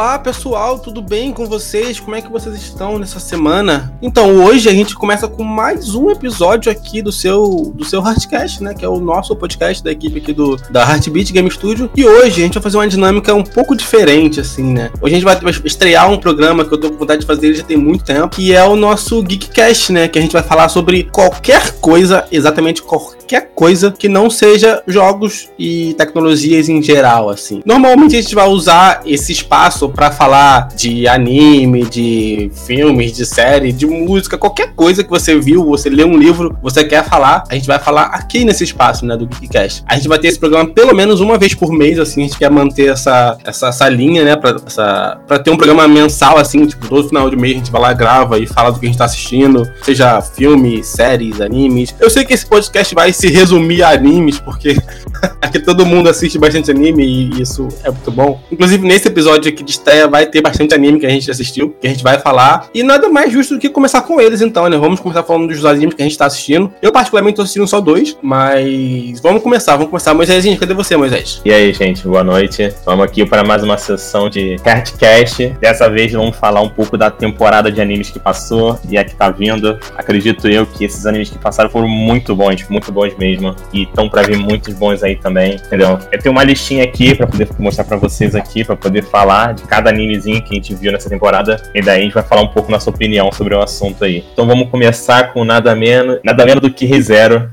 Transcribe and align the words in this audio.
Olá 0.00 0.18
pessoal, 0.18 0.78
tudo 0.78 1.02
bem 1.02 1.30
com 1.30 1.44
vocês? 1.44 2.00
Como 2.00 2.16
é 2.16 2.22
que 2.22 2.32
vocês 2.32 2.54
estão 2.54 2.98
nessa 2.98 3.20
semana? 3.20 3.92
Então, 4.00 4.34
hoje 4.42 4.66
a 4.66 4.72
gente 4.72 4.94
começa 4.94 5.28
com 5.28 5.44
mais 5.44 5.94
um 5.94 6.10
episódio 6.10 6.72
aqui 6.72 7.02
do 7.02 7.12
seu 7.12 7.70
do 7.74 7.84
seu 7.84 8.02
Heartcast, 8.02 8.62
né? 8.62 8.72
Que 8.72 8.82
é 8.82 8.88
o 8.88 8.98
nosso 8.98 9.36
podcast 9.36 9.84
da 9.84 9.92
equipe 9.92 10.18
aqui 10.18 10.32
do 10.32 10.56
da 10.70 10.80
Heartbeat 10.90 11.34
Game 11.34 11.50
Studio. 11.50 11.90
E 11.94 12.06
hoje 12.06 12.40
a 12.40 12.44
gente 12.44 12.54
vai 12.54 12.62
fazer 12.62 12.78
uma 12.78 12.88
dinâmica 12.88 13.34
um 13.34 13.44
pouco 13.44 13.76
diferente, 13.76 14.40
assim, 14.40 14.72
né? 14.72 14.90
Hoje 15.02 15.16
a 15.16 15.18
gente 15.18 15.24
vai 15.24 15.38
estrear 15.66 16.10
um 16.10 16.16
programa 16.16 16.64
que 16.64 16.72
eu 16.72 16.80
tô 16.80 16.90
com 16.90 16.96
vontade 16.96 17.20
de 17.20 17.26
fazer 17.26 17.52
já 17.52 17.62
tem 17.62 17.76
muito 17.76 18.02
tempo, 18.02 18.30
que 18.30 18.54
é 18.54 18.64
o 18.64 18.76
nosso 18.76 19.22
Geekcast, 19.22 19.92
né? 19.92 20.08
Que 20.08 20.18
a 20.18 20.22
gente 20.22 20.32
vai 20.32 20.42
falar 20.42 20.70
sobre 20.70 21.10
qualquer 21.12 21.72
coisa, 21.72 22.26
exatamente 22.32 22.80
qualquer 22.80 23.19
coisa 23.38 23.92
que 23.92 24.08
não 24.08 24.28
seja 24.28 24.82
jogos 24.86 25.48
e 25.58 25.94
tecnologias 25.94 26.68
em 26.68 26.82
geral, 26.82 27.28
assim. 27.28 27.62
Normalmente 27.64 28.16
a 28.16 28.20
gente 28.20 28.34
vai 28.34 28.48
usar 28.48 29.02
esse 29.04 29.30
espaço 29.30 29.88
para 29.88 30.10
falar 30.10 30.68
de 30.74 31.06
anime, 31.06 31.84
de 31.84 32.50
filmes, 32.66 33.12
de 33.12 33.26
série, 33.26 33.72
de 33.72 33.86
música, 33.86 34.38
qualquer 34.38 34.72
coisa 34.74 35.04
que 35.04 35.10
você 35.10 35.38
viu, 35.38 35.64
você 35.64 35.90
lê 35.90 36.04
um 36.04 36.16
livro, 36.16 36.56
você 36.62 36.84
quer 36.84 37.04
falar, 37.04 37.44
a 37.48 37.54
gente 37.54 37.66
vai 37.66 37.78
falar 37.78 38.04
aqui 38.06 38.44
nesse 38.44 38.64
espaço, 38.64 39.04
né, 39.04 39.16
do 39.16 39.26
Geekcast. 39.26 39.84
A 39.86 39.96
gente 39.96 40.08
vai 40.08 40.18
ter 40.18 40.28
esse 40.28 40.38
programa 40.38 40.70
pelo 40.70 40.94
menos 40.94 41.20
uma 41.20 41.38
vez 41.38 41.54
por 41.54 41.72
mês, 41.72 41.98
assim, 41.98 42.22
a 42.22 42.26
gente 42.26 42.38
quer 42.38 42.50
manter 42.50 42.90
essa, 42.90 43.36
essa, 43.44 43.68
essa 43.68 43.88
linha, 43.88 44.24
né, 44.24 44.36
pra, 44.36 44.56
essa, 44.66 45.20
pra 45.26 45.38
ter 45.38 45.50
um 45.50 45.56
programa 45.56 45.86
mensal, 45.86 46.38
assim, 46.38 46.66
tipo, 46.66 46.88
todo 46.88 47.08
final 47.08 47.28
de 47.28 47.36
mês 47.36 47.54
a 47.54 47.58
gente 47.58 47.70
vai 47.70 47.82
lá, 47.82 47.92
grava 47.92 48.38
e 48.38 48.46
fala 48.46 48.70
do 48.70 48.78
que 48.80 48.86
a 48.86 48.88
gente 48.88 48.98
tá 48.98 49.04
assistindo, 49.04 49.70
seja 49.82 50.20
filmes, 50.22 50.86
séries, 50.86 51.40
animes. 51.40 51.94
Eu 52.00 52.08
sei 52.08 52.24
que 52.24 52.32
esse 52.32 52.46
podcast 52.46 52.94
vai 52.94 53.12
se 53.20 53.28
resumir 53.28 53.82
a 53.82 53.90
animes, 53.90 54.38
porque 54.38 54.74
aqui 55.42 55.58
todo 55.58 55.84
mundo 55.84 56.08
assiste 56.08 56.38
bastante 56.38 56.70
anime 56.70 57.04
e 57.04 57.42
isso 57.42 57.68
é 57.84 57.90
muito 57.90 58.10
bom. 58.10 58.40
Inclusive, 58.50 58.86
nesse 58.86 59.08
episódio 59.08 59.52
aqui 59.52 59.62
de 59.62 59.72
estreia 59.72 60.08
vai 60.08 60.24
ter 60.24 60.40
bastante 60.40 60.74
anime 60.74 60.98
que 60.98 61.06
a 61.06 61.10
gente 61.10 61.30
assistiu, 61.30 61.74
que 61.78 61.86
a 61.86 61.90
gente 61.90 62.02
vai 62.02 62.18
falar. 62.18 62.68
E 62.74 62.82
nada 62.82 63.10
mais 63.10 63.30
justo 63.30 63.54
do 63.54 63.60
que 63.60 63.68
começar 63.68 64.00
com 64.02 64.18
eles, 64.18 64.40
então, 64.40 64.68
né? 64.68 64.78
Vamos 64.78 65.00
começar 65.00 65.22
falando 65.22 65.48
dos 65.48 65.64
animes 65.66 65.94
que 65.94 66.02
a 66.02 66.04
gente 66.04 66.16
tá 66.16 66.26
assistindo. 66.26 66.72
Eu, 66.80 66.90
particularmente, 66.90 67.36
tô 67.36 67.42
assistindo 67.42 67.66
só 67.66 67.80
dois, 67.80 68.16
mas 68.22 69.20
vamos 69.20 69.42
começar, 69.42 69.72
vamos 69.76 69.90
começar. 69.90 70.14
Moisés, 70.14 70.58
cadê 70.58 70.72
você, 70.72 70.96
Moisés? 70.96 71.42
E 71.44 71.52
aí, 71.52 71.74
gente, 71.74 72.06
boa 72.08 72.24
noite. 72.24 72.62
Estamos 72.62 73.04
aqui 73.04 73.26
para 73.26 73.44
mais 73.44 73.62
uma 73.62 73.76
sessão 73.76 74.30
de 74.30 74.56
Cardcast. 74.64 75.48
Dessa 75.60 75.90
vez 75.90 76.12
vamos 76.12 76.36
falar 76.36 76.62
um 76.62 76.70
pouco 76.70 76.96
da 76.96 77.10
temporada 77.10 77.70
de 77.70 77.82
animes 77.82 78.08
que 78.10 78.18
passou 78.18 78.78
e 78.88 78.96
a 78.96 79.04
que 79.04 79.14
tá 79.14 79.30
vindo. 79.30 79.78
Acredito 79.94 80.48
eu 80.48 80.64
que 80.64 80.84
esses 80.84 81.04
animes 81.04 81.28
que 81.28 81.38
passaram 81.38 81.68
foram 81.68 81.88
muito 81.88 82.34
bons, 82.34 82.66
muito 82.68 82.90
bons 82.90 83.09
mesmo. 83.18 83.54
E 83.72 83.82
estão 83.82 84.08
para 84.08 84.22
vir 84.22 84.36
muitos 84.36 84.74
bons 84.74 85.02
aí 85.02 85.16
também, 85.16 85.54
entendeu? 85.54 85.98
Eu 86.10 86.18
tenho 86.18 86.32
uma 86.32 86.44
listinha 86.44 86.84
aqui 86.84 87.14
para 87.14 87.26
poder 87.26 87.48
mostrar 87.58 87.84
para 87.84 87.96
vocês 87.96 88.34
aqui, 88.34 88.64
para 88.64 88.76
poder 88.76 89.02
falar 89.02 89.54
de 89.54 89.62
cada 89.64 89.90
animezinho 89.90 90.42
que 90.42 90.52
a 90.52 90.54
gente 90.54 90.74
viu 90.74 90.92
nessa 90.92 91.08
temporada. 91.08 91.60
E 91.74 91.80
daí 91.80 92.00
a 92.00 92.04
gente 92.04 92.14
vai 92.14 92.22
falar 92.22 92.42
um 92.42 92.48
pouco 92.48 92.70
nossa 92.70 92.90
opinião 92.90 93.30
sobre 93.32 93.54
o 93.54 93.60
assunto 93.60 94.04
aí. 94.04 94.24
Então 94.32 94.46
vamos 94.46 94.68
começar 94.70 95.32
com 95.32 95.44
nada 95.44 95.74
menos, 95.74 96.18
nada 96.24 96.44
menos 96.44 96.60
do 96.62 96.70
que 96.70 96.86
ReZero, 96.86 97.50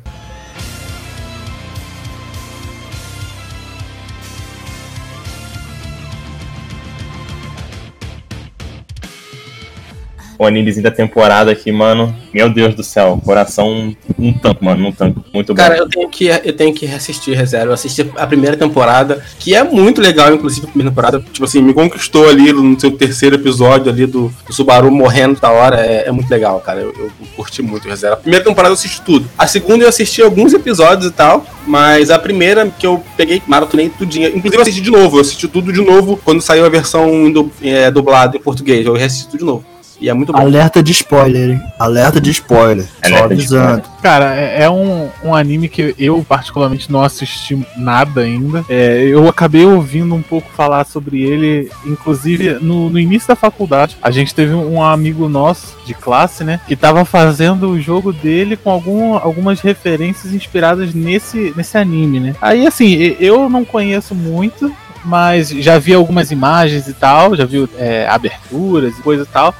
o 10.37 10.45
animezinho 10.45 10.83
da 10.83 10.91
temporada 10.91 11.51
aqui, 11.51 11.71
mano. 11.71 12.15
Meu 12.33 12.49
Deus 12.49 12.75
do 12.75 12.83
céu, 12.83 13.19
coração 13.23 13.95
um 14.19 14.33
tanto, 14.33 14.63
mano, 14.63 14.87
um 14.87 14.91
tanto. 14.91 15.23
Muito 15.33 15.53
bom. 15.53 15.57
Cara, 15.57 15.77
eu 15.77 15.89
tenho 15.89 16.09
que 16.09 16.27
eu 16.27 16.53
tenho 16.53 16.73
que 16.73 16.85
reassistir 16.85 17.35
reserva. 17.35 17.67
Eu 17.67 17.73
assisti 17.73 18.09
a 18.15 18.27
primeira 18.27 18.55
temporada, 18.55 19.23
que 19.39 19.55
é 19.55 19.63
muito 19.63 20.01
legal, 20.01 20.33
inclusive 20.33 20.67
a 20.67 20.69
primeira 20.69 20.91
temporada, 20.91 21.23
tipo 21.31 21.45
assim, 21.45 21.61
me 21.61 21.73
conquistou 21.73 22.27
ali 22.29 22.51
no 22.53 22.79
seu 22.79 22.91
terceiro 22.91 23.35
episódio 23.35 23.91
ali 23.91 24.05
do, 24.05 24.31
do 24.45 24.53
Subaru 24.53 24.91
morrendo 24.91 25.39
da 25.39 25.51
hora. 25.51 25.85
É, 25.85 26.07
é, 26.07 26.11
muito 26.11 26.29
legal, 26.29 26.59
cara. 26.59 26.81
Eu, 26.81 26.93
eu 26.97 27.11
curti 27.35 27.61
muito 27.61 27.87
reserva. 27.87 28.15
A 28.15 28.19
primeira 28.19 28.43
temporada 28.43 28.69
eu 28.69 28.73
assisti 28.73 29.01
tudo. 29.01 29.29
A 29.37 29.47
segunda 29.47 29.83
eu 29.83 29.89
assisti 29.89 30.21
alguns 30.21 30.53
episódios 30.53 31.09
e 31.09 31.13
tal, 31.13 31.45
mas 31.65 32.09
a 32.09 32.19
primeira 32.19 32.67
que 32.77 32.85
eu 32.85 33.03
peguei, 33.15 33.41
maratonei 33.47 33.89
tudinho. 33.89 34.29
Inclusive 34.29 34.57
eu 34.57 34.61
assisti 34.61 34.81
de 34.81 34.91
novo, 34.91 35.17
eu 35.17 35.21
assisti 35.21 35.47
tudo 35.47 35.73
de 35.73 35.81
novo 35.81 36.19
quando 36.23 36.41
saiu 36.41 36.65
a 36.65 36.69
versão 36.69 37.31
do, 37.31 37.51
é, 37.61 37.89
dublada 37.89 38.37
em 38.37 38.39
português. 38.39 38.85
Eu 38.85 38.93
reassisti 38.93 39.25
tudo 39.25 39.39
de 39.39 39.45
novo. 39.45 39.76
E 39.99 40.09
é 40.09 40.13
muito 40.13 40.31
bom. 40.31 40.39
Alerta 40.39 40.81
de 40.83 40.91
spoiler, 40.91 41.51
hein? 41.51 41.61
Alerta 41.79 42.21
de 42.21 42.29
spoiler. 42.31 42.85
Alerta 43.01 43.17
só 43.17 43.25
avisando. 43.25 43.83
Cara, 44.01 44.35
é, 44.35 44.63
é 44.63 44.69
um, 44.69 45.09
um 45.23 45.33
anime 45.33 45.67
que 45.67 45.95
eu 45.97 46.23
particularmente 46.27 46.91
não 46.91 47.01
assisti 47.01 47.57
nada 47.75 48.21
ainda. 48.21 48.63
É, 48.69 49.03
eu 49.03 49.27
acabei 49.27 49.65
ouvindo 49.65 50.13
um 50.13 50.21
pouco 50.21 50.49
falar 50.51 50.85
sobre 50.85 51.23
ele, 51.23 51.69
inclusive 51.85 52.53
no, 52.61 52.89
no 52.89 52.99
início 52.99 53.27
da 53.27 53.35
faculdade. 53.35 53.97
A 54.01 54.11
gente 54.11 54.33
teve 54.35 54.53
um 54.53 54.81
amigo 54.81 55.27
nosso 55.27 55.75
de 55.85 55.93
classe, 55.93 56.43
né? 56.43 56.59
Que 56.67 56.75
tava 56.75 57.03
fazendo 57.03 57.69
o 57.69 57.81
jogo 57.81 58.13
dele 58.13 58.55
com 58.55 58.69
algum, 58.69 59.15
algumas 59.15 59.61
referências 59.61 60.33
inspiradas 60.33 60.93
nesse, 60.93 61.53
nesse 61.55 61.77
anime, 61.77 62.19
né? 62.19 62.35
Aí, 62.41 62.67
assim, 62.67 63.15
eu 63.19 63.49
não 63.49 63.65
conheço 63.65 64.13
muito, 64.13 64.71
mas 65.03 65.49
já 65.49 65.79
vi 65.79 65.93
algumas 65.93 66.31
imagens 66.31 66.87
e 66.87 66.93
tal, 66.93 67.35
já 67.35 67.45
vi 67.45 67.67
é, 67.77 68.07
aberturas 68.07 68.97
e 68.97 69.01
coisa 69.01 69.23
e 69.23 69.27
tal 69.27 69.53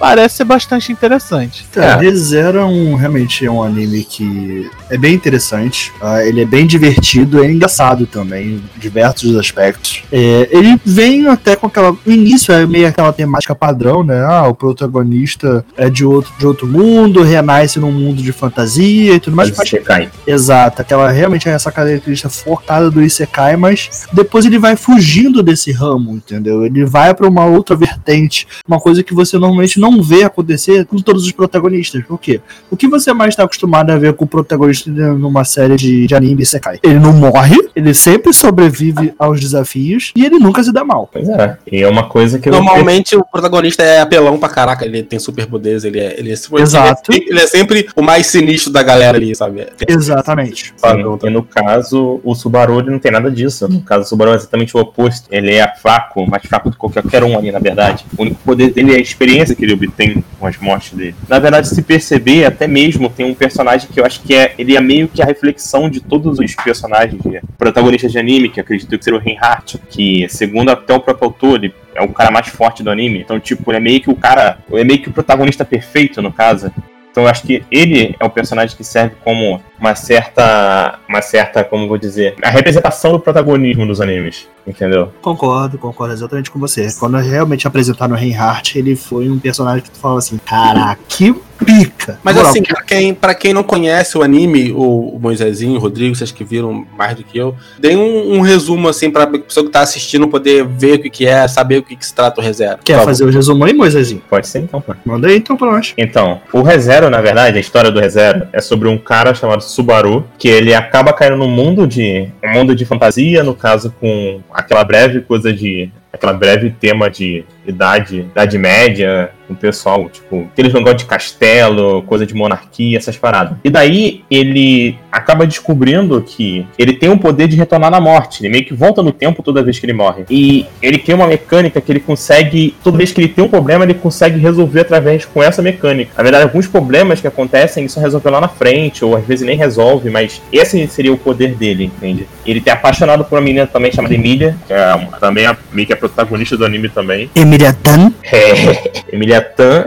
parece 0.00 0.38
ser 0.38 0.44
bastante 0.44 0.90
interessante. 0.90 1.66
É, 1.76 1.94
ReZero 1.94 2.58
é 2.58 2.64
um, 2.64 2.94
realmente 2.94 3.44
é 3.44 3.50
um 3.50 3.62
anime 3.62 4.02
que 4.02 4.68
é 4.88 4.96
bem 4.96 5.14
interessante. 5.14 5.92
Uh, 6.00 6.20
ele 6.26 6.40
é 6.40 6.46
bem 6.46 6.66
divertido, 6.66 7.44
é 7.44 7.50
engraçado 7.50 8.06
também, 8.06 8.54
em 8.54 8.62
diversos 8.78 9.36
aspectos. 9.36 10.02
É, 10.10 10.48
ele 10.50 10.80
vem 10.84 11.28
até 11.28 11.54
com 11.54 11.66
aquela. 11.66 11.92
O 11.92 12.10
início 12.10 12.52
é 12.52 12.66
meio 12.66 12.88
aquela 12.88 13.12
temática 13.12 13.54
padrão, 13.54 14.02
né? 14.02 14.24
Ah, 14.24 14.48
o 14.48 14.54
protagonista 14.54 15.64
é 15.76 15.90
de 15.90 16.04
outro, 16.04 16.32
de 16.38 16.46
outro 16.46 16.66
mundo, 16.66 17.22
renasce 17.22 17.78
num 17.78 17.92
mundo 17.92 18.22
de 18.22 18.32
fantasia 18.32 19.14
e 19.14 19.20
tudo 19.20 19.36
mais. 19.36 19.50
Isekai. 19.50 20.10
Exato, 20.26 20.80
aquela 20.80 21.10
realmente 21.10 21.46
é 21.48 21.52
essa 21.52 21.70
característica 21.70 22.30
fortada 22.30 22.90
do 22.90 23.02
Isekai, 23.02 23.56
mas 23.56 24.06
depois 24.12 24.46
ele 24.46 24.58
vai 24.58 24.76
fugindo 24.76 25.42
desse 25.42 25.70
ramo, 25.70 26.12
entendeu? 26.12 26.64
Ele 26.64 26.86
vai 26.86 27.12
para 27.12 27.28
uma 27.28 27.44
outra 27.44 27.76
vertente, 27.76 28.46
uma 28.66 28.80
coisa 28.80 29.02
que 29.02 29.12
você 29.12 29.36
normalmente 29.36 29.78
não 29.78 29.89
não 29.90 30.02
vê 30.02 30.24
acontecer 30.24 30.84
com 30.86 30.96
todos 30.96 31.24
os 31.24 31.32
protagonistas. 31.32 32.04
Por 32.04 32.18
quê? 32.18 32.40
O 32.70 32.76
que 32.76 32.88
você 32.88 33.12
mais 33.12 33.30
está 33.30 33.44
acostumado 33.44 33.90
a 33.90 33.98
ver 33.98 34.14
com 34.14 34.24
o 34.24 34.28
protagonista 34.28 34.90
numa 34.90 35.44
série 35.44 35.76
de, 35.76 36.06
de 36.06 36.14
anime 36.14 36.44
Sekai? 36.44 36.78
Ele 36.82 36.98
não 36.98 37.12
morre, 37.12 37.56
ele 37.74 37.94
sempre 37.94 38.32
sobrevive 38.32 39.12
aos 39.18 39.40
desafios 39.40 40.12
e 40.14 40.24
ele 40.24 40.38
nunca 40.38 40.62
se 40.62 40.72
dá 40.72 40.84
mal. 40.84 41.08
Pois 41.12 41.28
é. 41.28 41.58
E 41.70 41.82
é 41.82 41.88
uma 41.88 42.08
coisa 42.08 42.38
que 42.38 42.50
Normalmente 42.50 43.16
o 43.16 43.24
protagonista 43.24 43.82
é 43.82 44.00
apelão 44.00 44.38
pra 44.38 44.48
caraca, 44.48 44.84
ele 44.84 45.02
tem 45.02 45.18
superpoderes, 45.18 45.84
ele 45.84 46.00
é, 46.00 46.18
ele 46.18 46.30
é, 46.30 46.60
Exato. 46.60 47.12
Ele 47.12 47.24
é, 47.24 47.30
ele 47.30 47.40
é 47.40 47.46
sempre 47.46 47.88
o 47.94 48.02
mais 48.02 48.26
sinistro 48.26 48.72
da 48.72 48.82
galera 48.82 49.16
ali, 49.16 49.34
sabe? 49.34 49.66
Exatamente. 49.88 50.74
Sim, 50.76 51.26
e 51.26 51.30
no 51.30 51.42
caso, 51.42 52.20
o 52.24 52.34
Subaru 52.34 52.80
ele 52.80 52.90
não 52.90 52.98
tem 52.98 53.12
nada 53.12 53.30
disso. 53.30 53.68
No 53.68 53.80
caso, 53.82 54.02
o 54.02 54.06
Subaru 54.06 54.32
é 54.32 54.34
exatamente 54.34 54.76
o 54.76 54.80
oposto. 54.80 55.28
Ele 55.30 55.54
é 55.54 55.68
fraco, 55.76 56.28
mais 56.28 56.44
fraco 56.44 56.70
do 56.70 56.74
que 56.74 56.78
qualquer 56.78 57.24
um 57.24 57.36
ali, 57.36 57.50
na 57.50 57.58
verdade. 57.58 58.04
O 58.16 58.22
único 58.22 58.40
poder 58.44 58.72
dele 58.72 58.94
é 58.94 58.96
a 58.96 59.00
experiência 59.00 59.54
que 59.54 59.64
ele 59.64 59.72
obtém 59.84 60.22
com 60.38 60.46
as 60.46 60.56
mortes 60.58 60.92
dele. 60.96 61.14
Na 61.28 61.38
verdade, 61.38 61.68
se 61.68 61.82
perceber, 61.82 62.44
até 62.44 62.66
mesmo 62.66 63.08
tem 63.08 63.26
um 63.26 63.34
personagem 63.34 63.88
que 63.90 64.00
eu 64.00 64.04
acho 64.04 64.20
que 64.22 64.34
é 64.34 64.54
ele 64.58 64.76
é 64.76 64.80
meio 64.80 65.08
que 65.08 65.22
a 65.22 65.24
reflexão 65.26 65.88
de 65.88 66.00
todos 66.00 66.38
os 66.38 66.54
personagens, 66.54 67.20
de, 67.22 67.40
protagonistas 67.56 68.12
de 68.12 68.18
anime, 68.18 68.48
que 68.48 68.60
acredito 68.60 68.96
que 68.96 69.04
seria 69.04 69.18
o 69.18 69.22
Reinhardt, 69.22 69.78
que 69.88 70.26
segundo 70.28 70.70
até 70.70 70.94
o 70.94 71.00
próprio 71.00 71.26
autor, 71.26 71.56
ele 71.56 71.74
é 71.94 72.02
o 72.02 72.08
cara 72.08 72.30
mais 72.30 72.48
forte 72.48 72.82
do 72.82 72.90
anime. 72.90 73.20
Então, 73.20 73.38
tipo, 73.40 73.70
ele 73.70 73.78
é 73.78 73.80
meio 73.80 74.00
que 74.00 74.10
o 74.10 74.16
cara, 74.16 74.58
é 74.72 74.84
meio 74.84 75.00
que 75.00 75.08
o 75.08 75.12
protagonista 75.12 75.64
perfeito, 75.64 76.22
no 76.22 76.32
caso. 76.32 76.72
Então 77.20 77.24
eu 77.24 77.28
acho 77.28 77.42
que 77.42 77.62
ele 77.70 78.16
é 78.18 78.24
o 78.24 78.30
personagem 78.30 78.74
que 78.74 78.82
serve 78.82 79.14
como 79.22 79.60
uma 79.78 79.94
certa. 79.94 80.98
Uma 81.06 81.20
certa, 81.20 81.62
como 81.62 81.86
vou 81.86 81.98
dizer, 81.98 82.34
a 82.42 82.48
representação 82.48 83.12
do 83.12 83.20
protagonismo 83.20 83.86
dos 83.86 84.00
animes. 84.00 84.48
Entendeu? 84.66 85.12
Concordo, 85.20 85.78
concordo 85.78 86.14
exatamente 86.14 86.50
com 86.50 86.58
você. 86.58 86.88
Quando 86.98 87.16
realmente 87.16 87.66
apresentaram 87.66 88.14
o 88.14 88.16
Reinhardt, 88.16 88.78
ele 88.78 88.94
foi 88.94 89.28
um 89.28 89.38
personagem 89.38 89.82
que 89.82 89.90
tu 89.90 89.98
fala 89.98 90.18
assim: 90.18 90.38
caraca, 90.38 91.00
que 91.08 91.34
pica. 91.64 92.18
Mas 92.22 92.36
Moral, 92.36 92.50
assim, 92.50 92.62
pra 92.62 92.82
quem, 92.82 93.14
pra 93.14 93.34
quem 93.34 93.52
não 93.52 93.62
conhece 93.62 94.16
o 94.16 94.22
anime, 94.22 94.72
o, 94.72 95.16
o 95.16 95.18
Moisésinho, 95.20 95.76
o 95.76 95.78
Rodrigo, 95.78 96.14
vocês 96.14 96.32
que 96.32 96.44
viram 96.44 96.86
mais 96.96 97.16
do 97.16 97.24
que 97.24 97.38
eu, 97.38 97.54
dê 97.78 97.96
um, 97.96 98.34
um, 98.34 98.40
resumo 98.40 98.88
assim 98.88 99.10
pra 99.10 99.26
pessoa 99.26 99.66
que 99.66 99.72
tá 99.72 99.80
assistindo 99.80 100.26
poder 100.28 100.64
ver 100.64 100.94
o 100.94 101.02
que, 101.02 101.10
que 101.10 101.26
é, 101.26 101.46
saber 101.48 101.78
o 101.78 101.82
que, 101.82 101.96
que 101.96 102.06
se 102.06 102.14
trata 102.14 102.40
o 102.40 102.44
ReZero. 102.44 102.78
Quer 102.84 103.04
fazer 103.04 103.24
o 103.24 103.30
resumo 103.30 103.64
aí, 103.64 103.72
Moisésinho? 103.72 104.22
Pode 104.28 104.46
ser 104.46 104.60
então, 104.60 104.80
pô. 104.80 104.94
Manda 105.04 105.28
aí 105.28 105.36
então 105.36 105.56
pra 105.56 105.70
nós. 105.72 105.94
Então, 105.96 106.40
o 106.52 106.62
ReZero, 106.62 107.09
na 107.10 107.20
verdade, 107.20 107.58
a 107.58 107.60
história 107.60 107.90
do 107.90 108.00
ReZero 108.00 108.48
é 108.52 108.60
sobre 108.60 108.88
um 108.88 108.96
cara 108.96 109.34
chamado 109.34 109.62
Subaru, 109.62 110.26
que 110.38 110.48
ele 110.48 110.72
acaba 110.74 111.12
caindo 111.12 111.36
num 111.36 111.50
mundo 111.50 111.86
de. 111.86 112.28
um 112.42 112.50
mundo 112.50 112.74
de 112.74 112.84
fantasia, 112.84 113.42
no 113.42 113.54
caso, 113.54 113.94
com 114.00 114.40
aquela 114.52 114.84
breve 114.84 115.20
coisa 115.20 115.52
de 115.52 115.90
aquela 116.12 116.32
breve 116.32 116.70
tema 116.70 117.08
de 117.08 117.44
idade, 117.66 118.20
idade 118.20 118.58
média, 118.58 119.30
o 119.50 119.56
pessoal, 119.56 120.08
tipo, 120.08 120.48
aqueles 120.52 120.72
negócios 120.72 121.02
de 121.02 121.08
castelo, 121.08 122.02
coisa 122.02 122.26
de 122.26 122.34
monarquia, 122.34 122.96
essas 122.96 123.16
paradas. 123.16 123.56
E 123.64 123.70
daí 123.70 124.24
ele 124.30 124.96
acaba 125.10 125.46
descobrindo 125.46 126.20
que 126.22 126.66
ele 126.78 126.92
tem 126.92 127.08
o 127.08 127.18
poder 127.18 127.48
de 127.48 127.56
retornar 127.56 127.90
na 127.90 128.00
morte. 128.00 128.42
Ele 128.42 128.48
meio 128.48 128.64
que 128.64 128.74
volta 128.74 129.02
no 129.02 129.12
tempo 129.12 129.42
toda 129.42 129.62
vez 129.62 129.78
que 129.78 129.86
ele 129.86 129.92
morre. 129.92 130.24
E 130.30 130.66
ele 130.80 130.98
tem 130.98 131.14
uma 131.14 131.26
mecânica 131.26 131.80
que 131.80 131.90
ele 131.90 132.00
consegue, 132.00 132.74
toda 132.82 132.96
vez 132.96 133.12
que 133.12 133.20
ele 133.20 133.28
tem 133.28 133.44
um 133.44 133.48
problema, 133.48 133.84
ele 133.84 133.94
consegue 133.94 134.38
resolver 134.38 134.80
através 134.80 135.24
com 135.24 135.42
essa 135.42 135.60
mecânica. 135.62 136.12
Na 136.16 136.22
verdade, 136.22 136.44
alguns 136.44 136.66
problemas 136.66 137.20
que 137.20 137.26
acontecem, 137.26 137.88
só 137.88 138.00
resolve 138.00 138.28
lá 138.30 138.40
na 138.40 138.48
frente, 138.48 139.04
ou 139.04 139.16
às 139.16 139.24
vezes 139.24 139.44
nem 139.46 139.56
resolve, 139.56 140.10
mas 140.10 140.40
esse 140.52 140.86
seria 140.88 141.12
o 141.12 141.18
poder 141.18 141.54
dele, 141.54 141.84
entende? 141.84 142.26
Ele 142.46 142.62
é 142.64 142.70
apaixonado 142.70 143.24
por 143.24 143.36
uma 143.36 143.44
menina 143.44 143.66
também 143.66 143.92
chamada 143.92 144.14
Emília, 144.14 144.56
que 144.66 144.72
é 144.72 145.08
também 145.18 145.46
a, 145.46 145.56
meio 145.72 145.86
que 145.86 145.92
é 145.92 145.96
protagonista 145.96 146.56
do 146.56 146.64
anime 146.64 146.88
também. 146.88 147.30
Emilia 147.34 147.72
Tan. 147.72 148.12
É, 148.24 149.02
Tan. 149.40 149.86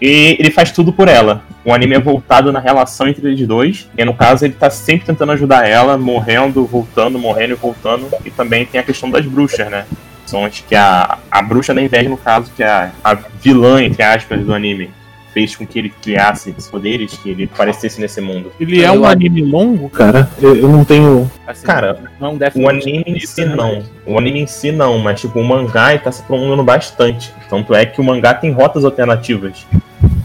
E 0.00 0.36
ele 0.38 0.50
faz 0.50 0.70
tudo 0.70 0.92
por 0.92 1.08
ela. 1.08 1.42
O 1.64 1.72
anime 1.72 1.94
é 1.94 1.98
voltado 1.98 2.52
na 2.52 2.60
relação 2.60 3.08
entre 3.08 3.26
eles 3.26 3.46
dois. 3.46 3.88
E 3.96 4.04
no 4.04 4.14
caso, 4.14 4.44
ele 4.44 4.54
tá 4.54 4.70
sempre 4.70 5.06
tentando 5.06 5.32
ajudar 5.32 5.68
ela, 5.68 5.96
morrendo, 5.98 6.64
voltando, 6.64 7.18
morrendo 7.18 7.52
e 7.52 7.56
voltando. 7.56 8.08
E 8.24 8.30
também 8.30 8.64
tem 8.66 8.80
a 8.80 8.84
questão 8.84 9.10
das 9.10 9.24
bruxas, 9.24 9.70
né? 9.70 9.84
São 10.26 10.44
as 10.44 10.60
que 10.60 10.74
a, 10.74 11.18
a 11.30 11.42
bruxa 11.42 11.74
da 11.74 11.80
inveja, 11.80 12.08
no 12.08 12.16
caso, 12.16 12.50
que 12.54 12.62
é 12.62 12.68
a, 12.68 12.90
a 13.02 13.14
vilã, 13.14 13.82
entre 13.82 14.02
aspas, 14.02 14.40
do 14.40 14.52
anime 14.52 14.90
fez 15.38 15.54
com 15.54 15.64
que 15.64 15.78
ele 15.78 15.90
criasse 16.02 16.52
os 16.56 16.66
poderes, 16.66 17.16
que 17.16 17.30
ele 17.30 17.44
aparecesse 17.44 18.00
nesse 18.00 18.20
mundo. 18.20 18.50
Ele 18.58 18.82
é 18.82 18.90
um 18.90 19.04
anime 19.04 19.42
longo, 19.42 19.88
cara? 19.88 20.28
Eu, 20.42 20.56
eu 20.56 20.68
não 20.68 20.84
tenho. 20.84 21.30
Assim, 21.46 21.64
cara, 21.64 21.96
não 22.20 22.36
deve 22.36 22.60
o 22.60 22.68
anime 22.68 23.04
em 23.06 23.20
si 23.20 23.44
né? 23.44 23.54
não. 23.54 23.84
O 24.04 24.18
anime 24.18 24.40
em 24.40 24.46
si 24.48 24.72
não, 24.72 24.98
mas 24.98 25.20
tipo, 25.20 25.38
o 25.38 25.44
mangá 25.44 25.94
está 25.94 26.10
se 26.10 26.24
prolongando 26.24 26.64
bastante. 26.64 27.32
Tanto 27.48 27.72
é 27.72 27.86
que 27.86 28.00
o 28.00 28.04
mangá 28.04 28.34
tem 28.34 28.50
rotas 28.50 28.84
alternativas 28.84 29.64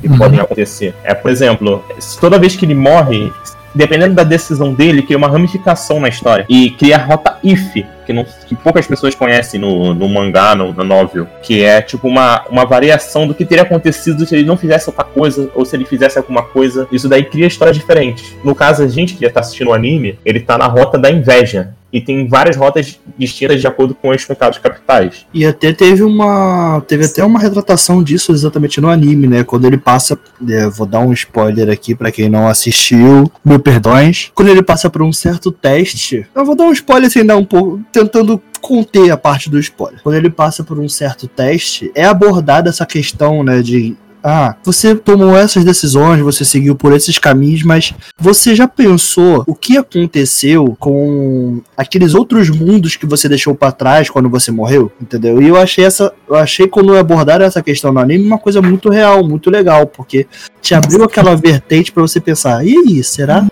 que 0.01 0.07
uhum. 0.07 0.17
podem 0.17 0.39
acontecer. 0.39 0.95
É, 1.03 1.13
por 1.13 1.29
exemplo, 1.29 1.83
toda 2.19 2.39
vez 2.39 2.55
que 2.55 2.65
ele 2.65 2.73
morre, 2.73 3.31
dependendo 3.75 4.15
da 4.15 4.23
decisão 4.23 4.73
dele, 4.73 5.03
cria 5.03 5.17
uma 5.17 5.29
ramificação 5.29 5.99
na 5.99 6.09
história. 6.09 6.43
E 6.49 6.71
cria 6.71 6.95
a 6.95 7.03
rota 7.03 7.37
if, 7.43 7.85
que, 8.05 8.13
não, 8.13 8.25
que 8.47 8.55
poucas 8.55 8.87
pessoas 8.87 9.15
conhecem 9.15 9.59
no, 9.59 9.93
no 9.93 10.07
mangá, 10.07 10.55
no, 10.55 10.73
no 10.73 10.83
novel. 10.83 11.27
Que 11.41 11.63
é 11.63 11.81
tipo 11.81 12.07
uma, 12.07 12.45
uma 12.49 12.65
variação 12.65 13.27
do 13.27 13.33
que 13.33 13.45
teria 13.45 13.63
acontecido 13.63 14.25
se 14.25 14.35
ele 14.35 14.45
não 14.45 14.57
fizesse 14.57 14.89
outra 14.89 15.03
coisa, 15.03 15.49
ou 15.55 15.65
se 15.65 15.75
ele 15.75 15.85
fizesse 15.85 16.17
alguma 16.17 16.43
coisa. 16.43 16.87
Isso 16.91 17.07
daí 17.07 17.23
cria 17.23 17.47
histórias 17.47 17.77
diferentes. 17.77 18.35
No 18.43 18.55
caso, 18.55 18.83
a 18.83 18.87
gente 18.87 19.15
que 19.15 19.25
está 19.25 19.39
assistindo 19.39 19.69
o 19.69 19.73
anime, 19.73 20.19
ele 20.25 20.39
tá 20.39 20.57
na 20.57 20.67
rota 20.67 20.97
da 20.97 21.09
inveja 21.09 21.73
e 21.93 22.01
tem 22.01 22.27
várias 22.27 22.57
rotas 22.57 22.99
distintas 23.15 23.61
de 23.61 23.67
acordo 23.67 23.93
com 23.93 24.09
os 24.09 24.25
pecados 24.25 24.57
capitais. 24.57 25.27
E 25.31 25.45
até 25.45 25.71
teve 25.71 26.01
uma 26.01 26.81
teve 26.87 27.05
até 27.05 27.23
uma 27.23 27.39
retratação 27.39 28.01
disso 28.01 28.31
exatamente 28.31 28.81
no 28.81 28.89
anime, 28.89 29.27
né? 29.27 29.43
Quando 29.43 29.65
ele 29.65 29.77
passa, 29.77 30.19
é, 30.49 30.67
vou 30.67 30.87
dar 30.87 30.99
um 30.99 31.13
spoiler 31.13 31.69
aqui 31.69 31.93
para 31.93 32.11
quem 32.11 32.27
não 32.27 32.47
assistiu, 32.47 33.31
mil 33.45 33.59
perdões. 33.59 34.31
Quando 34.33 34.49
ele 34.49 34.63
passa 34.63 34.89
por 34.89 35.03
um 35.03 35.13
certo 35.13 35.51
teste, 35.51 36.25
eu 36.33 36.43
vou 36.43 36.55
dar 36.55 36.65
um 36.65 36.71
spoiler 36.71 37.11
sem 37.11 37.23
dar 37.23 37.37
um 37.37 37.45
pouco, 37.45 37.79
tentando 37.91 38.41
conter 38.63 39.11
a 39.11 39.17
parte 39.17 39.49
do 39.49 39.59
spoiler. 39.59 40.01
Quando 40.01 40.15
ele 40.15 40.29
passa 40.29 40.63
por 40.63 40.79
um 40.79 40.87
certo 40.87 41.27
teste, 41.27 41.91
é 41.93 42.05
abordada 42.05 42.69
essa 42.69 42.85
questão, 42.85 43.43
né, 43.43 43.61
de 43.61 43.95
ah, 44.23 44.55
você 44.63 44.95
tomou 44.95 45.35
essas 45.35 45.65
decisões, 45.65 46.21
você 46.21 46.45
seguiu 46.45 46.75
por 46.75 46.93
esses 46.93 47.19
caminhos, 47.19 47.63
mas 47.63 47.93
você 48.17 48.55
já 48.55 48.67
pensou 48.67 49.43
o 49.45 49.53
que 49.53 49.77
aconteceu 49.77 50.77
com 50.79 51.61
aqueles 51.75 52.13
outros 52.13 52.49
mundos 52.49 52.95
que 52.95 53.05
você 53.05 53.27
deixou 53.27 53.53
para 53.53 53.71
trás 53.71 54.09
quando 54.09 54.29
você 54.29 54.49
morreu? 54.49 54.91
Entendeu? 55.01 55.41
E 55.41 55.47
eu 55.49 55.57
achei 55.57 55.83
essa, 55.83 56.13
eu 56.29 56.35
achei 56.35 56.67
quando 56.67 56.95
abordaram 56.95 57.45
essa 57.45 57.61
questão 57.61 57.91
no 57.91 57.99
anime 57.99 58.25
uma 58.25 58.39
coisa 58.39 58.61
muito 58.61 58.89
real, 58.89 59.27
muito 59.27 59.49
legal, 59.49 59.85
porque 59.87 60.25
te 60.61 60.73
abriu 60.73 61.03
aquela 61.03 61.35
vertente 61.35 61.91
para 61.91 62.01
você 62.01 62.21
pensar, 62.21 62.65
e 62.65 62.77
aí, 62.77 63.03
será 63.03 63.45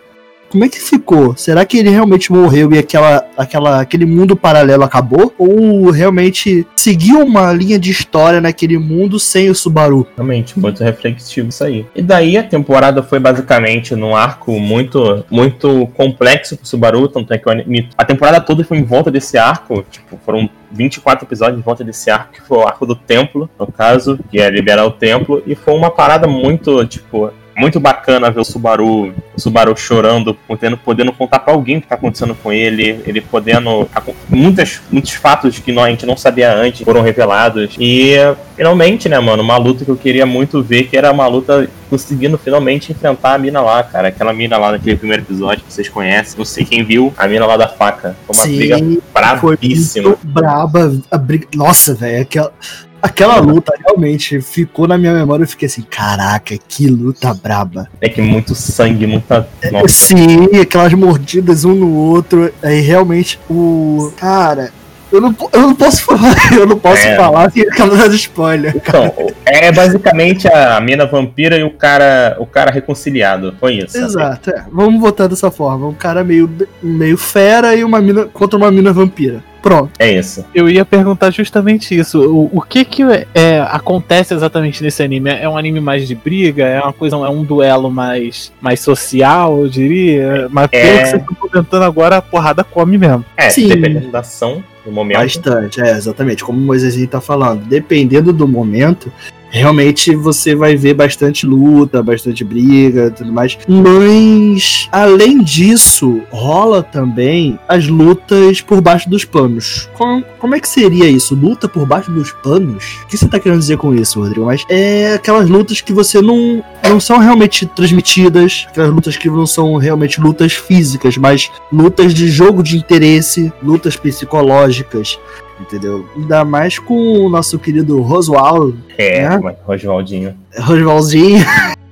como 0.51 0.65
é 0.65 0.69
que 0.69 0.79
ficou? 0.79 1.35
Será 1.37 1.63
que 1.65 1.77
ele 1.77 1.89
realmente 1.89 2.31
morreu 2.31 2.71
e 2.73 2.77
aquela, 2.77 3.25
aquela, 3.37 3.81
aquele 3.81 4.05
mundo 4.05 4.35
paralelo 4.35 4.83
acabou? 4.83 5.33
Ou 5.37 5.89
realmente 5.89 6.67
seguiu 6.75 7.25
uma 7.25 7.53
linha 7.53 7.79
de 7.79 7.89
história 7.89 8.41
naquele 8.41 8.77
mundo 8.77 9.17
sem 9.17 9.49
o 9.49 9.55
Subaru? 9.55 10.05
Realmente, 10.15 10.59
muito 10.59 10.83
reflexivo 10.83 11.47
isso 11.49 11.63
aí. 11.63 11.85
E 11.95 12.01
daí 12.01 12.37
a 12.37 12.43
temporada 12.43 13.01
foi 13.01 13.19
basicamente 13.19 13.95
num 13.95 14.15
arco 14.15 14.59
muito, 14.59 15.23
muito 15.31 15.87
complexo 15.95 16.57
pro 16.57 16.67
Subaru, 16.67 17.07
tanto 17.07 17.33
é 17.33 17.37
que 17.37 17.49
a 17.97 18.05
temporada 18.05 18.41
toda 18.41 18.63
foi 18.63 18.77
em 18.77 18.83
volta 18.83 19.09
desse 19.09 19.37
arco, 19.37 19.85
tipo, 19.89 20.19
foram 20.25 20.49
24 20.71 21.25
episódios 21.25 21.59
em 21.59 21.63
volta 21.63 21.83
desse 21.83 22.09
arco, 22.09 22.33
que 22.33 22.41
foi 22.41 22.57
o 22.57 22.67
arco 22.67 22.85
do 22.85 22.95
templo, 22.95 23.49
no 23.57 23.67
caso, 23.67 24.19
que 24.29 24.39
é 24.39 24.49
liberar 24.49 24.85
o 24.85 24.91
templo, 24.91 25.41
e 25.45 25.55
foi 25.55 25.73
uma 25.73 25.91
parada 25.91 26.27
muito, 26.27 26.85
tipo, 26.85 27.31
muito 27.55 27.79
bacana 27.79 28.31
ver 28.31 28.39
o 28.39 28.45
Subaru, 28.45 29.13
o 29.35 29.39
Subaru 29.41 29.75
chorando, 29.75 30.33
podendo, 30.47 30.77
podendo 30.77 31.13
contar 31.13 31.39
para 31.39 31.53
alguém 31.53 31.77
o 31.77 31.81
que 31.81 31.87
tá 31.87 31.95
acontecendo 31.95 32.35
com 32.35 32.51
ele, 32.51 33.01
ele 33.05 33.21
podendo. 33.21 33.89
Muitas, 34.29 34.81
muitos 34.91 35.11
fatos 35.11 35.59
que 35.59 35.71
nós, 35.71 35.87
a 35.87 35.89
gente 35.89 36.05
não 36.05 36.17
sabia 36.17 36.53
antes 36.53 36.81
foram 36.81 37.01
revelados. 37.01 37.75
E 37.79 38.15
finalmente, 38.55 39.09
né, 39.09 39.19
mano, 39.19 39.43
uma 39.43 39.57
luta 39.57 39.85
que 39.85 39.91
eu 39.91 39.97
queria 39.97 40.25
muito 40.25 40.61
ver, 40.61 40.83
que 40.83 40.97
era 40.97 41.11
uma 41.11 41.27
luta 41.27 41.69
conseguindo 41.89 42.37
finalmente 42.37 42.91
enfrentar 42.91 43.33
a 43.33 43.37
mina 43.37 43.61
lá, 43.61 43.83
cara. 43.83 44.07
Aquela 44.07 44.33
mina 44.33 44.57
lá 44.57 44.71
naquele 44.71 44.95
primeiro 44.95 45.23
episódio 45.23 45.63
que 45.63 45.73
vocês 45.73 45.89
conhecem. 45.89 46.37
Não 46.37 46.45
sei 46.45 46.63
quem 46.63 46.83
viu, 46.83 47.13
a 47.17 47.27
mina 47.27 47.45
lá 47.45 47.57
da 47.57 47.67
faca. 47.67 48.15
Foi 48.25 48.35
uma 48.35 48.43
Sim, 48.43 48.57
briga 48.57 48.77
bravíssima. 49.13 50.15
braba. 50.23 50.95
A 51.11 51.17
briga... 51.17 51.47
Nossa, 51.53 51.93
velho, 51.93 52.21
aquela. 52.21 52.53
Aquela 53.01 53.39
luta 53.39 53.73
realmente 53.83 54.41
ficou 54.41 54.87
na 54.87 54.97
minha 54.97 55.13
memória. 55.13 55.43
Eu 55.43 55.47
fiquei 55.47 55.67
assim, 55.67 55.81
caraca, 55.81 56.55
que 56.67 56.87
luta 56.87 57.33
braba. 57.33 57.89
É 57.99 58.07
que 58.07 58.21
muito 58.21 58.53
sangue, 58.53 59.07
muita. 59.07 59.47
É, 59.61 59.87
sim, 59.87 60.59
aquelas 60.61 60.93
mordidas 60.93 61.65
um 61.65 61.73
no 61.73 61.91
outro. 61.93 62.53
Aí 62.61 62.79
realmente 62.81 63.39
o. 63.49 64.13
Cara, 64.17 64.71
eu 65.11 65.19
não, 65.19 65.35
eu 65.51 65.61
não 65.61 65.75
posso 65.75 66.03
falar, 66.03 66.35
eu 66.57 66.65
não 66.65 66.79
posso 66.79 67.05
é. 67.05 67.15
falar 67.17 67.51
sem 67.51 67.63
acabar 67.63 67.97
dando 67.97 68.15
spoiler. 68.15 68.73
Então, 68.75 69.13
é 69.45 69.71
basicamente 69.71 70.47
a 70.47 70.79
mina 70.79 71.05
vampira 71.05 71.57
e 71.57 71.63
o 71.63 71.71
cara, 71.71 72.37
o 72.39 72.45
cara 72.45 72.71
reconciliado. 72.71 73.53
Foi 73.59 73.75
isso. 73.75 73.97
Exato, 73.97 74.51
é. 74.51 74.63
Vamos 74.71 75.01
botar 75.01 75.27
dessa 75.27 75.51
forma. 75.51 75.87
Um 75.87 75.93
cara 75.93 76.23
meio, 76.23 76.49
meio 76.81 77.17
fera 77.17 77.75
e 77.75 77.83
uma 77.83 77.99
mina 77.99 78.25
contra 78.25 78.57
uma 78.57 78.71
mina 78.71 78.93
vampira. 78.93 79.43
Pronto. 79.61 79.91
É 79.99 80.11
isso. 80.11 80.45
Eu 80.53 80.69
ia 80.69 80.83
perguntar 80.83 81.31
justamente 81.31 81.95
isso. 81.95 82.19
O, 82.19 82.49
o 82.51 82.61
que 82.61 82.83
que 82.83 83.03
é, 83.35 83.59
acontece 83.69 84.33
exatamente 84.33 84.83
nesse 84.83 85.03
anime? 85.03 85.29
É 85.29 85.47
um 85.47 85.57
anime 85.57 85.79
mais 85.79 86.07
de 86.07 86.15
briga? 86.15 86.65
É 86.65 86.81
uma 86.81 86.93
coisa, 86.93 87.15
é 87.15 87.29
um 87.29 87.43
duelo 87.43 87.91
mais, 87.91 88.51
mais 88.59 88.79
social, 88.79 89.59
eu 89.59 89.69
diria? 89.69 90.47
Mas 90.49 90.69
é... 90.71 90.81
pelo 90.81 90.97
que 90.97 91.05
vocês 91.05 91.21
estão 91.21 91.35
comentando 91.35 91.83
agora, 91.83 92.17
a 92.17 92.21
porrada 92.21 92.63
come 92.63 92.97
mesmo. 92.97 93.23
É, 93.37 93.49
Sim. 93.49 93.67
dependendo 93.67 94.09
da 94.09 94.19
ação 94.19 94.63
do 94.83 94.91
momento. 94.91 95.19
Bastante, 95.19 95.81
é, 95.81 95.91
exatamente. 95.91 96.43
Como 96.43 96.59
o 96.59 96.61
Moisés 96.61 96.95
está 96.95 97.21
falando. 97.21 97.63
Dependendo 97.65 98.33
do 98.33 98.47
momento, 98.47 99.11
realmente 99.51 100.15
você 100.15 100.55
vai 100.55 100.75
ver 100.75 100.93
bastante 100.93 101.45
luta, 101.45 102.01
bastante 102.01 102.43
briga 102.43 103.11
tudo 103.11 103.31
mais. 103.31 103.57
Mas, 103.67 104.87
além 104.91 105.43
disso, 105.43 106.21
rola 106.31 106.81
também 106.81 107.59
as 107.67 107.87
lutas 107.87 108.61
por 108.61 108.81
baixo 108.81 109.09
dos 109.09 109.25
panos. 109.25 109.89
Como, 109.93 110.23
como 110.39 110.55
é 110.55 110.59
que 110.59 110.67
seria 110.67 111.09
isso? 111.09 111.35
Luta 111.35 111.67
por 111.67 111.85
baixo 111.85 112.11
dos 112.11 112.31
panos? 112.31 113.01
O 113.03 113.07
que 113.07 113.17
você 113.17 113.27
tá 113.27 113.39
querendo 113.39 113.59
dizer 113.59 113.77
com 113.77 113.93
isso, 113.93 114.19
Rodrigo? 114.19 114.45
Mas 114.45 114.63
é 114.69 115.13
aquelas 115.13 115.49
lutas 115.49 115.81
que 115.81 115.93
você 115.93 116.21
não, 116.21 116.63
não 116.87 116.99
são 116.99 117.17
realmente 117.17 117.65
transmitidas, 117.65 118.65
aquelas 118.69 118.91
lutas 118.91 119.17
que 119.17 119.29
não 119.29 119.45
são 119.45 119.75
realmente 119.75 120.21
lutas 120.21 120.53
físicas, 120.53 121.17
mas 121.17 121.51
lutas 121.71 122.13
de 122.13 122.27
jogo 122.29 122.63
de 122.63 122.77
interesse, 122.77 123.51
lutas 123.61 123.95
psicológicas 123.95 125.19
entendeu? 125.61 126.05
Ainda 126.15 126.43
mais 126.43 126.79
com 126.79 127.25
o 127.25 127.29
nosso 127.29 127.57
querido 127.59 128.01
Roswald. 128.01 128.77
É, 128.97 129.29
né? 129.29 129.55
Roswaldinho. 129.65 130.35
Roswaldinho. 130.57 131.39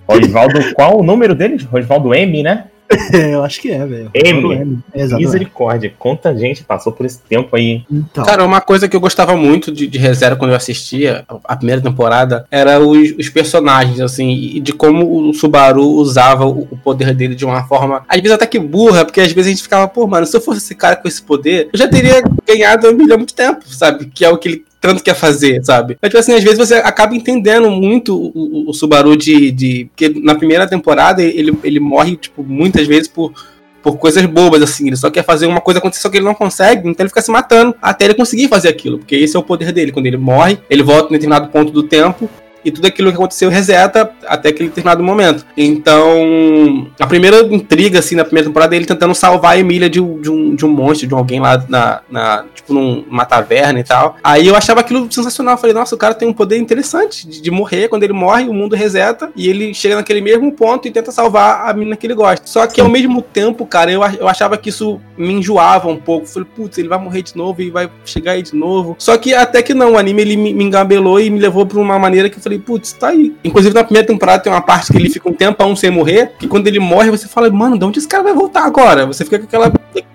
Rosvaldo, 0.07 0.73
qual 0.73 0.99
o 0.99 1.03
número 1.03 1.35
dele? 1.35 1.63
Rosvaldo 1.71 2.13
M, 2.13 2.41
né? 2.41 2.65
É, 3.13 3.33
eu 3.35 3.43
acho 3.43 3.61
que 3.61 3.71
é, 3.71 3.85
velho. 3.85 4.11
M. 4.13 4.53
M. 4.53 4.83
Misericórdia. 5.15 5.93
Quanta 5.97 6.35
gente 6.35 6.63
passou 6.63 6.91
por 6.91 7.05
esse 7.05 7.19
tempo 7.19 7.55
aí. 7.55 7.83
Então. 7.89 8.25
Cara, 8.25 8.43
uma 8.43 8.61
coisa 8.61 8.87
que 8.87 8.95
eu 8.95 8.99
gostava 8.99 9.35
muito 9.35 9.71
de, 9.71 9.87
de 9.87 9.97
Reserva 9.97 10.35
quando 10.35 10.51
eu 10.51 10.57
assistia 10.57 11.23
a 11.43 11.55
primeira 11.55 11.81
temporada 11.81 12.45
era 12.49 12.79
os, 12.79 13.11
os 13.17 13.29
personagens, 13.29 13.99
assim, 13.99 14.29
e 14.31 14.59
de 14.59 14.73
como 14.73 15.29
o 15.29 15.33
Subaru 15.33 15.83
usava 15.83 16.45
o, 16.45 16.67
o, 16.71 16.77
poder 16.77 17.13
dele 17.13 17.35
de 17.35 17.45
uma 17.45 17.63
forma, 17.67 18.03
às 18.07 18.17
vezes 18.17 18.31
até 18.31 18.45
que 18.45 18.59
burra, 18.59 19.05
porque 19.05 19.21
às 19.21 19.31
vezes 19.31 19.47
a 19.47 19.49
gente 19.49 19.63
ficava, 19.63 19.87
pô, 19.87 20.07
mano, 20.07 20.25
se 20.25 20.35
eu 20.35 20.41
fosse 20.41 20.59
esse 20.59 20.75
cara 20.75 20.95
com 20.95 21.07
esse 21.07 21.21
poder, 21.21 21.69
eu 21.71 21.77
já 21.77 21.87
teria 21.87 22.23
ganhado 22.47 22.87
a 22.87 22.93
milha 22.93 23.15
há 23.15 23.17
muito 23.17 23.33
tempo, 23.33 23.67
sabe? 23.67 24.05
Que 24.05 24.25
é 24.25 24.29
o 24.29 24.37
que 24.37 24.49
ele 24.49 24.65
tanto 24.79 25.03
quer 25.03 25.15
fazer, 25.15 25.63
sabe? 25.63 25.97
Mas, 26.01 26.09
tipo 26.09 26.19
assim, 26.19 26.33
às 26.33 26.43
vezes 26.43 26.57
você 26.57 26.75
acaba 26.75 27.15
entendendo 27.15 27.69
muito 27.69 28.15
o, 28.15 28.31
o, 28.33 28.69
o 28.69 28.73
Subaru 28.73 29.15
de, 29.17 29.51
de. 29.51 29.85
Porque 29.85 30.09
na 30.21 30.35
primeira 30.35 30.67
temporada 30.67 31.21
ele, 31.21 31.57
ele 31.63 31.79
morre, 31.79 32.15
tipo, 32.15 32.43
muitas 32.43 32.87
vezes 32.87 33.07
por 33.07 33.33
por 33.81 33.97
coisas 33.97 34.25
bobas, 34.25 34.61
assim. 34.61 34.87
Ele 34.87 34.95
só 34.95 35.09
quer 35.09 35.23
fazer 35.23 35.45
uma 35.45 35.61
coisa 35.61 35.79
acontecer, 35.79 36.01
só 36.01 36.09
que 36.09 36.17
ele 36.17 36.25
não 36.25 36.35
consegue, 36.35 36.87
então 36.87 37.03
ele 37.03 37.09
fica 37.09 37.21
se 37.21 37.31
matando 37.31 37.75
até 37.81 38.05
ele 38.05 38.13
conseguir 38.13 38.47
fazer 38.47 38.69
aquilo, 38.69 38.99
porque 38.99 39.15
esse 39.15 39.35
é 39.35 39.39
o 39.39 39.43
poder 39.43 39.71
dele. 39.71 39.91
Quando 39.91 40.05
ele 40.05 40.17
morre, 40.17 40.59
ele 40.69 40.83
volta 40.83 41.07
em 41.09 41.13
determinado 41.13 41.49
ponto 41.49 41.71
do 41.71 41.83
tempo 41.83 42.29
e 42.63 42.71
tudo 42.71 42.85
aquilo 42.85 43.09
que 43.09 43.15
aconteceu 43.15 43.49
reseta 43.49 44.11
até 44.27 44.49
aquele 44.49 44.69
determinado 44.69 45.03
momento. 45.03 45.45
Então, 45.55 46.87
a 46.99 47.07
primeira 47.07 47.41
intriga, 47.53 47.99
assim, 47.99 48.15
na 48.15 48.23
primeira 48.23 48.47
temporada 48.47 48.75
é 48.75 48.77
ele 48.77 48.85
tentando 48.85 49.13
salvar 49.15 49.53
a 49.53 49.57
Emília 49.59 49.89
de, 49.89 49.99
de, 49.99 50.29
um, 50.29 50.55
de 50.55 50.65
um 50.65 50.69
monstro, 50.69 51.07
de 51.07 51.13
alguém 51.13 51.39
lá 51.39 51.63
na, 51.67 52.01
na 52.09 52.45
tipo, 52.53 52.73
numa 52.73 53.25
taverna 53.25 53.79
e 53.79 53.83
tal. 53.83 54.17
Aí 54.23 54.47
eu 54.47 54.55
achava 54.55 54.79
aquilo 54.79 55.11
sensacional. 55.11 55.55
Eu 55.55 55.57
falei, 55.57 55.73
nossa, 55.73 55.95
o 55.95 55.97
cara 55.97 56.13
tem 56.13 56.27
um 56.27 56.33
poder 56.33 56.57
interessante 56.57 57.27
de, 57.27 57.41
de 57.41 57.51
morrer. 57.51 57.87
Quando 57.87 58.03
ele 58.03 58.13
morre, 58.13 58.47
o 58.47 58.53
mundo 58.53 58.75
reseta 58.75 59.31
e 59.35 59.49
ele 59.49 59.73
chega 59.73 59.95
naquele 59.95 60.21
mesmo 60.21 60.51
ponto 60.51 60.87
e 60.87 60.91
tenta 60.91 61.11
salvar 61.11 61.69
a 61.69 61.73
menina 61.73 61.95
que 61.95 62.07
ele 62.07 62.15
gosta. 62.15 62.45
Só 62.45 62.65
que 62.67 62.81
ao 62.81 62.89
mesmo 62.89 63.21
tempo, 63.21 63.65
cara, 63.65 63.91
eu, 63.91 64.01
eu 64.19 64.27
achava 64.27 64.57
que 64.57 64.69
isso 64.69 64.99
me 65.19 65.33
enjoava 65.33 65.89
um 65.89 65.97
pouco. 65.97 66.25
Falei, 66.25 66.47
putz, 66.55 66.77
ele 66.77 66.87
vai 66.87 66.97
morrer 66.97 67.21
de 67.21 67.35
novo 67.35 67.61
e 67.61 67.69
vai 67.69 67.89
chegar 68.05 68.31
aí 68.31 68.41
de 68.41 68.55
novo. 68.55 68.95
Só 68.97 69.17
que 69.17 69.33
até 69.33 69.61
que 69.61 69.73
não, 69.73 69.93
o 69.93 69.97
anime 69.97 70.21
ele 70.21 70.37
me, 70.37 70.53
me 70.53 70.63
engabelou 70.63 71.19
e 71.19 71.29
me 71.29 71.39
levou 71.39 71.65
pra 71.65 71.79
uma 71.79 71.99
maneira 71.99 72.29
que 72.29 72.37
eu 72.37 72.41
falei, 72.41 72.57
putz, 72.57 72.93
tá 72.93 73.09
aí. 73.09 73.35
Inclusive 73.43 73.75
na 73.75 73.83
primeira 73.83 74.07
temporada 74.07 74.41
tem 74.41 74.51
uma 74.51 74.61
parte 74.61 74.91
que 74.91 74.97
ele 74.97 75.09
fica 75.09 75.29
um 75.29 75.33
tempão 75.33 75.75
sem 75.75 75.89
morrer, 75.91 76.31
que 76.39 76.47
quando 76.47 76.67
ele 76.67 76.79
morre 76.79 77.11
você 77.11 77.27
fala, 77.27 77.49
mano, 77.49 77.77
de 77.77 77.85
onde 77.85 77.99
esse 77.99 78.07
cara 78.07 78.23
vai 78.23 78.33
voltar 78.33 78.63
agora? 78.65 79.05
Você 79.05 79.25
fica 79.25 79.37
com 79.37 79.45
aquela 79.45 79.71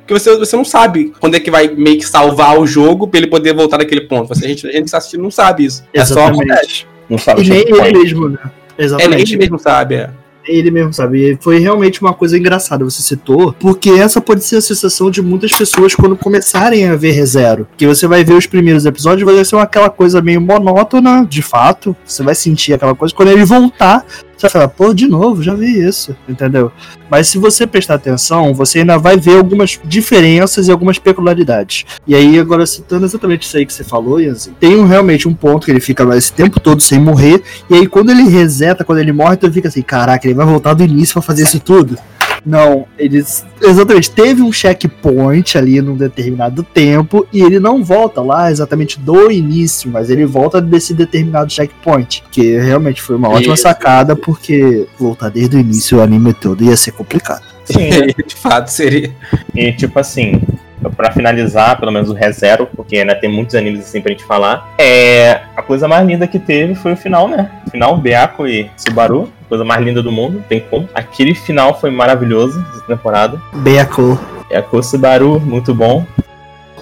que 0.06 0.12
você, 0.12 0.36
você 0.36 0.56
não 0.56 0.64
sabe 0.64 1.12
quando 1.20 1.34
é 1.34 1.40
que 1.40 1.50
vai 1.50 1.68
meio 1.68 1.98
que 1.98 2.06
salvar 2.06 2.58
o 2.58 2.66
jogo 2.66 3.08
pra 3.08 3.18
ele 3.18 3.26
poder 3.26 3.54
voltar 3.54 3.78
naquele 3.78 4.02
ponto. 4.02 4.28
Você, 4.28 4.44
a, 4.44 4.48
gente, 4.48 4.66
a 4.66 4.72
gente 4.72 4.84
que 4.84 4.90
tá 4.90 4.98
assistindo 4.98 5.22
não 5.22 5.30
sabe 5.30 5.64
isso. 5.64 5.84
Exatamente. 5.92 6.52
É 6.52 6.64
só 6.64 6.86
Não 7.08 7.18
sabe 7.18 7.42
e 7.42 7.48
nem 7.48 7.60
ele 7.60 7.98
mesmo, 7.98 8.28
né? 8.28 8.38
Exatamente. 8.76 9.12
É, 9.12 9.16
nem 9.16 9.26
ele 9.26 9.36
mesmo 9.36 9.58
sabe, 9.58 9.94
é. 9.96 10.10
Ele 10.46 10.70
mesmo 10.70 10.92
sabe. 10.92 11.32
E 11.32 11.38
foi 11.40 11.58
realmente 11.58 12.00
uma 12.00 12.12
coisa 12.12 12.38
engraçada, 12.38 12.84
você 12.84 13.02
citou, 13.02 13.54
porque 13.58 13.90
essa 13.90 14.20
pode 14.20 14.44
ser 14.44 14.56
a 14.56 14.60
sensação 14.60 15.10
de 15.10 15.22
muitas 15.22 15.52
pessoas 15.52 15.94
quando 15.94 16.16
começarem 16.16 16.86
a 16.86 16.96
ver 16.96 17.12
ReZero. 17.12 17.66
Que 17.76 17.86
você 17.86 18.06
vai 18.06 18.24
ver 18.24 18.34
os 18.34 18.46
primeiros 18.46 18.84
episódios, 18.84 19.24
vai 19.24 19.44
ser 19.44 19.56
aquela 19.56 19.90
coisa 19.90 20.20
meio 20.20 20.40
monótona, 20.40 21.26
de 21.28 21.42
fato. 21.42 21.96
Você 22.04 22.22
vai 22.22 22.34
sentir 22.34 22.74
aquela 22.74 22.94
coisa. 22.94 23.14
Quando 23.14 23.30
ele 23.30 23.44
voltar, 23.44 24.04
você 24.36 24.42
vai 24.42 24.50
falar, 24.50 24.68
pô, 24.68 24.92
de 24.92 25.06
novo, 25.06 25.42
já 25.42 25.54
vi 25.54 25.86
isso, 25.86 26.16
entendeu? 26.28 26.70
Mas 27.10 27.28
se 27.28 27.38
você 27.38 27.66
prestar 27.66 27.94
atenção, 27.94 28.54
você 28.54 28.80
ainda 28.80 28.98
vai 28.98 29.16
ver 29.16 29.36
algumas 29.36 29.78
diferenças 29.84 30.68
e 30.68 30.70
algumas 30.70 30.98
peculiaridades. 30.98 31.84
E 32.06 32.14
aí, 32.14 32.38
agora 32.38 32.66
citando 32.66 33.04
exatamente 33.04 33.42
isso 33.42 33.56
aí 33.56 33.64
que 33.64 33.72
você 33.72 33.84
falou, 33.84 34.20
Yanzi, 34.20 34.50
tem 34.58 34.76
um, 34.76 34.86
realmente 34.86 35.28
um 35.28 35.34
ponto 35.34 35.64
que 35.64 35.70
ele 35.70 35.80
fica 35.80 36.04
esse 36.16 36.32
tempo 36.32 36.60
todo 36.60 36.82
sem 36.82 36.98
morrer, 36.98 37.42
e 37.68 37.74
aí 37.74 37.86
quando 37.86 38.10
ele 38.10 38.24
reseta, 38.24 38.84
quando 38.84 38.98
ele 38.98 39.12
morre, 39.12 39.38
ele 39.42 39.52
fica 39.52 39.68
assim, 39.68 39.82
caraca, 39.82 40.26
ele 40.26 40.34
vai 40.34 40.46
voltar 40.46 40.74
do 40.74 40.82
início 40.82 41.14
pra 41.14 41.22
fazer 41.22 41.42
isso 41.44 41.60
tudo. 41.60 41.98
Não, 42.44 42.86
eles. 42.98 43.44
Exatamente, 43.62 44.10
teve 44.10 44.42
um 44.42 44.52
checkpoint 44.52 45.56
ali 45.56 45.80
num 45.80 45.96
determinado 45.96 46.62
tempo 46.62 47.26
e 47.32 47.42
ele 47.42 47.58
não 47.58 47.82
volta 47.82 48.20
lá 48.20 48.50
exatamente 48.50 49.00
do 49.00 49.30
início, 49.30 49.90
mas 49.90 50.10
ele 50.10 50.26
volta 50.26 50.60
desse 50.60 50.92
determinado 50.92 51.50
checkpoint. 51.50 52.22
Que 52.30 52.58
realmente 52.58 53.00
foi 53.00 53.16
uma 53.16 53.30
ótima 53.30 53.56
sacada, 53.56 54.14
porque 54.14 54.86
voltar 54.98 55.30
desde 55.30 55.56
o 55.56 55.60
início 55.60 55.98
o 55.98 56.02
anime 56.02 56.34
todo 56.34 56.62
ia 56.62 56.76
ser 56.76 56.92
complicado. 56.92 57.42
Sim, 57.64 57.88
de 58.26 58.34
fato 58.34 58.68
seria. 58.68 59.10
E 59.54 59.72
tipo 59.72 59.98
assim, 59.98 60.42
para 60.90 61.12
finalizar, 61.12 61.78
pelo 61.78 61.92
menos 61.92 62.10
o 62.10 62.14
ReZero, 62.14 62.68
porque 62.74 63.04
né, 63.04 63.14
tem 63.14 63.30
muitos 63.30 63.54
animes 63.54 63.80
assim 63.80 64.00
pra 64.00 64.12
gente 64.12 64.24
falar. 64.24 64.74
É, 64.78 65.40
a 65.56 65.62
coisa 65.62 65.88
mais 65.88 66.06
linda 66.06 66.26
que 66.26 66.38
teve 66.38 66.74
foi 66.74 66.92
o 66.92 66.96
final, 66.96 67.28
né? 67.28 67.50
O 67.66 67.70
final, 67.70 67.96
Beako 67.96 68.46
e 68.46 68.70
Subaru, 68.76 69.30
coisa 69.48 69.64
mais 69.64 69.84
linda 69.84 70.02
do 70.02 70.12
mundo, 70.12 70.42
tem 70.48 70.60
como. 70.60 70.88
Aquele 70.94 71.34
final 71.34 71.78
foi 71.78 71.90
maravilhoso 71.90 72.64
essa 72.74 72.86
temporada. 72.86 73.40
Beako. 73.54 74.18
Beako 74.48 74.82
Subaru, 74.82 75.40
muito 75.40 75.74
bom. 75.74 76.04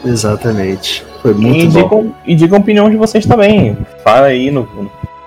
Exatamente. 0.04 1.04
Foi 1.20 1.32
muito 1.32 1.64
e 1.64 1.68
bom. 1.68 1.82
Digam, 1.82 2.14
e 2.26 2.34
digam 2.34 2.58
a 2.58 2.60
opinião 2.60 2.90
de 2.90 2.96
vocês 2.96 3.24
também. 3.24 3.76
Fala 4.02 4.26
aí, 4.26 4.50
no, 4.50 4.68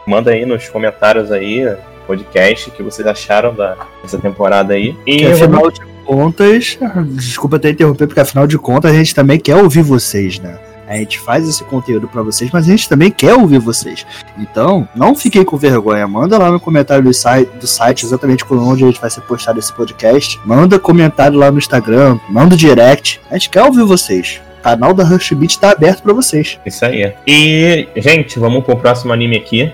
manda 0.06 0.32
aí 0.32 0.46
nos 0.46 0.68
comentários 0.70 1.32
aí, 1.32 1.66
podcast, 2.06 2.70
que 2.72 2.84
vocês 2.84 3.08
acharam 3.08 3.54
da, 3.54 3.76
dessa 4.02 4.18
temporada 4.18 4.74
aí. 4.74 4.96
E 5.06 5.18
que, 5.18 5.26
afinal 5.26 5.72
de 5.72 5.82
contas, 6.06 6.78
desculpa 7.12 7.58
até 7.58 7.70
interromper, 7.72 8.08
porque 8.08 8.20
afinal 8.20 8.48
de 8.48 8.58
contas 8.58 8.92
a 8.92 8.94
gente 8.94 9.14
também 9.14 9.40
quer 9.40 9.56
ouvir 9.56 9.82
vocês, 9.82 10.40
né? 10.40 10.58
A 10.88 10.98
gente 10.98 11.20
faz 11.20 11.48
esse 11.48 11.64
conteúdo 11.64 12.08
para 12.08 12.22
vocês, 12.22 12.52
mas 12.52 12.68
a 12.68 12.70
gente 12.70 12.88
também 12.88 13.10
quer 13.10 13.34
ouvir 13.34 13.60
vocês. 13.60 14.06
Então, 14.38 14.88
não 14.96 15.16
fiquem 15.16 15.44
com 15.44 15.58
vergonha. 15.58 16.08
Manda 16.08 16.38
lá 16.38 16.52
no 16.52 16.60
comentário 16.60 17.04
do 17.04 17.14
site, 17.14 17.50
do 17.60 17.66
site 17.66 18.06
exatamente 18.06 18.46
onde 18.52 18.84
a 18.84 18.88
gente 18.88 19.02
vai 19.02 19.10
ser 19.10 19.22
postado 19.22 19.58
esse 19.58 19.74
podcast. 19.74 20.40
Manda 20.46 20.78
comentário 20.78 21.40
lá 21.40 21.50
no 21.50 21.58
Instagram, 21.58 22.20
manda 22.30 22.56
direct. 22.56 23.20
A 23.32 23.34
gente 23.34 23.50
quer 23.50 23.64
ouvir 23.64 23.84
vocês. 23.84 24.40
O 24.60 24.62
canal 24.62 24.94
da 24.94 25.04
Rush 25.04 25.32
Beat 25.34 25.58
tá 25.58 25.72
aberto 25.72 26.04
para 26.04 26.14
vocês. 26.14 26.60
Isso 26.66 26.86
aí. 26.86 27.14
E, 27.26 27.88
gente, 27.98 28.38
vamos 28.40 28.64
pro 28.64 28.78
próximo 28.78 29.12
anime 29.12 29.38
aqui. 29.38 29.72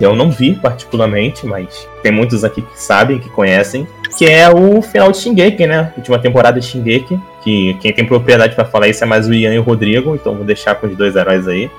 Eu 0.00 0.16
não 0.16 0.30
vi 0.30 0.54
particularmente, 0.54 1.46
mas 1.46 1.86
tem 2.02 2.10
muitos 2.10 2.42
aqui 2.42 2.62
que 2.62 2.80
sabem, 2.80 3.18
que 3.18 3.30
conhecem, 3.30 3.86
que 4.16 4.26
é 4.26 4.48
o 4.48 4.80
final 4.80 5.10
de 5.10 5.18
Shingeki, 5.18 5.66
né? 5.66 5.92
Última 5.96 6.18
temporada 6.18 6.60
de 6.60 6.66
Shingeki, 6.66 7.20
que 7.42 7.74
quem 7.74 7.92
tem 7.92 8.06
propriedade 8.06 8.54
para 8.54 8.64
falar 8.64 8.88
isso 8.88 9.02
é 9.02 9.06
mais 9.06 9.28
o 9.28 9.34
Ian 9.34 9.54
e 9.54 9.58
o 9.58 9.62
Rodrigo, 9.62 10.14
então 10.14 10.34
vou 10.34 10.44
deixar 10.44 10.76
com 10.76 10.86
os 10.86 10.96
dois 10.96 11.16
heróis 11.16 11.48
aí. 11.48 11.70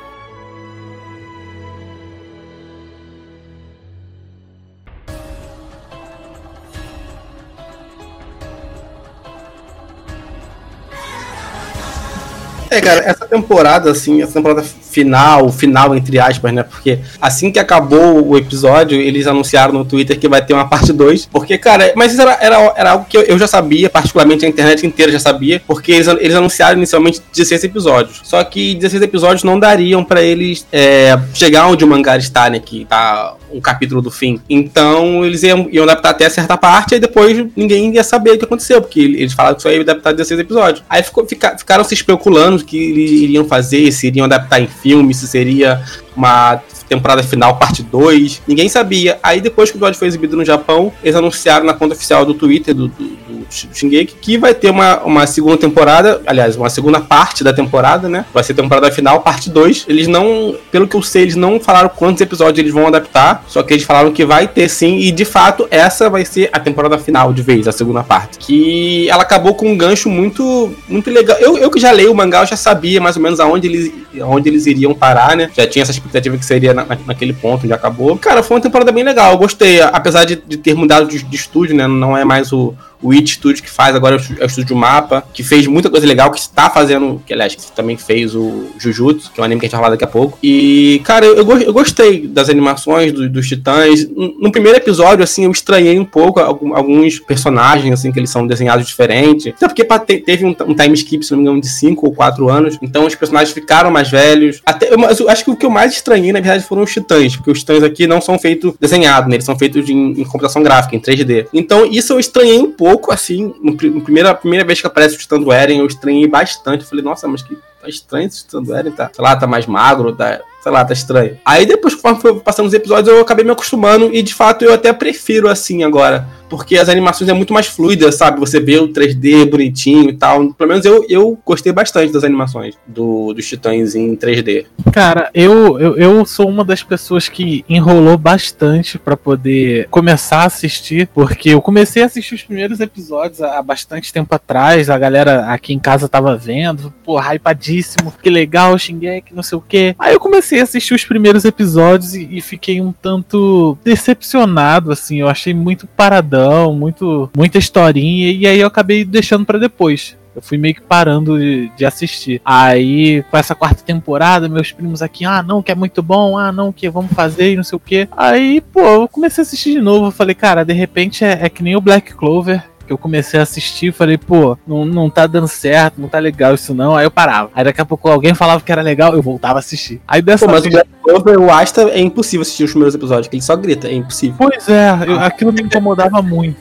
É, 12.76 12.82
cara, 12.82 13.00
essa 13.06 13.25
temporada, 13.36 13.92
assim, 13.92 14.22
essa 14.22 14.34
temporada 14.34 14.64
final, 14.64 15.52
final, 15.52 15.96
entre 15.96 16.20
aspas, 16.20 16.54
né? 16.54 16.64
Porque 16.64 17.00
assim 17.22 17.52
que 17.52 17.60
acabou 17.60 18.26
o 18.26 18.38
episódio, 18.38 19.00
eles 19.00 19.28
anunciaram 19.28 19.74
no 19.74 19.84
Twitter 19.86 20.18
que 20.18 20.28
vai 20.28 20.44
ter 20.44 20.54
uma 20.54 20.68
parte 20.68 20.94
2. 20.94 21.28
Porque, 21.28 21.58
cara, 21.58 21.92
mas 21.96 22.14
isso 22.14 22.22
era, 22.22 22.38
era, 22.40 22.74
era 22.78 22.92
algo 22.92 23.06
que 23.06 23.18
eu, 23.18 23.38
já 23.38 23.48
sabia, 23.48 23.90
particularmente 23.90 24.46
a 24.46 24.50
internet 24.50 24.86
inteira 24.86 25.12
já 25.12 25.20
sabia, 25.20 25.62
porque 25.68 25.92
eles, 25.92 26.08
eles 26.08 26.36
anunciaram 26.36 26.78
inicialmente 26.78 27.22
16 27.34 27.66
episódios. 27.66 28.22
Só 28.24 28.44
que 28.44 28.76
16 28.76 29.04
episódios 29.04 29.44
não 29.44 29.60
dariam 29.60 30.04
para 30.04 30.22
eles 30.22 30.66
é, 30.72 31.20
chegar 31.34 31.68
onde 31.68 31.84
o 31.84 31.88
mangá 31.88 32.18
está, 32.18 32.50
né? 32.50 32.60
Que 32.60 32.86
tá 32.86 33.36
um 33.56 33.62
capítulo 33.62 34.02
do 34.02 34.12
fim. 34.12 34.40
Então 34.50 35.26
eles 35.26 35.44
iam, 35.44 35.68
iam 35.72 35.84
adaptar 35.84 36.10
até 36.10 36.30
certa 36.30 36.58
parte 36.58 36.96
e 36.96 37.00
depois 37.00 37.46
ninguém 37.56 37.94
ia 37.94 38.04
saber 38.04 38.32
o 38.32 38.38
que 38.38 38.46
aconteceu, 38.46 38.82
porque 38.82 39.00
eles 39.00 39.34
falaram 39.34 39.56
que 39.56 39.62
só 39.62 39.72
ia 39.72 39.82
adaptar 39.82 40.12
16 40.12 40.40
episódios. 40.42 40.84
Aí 40.90 41.02
ficou, 41.02 41.26
fica, 41.26 41.58
ficaram 41.58 41.84
se 41.84 41.94
especulando 41.94 42.62
o 42.62 42.66
que 42.66 42.78
eles 42.78 43.12
iriam 43.12 43.46
fazer, 43.46 43.92
se 43.92 44.08
iriam 44.08 44.26
adaptar 44.26 44.60
em 44.60 44.68
filme, 44.68 45.14
se 45.14 45.28
seria 45.28 45.82
uma 46.16 46.62
temporada 46.88 47.24
final, 47.24 47.58
parte 47.58 47.84
2. 47.84 48.44
Ninguém 48.48 48.70
sabia. 48.70 49.20
Aí 49.22 49.42
depois 49.42 49.70
que 49.70 49.76
o 49.76 49.80
episódio 49.80 50.00
foi 50.00 50.08
exibido 50.08 50.38
no 50.38 50.46
Japão, 50.46 50.92
eles 51.04 51.16
anunciaram 51.16 51.66
na 51.66 51.74
conta 51.74 51.96
oficial 51.96 52.26
do 52.26 52.34
Twitter 52.34 52.74
do, 52.74 52.88
do, 52.88 53.04
do 53.04 53.46
Shingeki 53.50 54.16
que 54.22 54.38
vai 54.38 54.54
ter 54.54 54.70
uma, 54.70 55.02
uma 55.04 55.28
segunda 55.28 55.58
temporada, 55.58 56.22
aliás, 56.26 56.56
uma 56.56 56.70
segunda 56.70 57.00
parte 57.00 57.44
da 57.44 57.54
temporada, 57.54 58.08
né? 58.08 58.26
Vai 58.34 58.44
ser 58.44 58.54
temporada 58.54 58.92
final, 58.92 59.22
parte 59.22 59.50
2. 59.50 59.86
Eles 59.88 60.08
não, 60.08 60.56
pelo 60.72 60.88
que 60.88 60.96
eu 60.96 61.02
sei, 61.02 61.24
eles 61.24 61.36
não 61.36 61.60
falaram 61.60 61.90
quantos 61.90 62.22
episódios 62.22 62.60
eles 62.60 62.74
vão 62.74 62.88
adaptar, 62.88 63.44
só 63.48 63.64
que 63.64 63.74
eles 63.74 63.84
falaram 63.84 64.12
que 64.12 64.26
vai 64.26 64.48
ter 64.48 64.70
sim, 64.70 64.98
e 64.98 65.12
de 65.12 65.26
fato 65.26 65.68
essa 65.70 66.10
vai 66.10 66.26
ser 66.26 66.50
a 66.52 66.60
temporada 66.60 66.98
final 66.98 67.34
de 67.34 67.42
vez, 67.42 67.68
a 67.68 67.72
segunda 67.72 68.04
parte. 68.04 68.38
Que 68.38 69.10
ela 69.10 69.24
acabou 69.24 69.56
com 69.56 69.70
um 69.70 69.78
gancho 69.78 70.10
muito, 70.10 70.74
muito 70.88 71.10
legal. 71.10 71.38
Eu, 71.40 71.58
eu 71.58 71.70
que 71.70 71.80
já 71.80 71.92
leio 71.92 72.12
o 72.12 72.16
mangá, 72.16 72.42
eu 72.42 72.46
já 72.46 72.56
sabia 72.56 73.02
mais 73.02 73.16
ou 73.16 73.22
menos 73.22 73.40
aonde 73.40 73.68
eles, 73.68 73.92
aonde 74.22 74.50
eles 74.50 74.66
iriam 74.66 74.94
parar, 74.94 75.36
né? 75.36 75.50
Já 75.56 75.68
tinha 75.68 75.84
essa 75.84 75.94
expectativa 76.06 76.38
que 76.38 76.46
seria 76.46 76.74
na, 76.74 76.86
naquele 77.06 77.34
ponto 77.34 77.64
onde 77.64 77.74
acabou. 77.74 78.18
Cara, 78.18 78.44
foi 78.44 78.58
uma 78.58 78.64
temporada 78.64 78.92
bem 78.92 79.04
legal. 79.04 79.32
Eu 79.32 79.38
gostei, 79.38 79.82
apesar 79.82 80.26
de, 80.26 80.36
de 80.36 80.58
ter 80.58 80.76
mudado 80.76 81.08
de, 81.08 81.24
de 81.24 81.36
estúdio, 81.36 81.76
né? 81.76 81.88
Não 81.88 82.16
é 82.16 82.24
mais 82.24 82.54
o, 82.54 82.74
o 83.06 83.12
It 83.12 83.32
Studio 83.32 83.62
que 83.62 83.70
faz, 83.70 83.96
agora 83.96 84.20
é 84.40 84.44
o 84.44 84.48
estúdio 84.48 84.76
Mapa, 84.76 85.24
que 85.32 85.44
fez 85.44 85.68
muita 85.68 85.90
coisa 85.90 86.08
legal, 86.08 86.32
que 86.32 86.40
está 86.40 86.70
fazendo, 86.70 87.22
que 87.26 87.34
aliás, 87.34 87.54
que 87.54 87.72
também 87.72 87.96
fez 87.96 88.34
o 88.34 88.66
Jujutsu, 88.80 89.32
que 89.32 89.40
é 89.40 89.42
um 89.42 89.46
anime 89.46 89.60
que 89.60 89.66
a 89.66 89.68
gente 89.68 89.74
vai 89.74 89.82
falar 89.82 89.92
daqui 89.92 90.04
a 90.04 90.08
pouco. 90.08 90.40
E, 90.42 91.02
cara, 91.04 91.26
eu, 91.26 91.36
eu 91.62 91.74
gostei 91.74 92.28
das 92.28 92.50
animações 92.50 93.12
do, 93.12 93.30
dos 93.30 93.48
Titãs. 93.48 94.08
No 94.10 94.52
primeiro 94.52 94.78
episódio, 94.78 95.24
assim, 95.24 95.46
eu 95.46 95.52
estranhei 95.52 96.00
um 96.00 96.06
pouco 96.06 96.40
alguns 96.40 97.20
personagens, 97.20 97.94
assim, 97.94 98.12
que 98.12 98.20
eles 98.20 98.30
são 98.30 98.48
desenhados 98.48 98.88
diferentes. 98.88 99.54
Até 99.56 99.68
porque 99.68 100.22
teve 100.22 100.46
um, 100.46 100.56
um 100.68 100.74
time 100.74 100.94
skip, 100.96 101.24
se 101.24 101.32
não 101.32 101.38
me 101.38 101.44
engano, 101.44 101.62
de 101.62 101.70
5 101.70 102.08
ou 102.08 102.14
4 102.14 102.50
anos. 102.50 102.78
Então 102.82 103.06
os 103.06 103.14
personagens 103.14 103.54
ficaram 103.54 103.92
mais 103.92 104.10
velhos. 104.10 104.62
Até, 104.66 104.90
eu, 104.92 105.30
acho 105.30 105.44
que 105.44 105.52
o 105.52 105.56
que 105.56 105.66
eu 105.66 105.70
mais 105.70 105.94
estranhei, 105.94 106.34
na 106.34 106.40
verdade, 106.40 106.64
foram 106.64 106.84
os 106.84 106.92
Titãs, 106.92 107.36
porque 107.36 107.52
os 107.52 107.60
Titãs 107.60 107.84
aqui 107.84 108.08
não 108.08 108.20
são 108.20 108.40
feitos 108.40 108.74
desenhados, 108.80 109.30
né? 109.30 109.36
Eles 109.36 109.46
são 109.46 109.58
feitos 109.58 109.88
em, 109.90 110.12
em 110.12 110.24
computação 110.24 110.64
gráfica, 110.64 110.96
em 110.96 111.00
3D. 111.00 111.48
Então 111.54 111.86
isso 111.86 112.14
eu 112.14 112.20
estranhei 112.20 112.60
um 112.60 112.72
pouco 112.72 112.95
pouco, 112.96 113.12
assim, 113.12 113.54
no, 113.62 113.76
primeira, 113.76 114.34
primeira 114.34 114.66
vez 114.66 114.80
que 114.80 114.88
aparece 114.88 115.16
o 115.16 115.20
Titã 115.20 115.38
do 115.38 115.52
Eren, 115.52 115.80
eu 115.80 115.86
estranhei 115.86 116.28
bastante. 116.28 116.86
Falei, 116.86 117.04
nossa, 117.04 117.28
mas 117.28 117.42
que 117.42 117.56
tá 117.82 117.90
estranho 117.90 118.28
esse 118.28 118.44
Titã 118.46 118.64
do 118.64 118.74
Eren, 118.74 118.92
tá? 118.92 119.12
Sei 119.14 119.24
lá, 119.24 119.36
tá 119.36 119.46
mais 119.46 119.66
magro, 119.66 120.16
tá, 120.16 120.42
sei 120.66 120.72
lá, 120.72 120.84
tá 120.84 120.94
estranho. 120.94 121.38
Aí 121.46 121.64
depois, 121.64 121.94
conforme 121.94 122.20
foi 122.20 122.40
passando 122.40 122.66
os 122.66 122.74
episódios, 122.74 123.08
eu 123.08 123.22
acabei 123.22 123.46
me 123.46 123.52
acostumando 123.52 124.10
e 124.12 124.24
de 124.24 124.34
fato 124.34 124.66
eu 124.66 124.74
até 124.74 124.92
prefiro 124.92 125.48
assim 125.48 125.84
agora. 125.84 126.28
porque 126.50 126.78
as 126.78 126.90
animações 126.90 127.30
é 127.30 127.34
muito 127.34 127.54
mais 127.54 127.68
fluidas, 127.68 128.16
sabe? 128.16 128.40
Você 128.40 128.60
vê 128.60 128.78
o 128.78 128.88
3D 128.88 129.50
bonitinho 129.50 130.10
e 130.10 130.14
tal. 130.14 130.54
Pelo 130.54 130.70
menos 130.70 130.86
eu, 130.86 131.06
eu 131.10 131.38
gostei 131.46 131.72
bastante 131.72 132.14
das 132.14 132.24
animações 132.24 132.76
do, 132.88 133.34
dos 133.34 133.48
Titãs 133.48 133.96
em 133.96 134.16
3D. 134.16 134.66
Cara, 134.92 135.30
eu, 135.34 135.80
eu, 135.80 135.98
eu 135.98 136.26
sou 136.26 136.48
uma 136.48 136.64
das 136.64 136.84
pessoas 136.84 137.28
que 137.28 137.66
enrolou 137.68 138.18
bastante 138.18 138.98
para 138.98 139.18
poder 139.18 139.88
começar 139.90 140.42
a 140.42 140.46
assistir, 140.46 141.10
porque 141.14 141.50
eu 141.50 141.62
comecei 141.62 142.04
a 142.04 142.06
assistir 142.06 142.36
os 142.36 142.44
primeiros 142.44 142.80
episódios 142.80 143.42
há 143.42 143.62
bastante 143.62 144.14
tempo 144.14 144.34
atrás, 144.34 144.90
a 144.90 144.98
galera 144.98 145.48
aqui 145.48 145.74
em 145.74 145.80
casa 145.80 146.08
tava 146.08 146.38
vendo, 146.38 146.94
pô, 147.04 147.20
hypadíssimo, 147.20 148.14
que 148.22 148.30
legal, 148.30 148.78
Shingeki, 148.78 149.34
não 149.34 149.44
sei 149.44 149.58
o 149.58 149.62
que. 149.62 149.96
Aí 149.98 150.14
eu 150.14 150.20
comecei 150.20 150.55
a 150.60 150.64
assistir 150.64 150.94
os 150.94 151.06
primeiros 151.06 151.46
episódios 151.46 152.14
e, 152.16 152.28
e 152.32 152.42
fiquei 152.42 152.82
um 152.82 152.92
tanto 152.92 153.78
decepcionado, 153.84 154.92
assim, 154.92 155.20
eu 155.20 155.28
achei 155.28 155.54
muito 155.54 155.88
paradão, 155.88 156.74
muito 156.74 157.30
muita 157.36 157.58
historinha, 157.58 158.32
e 158.32 158.46
aí 158.48 158.60
eu 158.60 158.68
acabei 158.68 159.04
deixando 159.04 159.46
para 159.46 159.60
depois. 159.60 160.18
Eu 160.36 160.42
fui 160.42 160.58
meio 160.58 160.76
que 160.76 160.82
parando 160.82 161.40
de, 161.40 161.70
de, 161.78 161.86
assistir. 161.86 162.42
Aí, 162.44 163.24
com 163.32 163.38
essa 163.38 163.56
quarta 163.56 163.82
temporada, 163.82 164.50
meus 164.50 164.70
primos 164.70 165.02
aqui, 165.02 165.24
ah, 165.24 165.42
não, 165.42 165.64
que 165.64 165.72
é 165.72 165.76
muito 165.76 166.04
bom, 166.04 166.38
ah, 166.38 166.52
não, 166.52 166.74
que 166.74 166.90
vamos 166.90 167.14
fazer 167.14 167.54
e 167.54 167.56
não 167.56 167.64
sei 167.64 167.78
o 167.78 167.80
que. 167.80 168.10
Aí, 168.12 168.60
pô, 168.60 168.82
eu 168.82 169.08
comecei 169.08 169.42
a 169.42 169.46
assistir 169.46 169.72
de 169.72 169.82
novo. 169.82 170.08
Eu 170.08 170.12
falei, 170.12 170.36
cara, 170.36 170.66
de 170.66 170.74
repente 170.74 171.24
é, 171.24 171.40
é 171.44 171.50
que 171.50 171.64
nem 171.64 171.78
o 171.78 171.82
Black 171.82 172.14
Clover 172.14 172.62
que 172.86 172.94
eu 172.94 172.98
comecei 172.98 173.40
a 173.40 173.44
assistir, 173.44 173.92
falei, 173.92 174.18
pô, 174.18 174.58
não, 174.66 174.86
não 174.86 175.10
tá 175.10 175.28
dando 175.28 175.48
certo, 175.48 176.00
não 176.00 176.08
tá 176.08 176.20
legal 176.20 176.54
isso 176.54 176.74
não. 176.74 176.96
Aí 176.96 177.06
eu 177.06 177.12
parava. 177.12 177.50
Aí 177.54 177.64
daqui 177.64 177.82
a 177.82 177.86
pouco 177.86 178.10
alguém 178.10 178.34
falava 178.34 178.62
que 178.62 178.72
era 178.72 178.82
legal, 178.82 179.14
eu 179.14 179.22
voltava 179.22 179.58
a 179.58 179.60
assistir. 179.60 180.02
Aí 180.08 180.22
dessa 180.22 180.46
pô, 180.46 180.52
mas 180.52 180.64
vez... 180.64 180.76
o 180.76 181.46
o 181.46 181.52
Asta 181.52 181.90
é 181.90 182.00
impossível 182.00 182.42
assistir 182.42 182.64
os 182.64 182.72
primeiros 182.72 182.96
episódios, 182.96 183.28
que 183.28 183.36
ele 183.36 183.44
só 183.44 183.56
grita, 183.56 183.88
é 183.88 183.94
impossível. 183.94 184.36
Pois 184.38 184.68
é, 184.70 184.90
eu, 185.08 185.20
aquilo 185.20 185.52
me 185.52 185.62
incomodava 185.62 186.22
muito. 186.22 186.58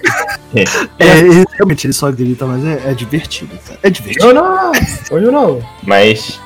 É, 0.54 0.62
é, 1.04 1.44
realmente 1.54 1.86
ele 1.86 1.92
só 1.92 2.10
grita, 2.12 2.46
mas 2.46 2.64
é, 2.64 2.90
é 2.90 2.94
divertido, 2.94 3.50
cara. 3.66 3.80
É 3.82 3.90
divertido. 3.90 4.26
Eu 4.26 4.34
não, 4.34 4.72
eu 5.10 5.32
não. 5.32 5.60
Mas. 5.82 6.40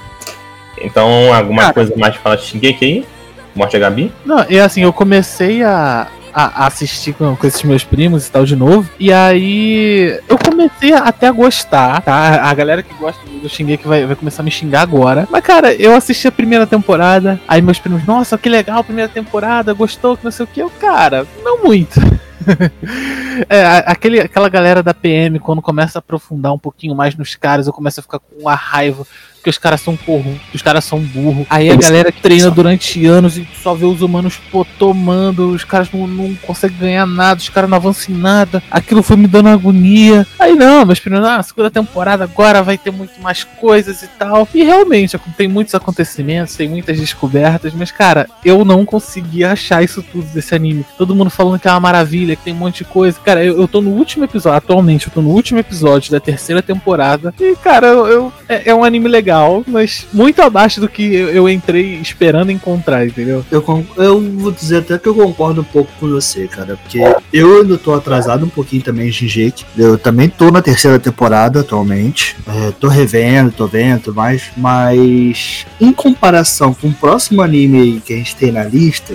Então, 0.80 1.34
alguma 1.34 1.62
cara, 1.62 1.74
coisa 1.74 1.94
mais 1.96 2.14
pra 2.14 2.22
falar 2.22 2.36
de 2.36 2.44
Shingeki 2.44 2.84
aí? 2.84 3.06
Morte 3.54 3.76
a 3.76 3.80
Gabi? 3.80 4.12
Não, 4.24 4.46
e 4.48 4.58
assim, 4.58 4.82
eu 4.82 4.92
comecei 4.92 5.62
a, 5.62 6.06
a, 6.32 6.66
assistir 6.66 7.12
com, 7.12 7.34
com, 7.36 7.46
esses 7.46 7.62
meus 7.62 7.84
primos 7.84 8.26
e 8.26 8.30
tal 8.30 8.44
de 8.44 8.56
novo. 8.56 8.88
E 8.98 9.12
aí 9.12 10.20
eu 10.28 10.38
comecei 10.38 10.92
até 10.92 11.28
a 11.28 11.32
gostar, 11.32 12.00
tá? 12.02 12.42
A 12.42 12.54
galera 12.54 12.82
que 12.82 12.94
gosta 12.94 13.20
do 13.26 13.48
Shingeki 13.48 13.86
vai, 13.86 14.06
vai 14.06 14.16
começar 14.16 14.42
a 14.42 14.44
me 14.44 14.50
xingar 14.50 14.82
agora. 14.82 15.26
Mas, 15.30 15.44
cara, 15.44 15.74
eu 15.74 15.94
assisti 15.94 16.28
a 16.28 16.32
primeira 16.32 16.66
temporada. 16.66 17.40
Aí 17.46 17.62
meus 17.62 17.78
primos, 17.78 18.04
nossa, 18.06 18.38
que 18.38 18.48
legal, 18.48 18.84
primeira 18.84 19.10
temporada, 19.10 19.72
gostou, 19.72 20.16
que 20.16 20.24
não 20.24 20.30
sei 20.30 20.44
o 20.44 20.48
que. 20.48 20.60
Eu, 20.60 20.70
cara, 20.70 21.26
não 21.42 21.62
muito. 21.62 22.00
é, 23.48 23.84
aquele, 23.86 24.20
aquela 24.20 24.48
galera 24.48 24.82
da 24.82 24.94
PM, 24.94 25.38
quando 25.38 25.62
começa 25.62 25.98
a 25.98 26.00
aprofundar 26.00 26.52
um 26.52 26.58
pouquinho 26.58 26.94
mais 26.94 27.14
nos 27.14 27.34
caras, 27.34 27.66
eu 27.66 27.72
começo 27.72 28.00
a 28.00 28.02
ficar 28.02 28.18
com 28.18 28.40
uma 28.40 28.54
raiva 28.54 29.06
porque 29.48 29.50
os 29.50 29.58
caras 29.58 29.80
são 29.80 29.96
corruptos, 29.96 30.54
os 30.54 30.62
caras 30.62 30.84
são 30.84 31.00
burros. 31.00 31.46
Aí 31.48 31.70
a 31.70 31.76
galera 31.76 32.12
treina 32.12 32.50
durante 32.50 33.04
anos 33.06 33.38
e 33.38 33.48
só 33.62 33.74
vê 33.74 33.86
os 33.86 34.02
humanos 34.02 34.38
pô, 34.50 34.66
tomando, 34.78 35.50
os 35.50 35.64
caras 35.64 35.88
não, 35.92 36.06
não 36.06 36.34
conseguem 36.36 36.78
ganhar 36.78 37.06
nada, 37.06 37.40
os 37.40 37.48
caras 37.48 37.70
não 37.70 37.76
avançam 37.76 38.14
em 38.14 38.18
nada. 38.18 38.62
Aquilo 38.70 39.02
foi 39.02 39.16
me 39.16 39.26
dando 39.26 39.48
agonia. 39.48 40.26
Aí 40.38 40.54
não, 40.54 40.84
mas 40.84 41.00
primeiro, 41.00 41.26
ah, 41.26 41.42
segunda 41.42 41.70
temporada 41.70 42.24
agora 42.24 42.62
vai 42.62 42.76
ter 42.76 42.90
muito 42.90 43.20
mais 43.20 43.44
coisas 43.44 44.02
e 44.02 44.08
tal. 44.18 44.46
E 44.54 44.62
realmente, 44.62 45.18
tem 45.36 45.48
muitos 45.48 45.74
acontecimentos, 45.74 46.56
tem 46.56 46.68
muitas 46.68 46.98
descobertas, 46.98 47.72
mas 47.72 47.90
cara, 47.90 48.28
eu 48.44 48.64
não 48.64 48.84
consegui 48.84 49.44
achar 49.44 49.82
isso 49.82 50.02
tudo 50.02 50.26
desse 50.26 50.54
anime. 50.54 50.84
Todo 50.96 51.14
mundo 51.14 51.30
falando 51.30 51.58
que 51.58 51.68
é 51.68 51.70
uma 51.70 51.80
maravilha, 51.80 52.36
que 52.36 52.44
tem 52.44 52.52
um 52.52 52.58
monte 52.58 52.78
de 52.78 52.84
coisa. 52.84 53.18
Cara, 53.24 53.42
eu, 53.44 53.58
eu 53.58 53.68
tô 53.68 53.80
no 53.80 53.90
último 53.90 54.24
episódio, 54.24 54.58
atualmente, 54.58 55.06
eu 55.06 55.12
tô 55.12 55.22
no 55.22 55.30
último 55.30 55.58
episódio 55.58 56.10
da 56.10 56.20
terceira 56.20 56.62
temporada. 56.62 57.32
E, 57.40 57.56
cara, 57.56 57.86
eu, 57.86 58.06
eu 58.06 58.32
é, 58.48 58.70
é 58.70 58.74
um 58.74 58.84
anime 58.84 59.08
legal 59.08 59.37
mas 59.66 60.06
muito 60.12 60.40
abaixo 60.42 60.80
do 60.80 60.88
que 60.88 61.14
eu 61.14 61.48
entrei 61.48 61.94
esperando 62.00 62.50
encontrar, 62.50 63.06
entendeu? 63.06 63.44
Eu, 63.50 63.64
eu 63.96 64.20
vou 64.20 64.52
dizer 64.52 64.78
até 64.78 64.98
que 64.98 65.08
eu 65.08 65.14
concordo 65.14 65.60
um 65.60 65.64
pouco 65.64 65.90
com 65.98 66.08
você, 66.08 66.46
cara, 66.46 66.76
porque 66.76 67.00
eu 67.32 67.60
ainda 67.60 67.76
tô 67.78 67.94
atrasado 67.94 68.44
um 68.44 68.48
pouquinho 68.48 68.82
também 68.82 69.10
em. 69.10 69.66
Eu 69.76 69.98
também 69.98 70.28
tô 70.28 70.50
na 70.50 70.62
terceira 70.62 70.98
temporada 70.98 71.60
atualmente. 71.60 72.36
É, 72.46 72.70
tô 72.72 72.88
revendo, 72.88 73.52
tô 73.52 73.66
vendo, 73.66 74.14
mas, 74.14 74.50
mas 74.56 75.66
em 75.80 75.92
comparação 75.92 76.74
com 76.74 76.88
o 76.88 76.94
próximo 76.94 77.42
anime 77.42 78.02
que 78.04 78.14
a 78.14 78.16
gente 78.16 78.36
tem 78.36 78.52
na 78.52 78.64
lista, 78.64 79.14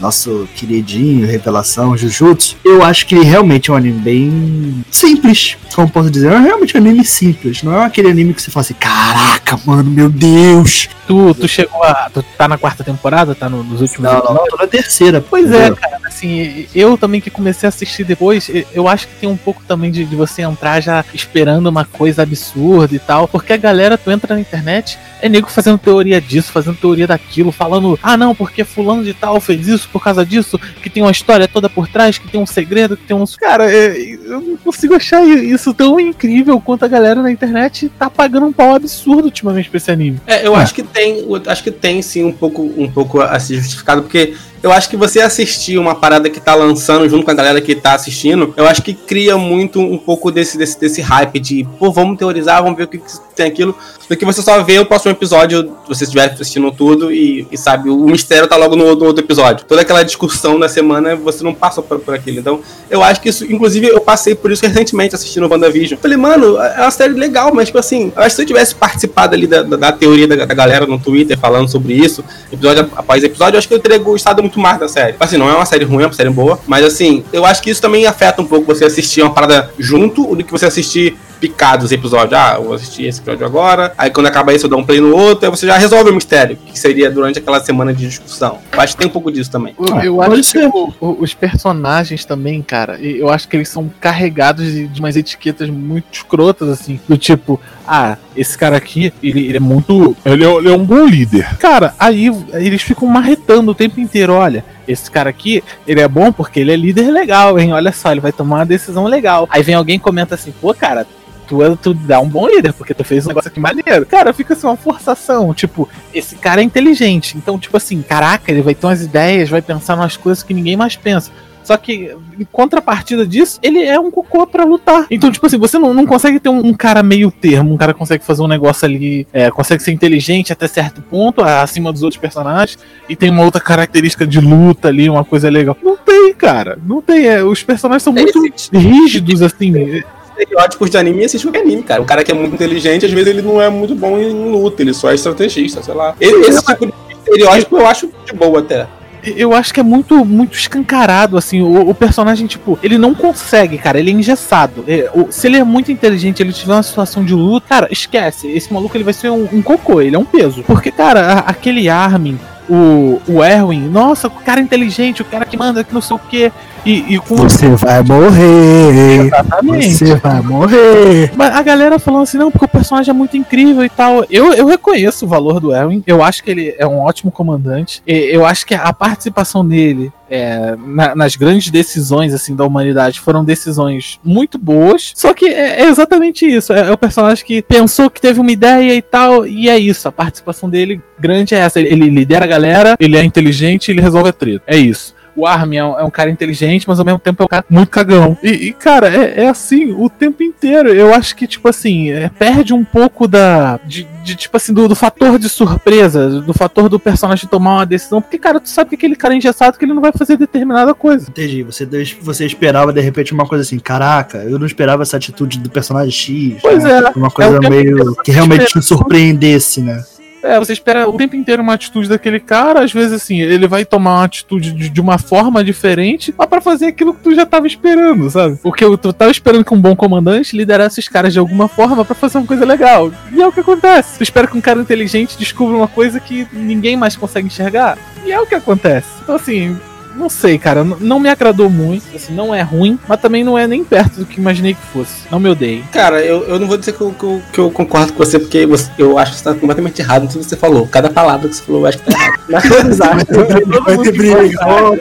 nosso 0.00 0.48
queridinho, 0.54 1.26
revelação, 1.26 1.96
Jujutsu, 1.96 2.56
eu 2.64 2.82
acho 2.82 3.06
que 3.06 3.14
ele 3.14 3.24
realmente 3.24 3.70
é 3.70 3.72
um 3.72 3.76
anime 3.76 4.00
bem 4.00 4.84
simples, 4.90 5.56
como 5.74 5.88
posso 5.88 6.10
dizer. 6.10 6.32
É 6.32 6.38
realmente 6.38 6.76
um 6.76 6.80
anime 6.80 7.04
simples, 7.04 7.62
não 7.62 7.74
é 7.74 7.84
aquele 7.84 8.10
anime 8.10 8.34
que 8.34 8.42
você 8.42 8.50
fala 8.50 8.62
assim, 8.62 8.74
caraca, 8.74 9.58
mano, 9.64 9.90
meu 9.90 10.08
Deus. 10.08 10.88
Tu, 11.06 11.34
tu 11.34 11.48
chegou 11.48 11.82
a. 11.82 12.10
Tu 12.12 12.22
tá 12.36 12.48
na 12.48 12.58
quarta 12.58 12.82
temporada? 12.82 13.34
Tá 13.34 13.48
no, 13.48 13.62
nos 13.62 13.80
últimos 13.80 14.10
Não, 14.10 14.34
não, 14.34 14.44
tô 14.46 14.56
na 14.56 14.66
terceira. 14.66 15.24
Pois 15.28 15.50
é, 15.52 15.70
cara, 15.70 15.95
assim, 16.16 16.66
eu 16.74 16.96
também 16.96 17.20
que 17.20 17.30
comecei 17.30 17.66
a 17.66 17.68
assistir 17.68 18.04
depois, 18.04 18.50
eu 18.72 18.88
acho 18.88 19.06
que 19.06 19.14
tem 19.16 19.28
um 19.28 19.36
pouco 19.36 19.62
também 19.68 19.90
de, 19.90 20.04
de 20.04 20.16
você 20.16 20.42
entrar 20.42 20.80
já 20.80 21.04
esperando 21.12 21.66
uma 21.66 21.84
coisa 21.84 22.22
absurda 22.22 22.94
e 22.94 22.98
tal, 22.98 23.28
porque 23.28 23.52
a 23.52 23.56
galera, 23.56 23.98
tu 23.98 24.10
entra 24.10 24.34
na 24.34 24.40
internet, 24.40 24.98
é 25.20 25.28
nego 25.28 25.48
fazendo 25.48 25.78
teoria 25.78 26.20
disso, 26.20 26.50
fazendo 26.50 26.76
teoria 26.76 27.06
daquilo, 27.06 27.52
falando, 27.52 27.98
ah 28.02 28.16
não, 28.16 28.34
porque 28.34 28.64
fulano 28.64 29.04
de 29.04 29.12
tal 29.12 29.40
fez 29.40 29.68
isso 29.68 29.88
por 29.92 30.02
causa 30.02 30.24
disso, 30.24 30.58
que 30.82 30.88
tem 30.88 31.02
uma 31.02 31.12
história 31.12 31.46
toda 31.46 31.68
por 31.68 31.86
trás, 31.88 32.18
que 32.18 32.28
tem 32.28 32.40
um 32.40 32.46
segredo, 32.46 32.96
que 32.96 33.04
tem 33.04 33.16
uns. 33.16 33.36
Cara, 33.36 33.70
é, 33.70 33.96
eu 33.96 34.40
não 34.40 34.56
consigo 34.56 34.94
achar 34.94 35.24
isso 35.26 35.74
tão 35.74 36.00
incrível 36.00 36.60
quanto 36.60 36.84
a 36.84 36.88
galera 36.88 37.22
na 37.22 37.30
internet 37.30 37.90
tá 37.98 38.08
pagando 38.08 38.46
um 38.46 38.52
pau 38.52 38.74
absurdo 38.74 39.26
ultimamente 39.26 39.68
pra 39.68 39.76
esse 39.76 39.90
anime. 39.90 40.20
É, 40.26 40.46
eu 40.46 40.54
ah. 40.54 40.60
acho 40.60 40.74
que 40.74 40.82
tem, 40.82 41.24
acho 41.46 41.62
que 41.62 41.70
tem 41.70 42.00
sim 42.00 42.24
um 42.24 42.32
pouco, 42.32 42.62
um 42.76 42.90
pouco 42.90 43.20
a 43.20 43.38
ser 43.38 43.56
justificado, 43.56 44.02
porque 44.02 44.34
eu 44.66 44.72
acho 44.72 44.90
que 44.90 44.96
você 44.96 45.20
assistir 45.20 45.78
uma 45.78 45.94
parada 45.94 46.28
que 46.28 46.40
tá 46.40 46.52
lançando 46.52 47.08
junto 47.08 47.24
com 47.24 47.30
a 47.30 47.34
galera 47.34 47.60
que 47.60 47.72
tá 47.76 47.94
assistindo, 47.94 48.52
eu 48.56 48.66
acho 48.66 48.82
que 48.82 48.94
cria 48.94 49.38
muito 49.38 49.80
um 49.80 49.96
pouco 49.96 50.32
desse, 50.32 50.58
desse, 50.58 50.80
desse 50.80 51.00
hype 51.00 51.38
de, 51.38 51.64
pô, 51.78 51.92
vamos 51.92 52.18
teorizar, 52.18 52.60
vamos 52.64 52.76
ver 52.76 52.82
o 52.82 52.88
que, 52.88 52.98
que 52.98 53.12
tem 53.36 53.46
aquilo, 53.46 53.76
do 54.08 54.16
que 54.16 54.24
você 54.24 54.40
só 54.40 54.62
vê 54.62 54.78
o 54.78 54.86
próximo 54.86 55.12
episódio, 55.12 55.72
você 55.86 56.04
estiver 56.04 56.32
assistindo 56.32 56.70
tudo 56.70 57.12
e, 57.12 57.46
e, 57.50 57.58
sabe, 57.58 57.90
o 57.90 58.06
mistério 58.06 58.48
tá 58.48 58.56
logo 58.56 58.76
no, 58.76 58.94
no, 58.94 59.04
outro 59.04 59.22
episódio. 59.24 59.66
Toda 59.66 59.82
aquela 59.82 60.02
discussão 60.02 60.58
da 60.58 60.68
semana, 60.68 61.16
você 61.16 61.42
não 61.42 61.52
passa 61.52 61.82
por, 61.82 61.98
por 61.98 62.14
aquilo. 62.14 62.38
Então, 62.38 62.60
eu 62.88 63.02
acho 63.02 63.20
que 63.20 63.28
isso, 63.28 63.44
inclusive, 63.44 63.88
eu 63.88 64.00
passei 64.00 64.34
por 64.34 64.50
isso 64.50 64.64
recentemente 64.64 65.14
assistindo 65.14 65.46
o 65.46 65.50
WandaVision. 65.50 65.98
Falei, 66.00 66.16
mano, 66.16 66.56
é 66.58 66.82
uma 66.82 66.90
série 66.90 67.14
legal, 67.14 67.52
mas, 67.52 67.66
tipo 67.66 67.78
assim, 67.78 68.12
eu 68.14 68.22
acho 68.22 68.30
que 68.30 68.36
se 68.36 68.42
eu 68.42 68.46
tivesse 68.46 68.74
participado 68.74 69.34
ali 69.34 69.46
da, 69.46 69.62
da, 69.62 69.76
da 69.76 69.92
teoria 69.92 70.26
da, 70.26 70.44
da, 70.44 70.54
galera 70.54 70.86
no 70.86 70.98
Twitter 70.98 71.38
falando 71.38 71.68
sobre 71.68 71.94
isso, 71.94 72.24
episódio 72.52 72.88
após 72.96 73.22
episódio, 73.22 73.56
eu 73.56 73.58
acho 73.58 73.68
que 73.68 73.74
eu 73.74 73.80
teria 73.80 73.98
gostado 73.98 74.42
muito 74.42 74.55
mais 74.60 74.78
da 74.78 74.88
série. 74.88 75.16
Assim, 75.18 75.36
não 75.36 75.48
é 75.48 75.54
uma 75.54 75.66
série 75.66 75.84
ruim, 75.84 76.02
é 76.02 76.06
uma 76.06 76.12
série 76.12 76.30
boa, 76.30 76.58
mas 76.66 76.84
assim, 76.84 77.24
eu 77.32 77.44
acho 77.44 77.62
que 77.62 77.70
isso 77.70 77.80
também 77.80 78.06
afeta 78.06 78.42
um 78.42 78.46
pouco 78.46 78.66
você 78.66 78.84
assistir 78.84 79.22
uma 79.22 79.32
parada 79.32 79.70
junto 79.78 80.34
do 80.34 80.44
que 80.44 80.50
você 80.52 80.66
assistir 80.66 81.16
picados 81.40 81.92
episódios. 81.92 82.32
Ah, 82.32 82.54
eu 82.56 82.64
vou 82.64 82.74
assistir 82.74 83.06
esse 83.06 83.20
episódio 83.20 83.46
agora. 83.46 83.92
Aí 83.96 84.10
quando 84.10 84.26
acaba 84.26 84.52
isso, 84.54 84.66
eu 84.66 84.70
dou 84.70 84.80
um 84.80 84.84
play 84.84 85.00
no 85.00 85.14
outro. 85.14 85.46
Aí 85.46 85.50
você 85.50 85.66
já 85.66 85.76
resolve 85.76 86.10
o 86.10 86.14
mistério, 86.14 86.56
que 86.56 86.78
seria 86.78 87.10
durante 87.10 87.38
aquela 87.38 87.60
semana 87.60 87.92
de 87.92 88.06
discussão. 88.06 88.58
Eu 88.72 88.80
acho 88.80 88.94
que 88.94 88.98
tem 88.98 89.08
um 89.08 89.12
pouco 89.12 89.30
disso 89.30 89.50
também. 89.50 89.74
Eu, 89.78 90.00
eu 90.00 90.22
ah, 90.22 90.26
acho 90.26 90.52
que 90.52 90.66
o, 90.66 90.92
o, 91.00 91.16
os 91.20 91.34
personagens 91.34 92.24
também, 92.24 92.62
cara, 92.62 92.98
eu 93.00 93.28
acho 93.30 93.48
que 93.48 93.56
eles 93.56 93.68
são 93.68 93.90
carregados 94.00 94.64
de, 94.64 94.88
de 94.88 95.00
umas 95.00 95.16
etiquetas 95.16 95.68
muito 95.68 96.06
escrotas, 96.12 96.68
assim. 96.68 97.00
Do 97.08 97.16
tipo, 97.16 97.60
ah, 97.86 98.16
esse 98.36 98.56
cara 98.58 98.76
aqui, 98.76 99.12
ele, 99.22 99.46
ele 99.46 99.56
é 99.56 99.60
muito. 99.60 100.16
Ele 100.24 100.44
é, 100.44 100.54
ele 100.54 100.68
é, 100.68 100.72
um 100.72 100.84
bom 100.84 101.06
líder. 101.06 101.56
Cara, 101.58 101.94
aí 101.98 102.30
eles 102.52 102.82
ficam 102.82 103.08
marretando 103.08 103.70
o 103.70 103.74
tempo 103.74 104.00
inteiro. 104.00 104.32
Olha, 104.32 104.64
esse 104.86 105.10
cara 105.10 105.30
aqui, 105.30 105.62
ele 105.86 106.00
é 106.00 106.08
bom 106.08 106.32
porque 106.32 106.60
ele 106.60 106.72
é 106.72 106.76
líder 106.76 107.10
legal, 107.10 107.58
hein? 107.58 107.72
Olha 107.72 107.92
só, 107.92 108.10
ele 108.10 108.20
vai 108.20 108.32
tomar 108.32 108.56
uma 108.56 108.66
decisão 108.66 109.06
legal. 109.06 109.48
Aí 109.50 109.62
vem 109.62 109.74
alguém 109.74 109.96
e 109.96 110.00
comenta 110.00 110.34
assim, 110.34 110.52
pô, 110.60 110.74
cara, 110.74 111.06
tu, 111.46 111.76
tu 111.76 111.94
dá 111.94 112.20
um 112.20 112.28
bom 112.28 112.46
líder, 112.46 112.72
porque 112.72 112.94
tu 112.94 113.04
fez 113.04 113.24
um 113.24 113.28
negócio 113.28 113.48
aqui 113.48 113.60
maneiro. 113.60 114.06
Cara, 114.06 114.32
fica 114.32 114.54
assim 114.54 114.66
uma 114.66 114.76
forçação. 114.76 115.52
Tipo, 115.54 115.88
esse 116.12 116.36
cara 116.36 116.60
é 116.60 116.64
inteligente. 116.64 117.36
Então, 117.36 117.58
tipo 117.58 117.76
assim, 117.76 118.02
caraca, 118.02 118.50
ele 118.50 118.62
vai 118.62 118.74
ter 118.74 118.86
umas 118.86 119.02
ideias, 119.02 119.48
vai 119.48 119.62
pensar 119.62 119.96
nas 119.96 120.16
coisas 120.16 120.42
que 120.42 120.54
ninguém 120.54 120.76
mais 120.76 120.96
pensa. 120.96 121.30
Só 121.66 121.76
que, 121.76 122.16
em 122.38 122.44
contrapartida 122.44 123.26
disso, 123.26 123.58
ele 123.60 123.82
é 123.82 123.98
um 123.98 124.08
cocô 124.08 124.46
para 124.46 124.62
lutar. 124.62 125.04
Então, 125.10 125.32
tipo 125.32 125.44
assim, 125.46 125.58
você 125.58 125.76
não, 125.80 125.92
não 125.92 126.06
consegue 126.06 126.38
ter 126.38 126.48
um, 126.48 126.64
um, 126.64 126.72
cara 126.72 127.02
meio 127.02 127.28
termo, 127.28 127.74
um 127.74 127.76
cara 127.76 127.92
que 127.92 127.98
consegue 127.98 128.24
fazer 128.24 128.40
um 128.40 128.46
negócio 128.46 128.84
ali, 128.84 129.26
é, 129.32 129.50
consegue 129.50 129.82
ser 129.82 129.90
inteligente 129.90 130.52
até 130.52 130.68
certo 130.68 131.02
ponto, 131.02 131.42
acima 131.42 131.92
dos 131.92 132.04
outros 132.04 132.20
personagens, 132.20 132.78
e 133.08 133.16
tem 133.16 133.30
uma 133.30 133.42
outra 133.42 133.60
característica 133.60 134.24
de 134.24 134.40
luta 134.40 134.86
ali, 134.86 135.10
uma 135.10 135.24
coisa 135.24 135.50
legal. 135.50 135.76
Não 135.82 135.96
tem, 135.96 136.32
cara. 136.34 136.78
Não 136.86 137.02
tem. 137.02 137.26
É, 137.26 137.42
os 137.42 137.64
personagens 137.64 138.04
são 138.04 138.12
muito 138.12 138.40
rígidos, 138.72 139.42
assim 139.42 140.04
estereótipos 140.38 140.90
de 140.90 140.98
anime 140.98 141.22
e 141.22 141.24
assiste 141.24 141.46
qualquer 141.46 141.62
anime, 141.62 141.82
cara. 141.82 142.02
O 142.02 142.04
cara 142.04 142.22
que 142.22 142.30
é 142.30 142.34
muito 142.34 142.54
inteligente, 142.54 143.06
às 143.06 143.12
vezes 143.12 143.28
ele 143.28 143.42
não 143.42 143.60
é 143.60 143.68
muito 143.68 143.94
bom 143.94 144.18
em 144.18 144.50
luta, 144.50 144.82
ele 144.82 144.92
só 144.92 145.10
é 145.10 145.14
estrategista, 145.14 145.82
sei 145.82 145.94
lá. 145.94 146.14
Esse, 146.20 146.34
esse 146.40 146.64
tipo 146.64 146.86
de 146.86 147.14
estereótipo 147.14 147.76
eu 147.76 147.86
acho 147.86 148.10
de 148.24 148.32
boa 148.32 148.60
até. 148.60 148.86
eu 149.24 149.52
acho 149.54 149.72
que 149.72 149.80
é 149.80 149.82
muito, 149.82 150.24
muito 150.24 150.56
escancarado, 150.56 151.36
assim, 151.36 151.62
o, 151.62 151.88
o 151.88 151.94
personagem, 151.94 152.46
tipo, 152.46 152.78
ele 152.82 152.98
não 152.98 153.14
consegue, 153.14 153.78
cara, 153.78 153.98
ele 153.98 154.10
é 154.10 154.14
engessado. 154.14 154.84
É, 154.86 155.10
o, 155.14 155.30
se 155.30 155.46
ele 155.46 155.56
é 155.56 155.64
muito 155.64 155.90
inteligente, 155.90 156.42
ele 156.42 156.52
tiver 156.52 156.74
uma 156.74 156.82
situação 156.82 157.24
de 157.24 157.34
luta, 157.34 157.66
cara, 157.68 157.88
esquece, 157.90 158.48
esse 158.48 158.72
maluco 158.72 158.96
ele 158.96 159.04
vai 159.04 159.14
ser 159.14 159.30
um, 159.30 159.48
um 159.52 159.62
cocô, 159.62 160.00
ele 160.00 160.16
é 160.16 160.18
um 160.18 160.24
peso. 160.24 160.62
Porque, 160.62 160.90
cara, 160.90 161.20
a, 161.20 161.38
aquele 161.40 161.88
Armin, 161.88 162.38
o, 162.68 163.20
o 163.28 163.44
Erwin, 163.44 163.88
nossa, 163.88 164.28
o 164.28 164.30
cara 164.30 164.60
inteligente, 164.60 165.22
o 165.22 165.24
cara 165.24 165.44
que 165.44 165.56
manda 165.56 165.84
que 165.84 165.94
não 165.94 166.00
sei 166.00 166.16
o 166.16 166.18
que. 166.18 166.52
E, 166.86 167.14
e 167.14 167.18
com... 167.18 167.34
Você 167.34 167.68
vai 167.70 168.00
morrer. 168.00 169.26
Exatamente. 169.26 169.90
Você 169.90 170.14
vai 170.14 170.40
morrer. 170.40 171.32
Mas 171.34 171.52
a 171.52 171.60
galera 171.60 171.98
falando 171.98 172.22
assim, 172.22 172.38
não, 172.38 172.48
porque 172.48 172.64
o 172.64 172.68
personagem 172.68 173.10
é 173.10 173.12
muito 173.12 173.36
incrível 173.36 173.84
e 173.84 173.88
tal. 173.88 174.24
Eu, 174.30 174.54
eu 174.54 174.66
reconheço 174.66 175.24
o 175.24 175.28
valor 175.28 175.58
do 175.58 175.74
Erwin. 175.74 176.04
Eu 176.06 176.22
acho 176.22 176.44
que 176.44 176.50
ele 176.52 176.76
é 176.78 176.86
um 176.86 177.00
ótimo 177.00 177.32
comandante. 177.32 178.00
E 178.06 178.12
eu 178.12 178.46
acho 178.46 178.64
que 178.64 178.72
a 178.72 178.92
participação 178.92 179.66
dele 179.66 180.12
é, 180.30 180.76
na, 180.78 181.14
nas 181.16 181.34
grandes 181.34 181.70
decisões 181.70 182.32
assim 182.32 182.54
da 182.54 182.64
humanidade 182.64 183.18
foram 183.18 183.44
decisões 183.44 184.20
muito 184.22 184.56
boas. 184.56 185.12
Só 185.16 185.34
que 185.34 185.46
é, 185.46 185.82
é 185.82 185.88
exatamente 185.88 186.46
isso. 186.46 186.72
É, 186.72 186.88
é, 186.88 186.92
o 186.92 186.98
personagem 186.98 187.44
que 187.44 187.62
pensou 187.62 188.08
que 188.08 188.20
teve 188.20 188.40
uma 188.40 188.52
ideia 188.52 188.94
e 188.94 189.02
tal. 189.02 189.44
E 189.44 189.68
é 189.68 189.76
isso. 189.76 190.06
A 190.06 190.12
participação 190.12 190.70
dele 190.70 191.00
grande 191.18 191.52
é 191.52 191.58
essa. 191.58 191.80
Ele, 191.80 191.88
ele 191.88 192.10
lidera 192.10 192.44
a 192.44 192.48
galera, 192.48 192.96
ele 193.00 193.16
é 193.16 193.24
inteligente, 193.24 193.90
ele 193.90 194.00
resolve 194.00 194.28
a 194.28 194.32
treta. 194.32 194.62
É 194.68 194.76
isso 194.76 195.15
o 195.36 195.46
Armin 195.46 195.76
é 195.76 195.84
um, 195.84 195.98
é 196.00 196.04
um, 196.04 196.10
cara 196.10 196.30
inteligente, 196.30 196.88
mas 196.88 196.98
ao 196.98 197.04
mesmo 197.04 197.18
tempo 197.18 197.42
é 197.42 197.44
um 197.44 197.48
cara 197.48 197.64
muito 197.68 197.90
cagão. 197.90 198.36
E, 198.42 198.48
e 198.48 198.72
cara, 198.72 199.08
é, 199.08 199.44
é, 199.44 199.48
assim 199.48 199.92
o 199.92 200.08
tempo 200.08 200.42
inteiro. 200.42 200.88
Eu 200.88 201.14
acho 201.14 201.36
que, 201.36 201.46
tipo 201.46 201.68
assim, 201.68 202.10
é, 202.10 202.28
perde 202.28 202.72
um 202.72 202.84
pouco 202.84 203.28
da. 203.28 203.78
De, 203.84 204.06
de 204.24 204.34
tipo 204.34 204.56
assim, 204.56 204.72
do, 204.72 204.88
do, 204.88 204.96
fator 204.96 205.38
de 205.38 205.48
surpresa, 205.48 206.40
do 206.40 206.54
fator 206.54 206.88
do 206.88 206.98
personagem 206.98 207.48
tomar 207.48 207.74
uma 207.74 207.86
decisão. 207.86 208.20
Porque, 208.20 208.38
cara, 208.38 208.58
tu 208.58 208.68
sabe 208.68 208.90
que 208.90 208.96
aquele 208.96 209.14
cara 209.14 209.34
é 209.34 209.36
engessado 209.36 209.78
que 209.78 209.84
ele 209.84 209.92
não 209.92 210.02
vai 210.02 210.12
fazer 210.12 210.36
determinada 210.36 210.94
coisa. 210.94 211.28
Entendi. 211.28 211.62
Você, 211.62 211.86
você 212.20 212.46
esperava, 212.46 212.92
de 212.92 213.00
repente, 213.00 213.34
uma 213.34 213.46
coisa 213.46 213.62
assim, 213.62 213.78
caraca, 213.78 214.38
eu 214.38 214.58
não 214.58 214.66
esperava 214.66 215.02
essa 215.02 215.16
atitude 215.16 215.58
do 215.58 215.68
personagem 215.68 216.10
X. 216.10 216.58
Pois 216.62 216.82
né? 216.82 217.02
é. 217.14 217.18
Uma 217.18 217.30
coisa 217.30 217.58
é 217.62 217.70
meio. 217.70 218.14
que 218.16 218.30
realmente 218.30 218.72
te 218.72 218.82
surpreendesse, 218.82 219.80
né? 219.80 220.02
É, 220.46 220.58
você 220.58 220.72
espera 220.72 221.08
o 221.08 221.12
tempo 221.14 221.36
inteiro 221.36 221.62
uma 221.62 221.74
atitude 221.74 222.08
daquele 222.08 222.38
cara, 222.38 222.84
às 222.84 222.92
vezes 222.92 223.12
assim, 223.12 223.40
ele 223.40 223.66
vai 223.66 223.84
tomar 223.84 224.14
uma 224.14 224.24
atitude 224.24 224.72
de, 224.72 224.88
de 224.88 225.00
uma 225.00 225.18
forma 225.18 225.64
diferente, 225.64 226.34
mas 226.36 226.48
pra 226.48 226.60
fazer 226.60 226.86
aquilo 226.86 227.14
que 227.14 227.22
tu 227.22 227.34
já 227.34 227.44
tava 227.44 227.66
esperando, 227.66 228.30
sabe? 228.30 228.56
Porque 228.62 228.84
tu 228.96 229.12
tava 229.12 229.30
esperando 229.30 229.64
que 229.64 229.74
um 229.74 229.80
bom 229.80 229.96
comandante 229.96 230.56
liderasse 230.56 231.00
os 231.00 231.08
caras 231.08 231.32
de 231.32 231.38
alguma 231.38 231.68
forma 231.68 232.04
para 232.04 232.14
fazer 232.14 232.38
uma 232.38 232.46
coisa 232.46 232.64
legal. 232.64 233.10
E 233.32 233.42
é 233.42 233.46
o 233.46 233.52
que 233.52 233.60
acontece. 233.60 234.18
Tu 234.18 234.22
espera 234.22 234.46
que 234.46 234.56
um 234.56 234.60
cara 234.60 234.80
inteligente 234.80 235.36
descubra 235.38 235.76
uma 235.76 235.88
coisa 235.88 236.20
que 236.20 236.46
ninguém 236.52 236.96
mais 236.96 237.16
consegue 237.16 237.46
enxergar. 237.46 237.98
E 238.24 238.32
é 238.32 238.40
o 238.40 238.46
que 238.46 238.54
acontece. 238.54 239.08
Então 239.22 239.34
assim, 239.34 239.76
não 240.16 240.28
sei, 240.28 240.58
cara, 240.58 240.82
não 240.82 241.20
me 241.20 241.28
agradou 241.28 241.68
muito, 241.68 242.04
assim, 242.14 242.34
não 242.34 242.54
é 242.54 242.62
ruim, 242.62 242.98
mas 243.06 243.20
também 243.20 243.44
não 243.44 243.58
é 243.58 243.66
nem 243.66 243.84
perto 243.84 244.20
do 244.20 244.26
que 244.26 244.40
imaginei 244.40 244.74
que 244.74 244.80
fosse. 244.92 245.28
Não 245.30 245.38
me 245.38 245.48
odeio. 245.48 245.84
Cara, 245.92 246.20
eu, 246.24 246.42
eu 246.44 246.58
não 246.58 246.66
vou 246.66 246.76
dizer 246.76 246.92
que 246.92 247.00
eu, 247.00 247.12
que 247.12 247.24
eu, 247.24 247.42
que 247.52 247.58
eu 247.58 247.70
concordo 247.70 248.12
com 248.12 248.24
você, 248.24 248.38
porque 248.38 248.66
você, 248.66 248.90
eu 248.98 249.18
acho 249.18 249.32
que 249.32 249.38
você 249.38 249.44
tá 249.44 249.54
completamente 249.54 250.00
errado 250.00 250.22
no 250.22 250.28
que 250.28 250.38
você 250.38 250.56
falou. 250.56 250.86
Cada 250.86 251.10
palavra 251.10 251.48
que 251.48 251.56
você 251.56 251.62
falou, 251.62 251.82
eu 251.82 251.86
acho 251.86 251.98
que 251.98 252.04
tá 252.04 252.12
errado. 252.12 252.36
Mas 252.48 252.68
todos 252.68 253.00
acham. 253.00 253.26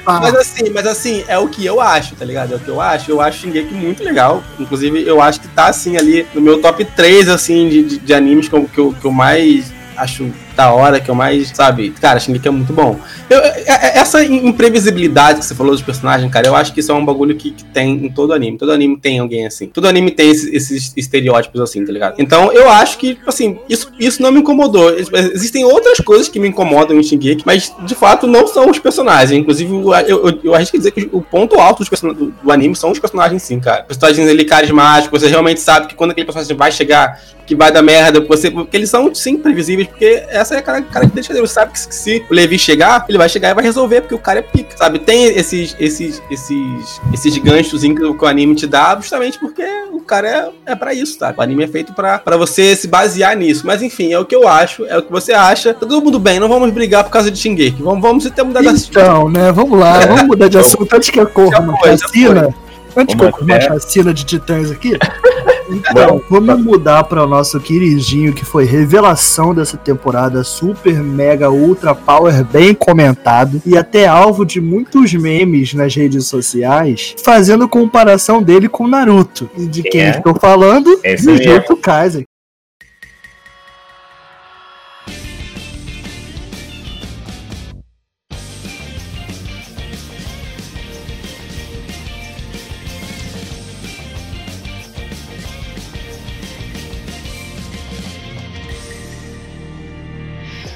mas 0.05 0.35
assim, 0.35 0.69
mas 0.73 0.87
assim, 0.87 1.23
é 1.27 1.37
o 1.37 1.47
que 1.47 1.63
eu 1.63 1.79
acho, 1.79 2.15
tá 2.15 2.25
ligado? 2.25 2.53
É 2.53 2.55
o 2.55 2.59
que 2.59 2.67
eu 2.67 2.81
acho. 2.81 3.11
Eu 3.11 3.21
acho 3.21 3.41
Shingeki 3.41 3.71
muito 3.71 4.03
legal. 4.03 4.43
Inclusive, 4.59 5.07
eu 5.07 5.21
acho 5.21 5.41
que 5.41 5.47
tá 5.49 5.67
assim 5.67 5.95
ali 5.95 6.25
no 6.33 6.41
meu 6.41 6.59
top 6.59 6.83
3, 6.83 7.29
assim, 7.29 7.69
de, 7.69 7.83
de, 7.83 7.97
de 7.99 8.13
animes 8.15 8.47
que 8.47 8.55
eu, 8.55 8.63
que 8.65 8.79
eu, 8.79 8.95
que 8.99 9.05
eu 9.05 9.11
mais 9.11 9.71
acho 9.95 10.31
da 10.55 10.71
hora, 10.71 10.99
que 10.99 11.09
eu 11.09 11.15
mais, 11.15 11.49
sabe? 11.49 11.91
Cara, 12.01 12.19
Shingeki 12.19 12.47
é 12.47 12.51
muito 12.51 12.73
bom. 12.73 12.99
Eu, 13.29 13.39
é, 13.39 13.63
é, 13.67 13.97
essa 13.97 14.23
imprevisibilidade 14.23 15.39
que 15.39 15.45
você 15.45 15.55
falou 15.55 15.73
dos 15.73 15.81
personagens, 15.81 16.31
cara, 16.31 16.47
eu 16.47 16.55
acho 16.55 16.73
que 16.73 16.79
isso 16.79 16.91
é 16.91 16.95
um 16.95 17.05
bagulho 17.05 17.35
que, 17.35 17.51
que 17.51 17.63
tem 17.65 18.05
em 18.05 18.09
todo 18.09 18.33
anime. 18.33 18.57
Todo 18.57 18.71
anime 18.71 18.97
tem 18.97 19.19
alguém 19.19 19.45
assim. 19.45 19.67
Todo 19.67 19.87
anime 19.87 20.11
tem 20.11 20.29
esses, 20.29 20.51
esses, 20.53 20.93
estereótipos 20.95 21.61
assim, 21.61 21.85
tá 21.85 21.91
ligado? 21.91 22.15
Então 22.17 22.51
eu 22.51 22.69
acho 22.69 22.97
que, 22.97 23.17
assim, 23.25 23.59
isso, 23.69 23.91
isso 23.99 24.21
não 24.21 24.31
me 24.31 24.39
incomodou. 24.39 24.95
Existem 25.33 25.65
outras 25.65 25.99
coisas 25.99 26.29
que 26.29 26.39
me 26.39 26.47
incomodam 26.47 26.97
em 26.97 27.03
Shingeki, 27.03 27.43
mas 27.45 27.73
de 27.85 27.95
fato 27.95 28.27
não 28.27 28.47
são 28.47 28.69
os 28.69 28.79
personagens. 28.79 29.31
Inclusive, 29.31 29.71
eu, 29.71 30.27
eu, 30.27 30.39
eu 30.43 30.53
dizer 30.77 30.91
que 30.91 31.09
o 31.11 31.21
ponto 31.21 31.59
alto 31.59 31.83
do, 31.83 32.31
do, 32.43 32.51
anime 32.51 32.75
são 32.75 32.91
os 32.91 32.99
personagens, 32.99 33.41
sim, 33.43 33.59
cara. 33.59 33.83
Personagens 33.83 34.27
ali 34.27 34.45
carismáticos, 34.45 35.21
você 35.21 35.27
realmente 35.27 35.59
sabe 35.59 35.87
que 35.87 35.95
quando 35.95 36.11
aquele 36.11 36.25
personagem 36.25 36.55
vai 36.55 36.71
chegar, 36.71 37.21
que 37.45 37.55
vai 37.55 37.71
dar 37.71 37.81
merda, 37.81 38.19
você, 38.21 38.49
porque 38.49 38.75
eles 38.75 38.89
são 38.89 39.13
sim 39.13 39.37
previsíveis, 39.37 39.87
porque 39.87 40.23
essa 40.45 40.55
é 40.55 40.59
a 40.59 40.61
característica 40.61 41.33
dele. 41.33 41.47
Você 41.47 41.53
sabe 41.53 41.73
que 41.73 41.79
se 41.79 42.25
o 42.29 42.33
Levi 42.33 42.57
chegar, 42.57 43.05
ele 43.09 43.17
vai 43.17 43.27
chegar 43.27 43.49
e 43.49 43.53
vai 43.53 43.63
resolver, 43.63 44.01
porque 44.01 44.15
o 44.15 44.19
cara 44.19 44.39
é 44.39 44.41
pica, 44.41 44.77
sabe? 44.77 44.99
Tem 44.99 45.25
esses, 45.25 45.75
esses, 45.79 46.21
esses, 46.29 47.01
esses 47.13 47.37
ganchos 47.39 47.81
que 47.81 48.03
o 48.03 48.25
anime 48.25 48.55
te 48.55 48.67
dá, 48.67 48.95
justamente 48.95 49.39
porque 49.39 49.63
o 49.91 49.99
cara 50.01 50.53
é, 50.65 50.71
é 50.71 50.75
pra 50.75 50.93
isso, 50.93 51.17
tá? 51.17 51.33
O 51.35 51.41
anime 51.41 51.63
é 51.63 51.67
feito 51.67 51.93
pra, 51.93 52.19
pra 52.19 52.37
você 52.37 52.75
se 52.75 52.87
basear 52.87 53.35
nisso. 53.35 53.65
Mas 53.65 53.81
enfim, 53.81 54.13
é 54.13 54.19
o 54.19 54.25
que 54.25 54.35
eu 54.35 54.47
acho, 54.47 54.85
é 54.85 54.97
o 54.97 55.01
que 55.01 55.11
você 55.11 55.33
acha. 55.33 55.73
Tá 55.73 55.81
todo 55.81 56.01
mundo 56.01 56.19
bem, 56.19 56.39
não 56.39 56.47
vamos 56.47 56.71
brigar 56.71 57.03
por 57.03 57.09
causa 57.09 57.31
de 57.31 57.37
Shingeki. 57.37 57.81
Vamos, 57.81 58.01
vamos 58.01 58.29
ter 58.29 58.43
mudado 58.43 58.67
então, 58.67 58.79
Então, 58.89 59.29
né? 59.29 59.51
Vamos 59.51 59.79
lá, 59.79 60.01
é. 60.01 60.07
vamos 60.07 60.23
mudar 60.23 60.47
de 60.47 60.57
assunto 60.57 60.93
antes 60.95 61.09
que 61.09 61.19
ocorra 61.19 61.59
uma 61.59 61.77
chacina. 61.77 62.53
Antes 62.95 63.15
que 63.15 63.25
ocorra 63.25 63.43
uma 63.43 63.61
chacina 63.61 64.13
de 64.13 64.23
titãs 64.23 64.71
aqui. 64.71 64.97
Então, 65.69 66.21
vamos 66.29 66.63
mudar 66.63 67.03
para 67.03 67.23
o 67.23 67.27
nosso 67.27 67.59
queridinho 67.59 68.33
que 68.33 68.45
foi 68.45 68.65
revelação 68.65 69.53
dessa 69.53 69.77
temporada, 69.77 70.43
super 70.43 71.01
mega 71.01 71.49
ultra 71.49 71.95
power, 71.95 72.43
bem 72.43 72.73
comentado 72.73 73.61
e 73.65 73.77
até 73.77 74.05
alvo 74.05 74.45
de 74.45 74.61
muitos 74.61 75.13
memes 75.13 75.73
nas 75.73 75.95
redes 75.95 76.27
sociais, 76.27 77.15
fazendo 77.23 77.67
comparação 77.67 78.41
dele 78.41 78.69
com 78.69 78.87
Naruto. 78.87 79.49
E 79.57 79.65
de 79.65 79.83
quem 79.83 80.01
é? 80.01 80.09
estou 80.11 80.35
falando? 80.35 80.99
Jujutsu 81.17 81.77
Kaisen. 81.77 82.25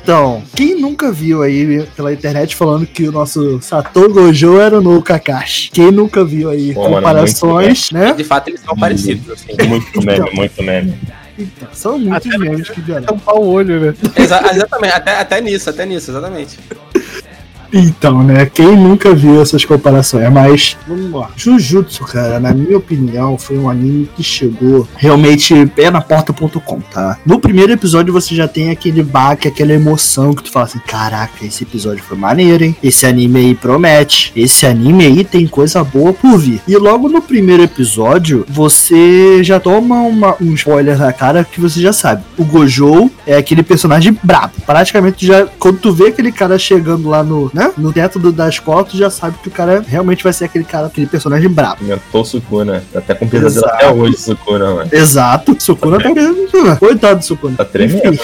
Então, 0.10 0.42
quem 0.56 0.74
nunca 0.74 1.12
viu 1.12 1.44
aí 1.44 1.86
pela 1.96 2.12
internet 2.12 2.56
falando 2.56 2.84
que 2.88 3.08
o 3.08 3.12
nosso 3.12 3.62
Satoru 3.62 4.12
Gojo 4.12 4.60
era 4.60 4.80
o 4.80 4.82
novo 4.82 5.04
Kakashi? 5.04 5.70
Quem 5.70 5.92
nunca 5.92 6.26
viu 6.26 6.50
aí 6.50 6.74
Pô, 6.74 6.82
comparações, 6.90 7.92
mano, 7.92 8.06
né? 8.06 8.14
De 8.14 8.24
fato, 8.24 8.48
eles 8.48 8.60
são 8.62 8.76
parecidos. 8.76 9.30
Assim. 9.30 9.68
Muito 9.68 10.02
meme, 10.02 10.18
então, 10.18 10.34
muito 10.34 10.64
meme. 10.64 10.98
Então, 11.38 11.68
são 11.72 12.00
muitos 12.00 12.40
memes 12.40 12.68
que 12.72 12.82
vieram. 12.82 13.04
Tampar 13.04 13.36
o 13.36 13.46
olho, 13.50 13.80
né? 13.80 13.96
Exa 14.16 14.42
exatamente, 14.52 14.94
até, 14.94 15.16
até 15.16 15.42
nisso, 15.42 15.70
até 15.70 15.86
nisso, 15.86 16.10
exatamente. 16.10 16.58
Então, 17.72 18.24
né? 18.24 18.46
Quem 18.46 18.76
nunca 18.76 19.14
viu 19.14 19.42
essas 19.42 19.64
comparações? 19.64 20.32
Mas, 20.32 20.78
vamos 20.88 21.12
lá. 21.12 21.30
Jujutsu, 21.36 22.04
cara, 22.04 22.40
na 22.40 22.54
minha 22.54 22.78
opinião, 22.78 23.38
foi 23.38 23.58
um 23.58 23.70
anime 23.70 24.10
que 24.16 24.24
chegou 24.24 24.88
realmente 24.96 25.66
pé 25.68 25.92
na 25.92 26.02
porta.com, 26.02 26.80
tá? 26.82 27.18
No 27.26 27.40
primeiro 27.40 27.72
episódio 27.72 28.12
você 28.12 28.36
já 28.36 28.48
tem 28.48 28.72
aquele 28.72 29.04
baque, 29.04 29.48
aquela 29.48 29.74
emoção 29.74 30.34
que 30.34 30.44
tu 30.44 30.52
fala 30.52 30.66
assim: 30.66 30.80
caraca, 30.80 31.46
esse 31.46 31.64
episódio 31.64 32.04
foi 32.04 32.18
maneiro, 32.18 32.64
hein? 32.64 32.76
Esse 32.84 33.06
anime 33.06 33.40
aí 33.40 33.56
promete. 33.56 34.32
Esse 34.36 34.66
anime 34.66 35.06
aí 35.06 35.24
tem 35.24 35.48
coisa 35.48 35.84
boa 35.84 36.14
por 36.14 36.38
vir. 36.38 36.62
E 36.68 36.76
logo 36.76 37.10
no 37.10 37.22
primeiro 37.22 37.64
episódio, 37.64 38.46
você 38.48 39.44
já 39.44 39.60
toma 39.60 40.02
uma, 40.02 40.36
um 40.42 40.54
spoiler 40.54 40.98
na 40.98 41.14
cara 41.14 41.44
que 41.44 41.60
você 41.60 41.80
já 41.80 41.94
sabe. 41.94 42.24
O 42.38 42.44
Gojo 42.44 43.10
é 43.26 43.38
aquele 43.38 43.64
personagem 43.64 44.18
brabo. 44.24 44.54
Praticamente 44.66 45.26
já, 45.26 45.46
quando 45.60 45.80
tu 45.80 45.92
vê 45.92 46.08
aquele 46.08 46.32
cara 46.32 46.58
chegando 46.58 47.10
lá 47.10 47.24
no 47.24 47.52
né? 47.60 47.74
No 47.78 47.92
teto 47.92 48.18
do, 48.18 48.32
da 48.32 48.48
escola, 48.48 48.86
tu 48.86 48.96
já 48.96 49.10
sabe 49.10 49.38
que 49.40 49.50
o 49.50 49.52
cara 49.52 49.84
realmente 49.86 50.24
vai 50.24 50.32
ser 50.32 50.46
aquele 50.46 50.64
cara, 50.64 50.88
aquele 50.88 51.08
personagem 51.08 51.50
brabo. 51.50 51.84
Inventou 51.84 52.24
Sukuna. 52.24 52.82
Tá 52.94 53.00
até 53.00 53.14
com 53.14 53.28
pesadelo 53.28 53.66
até 53.66 53.92
hoje, 53.92 54.18
Sukuna, 54.18 54.74
mano. 54.74 54.90
Exato. 54.92 55.58
Sukuna 55.60 55.98
tá, 55.98 56.04
tá 56.04 56.14
pesadelo. 56.14 56.78
Coitado 56.78 57.20
do 57.20 57.26
Sukuna. 57.26 57.58
Tá 57.58 57.66
tremendo. 57.66 58.18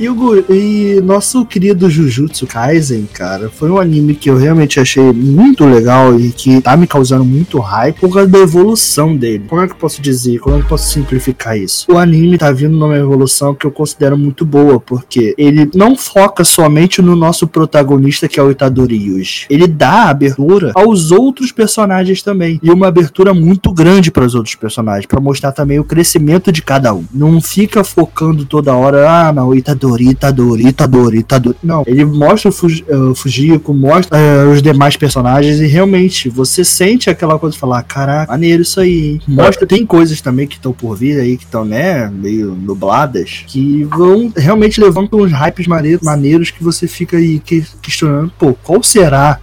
E, 0.00 0.08
o, 0.08 0.44
e 0.52 1.00
nosso 1.00 1.44
querido 1.44 1.90
Jujutsu 1.90 2.46
Kaisen, 2.46 3.08
cara, 3.12 3.50
foi 3.50 3.68
um 3.68 3.78
anime 3.78 4.14
que 4.14 4.30
eu 4.30 4.36
realmente 4.36 4.78
achei 4.78 5.12
muito 5.12 5.64
legal 5.64 6.18
e 6.18 6.30
que 6.30 6.60
tá 6.60 6.76
me 6.76 6.86
causando 6.86 7.24
muito 7.24 7.58
hype 7.58 7.98
por 7.98 8.14
causa 8.14 8.28
da 8.28 8.38
evolução 8.38 9.16
dele. 9.16 9.46
Como 9.48 9.60
é 9.60 9.66
que 9.66 9.72
eu 9.72 9.76
posso 9.76 10.00
dizer? 10.00 10.38
Como 10.38 10.54
é 10.54 10.58
que 10.60 10.66
eu 10.66 10.68
posso 10.68 10.92
simplificar 10.92 11.58
isso? 11.58 11.90
O 11.90 11.98
anime 11.98 12.38
tá 12.38 12.52
vindo 12.52 12.76
numa 12.76 12.96
evolução 12.96 13.56
que 13.56 13.66
eu 13.66 13.72
considero 13.72 14.16
muito 14.16 14.44
boa, 14.46 14.78
porque 14.78 15.34
ele 15.36 15.68
não 15.74 15.96
foca 15.96 16.44
somente 16.44 17.02
no 17.02 17.16
nosso 17.16 17.48
protagonista, 17.48 18.28
que 18.28 18.38
é 18.38 18.42
o 18.42 18.52
Itadori 18.52 18.94
Yuji. 18.94 19.46
Ele 19.50 19.66
dá 19.66 20.10
abertura 20.10 20.70
aos 20.76 21.10
outros 21.10 21.50
personagens 21.50 22.22
também. 22.22 22.60
E 22.62 22.70
uma 22.70 22.86
abertura 22.86 23.34
muito 23.34 23.72
grande 23.72 24.12
para 24.12 24.24
os 24.24 24.36
outros 24.36 24.54
personagens, 24.54 25.06
para 25.06 25.20
mostrar 25.20 25.50
também 25.50 25.80
o 25.80 25.84
crescimento 25.84 26.52
de 26.52 26.62
cada 26.62 26.94
um. 26.94 27.04
Não 27.12 27.40
fica 27.40 27.82
focando 27.82 28.44
toda 28.44 28.76
hora, 28.76 29.10
ah, 29.10 29.32
não, 29.32 29.52
Itadori 29.52 29.87
Itadori, 29.88 30.10
Itadori, 30.10 30.66
Itadori, 30.68 31.18
Itadori. 31.18 31.56
Não, 31.62 31.84
ele 31.86 32.04
mostra 32.04 32.50
o, 32.50 33.10
uh, 33.10 33.14
Fujiko, 33.14 33.72
mostra 33.72 34.16
uh, 34.16 34.52
os 34.52 34.62
demais 34.62 34.96
personagens 34.96 35.60
e 35.60 35.66
realmente 35.66 36.28
você 36.28 36.64
sente 36.64 37.08
aquela 37.10 37.38
coisa 37.38 37.54
de 37.54 37.60
falar, 37.60 37.82
caraca, 37.82 38.30
maneiro 38.30 38.62
isso 38.62 38.80
aí. 38.80 39.20
Mostra, 39.26 39.66
tem 39.66 39.84
coisas 39.86 40.20
também 40.20 40.46
que 40.46 40.56
estão 40.56 40.72
por 40.72 40.96
vir 40.96 41.20
aí, 41.20 41.36
que 41.36 41.44
estão, 41.44 41.64
né, 41.64 42.08
meio 42.08 42.54
nubladas, 42.54 43.44
que 43.46 43.84
vão 43.84 44.32
realmente 44.36 44.80
levando 44.80 45.08
uns 45.12 45.32
hypes 45.32 45.66
maneiros, 45.66 46.02
maneiros 46.02 46.50
que 46.50 46.62
você 46.62 46.86
fica 46.86 47.16
aí 47.16 47.40
questionando, 47.82 48.32
pô, 48.38 48.54
qual 48.62 48.82
será 48.82 49.40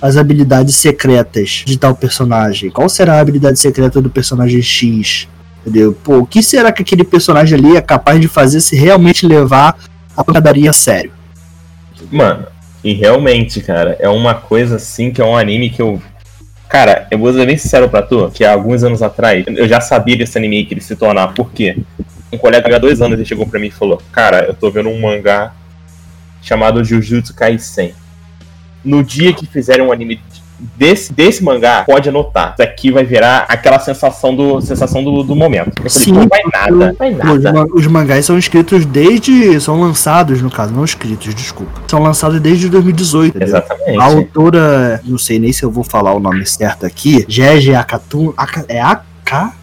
as 0.00 0.16
habilidades 0.16 0.76
secretas 0.76 1.62
de 1.66 1.78
tal 1.78 1.94
personagem? 1.94 2.70
Qual 2.70 2.88
será 2.88 3.14
a 3.16 3.20
habilidade 3.20 3.58
secreta 3.58 4.00
do 4.00 4.08
personagem 4.08 4.62
X? 4.62 5.28
Entendeu? 5.60 5.92
Pô, 5.92 6.18
o 6.18 6.26
que 6.26 6.42
será 6.42 6.72
que 6.72 6.82
aquele 6.82 7.04
personagem 7.04 7.58
ali 7.58 7.76
é 7.76 7.82
capaz 7.82 8.20
de 8.20 8.28
fazer 8.28 8.60
se 8.60 8.76
realmente 8.76 9.26
levar 9.26 9.76
a 10.16 10.24
pancadaria 10.24 10.70
a 10.70 10.72
sério? 10.72 11.12
Mano, 12.10 12.46
e 12.82 12.94
realmente, 12.94 13.60
cara, 13.60 13.96
é 14.00 14.08
uma 14.08 14.34
coisa 14.34 14.76
assim 14.76 15.10
que 15.10 15.20
é 15.20 15.24
um 15.24 15.36
anime 15.36 15.70
que 15.70 15.82
eu. 15.82 16.00
Cara, 16.68 17.06
eu 17.10 17.18
vou 17.18 17.32
ser 17.32 17.46
bem 17.46 17.56
sincero 17.56 17.88
pra 17.88 18.00
tu, 18.00 18.30
que 18.30 18.44
há 18.44 18.52
alguns 18.52 18.82
anos 18.84 19.02
atrás 19.02 19.44
eu 19.48 19.68
já 19.68 19.80
sabia 19.80 20.16
desse 20.16 20.38
anime 20.38 20.64
que 20.64 20.74
ele 20.74 20.80
se 20.80 20.96
tornar. 20.96 21.34
Por 21.34 21.50
quê? 21.50 21.76
Um 22.32 22.38
colega 22.38 22.74
há 22.74 22.78
dois 22.78 23.02
anos 23.02 23.18
ele 23.18 23.26
chegou 23.26 23.46
pra 23.46 23.60
mim 23.60 23.66
e 23.66 23.72
falou: 23.72 24.00
Cara, 24.12 24.44
eu 24.44 24.54
tô 24.54 24.70
vendo 24.70 24.88
um 24.88 25.00
mangá 25.00 25.52
chamado 26.40 26.82
Jujutsu 26.82 27.34
Kaisen. 27.34 27.92
No 28.82 29.04
dia 29.04 29.34
que 29.34 29.46
fizerem 29.46 29.84
um 29.84 29.92
anime 29.92 30.20
desse, 30.76 31.12
desse 31.12 31.42
mangá, 31.42 31.84
pode 31.84 32.08
anotar. 32.08 32.52
Isso 32.52 32.62
aqui 32.62 32.90
vai 32.90 33.04
virar 33.04 33.46
aquela 33.48 33.78
sensação 33.78 34.34
do, 34.34 34.60
sensação 34.60 35.02
do, 35.02 35.22
do 35.22 35.34
momento. 35.34 35.72
Eu 35.82 35.90
Sim, 35.90 36.14
falei, 36.14 36.28
vai 36.28 36.42
nada, 36.52 36.96
vai 36.98 37.10
nada. 37.10 37.64
Os, 37.64 37.80
os 37.80 37.86
mangás 37.86 38.26
são 38.26 38.38
escritos 38.38 38.84
desde. 38.84 39.60
São 39.60 39.80
lançados, 39.80 40.42
no 40.42 40.50
caso, 40.50 40.72
não 40.72 40.84
escritos, 40.84 41.34
desculpa. 41.34 41.80
São 41.88 42.02
lançados 42.02 42.40
desde 42.40 42.68
2018. 42.68 43.36
Entendeu? 43.36 43.48
Exatamente. 43.48 43.98
A 43.98 44.04
autora, 44.04 45.00
não 45.04 45.18
sei 45.18 45.38
nem 45.38 45.52
se 45.52 45.62
eu 45.62 45.70
vou 45.70 45.84
falar 45.84 46.12
o 46.14 46.20
nome 46.20 46.44
certo 46.46 46.84
aqui, 46.84 47.24
Gege 47.28 47.74
Akatun. 47.74 48.32
É 48.68 48.80
AK? 48.80 49.54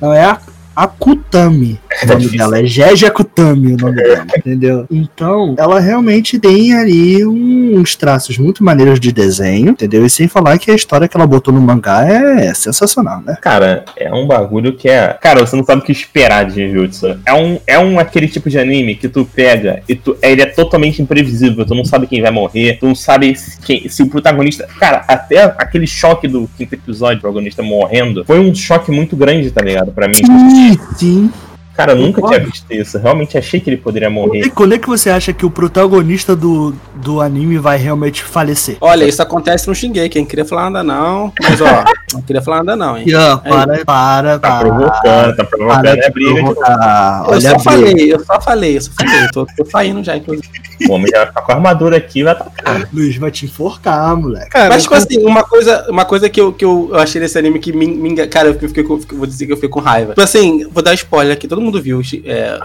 Não, 0.00 0.12
é 0.12 0.24
a 0.24 0.38
Akutami. 0.78 1.80
O 2.02 2.06
nome 2.06 2.26
é 2.26 2.38
dela 2.38 2.60
é 2.60 2.64
Jeje 2.64 3.06
Akutami, 3.06 3.74
o 3.74 3.76
nome 3.76 4.02
dela, 4.02 4.26
entendeu? 4.36 4.86
Então, 4.90 5.54
ela 5.58 5.80
realmente 5.80 6.38
tem 6.38 6.74
ali 6.74 7.24
uns 7.24 7.96
traços 7.96 8.38
muito 8.38 8.62
maneiros 8.62 9.00
de 9.00 9.12
desenho, 9.12 9.70
entendeu? 9.70 10.04
E 10.04 10.10
sem 10.10 10.28
falar 10.28 10.58
que 10.58 10.70
a 10.70 10.74
história 10.74 11.08
que 11.08 11.16
ela 11.16 11.26
botou 11.26 11.52
no 11.52 11.60
mangá 11.60 12.06
é 12.06 12.52
sensacional, 12.54 13.22
né? 13.24 13.36
Cara, 13.40 13.84
é 13.96 14.12
um 14.12 14.26
bagulho 14.26 14.74
que 14.74 14.88
é. 14.88 15.16
Cara, 15.20 15.40
você 15.46 15.56
não 15.56 15.64
sabe 15.64 15.82
o 15.82 15.84
que 15.84 15.92
esperar 15.92 16.44
de 16.44 16.70
Jujutsu. 16.70 17.18
É 17.26 17.34
um, 17.34 17.58
é 17.66 17.78
um 17.78 17.98
aquele 17.98 18.28
tipo 18.28 18.48
de 18.50 18.58
anime 18.58 18.94
que 18.94 19.08
tu 19.08 19.24
pega 19.24 19.82
e 19.88 19.94
tu, 19.94 20.16
ele 20.22 20.42
é 20.42 20.46
totalmente 20.46 21.02
imprevisível. 21.02 21.64
Tu 21.64 21.74
não 21.74 21.84
sabe 21.84 22.06
quem 22.06 22.22
vai 22.22 22.30
morrer, 22.30 22.78
tu 22.78 22.86
não 22.86 22.94
sabe 22.94 23.34
se, 23.34 23.58
quem, 23.60 23.88
se 23.88 24.02
o 24.02 24.08
protagonista. 24.08 24.68
Cara, 24.78 25.04
até 25.08 25.42
aquele 25.42 25.86
choque 25.86 26.28
do 26.28 26.48
quinto 26.56 26.74
episódio, 26.74 27.18
o 27.18 27.20
protagonista 27.20 27.62
morrendo, 27.62 28.24
foi 28.24 28.38
um 28.38 28.54
choque 28.54 28.90
muito 28.90 29.16
grande, 29.16 29.50
tá 29.50 29.60
ligado? 29.60 29.92
Pra 29.92 30.08
mim. 30.08 30.14
Sim 30.14 31.08
sim. 31.08 31.30
Cara, 31.78 31.92
eu 31.92 31.96
nunca 31.96 32.20
tinha 32.20 32.40
visto 32.40 32.66
isso. 32.72 32.98
Realmente 32.98 33.38
achei 33.38 33.60
que 33.60 33.70
ele 33.70 33.76
poderia 33.76 34.10
morrer. 34.10 34.40
E 34.40 34.50
quando 34.50 34.74
é 34.74 34.78
que 34.78 34.88
você 34.88 35.10
acha 35.10 35.32
que 35.32 35.46
o 35.46 35.50
protagonista 35.50 36.34
do, 36.34 36.74
do 36.96 37.20
anime 37.20 37.56
vai 37.56 37.78
realmente 37.78 38.20
falecer? 38.24 38.76
Olha, 38.80 39.04
isso 39.04 39.22
acontece 39.22 39.68
no 39.68 39.74
Xinguei. 39.76 40.08
Quem 40.08 40.24
queria 40.24 40.44
falar 40.44 40.70
nada 40.70 40.82
não. 40.82 41.32
Mas 41.40 41.60
ó, 41.60 41.84
não 42.12 42.22
queria 42.22 42.42
falar 42.42 42.64
nada 42.64 42.74
não, 42.74 42.98
hein? 42.98 43.06
Ó, 43.14 43.36
para, 43.36 43.76
é. 43.76 43.84
para, 43.84 44.38
Tá 44.40 44.58
provocando, 44.58 45.36
tá 45.36 45.44
provocando. 45.44 45.86
É 45.86 46.10
briga 46.10 46.42
de 46.42 47.32
Eu 47.32 47.40
só 47.40 47.58
falei, 47.60 48.12
eu 48.12 48.24
só 48.24 48.40
falei, 48.40 48.76
eu 48.76 48.80
só 48.80 48.90
falei. 48.98 49.24
Eu 49.24 49.30
tô, 49.30 49.46
tô 49.46 49.64
saindo 49.70 50.02
já, 50.02 50.16
inclusive. 50.16 50.48
O 50.88 50.92
homem 50.92 51.08
já 51.10 51.26
tá 51.26 51.40
com 51.40 51.52
a 51.52 51.54
armadura 51.54 51.96
aqui 51.96 52.22
vai 52.22 52.32
atacar. 52.32 52.88
Luiz 52.92 53.16
vai 53.16 53.30
te 53.30 53.44
enforcar, 53.44 54.16
moleque. 54.16 54.50
Cara, 54.50 54.68
mas, 54.70 54.82
tipo 54.82 54.94
assim, 54.94 55.24
uma 55.24 55.42
coisa, 55.44 55.86
uma 55.88 56.04
coisa 56.04 56.28
que, 56.28 56.40
eu, 56.40 56.52
que 56.52 56.64
eu 56.64 56.90
achei 56.94 57.20
nesse 57.20 57.38
anime 57.38 57.58
que 57.58 57.72
me, 57.72 57.86
me 57.86 58.26
Cara, 58.26 58.48
eu 58.48 58.58
fiquei 58.58 58.82
com, 58.82 58.98
vou 58.98 59.26
dizer 59.26 59.46
que 59.46 59.52
eu 59.52 59.56
fiquei 59.56 59.68
com 59.68 59.80
raiva. 59.80 60.10
Tipo 60.10 60.22
assim, 60.22 60.68
vou 60.70 60.82
dar 60.82 60.94
spoiler 60.94 61.34
aqui, 61.34 61.46
todo 61.46 61.60
mundo 61.60 61.67
viu. 61.72 62.00
É, 62.24 62.58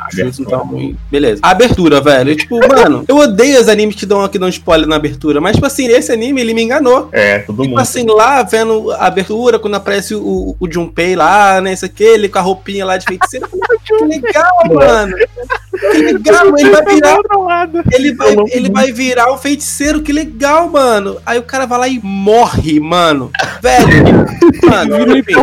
tá 0.50 0.58
ruim. 0.58 0.96
Beleza. 1.12 1.42
A 1.44 1.52
abertura, 1.52 2.00
velho. 2.00 2.36
tipo, 2.36 2.60
mano, 2.68 3.04
eu 3.08 3.18
odeio 3.18 3.60
os 3.60 3.68
animes 3.68 3.96
que 3.96 4.06
dão, 4.06 4.28
que 4.28 4.40
dão 4.40 4.48
spoiler 4.48 4.88
na 4.88 4.96
abertura. 4.96 5.42
Mas, 5.42 5.56
tipo 5.56 5.66
assim, 5.66 5.88
esse 5.88 6.12
anime, 6.12 6.42
ele 6.42 6.54
me 6.54 6.64
enganou. 6.64 7.10
É, 7.12 7.40
todo 7.40 7.58
tipo 7.58 7.70
mundo. 7.70 7.80
assim, 7.80 8.06
lá 8.08 8.44
vendo 8.44 8.92
a 8.92 9.08
abertura, 9.08 9.60
quando 9.60 9.76
aparece 9.76 10.16
o, 10.16 10.56
o 10.60 10.72
Junpei 10.72 11.16
lá, 11.16 11.60
né? 11.60 11.74
Isso 11.74 11.86
aqui, 11.86 12.04
ele 12.04 12.30
com 12.30 12.40
a 12.40 12.42
roupinha 12.42 12.86
lá 12.86 12.98
de 12.98 13.06
feiticeiro. 13.06 13.48
que 13.84 13.94
legal, 14.06 14.52
mano. 14.72 15.16
Que 15.80 15.98
legal, 15.98 16.58
ele 16.58 16.70
vai 16.70 16.86
virar. 16.86 17.20
Ele 17.92 18.14
vai, 18.14 18.36
ele 18.52 18.70
vai 18.70 18.92
virar 18.92 19.34
um 19.34 19.38
feiticeiro, 19.38 20.02
que 20.02 20.14
legal, 20.14 20.70
mano. 20.70 21.20
Aí 21.26 21.40
o 21.40 21.44
cara 21.44 21.66
vai 21.66 21.80
lá 21.80 21.88
e 21.88 22.00
morre, 22.04 22.80
mano. 22.80 23.32
Velho. 23.62 24.26
mano, 24.64 25.18
enfim. 25.18 25.34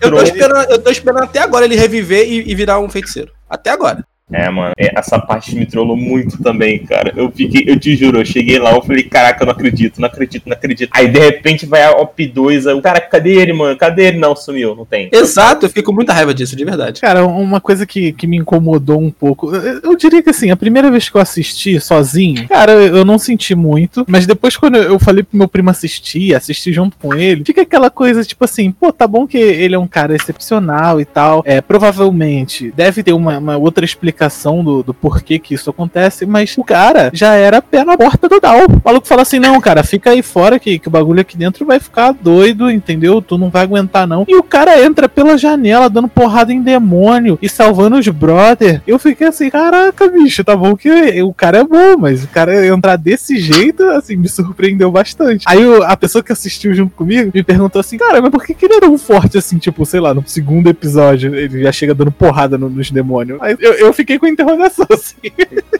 Eu 0.00 0.10
tô, 0.10 0.22
esperando, 0.22 0.70
eu 0.70 0.78
tô 0.78 0.90
esperando 0.90 1.24
até 1.24 1.40
agora 1.40 1.64
ele 1.64 1.76
reviver 1.76 2.26
e, 2.26 2.50
e 2.50 2.54
virar 2.54 2.80
um 2.80 2.88
feiticeiro. 2.88 3.30
Até 3.48 3.70
agora. 3.70 4.04
É, 4.30 4.48
mano, 4.50 4.72
é, 4.78 4.98
essa 4.98 5.18
parte 5.18 5.54
me 5.56 5.64
trollou 5.64 5.96
muito 5.96 6.42
também, 6.42 6.78
cara. 6.80 7.12
Eu 7.16 7.30
fiquei, 7.30 7.64
eu 7.66 7.78
te 7.78 7.96
juro, 7.96 8.20
eu 8.20 8.24
cheguei 8.24 8.58
lá, 8.58 8.72
eu 8.72 8.82
falei, 8.82 9.04
caraca, 9.04 9.42
eu 9.42 9.46
não 9.46 9.52
acredito, 9.52 10.00
não 10.00 10.06
acredito, 10.06 10.46
não 10.46 10.52
acredito. 10.54 10.90
Aí 10.92 11.08
de 11.08 11.18
repente 11.18 11.64
vai 11.64 11.82
a 11.82 11.96
OP2, 11.96 12.66
aí 12.68 12.74
o 12.74 12.82
cara, 12.82 13.00
cadê 13.00 13.32
ele, 13.32 13.52
mano? 13.52 13.76
Cadê 13.76 14.08
ele? 14.08 14.18
Não, 14.18 14.36
sumiu, 14.36 14.74
não 14.74 14.84
tem. 14.84 15.08
Exato, 15.12 15.66
eu 15.66 15.70
fico 15.70 15.88
com 15.88 15.94
muita 15.94 16.12
raiva 16.12 16.34
disso, 16.34 16.54
de 16.54 16.64
verdade. 16.64 17.00
Cara, 17.00 17.24
uma 17.24 17.60
coisa 17.60 17.86
que, 17.86 18.12
que 18.12 18.26
me 18.26 18.36
incomodou 18.36 19.00
um 19.00 19.10
pouco, 19.10 19.54
eu, 19.54 19.80
eu 19.82 19.96
diria 19.96 20.22
que 20.22 20.30
assim, 20.30 20.50
a 20.50 20.56
primeira 20.56 20.90
vez 20.90 21.08
que 21.08 21.16
eu 21.16 21.20
assisti 21.20 21.80
sozinho, 21.80 22.46
cara, 22.48 22.72
eu 22.72 23.04
não 23.04 23.18
senti 23.18 23.54
muito, 23.54 24.04
mas 24.06 24.26
depois 24.26 24.56
quando 24.56 24.76
eu 24.76 24.98
falei 24.98 25.22
pro 25.22 25.38
meu 25.38 25.48
primo 25.48 25.70
assistir, 25.70 26.34
assistir 26.34 26.72
junto 26.72 26.98
com 26.98 27.14
ele, 27.14 27.44
fica 27.44 27.62
aquela 27.62 27.90
coisa 27.90 28.22
tipo 28.22 28.44
assim, 28.44 28.70
pô, 28.70 28.92
tá 28.92 29.06
bom 29.06 29.26
que 29.26 29.38
ele 29.38 29.74
é 29.74 29.78
um 29.78 29.88
cara 29.88 30.14
excepcional 30.14 31.00
e 31.00 31.06
tal, 31.06 31.42
é, 31.46 31.62
provavelmente 31.62 32.70
deve 32.76 33.02
ter 33.02 33.12
uma, 33.12 33.38
uma 33.38 33.56
outra 33.56 33.84
explicação 33.84 34.17
do, 34.64 34.82
do 34.82 34.94
porquê 34.94 35.38
que 35.38 35.54
isso 35.54 35.70
acontece, 35.70 36.26
mas 36.26 36.54
o 36.56 36.64
cara 36.64 37.10
já 37.12 37.34
era 37.34 37.62
pé 37.62 37.84
na 37.84 37.96
porta 37.96 38.28
do 38.28 38.40
Dal. 38.40 38.66
O 38.66 38.82
maluco 38.84 39.06
fala 39.06 39.22
assim: 39.22 39.38
não, 39.38 39.60
cara, 39.60 39.82
fica 39.82 40.10
aí 40.10 40.22
fora 40.22 40.58
que, 40.58 40.78
que 40.78 40.88
o 40.88 40.90
bagulho 40.90 41.20
aqui 41.20 41.36
dentro 41.36 41.64
vai 41.64 41.78
ficar 41.78 42.12
doido, 42.12 42.70
entendeu? 42.70 43.20
Tu 43.22 43.38
não 43.38 43.50
vai 43.50 43.62
aguentar, 43.62 44.06
não. 44.06 44.24
E 44.28 44.34
o 44.34 44.42
cara 44.42 44.82
entra 44.82 45.08
pela 45.08 45.38
janela 45.38 45.88
dando 45.88 46.08
porrada 46.08 46.52
em 46.52 46.62
demônio 46.62 47.38
e 47.40 47.48
salvando 47.48 47.96
os 47.96 48.08
brother. 48.08 48.82
Eu 48.86 48.98
fiquei 48.98 49.28
assim, 49.28 49.50
caraca, 49.50 50.08
bicho, 50.08 50.42
tá 50.42 50.56
bom 50.56 50.76
que 50.76 51.22
o 51.22 51.32
cara 51.32 51.58
é 51.58 51.64
bom, 51.64 51.98
mas 51.98 52.24
o 52.24 52.28
cara 52.28 52.66
entrar 52.66 52.96
desse 52.96 53.38
jeito, 53.38 53.82
assim, 53.90 54.16
me 54.16 54.28
surpreendeu 54.28 54.90
bastante. 54.90 55.44
Aí 55.46 55.62
a 55.84 55.96
pessoa 55.96 56.22
que 56.22 56.32
assistiu 56.32 56.74
junto 56.74 56.94
comigo 56.94 57.30
me 57.34 57.42
perguntou 57.42 57.80
assim, 57.80 57.98
cara, 57.98 58.20
mas 58.20 58.30
por 58.30 58.44
que, 58.44 58.54
que 58.54 58.64
ele 58.64 58.74
era 58.74 58.86
tão 58.86 58.96
forte 58.98 59.38
assim, 59.38 59.58
tipo, 59.58 59.84
sei 59.84 60.00
lá, 60.00 60.14
no 60.14 60.22
segundo 60.26 60.68
episódio 60.68 61.34
ele 61.34 61.62
já 61.62 61.72
chega 61.72 61.94
dando 61.94 62.10
porrada 62.10 62.56
no, 62.56 62.68
nos 62.68 62.90
demônios? 62.90 63.38
Aí 63.40 63.56
eu, 63.60 63.74
eu 63.74 63.92
fiquei 63.92 64.07
com 64.16 64.28
interrogação, 64.28 64.86
assim. 64.92 65.16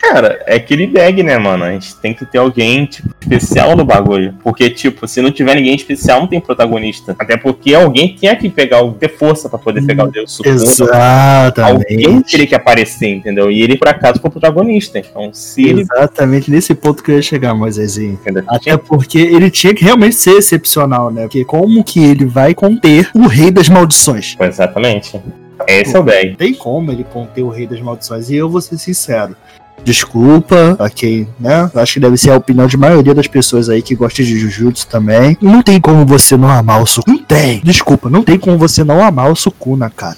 Cara, 0.00 0.42
é 0.44 0.56
aquele 0.56 0.88
bag, 0.88 1.22
né, 1.22 1.38
mano? 1.38 1.62
A 1.62 1.70
gente 1.70 1.94
tem 1.96 2.12
que 2.12 2.26
ter 2.26 2.38
alguém, 2.38 2.86
tipo, 2.86 3.08
especial 3.20 3.76
no 3.76 3.84
bagulho. 3.84 4.34
Porque, 4.42 4.68
tipo, 4.70 5.06
se 5.06 5.22
não 5.22 5.30
tiver 5.30 5.54
ninguém 5.54 5.76
especial, 5.76 6.20
não 6.20 6.26
tem 6.26 6.40
protagonista. 6.40 7.14
Até 7.16 7.36
porque 7.36 7.74
alguém 7.74 8.14
tinha 8.14 8.34
que 8.34 8.48
pegar 8.48 8.78
ter 8.98 9.16
força 9.16 9.48
pra 9.48 9.58
poder 9.58 9.84
pegar 9.84 10.04
o 10.04 10.10
Deus 10.10 10.32
Supremo. 10.32 10.56
Exatamente. 10.56 11.94
Alguém 11.94 12.22
teria 12.22 12.46
que 12.46 12.54
aparecer, 12.54 13.08
entendeu? 13.08 13.50
E 13.50 13.62
ele, 13.62 13.76
por 13.76 13.88
acaso, 13.88 14.20
foi 14.20 14.28
o 14.28 14.32
protagonista. 14.32 14.98
Então, 14.98 15.30
se 15.32 15.62
ele. 15.64 15.82
Exatamente 15.82 16.50
nesse 16.50 16.74
ponto 16.74 17.02
que 17.02 17.10
eu 17.10 17.16
ia 17.16 17.22
chegar, 17.22 17.54
Moisésinho. 17.54 18.14
Entendeu? 18.14 18.42
Até 18.48 18.76
porque 18.76 19.18
ele 19.18 19.50
tinha 19.50 19.74
que 19.74 19.84
realmente 19.84 20.16
ser 20.16 20.32
excepcional, 20.32 21.10
né? 21.10 21.22
Porque 21.22 21.44
como 21.44 21.84
que 21.84 22.02
ele 22.02 22.24
vai 22.24 22.54
conter 22.54 23.10
o 23.14 23.26
rei 23.26 23.50
das 23.50 23.68
maldições? 23.68 24.36
Exatamente. 24.40 25.20
Esse 25.66 25.96
é 25.96 25.98
o 25.98 26.02
bag. 26.02 26.36
Tem 26.36 26.54
como 26.54 26.92
ele 26.92 27.04
conter 27.04 27.42
o 27.42 27.48
rei 27.48 27.66
das 27.66 27.80
maldições. 27.80 28.30
E 28.30 28.36
eu 28.36 28.48
vou 28.48 28.60
ser 28.60 28.78
sincero. 28.78 29.36
Desculpa 29.84 30.76
a 30.78 30.90
quem, 30.90 31.28
né? 31.38 31.70
Acho 31.74 31.94
que 31.94 32.00
deve 32.00 32.16
ser 32.16 32.30
a 32.30 32.36
opinião 32.36 32.66
de 32.66 32.76
maioria 32.76 33.14
das 33.14 33.26
pessoas 33.26 33.68
aí 33.68 33.80
que 33.80 33.94
gostam 33.94 34.24
de 34.24 34.38
Jujutsu 34.38 34.86
também. 34.86 35.36
Não 35.40 35.62
tem 35.62 35.80
como 35.80 36.04
você 36.04 36.36
não 36.36 36.50
amar 36.50 36.82
o 36.82 36.86
Sukuna. 36.86 37.16
Não 37.16 37.24
tem. 37.24 37.60
Desculpa, 37.62 38.10
não 38.10 38.22
tem 38.22 38.38
como 38.38 38.58
você 38.58 38.82
não 38.82 39.02
amar 39.02 39.30
o 39.30 39.36
Sukuna, 39.36 39.88
cara. 39.88 40.16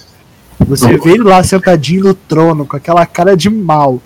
Você 0.67 0.97
vê 0.99 1.13
ele 1.13 1.23
lá 1.23 1.43
sentadinho 1.43 2.05
no 2.05 2.15
trono, 2.15 2.67
com 2.67 2.77
aquela 2.77 3.05
cara 3.07 3.37
de 3.37 3.49
mal. 3.49 4.01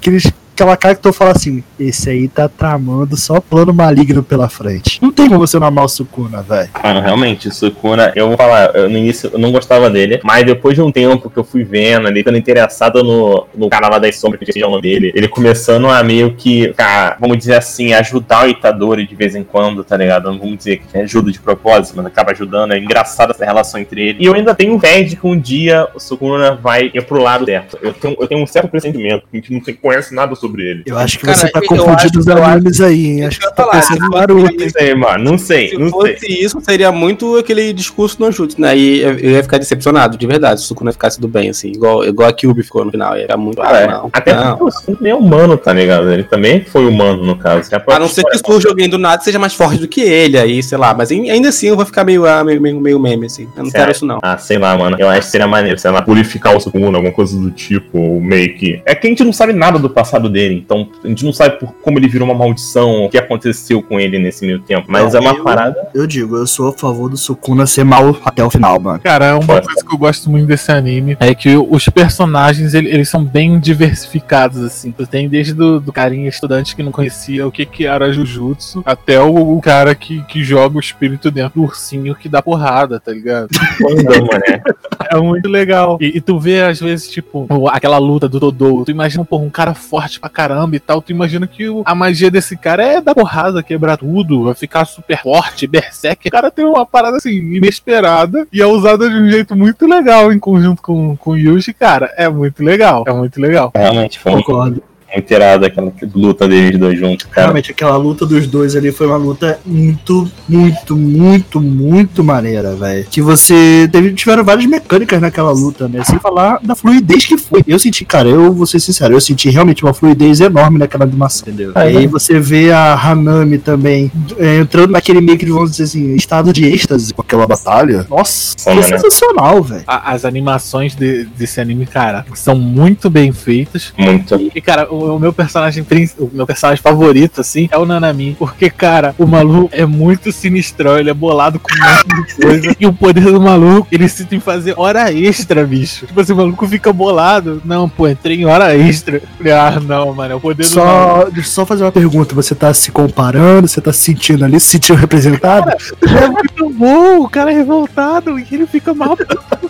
Aqueles 0.00 0.30
aquela 0.60 0.76
cara 0.76 0.94
que 0.94 1.00
tu 1.00 1.12
fala 1.12 1.32
assim: 1.32 1.62
esse 1.78 2.10
aí 2.10 2.28
tá 2.28 2.48
tramando 2.48 3.16
só 3.16 3.40
plano 3.40 3.72
maligno 3.72 4.22
pela 4.22 4.48
frente. 4.48 5.00
Não 5.02 5.12
tem 5.12 5.28
como 5.28 5.40
você 5.40 5.58
não 5.58 5.66
amar 5.66 5.84
o 5.84 5.88
Sukuna, 5.88 6.42
velho. 6.42 6.70
Mano, 6.82 7.00
realmente, 7.00 7.48
o 7.48 7.52
Sukuna, 7.52 8.12
eu 8.14 8.28
vou 8.28 8.36
falar, 8.36 8.74
eu, 8.74 8.88
no 8.88 8.98
início 8.98 9.30
eu 9.32 9.38
não 9.38 9.52
gostava 9.52 9.88
dele, 9.88 10.20
mas 10.22 10.44
depois 10.44 10.74
de 10.74 10.82
um 10.82 10.90
tempo 10.90 11.30
que 11.30 11.36
eu 11.36 11.44
fui 11.44 11.64
vendo, 11.64 12.08
ele 12.08 12.20
ficando 12.20 12.38
interessado 12.38 13.02
no, 13.02 13.46
no 13.54 13.68
cara 13.68 13.88
lá 13.88 13.98
das 13.98 14.18
sombras, 14.18 14.40
que 14.40 14.52
tinha 14.52 14.66
o 14.66 14.70
nome 14.70 14.82
dele, 14.82 15.12
ele 15.14 15.28
começando 15.28 15.88
a 15.88 16.02
meio 16.02 16.34
que, 16.34 16.72
cara, 16.74 17.16
vamos 17.20 17.38
dizer 17.38 17.54
assim, 17.54 17.92
ajudar 17.92 18.46
o 18.46 18.48
Itadori 18.48 19.06
de 19.06 19.14
vez 19.14 19.34
em 19.34 19.44
quando, 19.44 19.84
tá 19.84 19.96
ligado? 19.96 20.30
Não 20.30 20.38
vamos 20.38 20.58
dizer 20.58 20.78
que 20.78 20.98
ajuda 20.98 21.30
de 21.30 21.40
propósito, 21.40 21.94
mas 21.96 22.06
acaba 22.06 22.32
ajudando. 22.32 22.72
É 22.72 22.78
engraçada 22.78 23.32
essa 23.32 23.44
relação 23.44 23.80
entre 23.80 24.08
ele. 24.08 24.18
E 24.20 24.26
eu 24.26 24.34
ainda 24.34 24.54
tenho 24.54 24.78
fé 24.78 25.02
de 25.02 25.16
que 25.16 25.26
um 25.26 25.38
dia 25.38 25.88
o 25.94 26.00
Sukuna 26.00 26.54
vai 26.54 26.90
ir 26.92 27.02
pro 27.04 27.22
lado 27.22 27.44
certo. 27.44 27.78
Eu 27.82 27.92
tenho, 27.92 28.16
eu 28.18 28.26
tenho 28.26 28.42
um 28.42 28.46
certo 28.46 28.68
pressentimento, 28.68 29.26
a 29.32 29.36
gente 29.36 29.52
não 29.52 29.60
conhece 29.74 30.14
nada 30.14 30.34
sobre 30.34 30.49
ele. 30.58 30.82
Eu 30.86 30.98
acho 30.98 31.18
que 31.18 31.26
Cara, 31.26 31.36
você 31.38 31.48
tá 31.48 31.60
confundindo 31.60 32.18
os 32.18 32.28
animes 32.28 32.80
aí, 32.80 33.06
hein? 33.06 33.26
Acho 33.26 33.38
que 33.38 33.46
eu 33.46 33.50
você 33.50 33.54
tá 33.54 33.62
ia 33.62 33.66
falar, 33.70 33.80
pensando 33.80 34.04
em 34.06 34.18
Naruto, 34.18 34.62
hein? 34.62 34.70
sei, 34.70 34.94
mano. 34.94 35.24
Não 35.24 35.38
sei, 35.38 35.68
Se 35.68 35.76
não 35.78 35.90
sei. 36.00 36.14
fosse 36.14 36.44
isso, 36.44 36.60
seria 36.62 36.90
muito 36.90 37.36
aquele 37.36 37.72
discurso 37.72 38.16
no 38.20 38.32
Jutsu, 38.32 38.60
né? 38.60 38.76
E 38.76 39.00
eu 39.02 39.18
ia 39.18 39.42
ficar 39.42 39.58
decepcionado, 39.58 40.16
de 40.16 40.26
verdade, 40.26 40.60
se 40.60 40.66
o 40.66 40.68
Sukuna 40.68 40.92
ficasse 40.92 41.20
do 41.20 41.28
bem, 41.28 41.50
assim, 41.50 41.68
igual, 41.68 42.04
igual 42.04 42.28
a 42.28 42.32
Kyuubi 42.32 42.62
ficou 42.62 42.84
no 42.84 42.90
final. 42.90 43.14
Ia 43.16 43.22
ficar 43.22 43.36
muito. 43.36 43.60
Cara, 43.60 43.84
ah, 43.84 43.86
não, 44.02 44.10
até 44.12 44.34
não. 44.34 44.56
porque 44.56 44.64
o 44.64 44.70
Sukuna 44.70 45.08
é 45.08 45.14
humano, 45.14 45.56
tá 45.56 45.72
ligado? 45.72 46.10
Ele 46.10 46.24
também 46.24 46.64
foi 46.64 46.86
humano, 46.86 47.22
no 47.24 47.36
caso. 47.36 47.68
A 47.74 47.96
A 47.96 47.98
não 47.98 48.08
ser 48.08 48.24
que 48.24 48.38
surja 48.38 48.68
alguém 48.68 48.88
do 48.88 48.98
nada 48.98 49.22
seja 49.22 49.38
mais 49.38 49.54
forte 49.54 49.78
do 49.80 49.86
que 49.88 50.00
ele, 50.00 50.38
aí, 50.38 50.62
sei 50.62 50.78
lá. 50.78 50.94
Mas 50.94 51.10
ai- 51.10 51.28
ainda 51.30 51.48
assim 51.50 51.66
eu 51.68 51.76
vou 51.76 51.84
ficar 51.86 52.04
meio, 52.04 52.26
ah, 52.26 52.42
meio, 52.42 52.60
meio, 52.60 52.80
meio 52.80 52.98
meme, 52.98 53.26
assim. 53.26 53.46
Eu 53.56 53.64
não 53.64 53.70
quero 53.70 53.90
isso, 53.90 54.06
não. 54.06 54.18
Ah, 54.22 54.36
sei 54.38 54.58
lá, 54.58 54.76
mano. 54.76 54.96
Eu 54.98 55.08
acho 55.08 55.22
que 55.22 55.26
seria 55.32 55.46
maneiro, 55.46 55.78
sei 55.78 55.90
lá, 55.90 56.00
purificar 56.02 56.56
o 56.56 56.60
Sukuna, 56.60 56.96
alguma 56.98 57.12
coisa 57.12 57.38
do 57.38 57.50
tipo, 57.50 57.98
ou 57.98 58.20
meio 58.20 58.54
que. 58.56 58.80
É 58.86 58.94
que 58.94 59.06
a 59.06 59.10
gente 59.10 59.24
não 59.24 59.32
sabe 59.32 59.52
nada 59.52 59.78
do 59.78 59.90
passado 59.90 60.28
dele, 60.28 60.39
então 60.48 60.88
a 61.04 61.08
gente 61.08 61.24
não 61.24 61.32
sabe 61.32 61.58
por 61.58 61.72
como 61.82 61.98
ele 61.98 62.08
virou 62.08 62.26
uma 62.28 62.34
maldição, 62.36 63.04
o 63.04 63.08
que 63.10 63.18
aconteceu 63.18 63.82
com 63.82 63.98
ele 64.00 64.18
nesse 64.18 64.44
meio 64.44 64.60
tempo. 64.60 64.86
Mas 64.88 65.12
Não, 65.12 65.20
é 65.20 65.22
uma 65.22 65.38
eu- 65.38 65.44
parada. 65.44 65.88
Eu 65.94 66.06
digo, 66.06 66.36
eu 66.36 66.46
sou 66.46 66.68
a 66.68 66.72
favor 66.72 67.08
do 67.10 67.16
Sukuna 67.16 67.66
ser 67.66 67.84
mal 67.84 68.16
até 68.24 68.44
o 68.44 68.50
final, 68.50 68.78
mano. 68.80 69.00
Cara, 69.00 69.36
uma 69.38 69.46
Pode. 69.46 69.66
coisa 69.66 69.84
que 69.84 69.94
eu 69.94 69.98
gosto 69.98 70.30
muito 70.30 70.46
desse 70.46 70.70
anime 70.72 71.16
é 71.20 71.34
que 71.34 71.56
os 71.56 71.88
personagens, 71.88 72.74
ele- 72.74 72.88
eles 72.90 73.08
são 73.08 73.24
bem 73.24 73.58
diversificados, 73.58 74.62
assim. 74.62 74.90
Tu 74.92 75.06
tem 75.06 75.28
desde 75.28 75.52
do, 75.54 75.80
do 75.80 75.92
carinha 75.92 76.28
estudante 76.28 76.74
que 76.76 76.82
não 76.82 76.92
conhecia 76.92 77.46
o 77.46 77.52
que, 77.52 77.66
que 77.66 77.86
era 77.86 78.12
Jujutsu, 78.12 78.82
até 78.86 79.20
o, 79.20 79.56
o 79.56 79.60
cara 79.60 79.94
que, 79.94 80.22
que 80.24 80.42
joga 80.44 80.76
o 80.76 80.80
espírito 80.80 81.30
dentro 81.30 81.60
do 81.60 81.66
ursinho 81.66 82.14
que 82.14 82.28
dá 82.28 82.40
porrada, 82.42 82.98
tá 83.00 83.12
ligado? 83.12 83.48
Mané. 83.80 84.62
É 85.10 85.16
muito 85.16 85.48
legal. 85.48 85.98
E, 86.00 86.16
e 86.16 86.20
tu 86.20 86.38
vê, 86.38 86.62
às 86.62 86.80
vezes, 86.80 87.08
tipo, 87.08 87.46
aquela 87.68 87.98
luta 87.98 88.28
do 88.28 88.38
Dodô. 88.40 88.84
Tu 88.84 88.90
imagina, 88.90 89.24
pô, 89.24 89.38
um 89.38 89.50
cara 89.50 89.74
forte 89.74 90.20
pra 90.20 90.29
caramba 90.30 90.76
e 90.76 90.80
tal. 90.80 91.02
Tu 91.02 91.12
imagina 91.12 91.46
que 91.46 91.68
o- 91.68 91.82
a 91.84 91.94
magia 91.94 92.30
desse 92.30 92.56
cara 92.56 92.82
é 92.82 93.00
dar 93.00 93.14
porrada, 93.14 93.62
quebrar 93.62 93.96
tudo, 93.98 94.44
vai 94.44 94.54
ficar 94.54 94.84
super 94.84 95.20
forte, 95.22 95.66
berserk. 95.66 96.28
O 96.28 96.30
cara 96.30 96.50
tem 96.50 96.64
uma 96.64 96.86
parada 96.86 97.16
assim, 97.16 97.30
inesperada 97.30 98.46
e 98.52 98.60
é 98.62 98.66
usada 98.66 99.08
de 99.08 99.14
um 99.16 99.28
jeito 99.30 99.54
muito 99.56 99.86
legal 99.86 100.32
em 100.32 100.38
conjunto 100.38 100.80
com, 100.82 101.16
com 101.16 101.30
o 101.32 101.36
Yuji. 101.36 101.72
Cara, 101.74 102.12
é 102.16 102.28
muito 102.28 102.62
legal. 102.62 103.04
É 103.06 103.12
muito 103.12 103.40
legal. 103.40 103.70
Realmente, 103.74 104.18
foi 104.18 104.32
Concordo. 104.32 104.82
Muito 105.12 105.30
irado 105.32 105.66
aquela 105.66 105.92
luta 106.14 106.48
deles 106.48 106.78
dois 106.78 106.98
juntos, 106.98 107.26
cara. 107.26 107.48
Realmente, 107.48 107.70
aquela 107.70 107.96
luta 107.96 108.26
dos 108.26 108.46
dois 108.46 108.76
ali 108.76 108.92
foi 108.92 109.06
uma 109.06 109.16
luta 109.16 109.58
muito, 109.64 110.30
muito, 110.48 110.96
muito, 110.96 111.60
muito 111.60 112.24
maneira, 112.24 112.74
velho. 112.74 113.06
Que 113.10 113.20
você 113.20 113.88
teve, 113.90 114.12
tiveram 114.12 114.44
várias 114.44 114.66
mecânicas 114.66 115.20
naquela 115.20 115.50
luta, 115.50 115.88
né? 115.88 116.02
Sem 116.04 116.18
falar 116.18 116.58
da 116.62 116.74
fluidez 116.74 117.26
que 117.26 117.36
foi. 117.36 117.62
Eu 117.66 117.78
senti, 117.78 118.04
cara, 118.04 118.28
eu 118.28 118.52
vou 118.52 118.66
ser 118.66 118.80
sincero, 118.80 119.14
eu 119.14 119.20
senti 119.20 119.50
realmente 119.50 119.84
uma 119.84 119.94
fluidez 119.94 120.40
enorme 120.40 120.78
naquela 120.78 121.04
animação, 121.04 121.48
entendeu? 121.48 121.72
Aí 121.74 122.04
é. 122.04 122.06
você 122.06 122.38
vê 122.38 122.70
a 122.70 122.94
Hanami 122.94 123.58
também 123.58 124.10
é, 124.38 124.58
entrando 124.58 124.90
naquele 124.90 125.20
meio 125.20 125.38
que, 125.38 125.46
vamos 125.46 125.72
dizer 125.72 125.84
assim, 125.84 126.14
estado 126.14 126.52
de 126.52 126.64
êxtase 126.64 127.12
com 127.12 127.22
aquela 127.22 127.46
batalha. 127.46 128.06
Nossa, 128.08 128.54
Sim, 128.56 128.76
né? 128.76 128.82
sensacional, 128.82 129.62
velho. 129.62 129.84
As 129.86 130.24
animações 130.24 130.94
de- 130.94 131.24
desse 131.36 131.60
anime, 131.60 131.86
cara, 131.86 132.24
são 132.34 132.54
muito 132.54 133.10
bem 133.10 133.32
feitas. 133.32 133.92
Muito. 133.96 134.50
E, 134.54 134.60
cara, 134.60 134.92
o, 134.92 134.99
o 135.04 135.18
meu 135.18 135.32
personagem 135.32 135.84
o 136.18 136.30
meu 136.32 136.46
personagem 136.46 136.82
favorito, 136.82 137.40
assim, 137.40 137.68
é 137.70 137.78
o 137.78 137.84
Nanami. 137.84 138.36
Porque, 138.38 138.70
cara, 138.70 139.14
o 139.18 139.26
maluco 139.26 139.70
é 139.72 139.84
muito 139.84 140.32
sinistrão, 140.32 140.98
ele 140.98 141.10
é 141.10 141.14
bolado 141.14 141.58
com 141.58 141.68
um 141.72 141.78
monte 141.78 142.26
de 142.26 142.34
coisa. 142.40 142.76
e 142.78 142.86
o 142.86 142.92
poder 142.92 143.24
do 143.24 143.40
maluco, 143.40 143.88
ele 143.90 144.08
se 144.08 144.24
tem 144.24 144.38
que 144.38 144.44
fazer 144.44 144.74
hora 144.76 145.12
extra, 145.12 145.64
bicho. 145.64 146.06
Tipo 146.06 146.20
assim, 146.20 146.32
o 146.32 146.36
maluco 146.36 146.66
fica 146.66 146.92
bolado. 146.92 147.60
Não, 147.64 147.88
pô, 147.88 148.08
entrei 148.08 148.40
em 148.40 148.46
hora 148.46 148.76
extra. 148.76 149.22
Ah, 149.44 149.80
não, 149.80 150.14
mano, 150.14 150.32
é 150.32 150.36
o 150.36 150.40
poder 150.40 150.66
do 150.66 150.76
maluco. 150.76 151.22
Só, 151.24 151.30
deixa 151.30 151.48
eu 151.48 151.52
só 151.52 151.66
fazer 151.66 151.84
uma 151.84 151.92
pergunta. 151.92 152.34
Você 152.34 152.54
tá 152.54 152.72
se 152.72 152.90
comparando? 152.90 153.68
Você 153.68 153.80
tá 153.80 153.92
se 153.92 154.00
sentindo 154.00 154.44
ali, 154.44 154.58
se 154.60 154.68
sentindo 154.68 154.96
representado? 154.96 155.70
É 155.70 156.28
muito 156.28 156.70
bom, 156.70 157.20
o 157.22 157.28
cara 157.28 157.50
é 157.50 157.54
revoltado 157.54 158.38
e 158.38 158.46
ele 158.50 158.66
fica 158.66 158.94
mal. 158.94 159.16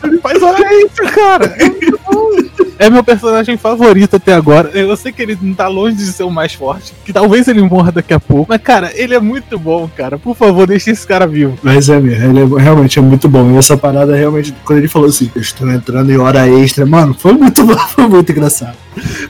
Ele 0.02 0.18
faz 0.18 0.42
hora 0.42 0.74
extra, 0.74 1.10
cara. 1.10 1.44
É 1.58 1.68
muito 1.68 2.00
bom. 2.04 2.70
É 2.78 2.88
meu 2.88 3.04
personagem 3.04 3.56
favorito 3.58 4.16
até 4.16 4.32
agora. 4.32 4.70
Eu 4.70 4.96
sei 4.96 5.12
que 5.12 5.19
ele 5.22 5.38
não 5.40 5.54
tá 5.54 5.68
longe 5.68 5.96
de 5.96 6.04
ser 6.06 6.24
o 6.24 6.30
mais 6.30 6.54
forte. 6.54 6.92
Que 7.04 7.12
talvez 7.12 7.48
ele 7.48 7.62
morra 7.62 7.92
daqui 7.92 8.12
a 8.12 8.20
pouco. 8.20 8.46
Mas, 8.48 8.60
cara, 8.60 8.92
ele 8.94 9.14
é 9.14 9.20
muito 9.20 9.58
bom, 9.58 9.88
cara. 9.96 10.18
Por 10.18 10.36
favor, 10.36 10.66
deixe 10.66 10.90
esse 10.90 11.06
cara 11.06 11.26
vivo. 11.26 11.58
Mas 11.62 11.88
é 11.88 11.98
mesmo, 11.98 12.38
ele 12.38 12.40
é, 12.40 12.62
realmente 12.62 12.98
é 12.98 13.02
muito 13.02 13.28
bom. 13.28 13.50
E 13.52 13.56
essa 13.56 13.76
parada 13.76 14.14
realmente, 14.14 14.54
quando 14.64 14.78
ele 14.78 14.88
falou 14.88 15.08
assim, 15.08 15.30
eu 15.34 15.40
estou 15.40 15.70
entrando 15.70 16.10
em 16.10 16.18
hora 16.18 16.48
extra, 16.48 16.84
mano, 16.84 17.14
foi 17.14 17.32
muito 17.32 17.64
bom, 17.64 17.78
foi 17.88 18.06
muito 18.06 18.30
engraçado. 18.32 18.76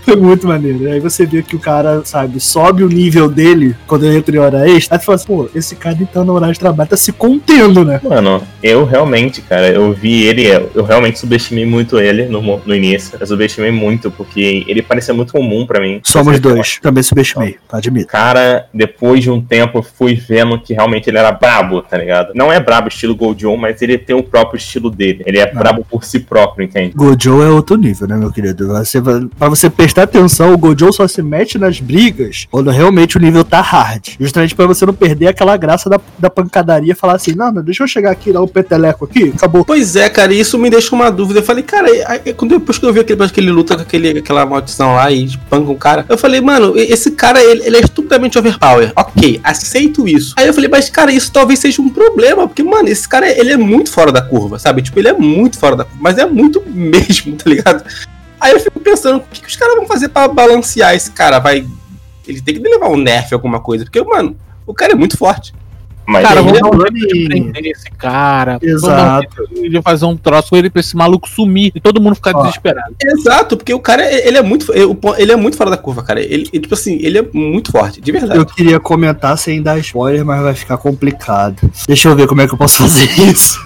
Foi 0.03 0.17
muito 0.17 0.47
maneiro. 0.47 0.85
E 0.85 0.89
aí 0.89 1.01
você 1.01 1.27
vê 1.27 1.43
que 1.43 1.55
o 1.55 1.59
cara, 1.59 2.03
sabe, 2.05 2.41
sobe 2.41 2.83
o 2.83 2.89
nível 2.89 3.29
dele 3.29 3.77
quando 3.87 4.07
ele 4.07 4.17
entra 4.17 4.35
em 4.35 4.39
hora 4.39 4.69
extra. 4.69 4.97
Aí 4.97 5.01
tu 5.01 5.05
fala 5.05 5.17
assim, 5.17 5.27
pô, 5.27 5.49
esse 5.55 5.77
cara 5.77 5.99
então 6.01 6.25
no 6.25 6.33
horário 6.33 6.55
de 6.55 6.61
trabalho 6.61 6.89
tá 6.89 6.97
se 6.97 7.13
contendo, 7.13 7.85
né? 7.85 8.01
Mano, 8.03 8.43
eu 8.63 8.85
realmente, 8.85 9.43
cara, 9.43 9.69
eu 9.69 9.93
vi 9.93 10.25
ele, 10.25 10.47
eu 10.47 10.81
eu 10.81 10.85
realmente 10.85 11.19
subestimei 11.19 11.65
muito 11.65 11.99
ele 11.99 12.27
no, 12.27 12.41
no 12.65 12.75
início. 12.75 13.17
Eu 13.21 13.27
subestimei 13.27 13.71
muito, 13.71 14.11
porque 14.11 14.65
ele 14.67 14.83
parecia 14.83 15.15
muito 15.15 15.33
comum 15.33 15.67
pra 15.67 15.80
mim. 15.81 16.01
Somos 16.05 16.39
dois. 16.41 16.79
Também 16.81 17.03
subestimei, 17.03 17.57
admito. 17.71 18.09
Cara, 18.09 18.67
depois 18.73 19.23
de 19.23 19.31
um 19.31 19.41
tempo, 19.41 19.79
eu 19.79 19.83
fui 19.83 20.15
vendo 20.15 20.59
que 20.61 20.75
realmente 20.75 21.09
ele 21.09 21.19
era 21.19 21.33
brabo, 21.33 21.83
tá 21.83 21.97
ligado? 21.97 22.33
Não 22.35 22.53
é 22.53 22.59
brabo 22.61 22.89
estilo 22.89 23.15
Goldjon, 23.15 23.57
mas 23.57 23.81
ele 23.83 23.99
tem 23.99 24.15
o 24.17 24.23
próprio 24.23 24.59
estilo 24.59 24.91
dele. 24.91 25.23
Ele 25.27 25.39
é 25.39 25.47
brabo 25.53 25.85
por 25.89 26.05
si 26.05 26.19
próprio, 26.21 26.65
entende? 26.65 26.95
Gojo 26.95 27.43
é 27.43 27.49
outro 27.51 27.77
nível, 27.77 28.07
né, 28.09 28.17
meu 28.17 28.31
querido? 28.33 28.69
Você, 28.69 29.01
pra 29.39 29.49
você 29.49 29.69
prestar 29.71 30.05
atenção, 30.05 30.53
o 30.53 30.59
Gojo 30.59 30.93
só 30.93 31.07
se 31.09 31.23
mete 31.23 31.59
nas 31.59 31.81
brigas 31.81 32.47
quando 32.51 32.71
realmente 32.71 33.17
o 33.17 33.21
nível 33.21 33.45
tá 33.45 33.61
hard. 33.61 34.09
Justamente 34.19 34.55
pra 34.55 34.67
você 34.67 34.85
não 34.87 34.95
perder 34.95 35.29
aquela 35.29 35.57
graça 35.57 35.89
da, 35.89 36.01
da 36.19 36.31
pancadaria 36.31 36.93
e 36.93 36.97
falar 36.97 37.15
assim, 37.15 37.35
não, 37.35 37.53
não, 37.53 37.63
deixa 37.63 37.83
eu 37.83 37.89
chegar 37.89 38.11
aqui, 38.11 38.33
dar 38.33 38.43
um 38.43 38.49
peteleco 38.49 39.05
aqui, 39.05 39.33
acabou. 39.35 39.65
Pois 39.65 39.97
é, 39.97 40.09
cara, 40.09 40.33
isso 40.33 40.59
me 40.59 40.71
deixa 40.71 40.95
uma 40.95 41.11
dúvida. 41.11 41.41
Eu 41.41 41.45
falei, 41.45 41.63
cara, 41.63 41.87
aí- 41.89 42.03
aí, 42.27 42.33
quando 42.35 42.59
depois 42.59 42.79
que 42.79 42.87
eu 42.87 42.93
vi 42.93 43.01
aquele, 43.01 43.29
que 43.29 43.41
ele 43.41 43.51
luta 43.51 43.77
com 43.77 43.83
aquele, 43.83 44.19
aquela 44.19 44.45
maldição 44.47 44.95
lá 44.95 45.11
e 45.11 45.29
panca 45.49 45.70
o 45.73 45.77
cara, 45.77 46.05
eu 46.09 46.19
falei, 46.19 46.41
mano, 46.41 46.77
esse 46.77 47.11
cara, 47.13 47.43
ele, 47.43 47.65
ele 47.65 47.77
é 47.77 47.81
estupidamente 47.81 48.39
overpower. 48.39 48.93
Ok, 48.97 49.41
aceito 49.43 50.07
isso. 50.07 50.35
Aí 50.37 50.47
eu 50.47 50.55
falei, 50.55 50.69
mas, 50.69 50.89
cara, 50.91 51.13
isso 51.13 51.33
talvez 51.33 51.59
seja 51.59 51.81
um 51.81 51.89
problema, 51.89 52.47
porque, 52.47 52.63
mano, 52.63 52.89
esse 52.89 53.09
cara, 53.09 53.29
ele 53.29 53.53
é 53.53 53.57
muito 53.57 53.91
fora 53.91 54.13
da 54.13 54.23
curva, 54.23 54.59
sabe? 54.59 54.83
Tipo, 54.83 54.99
ele 54.99 55.09
é 55.09 55.13
muito 55.13 55.59
fora 55.59 55.77
da 55.77 55.85
curva, 55.85 55.99
mas 56.01 56.19
é 56.19 56.27
muito 56.27 56.63
mesmo, 56.69 57.37
tá 57.37 57.49
ligado? 57.49 57.85
Aí 58.41 58.53
eu 58.53 58.61
fico 58.61 58.81
pensando, 58.81 59.19
o 59.19 59.21
que, 59.21 59.43
que 59.43 59.49
os 59.49 59.57
caras 59.57 59.77
vão 59.77 59.87
fazer 59.87 60.09
pra 60.09 60.27
balancear 60.27 60.95
esse 60.95 61.11
cara? 61.11 61.39
Vai. 61.39 61.67
Ele 62.27 62.41
tem 62.41 62.55
que 62.55 62.61
levar 62.61 62.89
um 62.89 62.97
nerf, 62.97 63.35
alguma 63.35 63.61
coisa, 63.61 63.85
porque, 63.85 64.03
mano, 64.03 64.37
o 64.67 64.73
cara 64.73 64.93
é 64.93 64.97
muito 64.97 65.17
forte. 65.17 65.53
Mas 66.11 66.27
Cara, 66.27 66.41
ele- 66.41 66.51
vamos 66.53 66.61
dar 66.61 66.77
um 66.77 66.87
Ele- 66.87 67.01
jeito 67.01 67.15
de 67.19 67.25
prender 67.29 67.67
esse 67.67 67.91
cara. 67.93 68.59
Exato. 68.61 69.29
De 69.53 69.83
fazer 69.83 70.05
um 70.07 70.17
troço 70.17 70.51
com 70.51 70.57
ele 70.57 70.69
pra 70.71 70.81
esse 70.81 70.97
maluco 70.97 71.29
sumir 71.29 71.71
e 71.75 71.81
todo 71.81 72.01
mundo 72.01 72.15
ficar 72.17 72.35
Ó. 72.35 72.43
desesperado. 72.43 72.95
Exato, 73.03 73.57
porque 73.57 73.73
o 73.73 73.79
cara, 73.81 74.03
ele 74.27 74.37
é 74.39 74.43
muito. 74.43 74.73
Ele 75.17 75.33
é 75.33 75.37
muito 75.37 75.57
fora 75.57 75.71
da 75.71 75.77
curva, 75.77 76.03
cara. 76.03 76.21
Ele, 76.21 76.49
ele, 76.53 76.61
tipo 76.63 76.75
assim, 76.75 76.99
ele 77.01 77.19
é 77.19 77.25
muito 77.33 77.71
forte, 77.73 78.01
de 78.01 78.13
verdade. 78.13 78.39
Eu 78.39 78.47
queria 78.47 78.81
comentar 78.81 79.37
sem 79.39 79.63
dar 79.63 79.79
spoiler, 79.79 80.25
mas 80.25 80.43
vai 80.43 80.55
ficar 80.55 80.77
complicado. 80.77 81.71
Deixa 81.87 82.09
eu 82.09 82.17
ver 82.17 82.27
como 82.27 82.41
é 82.41 82.47
que 82.49 82.55
eu 82.55 82.59
posso 82.59 82.79
fazer 82.83 83.05
isso. 83.23 83.59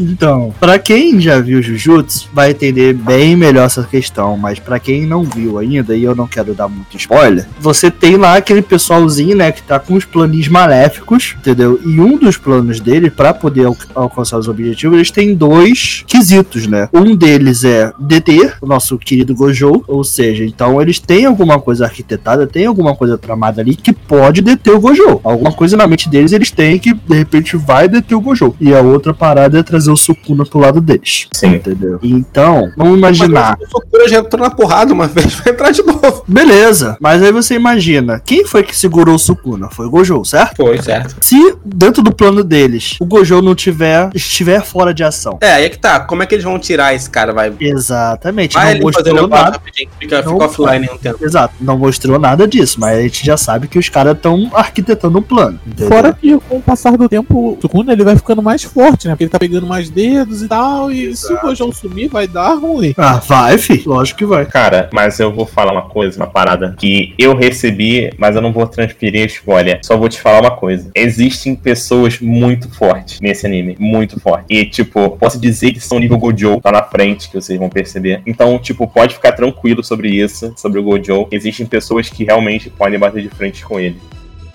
Então, 0.00 0.54
pra 0.58 0.78
quem 0.78 1.20
já 1.20 1.38
viu 1.40 1.60
Jujutsu, 1.62 2.28
vai 2.32 2.50
entender 2.50 2.94
bem 2.94 3.36
melhor 3.36 3.66
essa 3.66 3.82
questão, 3.84 4.36
mas 4.36 4.58
pra 4.58 4.78
quem 4.78 5.06
não 5.06 5.22
viu 5.22 5.58
ainda, 5.58 5.94
e 5.94 6.02
eu 6.02 6.14
não 6.14 6.26
quero 6.26 6.54
dar 6.54 6.68
muito 6.68 6.96
spoiler, 6.96 7.46
você 7.60 7.90
tem 7.90 8.16
lá 8.16 8.36
aquele 8.36 8.62
pessoalzinho, 8.62 9.36
né, 9.36 9.52
que 9.52 9.62
tá 9.62 9.78
com 9.78 9.94
os 9.94 10.04
planis 10.04 10.48
maléficos, 10.48 11.34
entendeu? 11.38 11.61
Entendeu? 11.62 11.80
E 11.84 12.00
um 12.00 12.16
dos 12.16 12.36
planos 12.36 12.80
dele, 12.80 13.10
para 13.10 13.32
poder 13.32 13.66
al 13.66 13.76
alcançar 13.94 14.38
os 14.38 14.48
objetivos, 14.48 14.96
eles 14.96 15.10
têm 15.10 15.34
dois 15.34 16.02
quesitos, 16.06 16.66
né? 16.66 16.88
Um 16.92 17.14
deles 17.14 17.64
é 17.64 17.92
deter 17.98 18.56
o 18.60 18.66
nosso 18.66 18.98
querido 18.98 19.34
Gojo, 19.34 19.84
ou 19.86 20.02
seja, 20.02 20.44
então 20.44 20.80
eles 20.80 20.98
têm 20.98 21.26
alguma 21.26 21.60
coisa 21.60 21.84
arquitetada, 21.84 22.46
tem 22.46 22.66
alguma 22.66 22.96
coisa 22.96 23.16
tramada 23.16 23.60
ali 23.60 23.74
que 23.74 23.92
pode 23.92 24.40
deter 24.40 24.74
o 24.74 24.80
Gojo. 24.80 25.20
Alguma 25.22 25.52
coisa 25.52 25.76
na 25.76 25.86
mente 25.86 26.08
deles 26.08 26.32
eles 26.32 26.50
têm 26.50 26.78
que, 26.78 26.94
de 26.94 27.14
repente, 27.14 27.56
vai 27.56 27.88
deter 27.88 28.16
o 28.16 28.20
Gojo. 28.20 28.54
E 28.60 28.74
a 28.74 28.80
outra 28.80 29.14
parada 29.14 29.58
é 29.58 29.62
trazer 29.62 29.90
o 29.90 29.96
Sukuna 29.96 30.44
pro 30.44 30.58
lado 30.58 30.80
deles. 30.80 31.28
Sim. 31.32 31.54
Entendeu? 31.54 31.98
Então, 32.02 32.70
vamos 32.76 32.98
imaginar. 32.98 33.56
Mas 33.58 33.68
o 33.68 33.72
Sukuna 33.72 34.08
já 34.08 34.18
entrou 34.18 34.42
na 34.42 34.50
porrada 34.50 34.92
uma 34.92 35.06
vez, 35.08 35.34
vai 35.34 35.52
entrar 35.52 35.70
de 35.70 35.82
novo. 35.82 36.24
Beleza, 36.26 36.96
mas 37.00 37.22
aí 37.22 37.32
você 37.32 37.54
imagina, 37.54 38.20
quem 38.24 38.44
foi 38.44 38.62
que 38.62 38.76
segurou 38.76 39.14
o 39.14 39.18
Sukuna? 39.18 39.68
Foi 39.70 39.86
o 39.86 39.90
Gojo, 39.90 40.24
certo? 40.24 40.56
Foi, 40.56 40.80
certo. 40.80 41.16
Se 41.20 41.41
dentro 41.64 42.02
do 42.02 42.12
plano 42.12 42.42
deles 42.44 42.96
o 43.00 43.06
Gojo 43.06 43.40
não 43.42 43.54
tiver, 43.54 44.10
estiver 44.14 44.62
fora 44.62 44.92
de 44.92 45.02
ação. 45.04 45.38
É, 45.40 45.52
aí 45.52 45.64
é 45.64 45.68
que 45.68 45.78
tá. 45.78 46.00
Como 46.00 46.22
é 46.22 46.26
que 46.26 46.34
eles 46.34 46.44
vão 46.44 46.58
tirar 46.58 46.94
esse 46.94 47.08
cara? 47.08 47.32
Vai, 47.32 47.52
Exatamente, 47.60 48.54
vai 48.54 48.78
não 48.78 48.88
ele 48.88 48.92
fazer 48.92 49.10
o 49.10 49.14
mostrou 49.14 49.28
nada. 49.28 49.50
rapidinho, 49.52 49.90
fica, 49.98 50.22
Não 50.22 50.32
fica 50.32 50.44
offline 50.44 50.88
um 50.92 50.98
tempo. 50.98 51.24
Exato, 51.24 51.54
não 51.60 51.78
mostrou 51.78 52.18
nada 52.18 52.46
disso, 52.46 52.78
mas 52.80 52.98
a 52.98 53.02
gente 53.02 53.24
já 53.24 53.36
sabe 53.36 53.68
que 53.68 53.78
os 53.78 53.88
caras 53.88 54.16
estão 54.16 54.50
arquitetando 54.52 55.18
um 55.18 55.22
plano. 55.22 55.58
Entendeu? 55.66 55.88
Fora 55.88 56.12
que 56.12 56.38
com 56.40 56.56
o 56.56 56.62
passar 56.62 56.96
do 56.96 57.08
tempo, 57.08 57.54
o 57.54 57.58
Sukuna 57.60 57.92
ele 57.92 58.04
vai 58.04 58.16
ficando 58.16 58.42
mais 58.42 58.62
forte, 58.62 59.06
né? 59.06 59.14
Porque 59.14 59.24
ele 59.24 59.30
tá 59.30 59.38
pegando 59.38 59.66
mais 59.66 59.90
dedos 59.90 60.42
e 60.42 60.48
tal. 60.48 60.90
E 60.90 61.14
se 61.16 61.32
o 61.32 61.40
Gojo 61.40 61.72
sumir, 61.72 62.08
vai 62.08 62.26
dar 62.26 62.54
ruim. 62.54 62.94
Ah, 62.96 63.20
vai, 63.26 63.58
fi. 63.58 63.82
Lógico 63.86 64.18
que 64.18 64.26
vai. 64.26 64.46
Cara, 64.46 64.88
mas 64.92 65.18
eu 65.18 65.32
vou 65.32 65.46
falar 65.46 65.72
uma 65.72 65.88
coisa, 65.88 66.16
uma 66.18 66.26
parada 66.26 66.74
que 66.78 67.14
eu 67.18 67.34
recebi, 67.34 68.12
mas 68.18 68.36
eu 68.36 68.42
não 68.42 68.52
vou 68.52 68.66
transferir 68.66 69.22
a 69.22 69.26
escolha. 69.26 69.80
Só 69.82 69.96
vou 69.96 70.08
te 70.08 70.20
falar 70.20 70.40
uma 70.40 70.56
coisa. 70.56 70.90
Existem 71.32 71.56
pessoas 71.56 72.20
muito 72.20 72.68
fortes 72.68 73.18
nesse 73.18 73.46
anime, 73.46 73.74
muito 73.78 74.20
fortes. 74.20 74.46
E, 74.50 74.66
tipo, 74.66 75.16
posso 75.16 75.40
dizer 75.40 75.72
que 75.72 75.80
são 75.80 75.98
nível 75.98 76.18
Gojo, 76.18 76.60
tá 76.60 76.70
na 76.70 76.82
frente, 76.82 77.30
que 77.30 77.34
vocês 77.34 77.58
vão 77.58 77.70
perceber. 77.70 78.20
Então, 78.26 78.58
tipo, 78.58 78.86
pode 78.86 79.14
ficar 79.14 79.32
tranquilo 79.32 79.82
sobre 79.82 80.10
isso, 80.10 80.52
sobre 80.58 80.78
o 80.78 80.82
Gojo. 80.82 81.26
Existem 81.30 81.64
pessoas 81.64 82.10
que 82.10 82.24
realmente 82.24 82.68
podem 82.68 82.98
bater 82.98 83.22
de 83.22 83.30
frente 83.30 83.64
com 83.64 83.80
ele. 83.80 83.96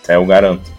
Isso 0.01 0.11
aí 0.11 0.17
eu 0.17 0.25
garanto. 0.25 0.76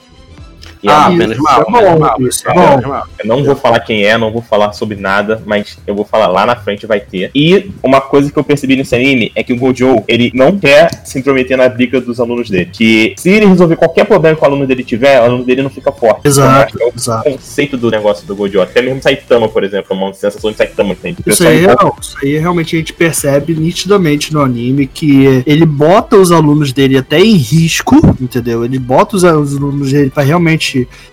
E 0.82 0.88
Ah, 0.88 1.08
é 1.10 1.14
menos 1.14 1.36
mal, 1.38 1.62
é 1.68 1.70
menos 1.72 2.42
bom, 2.44 2.88
mal. 2.88 3.06
é. 3.18 3.22
Eu 3.22 3.26
não 3.28 3.42
vou 3.44 3.56
falar 3.56 3.80
quem 3.80 4.04
é, 4.04 4.16
não 4.16 4.32
vou 4.32 4.42
falar 4.42 4.72
sobre 4.72 4.96
nada, 4.96 5.42
mas 5.46 5.78
eu 5.86 5.94
vou 5.94 6.04
falar 6.04 6.28
lá 6.28 6.46
na 6.46 6.56
frente 6.56 6.86
vai 6.86 7.00
ter. 7.00 7.30
E 7.34 7.70
uma 7.82 8.00
coisa 8.00 8.30
que 8.30 8.38
eu 8.38 8.44
percebi 8.44 8.76
nesse 8.76 8.94
anime 8.94 9.32
é 9.34 9.42
que 9.42 9.52
o 9.52 9.56
Gojo, 9.56 10.02
ele 10.06 10.30
não 10.34 10.58
quer 10.58 10.90
se 11.04 11.18
intrometer 11.18 11.56
na 11.56 11.68
briga 11.68 12.00
dos 12.00 12.20
alunos 12.20 12.48
dele. 12.50 12.70
Que 12.72 13.14
se 13.16 13.30
ele 13.30 13.46
resolver 13.46 13.76
qualquer 13.76 14.04
problema 14.04 14.36
que 14.36 14.42
o 14.42 14.46
aluno 14.46 14.66
dele 14.66 14.84
tiver, 14.84 15.20
o 15.20 15.24
aluno 15.24 15.44
dele 15.44 15.62
não 15.62 15.70
fica 15.70 15.90
forte. 15.92 16.26
Exato, 16.26 16.74
Então, 16.76 16.86
é 16.88 16.90
o 16.90 16.94
exato. 16.96 17.30
conceito 17.30 17.76
do 17.76 17.90
negócio 17.90 18.26
do 18.26 18.34
Gojo. 18.36 18.60
Até 18.60 18.80
mesmo 18.82 19.02
Saitama, 19.02 19.48
por 19.48 19.64
exemplo, 19.64 19.86
é 19.90 19.94
uma 19.94 20.12
sensação 20.14 20.50
de 20.50 20.56
Saitama 20.56 20.94
que 20.94 21.00
tem. 21.02 21.16
Isso 21.26 21.46
aí, 21.46 21.64
envolve- 21.64 21.82
não, 21.84 21.94
isso 22.00 22.16
aí 22.22 22.36
realmente 22.38 22.76
a 22.76 22.78
gente 22.78 22.92
percebe 22.92 23.54
nitidamente 23.54 24.32
no 24.32 24.40
anime 24.42 24.86
que 24.86 25.42
ele 25.46 25.64
bota 25.66 26.16
os 26.16 26.30
alunos 26.32 26.72
dele 26.72 26.96
até 26.98 27.18
em 27.20 27.34
risco, 27.36 27.96
entendeu? 28.20 28.64
Ele 28.64 28.78
bota 28.78 29.16
os 29.16 29.24
alunos 29.24 29.92
dele 29.92 30.10
pra 30.10 30.22
realmente 30.22 30.67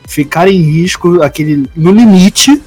ficar 0.08 0.48
em 0.48 0.62
risco, 0.62 1.22
aquele 1.22 1.68
no 1.76 1.92
limite, 1.92 2.62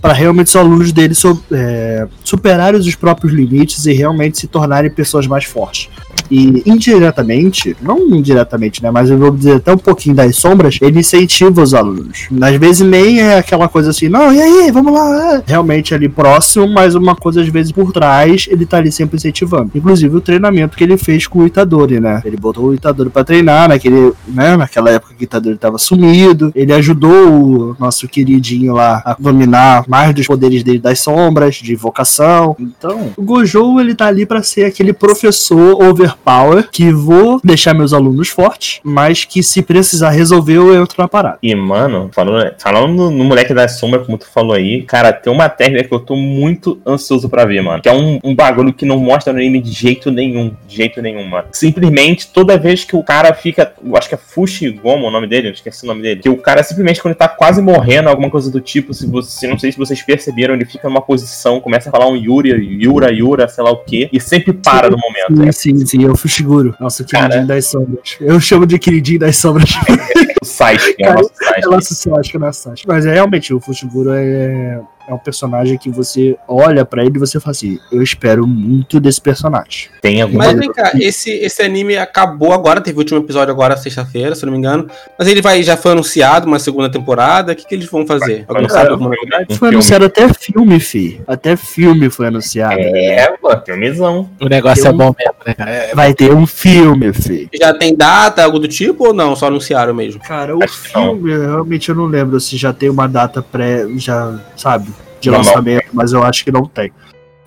para 0.00 0.12
realmente 0.12 0.46
os 0.48 0.56
alunos 0.56 0.92
dele 0.92 1.14
so- 1.14 1.42
é, 1.50 2.06
superarem 2.22 2.80
os 2.80 2.94
próprios 2.94 3.32
limites 3.32 3.84
e 3.86 3.92
realmente 3.92 4.38
se 4.38 4.46
tornarem 4.46 4.90
pessoas 4.90 5.26
mais 5.26 5.44
fortes. 5.44 5.88
E 6.30 6.62
indiretamente, 6.66 7.76
não 7.80 7.98
indiretamente, 7.98 8.82
né? 8.82 8.90
Mas 8.90 9.10
eu 9.10 9.18
vou 9.18 9.30
dizer 9.30 9.56
até 9.56 9.72
um 9.72 9.78
pouquinho 9.78 10.14
das 10.14 10.36
sombras, 10.36 10.78
ele 10.80 11.00
incentiva 11.00 11.62
os 11.62 11.74
alunos. 11.74 12.28
Às 12.40 12.56
vezes 12.56 12.86
nem 12.86 13.20
é 13.20 13.38
aquela 13.38 13.68
coisa 13.68 13.90
assim, 13.90 14.08
não, 14.08 14.32
e 14.32 14.40
aí, 14.40 14.70
vamos 14.70 14.92
lá. 14.92 15.34
é. 15.36 15.42
Realmente 15.46 15.94
ali 15.94 16.08
próximo, 16.08 16.66
mas 16.68 16.94
uma 16.94 17.14
coisa 17.14 17.40
às 17.40 17.48
vezes 17.48 17.72
por 17.72 17.92
trás, 17.92 18.46
ele 18.50 18.66
tá 18.66 18.78
ali 18.78 18.90
sempre 18.90 19.16
incentivando. 19.16 19.70
Inclusive 19.74 20.16
o 20.16 20.20
treinamento 20.20 20.76
que 20.76 20.84
ele 20.84 20.96
fez 20.96 21.26
com 21.26 21.40
o 21.40 21.46
Itadori, 21.46 22.00
né? 22.00 22.22
Ele 22.24 22.36
botou 22.36 22.66
o 22.66 22.74
Itadori 22.74 23.10
pra 23.10 23.24
treinar 23.24 23.68
naquele, 23.68 24.12
né? 24.26 24.56
Naquela 24.56 24.90
época 24.90 25.14
que 25.16 25.22
o 25.22 25.26
Itadori 25.26 25.56
tava 25.56 25.78
sumido. 25.78 26.52
Ele 26.54 26.72
ajudou 26.72 27.72
o 27.72 27.76
nosso 27.78 28.08
queridinho 28.08 28.74
lá 28.74 29.02
a 29.04 29.16
dominar 29.18 29.84
mais 29.88 30.14
dos 30.14 30.26
poderes 30.26 30.62
dele 30.62 30.78
das 30.78 31.00
sombras, 31.00 31.56
de 31.56 31.72
invocação. 31.72 32.56
Então, 32.58 33.12
o 33.16 33.22
Gojo, 33.22 33.80
ele 33.80 33.94
tá 33.94 34.06
ali 34.06 34.26
pra 34.26 34.42
ser 34.42 34.64
aquele 34.64 34.92
professor 34.92 35.76
overpower 36.08 36.68
que 36.70 36.90
vou 36.92 37.40
deixar 37.42 37.74
meus 37.74 37.92
alunos 37.92 38.28
fortes, 38.28 38.80
mas 38.82 39.24
que 39.24 39.42
se 39.42 39.62
precisar 39.62 40.10
resolver, 40.10 40.56
eu 40.56 40.82
entro 40.82 41.00
na 41.00 41.08
parada. 41.08 41.38
E, 41.42 41.54
mano, 41.54 42.10
falando, 42.12 42.54
falando 42.58 42.92
no, 42.92 43.10
no 43.10 43.24
moleque 43.24 43.54
da 43.54 43.68
sombra, 43.68 44.00
como 44.00 44.18
tu 44.18 44.26
falou 44.26 44.54
aí, 44.54 44.82
cara, 44.82 45.12
tem 45.12 45.32
uma 45.32 45.48
técnica 45.48 45.88
que 45.88 45.94
eu 45.94 46.00
tô 46.00 46.16
muito 46.16 46.80
ansioso 46.86 47.28
pra 47.28 47.44
ver, 47.44 47.60
mano. 47.60 47.82
Que 47.82 47.88
é 47.88 47.92
um, 47.92 48.18
um 48.24 48.34
bagulho 48.34 48.72
que 48.72 48.84
não 48.84 48.98
mostra 48.98 49.32
no 49.32 49.38
anime 49.38 49.60
de 49.60 49.72
jeito 49.72 50.10
nenhum. 50.10 50.52
De 50.66 50.76
jeito 50.76 51.00
nenhum, 51.02 51.24
mano. 51.24 51.48
Simplesmente, 51.52 52.28
toda 52.28 52.58
vez 52.58 52.84
que 52.84 52.96
o 52.96 53.02
cara 53.02 53.32
fica. 53.34 53.72
Eu 53.84 53.96
acho 53.96 54.08
que 54.08 54.14
é 54.14 54.18
Fushigoma 54.18 55.06
o 55.06 55.10
nome 55.10 55.26
dele, 55.26 55.48
eu 55.48 55.52
esqueci 55.52 55.84
o 55.84 55.88
nome 55.88 56.02
dele. 56.02 56.20
Que 56.20 56.28
o 56.28 56.36
cara 56.36 56.62
simplesmente, 56.62 57.00
quando 57.00 57.12
ele 57.12 57.18
tá 57.18 57.28
quase 57.28 57.60
morrendo, 57.60 58.08
alguma 58.08 58.30
coisa 58.30 58.50
do 58.50 58.60
tipo, 58.60 58.94
se 58.94 59.06
você. 59.06 59.46
Não 59.46 59.58
sei 59.58 59.72
se 59.72 59.78
vocês 59.78 60.02
perceberam, 60.02 60.54
ele 60.54 60.64
fica 60.64 60.88
numa 60.88 61.00
posição, 61.00 61.60
começa 61.60 61.88
a 61.88 61.92
falar 61.92 62.08
um 62.08 62.16
Yuri, 62.16 62.50
Yura, 62.82 63.12
Yura, 63.12 63.48
sei 63.48 63.64
lá 63.64 63.70
o 63.70 63.78
quê, 63.78 64.08
e 64.12 64.20
sempre 64.20 64.52
para 64.52 64.90
no 64.90 64.98
momento. 64.98 65.48
É 65.48 65.52
Sim, 65.52 65.84
sim, 65.84 65.97
sim, 65.98 66.04
eu 66.04 66.16
Fushiguro. 66.16 66.74
Nossa, 66.80 67.04
queridinho 67.04 67.30
Cara. 67.30 67.46
das 67.46 67.66
sombras. 67.66 68.16
Eu 68.20 68.40
chamo 68.40 68.66
de 68.66 68.78
queridinho 68.78 69.20
das 69.20 69.36
sombras. 69.36 69.70
o 70.42 70.44
Sasuke, 70.44 71.02
é 71.02 71.10
o 71.10 71.14
nosso 71.14 71.30
Sasuke. 71.34 71.64
Ela 71.64 71.80
se 71.82 72.10
acha 72.12 72.38
na 72.38 72.52
Sasha. 72.52 72.84
Mas 72.86 73.06
é 73.06 73.14
realmente, 73.14 73.52
o 73.52 73.60
Fushiguro 73.60 74.10
é, 74.12 74.80
é 75.08 75.14
um 75.14 75.18
personagem 75.18 75.78
que 75.78 75.90
você 75.90 76.36
olha 76.46 76.84
pra 76.84 77.02
ele 77.02 77.16
e 77.16 77.18
você 77.18 77.40
fala 77.40 77.52
assim: 77.52 77.78
eu 77.90 78.02
espero 78.02 78.46
muito 78.46 79.00
desse 79.00 79.20
personagem. 79.20 79.88
Tem 80.02 80.20
alguma 80.20 80.44
Mas 80.44 80.58
vem 80.58 80.70
cá, 80.70 80.92
esse, 81.00 81.30
esse 81.30 81.62
anime 81.62 81.96
acabou 81.96 82.52
agora, 82.52 82.80
teve 82.80 82.96
o 82.96 83.00
último 83.00 83.18
episódio 83.18 83.52
agora, 83.52 83.76
sexta-feira, 83.76 84.34
se 84.34 84.44
eu 84.44 84.46
não 84.46 84.52
me 84.52 84.58
engano. 84.58 84.88
Mas 85.18 85.26
ele 85.26 85.40
vai, 85.40 85.62
já 85.62 85.76
foi 85.76 85.92
anunciado 85.92 86.46
uma 86.46 86.58
segunda 86.58 86.90
temporada. 86.90 87.52
O 87.52 87.56
que, 87.56 87.66
que 87.66 87.74
eles 87.74 87.86
vão 87.86 88.06
fazer? 88.06 88.44
Alguém 88.46 88.66
Cara, 88.66 88.80
sabe 88.80 88.90
um 88.90 88.92
alguma 88.92 89.14
um 89.50 89.54
Foi 89.54 89.68
anunciado 89.68 90.04
até 90.04 90.28
filme, 90.32 90.78
fi. 90.78 91.20
Até 91.26 91.56
filme 91.56 92.10
foi 92.10 92.26
anunciado. 92.26 92.78
É, 92.78 93.34
pô, 93.38 93.50
filmezão. 93.64 94.28
O 94.40 94.46
negócio 94.46 94.84
Eu- 94.84 94.90
é 94.90 94.92
bom 94.92 95.14
mesmo, 95.18 95.34
né, 95.46 95.54
cara? 95.54 95.70
É, 95.70 95.94
Vai 95.94 96.12
ter 96.12 96.32
um 96.32 96.46
filme, 96.46 97.12
fi. 97.12 97.48
Já 97.58 97.72
tem 97.72 97.96
data, 97.96 98.44
algo 98.44 98.58
do 98.58 98.68
tipo 98.68 99.08
ou 99.08 99.14
não? 99.14 99.34
Só 99.34 99.46
anunciaram 99.46 99.94
mesmo? 99.94 100.20
Cara, 100.20 100.56
o 100.56 100.62
Acho 100.62 100.74
filme, 100.74 101.30
realmente 101.36 101.88
eu 101.88 101.94
não 101.94 102.04
lembro 102.06 102.38
se 102.40 102.56
já 102.56 102.72
tem 102.72 102.90
uma 102.90 103.08
data 103.08 103.42
pré, 103.42 103.86
já, 103.96 104.38
sabe, 104.56 104.88
de 105.20 105.30
Não, 105.30 105.38
não. 105.38 105.44
lançamento, 105.44 105.86
mas 105.92 106.12
eu 106.12 106.22
acho 106.22 106.44
que 106.44 106.52
não 106.52 106.64
tem. 106.66 106.92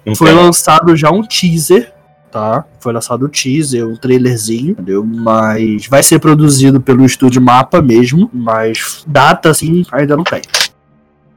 Não 0.05 0.15
Foi 0.15 0.29
tem. 0.29 0.37
lançado 0.37 0.95
já 0.95 1.11
um 1.11 1.21
teaser, 1.23 1.93
tá? 2.31 2.65
Foi 2.79 2.91
lançado 2.93 3.25
um 3.25 3.29
teaser, 3.29 3.87
um 3.87 3.95
trailerzinho, 3.95 4.71
entendeu? 4.71 5.03
Mas 5.05 5.85
vai 5.87 6.01
ser 6.01 6.19
produzido 6.19 6.81
pelo 6.81 7.05
estúdio 7.05 7.41
Mapa 7.41 7.81
mesmo, 7.81 8.29
mas 8.33 9.03
data 9.07 9.49
assim 9.49 9.85
ainda 9.91 10.15
não 10.17 10.23
tem. 10.23 10.41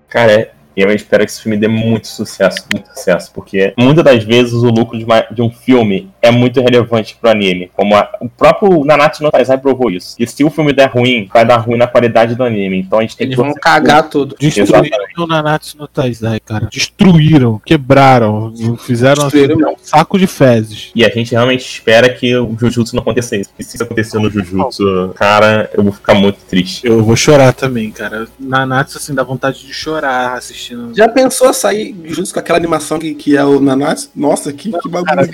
Cara, 0.08 0.32
é- 0.32 0.52
eu 0.76 0.90
espero 0.92 1.24
que 1.24 1.30
esse 1.30 1.42
filme 1.42 1.56
dê 1.56 1.68
muito 1.68 2.06
sucesso, 2.08 2.64
muito 2.72 2.88
sucesso, 2.88 3.30
porque 3.34 3.72
muitas 3.78 4.04
das 4.04 4.24
vezes 4.24 4.52
o 4.54 4.68
lucro 4.70 4.98
de, 4.98 5.04
uma- 5.04 5.26
de 5.30 5.42
um 5.42 5.50
filme 5.50 6.10
é 6.22 6.30
muito 6.30 6.60
relevante 6.60 7.16
pro 7.20 7.30
anime, 7.30 7.70
como 7.74 7.94
a- 7.96 8.10
o 8.20 8.28
próprio 8.28 8.84
Nanatsu 8.84 9.22
no 9.22 9.30
Taizai 9.30 9.58
provou 9.58 9.90
isso. 9.90 10.16
E 10.18 10.26
se 10.26 10.42
o 10.44 10.50
filme 10.50 10.72
der 10.72 10.90
ruim, 10.90 11.28
vai 11.32 11.44
dar 11.44 11.56
ruim 11.58 11.76
na 11.78 11.86
qualidade 11.86 12.34
do 12.34 12.42
anime, 12.44 12.78
então 12.78 12.98
a 12.98 13.02
gente 13.02 13.16
tem 13.16 13.26
Eles 13.26 13.36
que 13.36 13.42
vão 13.42 13.54
cagar 13.54 14.08
tudo. 14.08 14.36
Destruíram 14.38 14.98
o 15.18 15.26
Nanatsu 15.26 15.76
no 15.78 15.86
Taizai, 15.88 16.40
cara. 16.40 16.68
Destruíram, 16.72 17.60
quebraram, 17.64 18.52
fizeram 18.78 19.26
assim, 19.26 19.38
Destruíram 19.38 19.72
um 19.72 19.76
saco 19.82 20.18
de 20.18 20.26
fezes. 20.26 20.90
E 20.94 21.04
a 21.04 21.08
gente 21.10 21.32
realmente 21.32 21.60
espera 21.64 22.08
que 22.08 22.34
o 22.36 22.56
Jujutsu 22.58 22.94
não 22.96 23.02
aconteça 23.02 23.36
isso. 23.36 23.50
Porque 23.50 23.62
se 23.64 23.74
isso 23.76 23.84
acontecer 23.84 24.18
no 24.18 24.30
Jujutsu, 24.30 25.12
cara, 25.14 25.70
eu 25.74 25.82
vou 25.82 25.92
ficar 25.92 26.14
muito 26.14 26.38
triste. 26.48 26.86
Eu 26.86 27.02
vou 27.04 27.16
chorar 27.16 27.52
também, 27.52 27.90
cara. 27.90 28.26
Nanatsu, 28.38 28.98
assim, 28.98 29.14
dá 29.14 29.22
vontade 29.22 29.64
de 29.66 29.72
chorar 29.72 30.36
assistindo. 30.64 30.94
Já 30.94 31.08
pensou 31.08 31.52
sair 31.52 31.94
junto 32.06 32.32
com 32.32 32.40
aquela 32.40 32.58
animação 32.58 32.98
que, 32.98 33.14
que 33.14 33.36
é 33.36 33.44
o 33.44 33.60
Nanatsu? 33.60 34.10
Nossa, 34.14 34.52
que, 34.52 34.72
que 34.72 34.88
bagulho. 34.88 35.04
cara, 35.04 35.28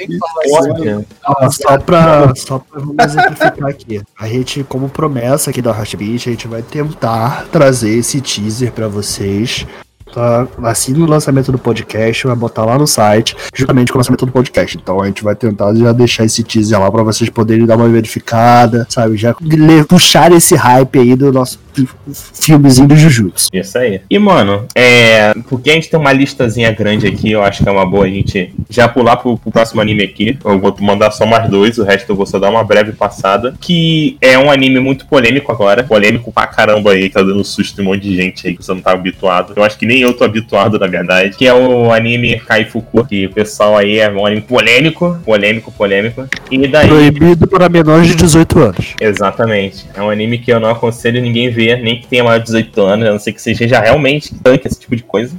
Ó, 1.26 1.50
só 1.50 1.78
pra, 1.78 2.34
só 2.36 2.58
pra 2.58 2.80
vamos 2.80 2.96
exemplificar 3.04 3.68
aqui. 3.68 4.02
A 4.18 4.28
gente, 4.28 4.64
como 4.64 4.88
promessa 4.88 5.50
aqui 5.50 5.62
da 5.62 5.70
Heartbeat, 5.70 6.28
a 6.28 6.32
gente 6.32 6.48
vai 6.48 6.62
tentar 6.62 7.46
trazer 7.52 7.90
esse 7.90 8.20
teaser 8.20 8.72
pra 8.72 8.88
vocês. 8.88 9.66
Tá? 10.12 10.48
Assim 10.64 10.92
no 10.92 11.06
lançamento 11.06 11.52
do 11.52 11.58
podcast, 11.58 12.26
vai 12.26 12.34
botar 12.34 12.64
lá 12.64 12.76
no 12.76 12.84
site, 12.86 13.36
juntamente 13.54 13.92
com 13.92 13.98
o 13.98 14.00
lançamento 14.00 14.26
do 14.26 14.32
podcast. 14.32 14.76
Então 14.76 15.00
a 15.00 15.06
gente 15.06 15.22
vai 15.22 15.36
tentar 15.36 15.72
já 15.74 15.92
deixar 15.92 16.24
esse 16.24 16.42
teaser 16.42 16.80
lá 16.80 16.90
pra 16.90 17.04
vocês 17.04 17.30
poderem 17.30 17.64
dar 17.64 17.76
uma 17.76 17.88
verificada, 17.88 18.84
sabe? 18.88 19.16
Já 19.16 19.34
puxar 19.88 20.32
esse 20.32 20.56
hype 20.56 20.98
aí 20.98 21.14
do 21.14 21.32
nosso 21.32 21.60
filmezinho 22.12 22.88
do 22.88 22.96
Jujutsu. 22.96 23.48
Isso 23.52 23.78
aí. 23.78 24.00
E, 24.08 24.18
mano, 24.18 24.66
é. 24.74 25.32
Porque 25.48 25.70
a 25.70 25.74
gente 25.74 25.90
tem 25.90 25.98
uma 25.98 26.12
listazinha 26.12 26.70
grande 26.72 27.06
aqui, 27.06 27.30
eu 27.30 27.42
acho 27.42 27.62
que 27.62 27.68
é 27.68 27.72
uma 27.72 27.86
boa 27.86 28.04
a 28.04 28.08
gente 28.08 28.52
já 28.68 28.88
pular 28.88 29.16
pro, 29.16 29.36
pro 29.36 29.50
próximo 29.50 29.80
anime 29.80 30.02
aqui. 30.02 30.38
Eu 30.44 30.58
vou 30.58 30.74
mandar 30.80 31.10
só 31.10 31.26
mais 31.26 31.48
dois, 31.48 31.78
o 31.78 31.84
resto 31.84 32.10
eu 32.10 32.16
vou 32.16 32.26
só 32.26 32.38
dar 32.38 32.50
uma 32.50 32.64
breve 32.64 32.92
passada. 32.92 33.54
Que 33.60 34.16
é 34.20 34.38
um 34.38 34.50
anime 34.50 34.80
muito 34.80 35.06
polêmico 35.06 35.50
agora. 35.52 35.84
Polêmico 35.84 36.32
pra 36.32 36.46
caramba 36.46 36.92
aí, 36.92 37.08
tá 37.08 37.22
dando 37.22 37.44
susto 37.44 37.80
em 37.80 37.84
um 37.84 37.88
monte 37.88 38.02
de 38.02 38.16
gente 38.16 38.46
aí 38.46 38.56
que 38.56 38.64
você 38.64 38.72
não 38.72 38.80
tá 38.80 38.92
habituado. 38.92 39.52
Eu 39.56 39.62
acho 39.62 39.78
que 39.78 39.86
nem 39.86 40.00
eu 40.00 40.12
tô 40.12 40.24
habituado, 40.24 40.78
na 40.78 40.86
verdade. 40.86 41.36
Que 41.36 41.46
é 41.46 41.54
o 41.54 41.92
anime 41.92 42.38
Kaifuku, 42.40 43.04
que 43.04 43.26
o 43.26 43.30
pessoal 43.30 43.76
aí 43.76 43.98
é 43.98 44.10
um 44.10 44.26
anime 44.26 44.42
polêmico, 44.42 45.18
polêmico, 45.24 45.72
polêmico. 45.72 46.28
E 46.50 46.66
daí. 46.66 46.88
Proibido 46.88 47.46
para 47.46 47.68
menores 47.68 48.08
de 48.08 48.14
18 48.14 48.58
anos. 48.58 48.94
Exatamente. 49.00 49.86
É 49.94 50.02
um 50.02 50.10
anime 50.10 50.38
que 50.38 50.52
eu 50.52 50.60
não 50.60 50.70
aconselho 50.70 51.20
ninguém 51.20 51.50
ver, 51.50 51.59
nem 51.82 52.00
que 52.00 52.06
tenha 52.06 52.24
maior 52.24 52.38
de 52.38 52.46
18 52.46 52.80
anos, 52.82 53.08
a 53.08 53.12
não 53.12 53.18
ser 53.18 53.32
que 53.32 53.42
seja 53.42 53.66
já 53.68 53.80
realmente 53.80 54.34
tanque 54.34 54.66
esse 54.66 54.78
tipo 54.78 54.96
de 54.96 55.02
coisa. 55.02 55.34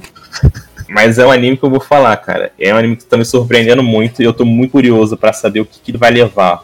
Mas 0.88 1.18
é 1.18 1.26
um 1.26 1.30
anime 1.30 1.56
que 1.56 1.64
eu 1.64 1.70
vou 1.70 1.80
falar, 1.80 2.14
cara. 2.18 2.52
É 2.58 2.72
um 2.74 2.76
anime 2.76 2.96
que 2.96 3.04
tá 3.04 3.16
me 3.16 3.24
surpreendendo 3.24 3.82
muito 3.82 4.20
e 4.20 4.26
eu 4.26 4.32
tô 4.32 4.44
muito 4.44 4.72
curioso 4.72 5.16
para 5.16 5.32
saber 5.32 5.60
o 5.60 5.64
que, 5.64 5.80
que 5.80 5.90
ele 5.90 5.98
vai 5.98 6.10
levar. 6.10 6.56
O 6.56 6.62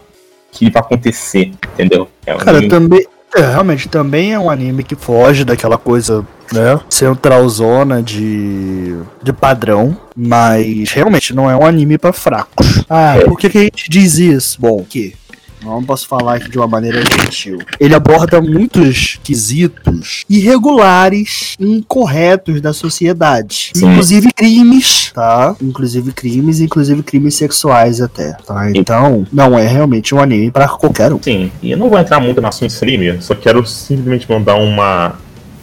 que 0.52 0.70
vai 0.70 0.82
acontecer, 0.82 1.52
entendeu? 1.74 2.08
É 2.26 2.34
um 2.34 2.38
cara, 2.38 2.58
anime... 2.58 2.68
também. 2.68 3.06
É, 3.34 3.40
realmente, 3.40 3.88
também 3.88 4.32
é 4.32 4.38
um 4.38 4.48
anime 4.50 4.82
que 4.82 4.94
foge 4.94 5.44
daquela 5.44 5.76
coisa, 5.76 6.26
né? 6.52 6.80
Centralzona 6.88 8.02
de, 8.02 8.96
de 9.22 9.32
padrão. 9.32 9.96
Mas 10.16 10.90
realmente 10.92 11.34
não 11.34 11.50
é 11.50 11.56
um 11.56 11.64
anime 11.64 11.98
para 11.98 12.12
fracos. 12.12 12.84
Ah, 12.88 13.16
é. 13.16 13.24
por 13.24 13.38
que, 13.38 13.48
que 13.48 13.58
a 13.58 13.62
gente 13.62 13.90
diz 13.90 14.18
isso? 14.18 14.58
Bom, 14.60 14.84
que 14.88 15.14
não 15.62 15.82
posso 15.84 16.06
falar 16.06 16.36
aqui 16.36 16.50
de 16.50 16.58
uma 16.58 16.66
maneira 16.66 17.00
gentil. 17.00 17.58
Ele 17.78 17.94
aborda 17.94 18.40
muitos 18.40 19.18
quesitos 19.22 20.24
irregulares 20.28 21.56
e 21.58 21.66
incorretos 21.66 22.60
da 22.60 22.72
sociedade. 22.72 23.70
Sim. 23.74 23.86
Inclusive 23.86 24.28
crimes, 24.34 25.12
tá? 25.12 25.56
Inclusive 25.60 26.12
crimes, 26.12 26.60
inclusive 26.60 27.02
crimes 27.02 27.34
sexuais 27.34 28.00
até, 28.00 28.32
tá? 28.46 28.70
Então, 28.74 29.26
não 29.32 29.58
é 29.58 29.66
realmente 29.66 30.14
um 30.14 30.20
anime 30.20 30.50
para 30.50 30.68
qualquer 30.68 31.12
um. 31.12 31.22
Sim, 31.22 31.50
e 31.62 31.70
eu 31.70 31.78
não 31.78 31.88
vou 31.88 31.98
entrar 31.98 32.20
muito 32.20 32.40
no 32.40 32.48
assunto 32.48 32.70
streamer, 32.70 33.22
só 33.22 33.34
quero 33.34 33.66
simplesmente 33.66 34.30
mandar 34.30 34.56
uma 34.56 35.16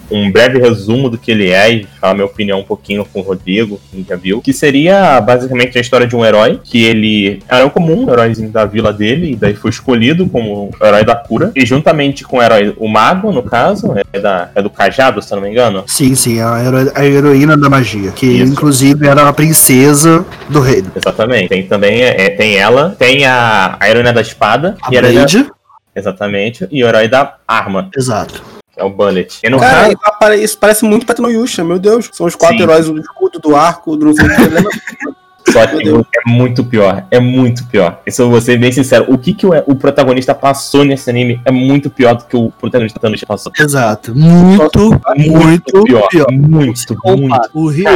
um 0.09 0.31
breve 0.31 0.59
resumo 0.59 1.09
do 1.09 1.17
que 1.17 1.31
ele 1.31 1.49
é 1.49 1.71
e 1.71 1.87
falar 1.99 2.13
minha 2.13 2.25
opinião 2.25 2.59
um 2.59 2.63
pouquinho 2.63 3.05
com 3.05 3.19
o 3.19 3.23
Rodrigo, 3.23 3.79
que 3.91 4.05
já 4.07 4.15
viu. 4.15 4.41
Que 4.41 4.53
seria 4.53 5.19
basicamente 5.21 5.77
a 5.77 5.81
história 5.81 6.07
de 6.07 6.15
um 6.15 6.25
herói, 6.25 6.59
que 6.63 6.83
ele 6.83 7.41
era 7.47 7.65
o 7.65 7.71
comum, 7.71 8.05
um 8.05 8.11
heróizinho 8.11 8.49
da 8.49 8.65
vila 8.65 8.93
dele, 8.93 9.31
e 9.31 9.35
daí 9.35 9.53
foi 9.53 9.69
escolhido 9.69 10.27
como 10.27 10.69
herói 10.81 11.03
da 11.03 11.15
cura. 11.15 11.51
E 11.55 11.65
juntamente 11.65 12.23
com 12.23 12.37
o 12.37 12.43
herói, 12.43 12.73
o 12.77 12.87
mago, 12.87 13.31
no 13.31 13.43
caso, 13.43 13.93
é, 14.13 14.19
da, 14.19 14.49
é 14.55 14.61
do 14.61 14.69
cajado, 14.69 15.21
se 15.21 15.31
eu 15.31 15.37
não 15.37 15.43
me 15.43 15.51
engano. 15.51 15.83
Sim, 15.87 16.15
sim, 16.15 16.39
a, 16.41 16.63
hero, 16.63 16.91
a 16.95 17.05
heroína 17.05 17.57
da 17.57 17.69
magia, 17.69 18.11
que 18.11 18.25
Isso. 18.25 18.51
inclusive 18.51 19.07
era 19.07 19.27
a 19.27 19.33
princesa 19.33 20.25
do 20.49 20.59
reino. 20.59 20.91
Exatamente. 20.95 21.49
Tem 21.49 21.63
também, 21.63 22.01
é, 22.01 22.29
tem 22.29 22.55
ela, 22.55 22.95
tem 22.97 23.25
a, 23.25 23.77
a 23.79 23.89
heroína 23.89 24.13
da 24.13 24.21
espada. 24.21 24.75
A 24.81 24.89
Blade. 24.89 25.47
Exatamente. 25.95 26.67
E 26.71 26.83
o 26.83 26.87
herói 26.87 27.07
da 27.07 27.37
arma. 27.47 27.89
Exato. 27.95 28.54
É 28.77 28.83
o 28.83 28.89
Bullet. 28.89 29.39
E 29.43 29.49
no 29.49 29.59
Cara, 29.59 29.95
caso... 29.95 30.33
isso 30.33 30.57
parece 30.57 30.83
muito 30.83 31.05
Yusha, 31.29 31.63
meu 31.63 31.79
Deus. 31.79 32.09
São 32.11 32.25
os 32.25 32.35
quatro 32.35 32.57
Sim. 32.57 32.63
heróis 32.63 32.87
do 32.87 32.99
escudo, 32.99 33.39
do 33.39 33.55
arco, 33.55 33.95
do 33.95 34.05
não 34.05 34.13
sei 34.13 34.25
o 34.25 34.29
que. 34.29 35.14
Só 35.49 35.65
que 35.67 35.87
é 35.87 36.29
muito 36.29 36.63
pior. 36.63 37.05
É 37.11 37.19
muito 37.19 37.65
pior. 37.67 38.01
Isso 38.05 38.21
eu 38.21 38.29
vou 38.29 38.41
ser 38.41 38.57
bem 38.57 38.71
sincero. 38.71 39.05
O 39.07 39.17
que, 39.17 39.33
que 39.33 39.45
o, 39.45 39.51
o 39.67 39.75
protagonista 39.75 40.33
passou 40.33 40.83
nesse 40.83 41.09
anime 41.09 41.39
é 41.45 41.51
muito 41.51 41.89
pior 41.89 42.15
do 42.15 42.25
que 42.25 42.35
o 42.35 42.51
protagonista 42.51 42.99
Tanushi 42.99 43.25
passou. 43.25 43.51
Exato. 43.57 44.15
Muito, 44.15 45.01
muito, 45.15 45.31
muito 45.37 45.83
pior. 45.83 46.07
pior. 46.09 46.27
Muito, 46.31 46.97
muito. 47.05 47.49
O 47.53 47.67
Rio, 47.67 47.87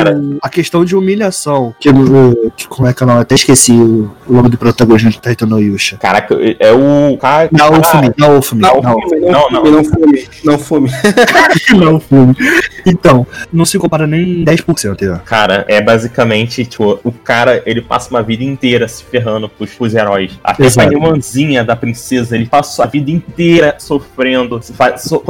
a 0.41 0.49
questão 0.49 0.85
de 0.85 0.95
humilhação. 0.95 1.73
Que, 1.79 1.89
que, 2.55 2.67
como 2.67 2.87
é 2.87 2.93
que 2.93 3.03
é 3.03 3.05
o 3.05 3.07
nome? 3.07 3.21
Até 3.21 3.35
esqueci 3.35 3.73
o, 3.73 4.11
o 4.27 4.33
nome 4.33 4.49
do 4.49 4.57
protagonista 4.57 5.09
de 5.09 5.21
Taitano 5.21 5.59
Yusha. 5.59 5.97
Caraca, 5.97 6.35
é 6.59 6.71
o. 6.71 7.17
Cara, 7.17 7.49
não, 7.51 7.83
fume, 7.83 8.13
não, 8.17 8.41
fume. 8.41 8.61
Não, 8.61 8.81
não, 8.81 8.97
não, 9.31 9.49
não, 9.49 9.71
não 9.71 9.83
fume. 9.83 10.27
Não 10.43 10.59
fume. 10.59 10.89
Não 11.75 11.99
fume. 11.99 12.35
Então, 12.85 13.25
não 13.51 13.65
se 13.65 13.77
compara 13.77 14.07
nem 14.07 14.43
10%. 14.43 14.93
Entendeu? 14.93 15.19
Cara, 15.25 15.65
é 15.67 15.81
basicamente, 15.81 16.65
tipo, 16.65 16.99
o 17.03 17.11
cara 17.11 17.38
cara, 17.39 17.63
ele 17.65 17.81
passa 17.81 18.09
uma 18.09 18.21
vida 18.21 18.43
inteira 18.43 18.87
se 18.87 19.03
ferrando 19.03 19.47
pros, 19.47 19.73
pros 19.73 19.95
heróis. 19.95 20.37
Até 20.43 20.65
Exato. 20.65 20.89
a 20.89 20.91
irmãzinha 20.91 21.63
da 21.63 21.75
princesa, 21.75 22.35
ele 22.35 22.45
passa 22.45 22.83
a 22.83 22.85
vida 22.85 23.09
inteira 23.09 23.75
sofrendo, 23.79 24.59
so, 24.97 25.23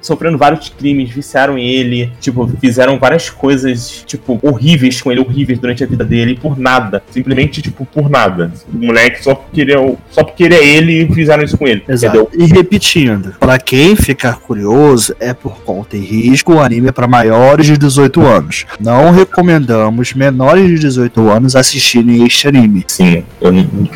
sofrendo 0.00 0.38
vários 0.38 0.68
crimes, 0.68 1.10
viciaram 1.10 1.58
ele, 1.58 2.12
tipo, 2.20 2.46
fizeram 2.60 2.98
várias 2.98 3.28
coisas, 3.30 4.04
tipo, 4.06 4.38
horríveis 4.42 5.02
com 5.02 5.10
ele, 5.10 5.20
horríveis 5.20 5.58
durante 5.58 5.82
a 5.82 5.86
vida 5.86 6.04
dele, 6.04 6.38
por 6.40 6.56
nada. 6.56 7.02
Simplesmente, 7.10 7.60
tipo, 7.60 7.84
por 7.84 8.08
nada. 8.08 8.52
O 8.72 8.78
moleque 8.78 9.24
só 9.24 9.34
porque 9.34 9.62
ele 9.62 9.74
é, 9.74 9.96
só 10.10 10.22
porque 10.22 10.44
ele 10.44 10.54
é 10.54 10.64
ele 10.64 11.02
e 11.02 11.14
fizeram 11.14 11.42
isso 11.42 11.58
com 11.58 11.66
ele. 11.66 11.82
Exato. 11.88 12.28
Entendeu? 12.32 12.46
E 12.46 12.52
repetindo, 12.52 13.34
para 13.40 13.58
quem 13.58 13.96
ficar 13.96 14.38
curioso, 14.38 15.16
é 15.18 15.34
por 15.34 15.58
conta 15.62 15.96
e 15.96 16.00
risco, 16.00 16.54
o 16.54 16.60
anime 16.60 16.88
é 16.88 16.92
para 16.92 17.08
maiores 17.08 17.66
de 17.66 17.76
18 17.76 18.20
anos. 18.24 18.66
Não 18.78 19.10
recomendamos 19.10 20.14
menores 20.14 20.68
de 20.68 20.78
18 20.78 21.28
anos 21.28 21.55
assistirem 21.58 22.24
este 22.24 22.48
anime. 22.48 22.84
Sim. 22.86 23.24
Eu... 23.40 23.52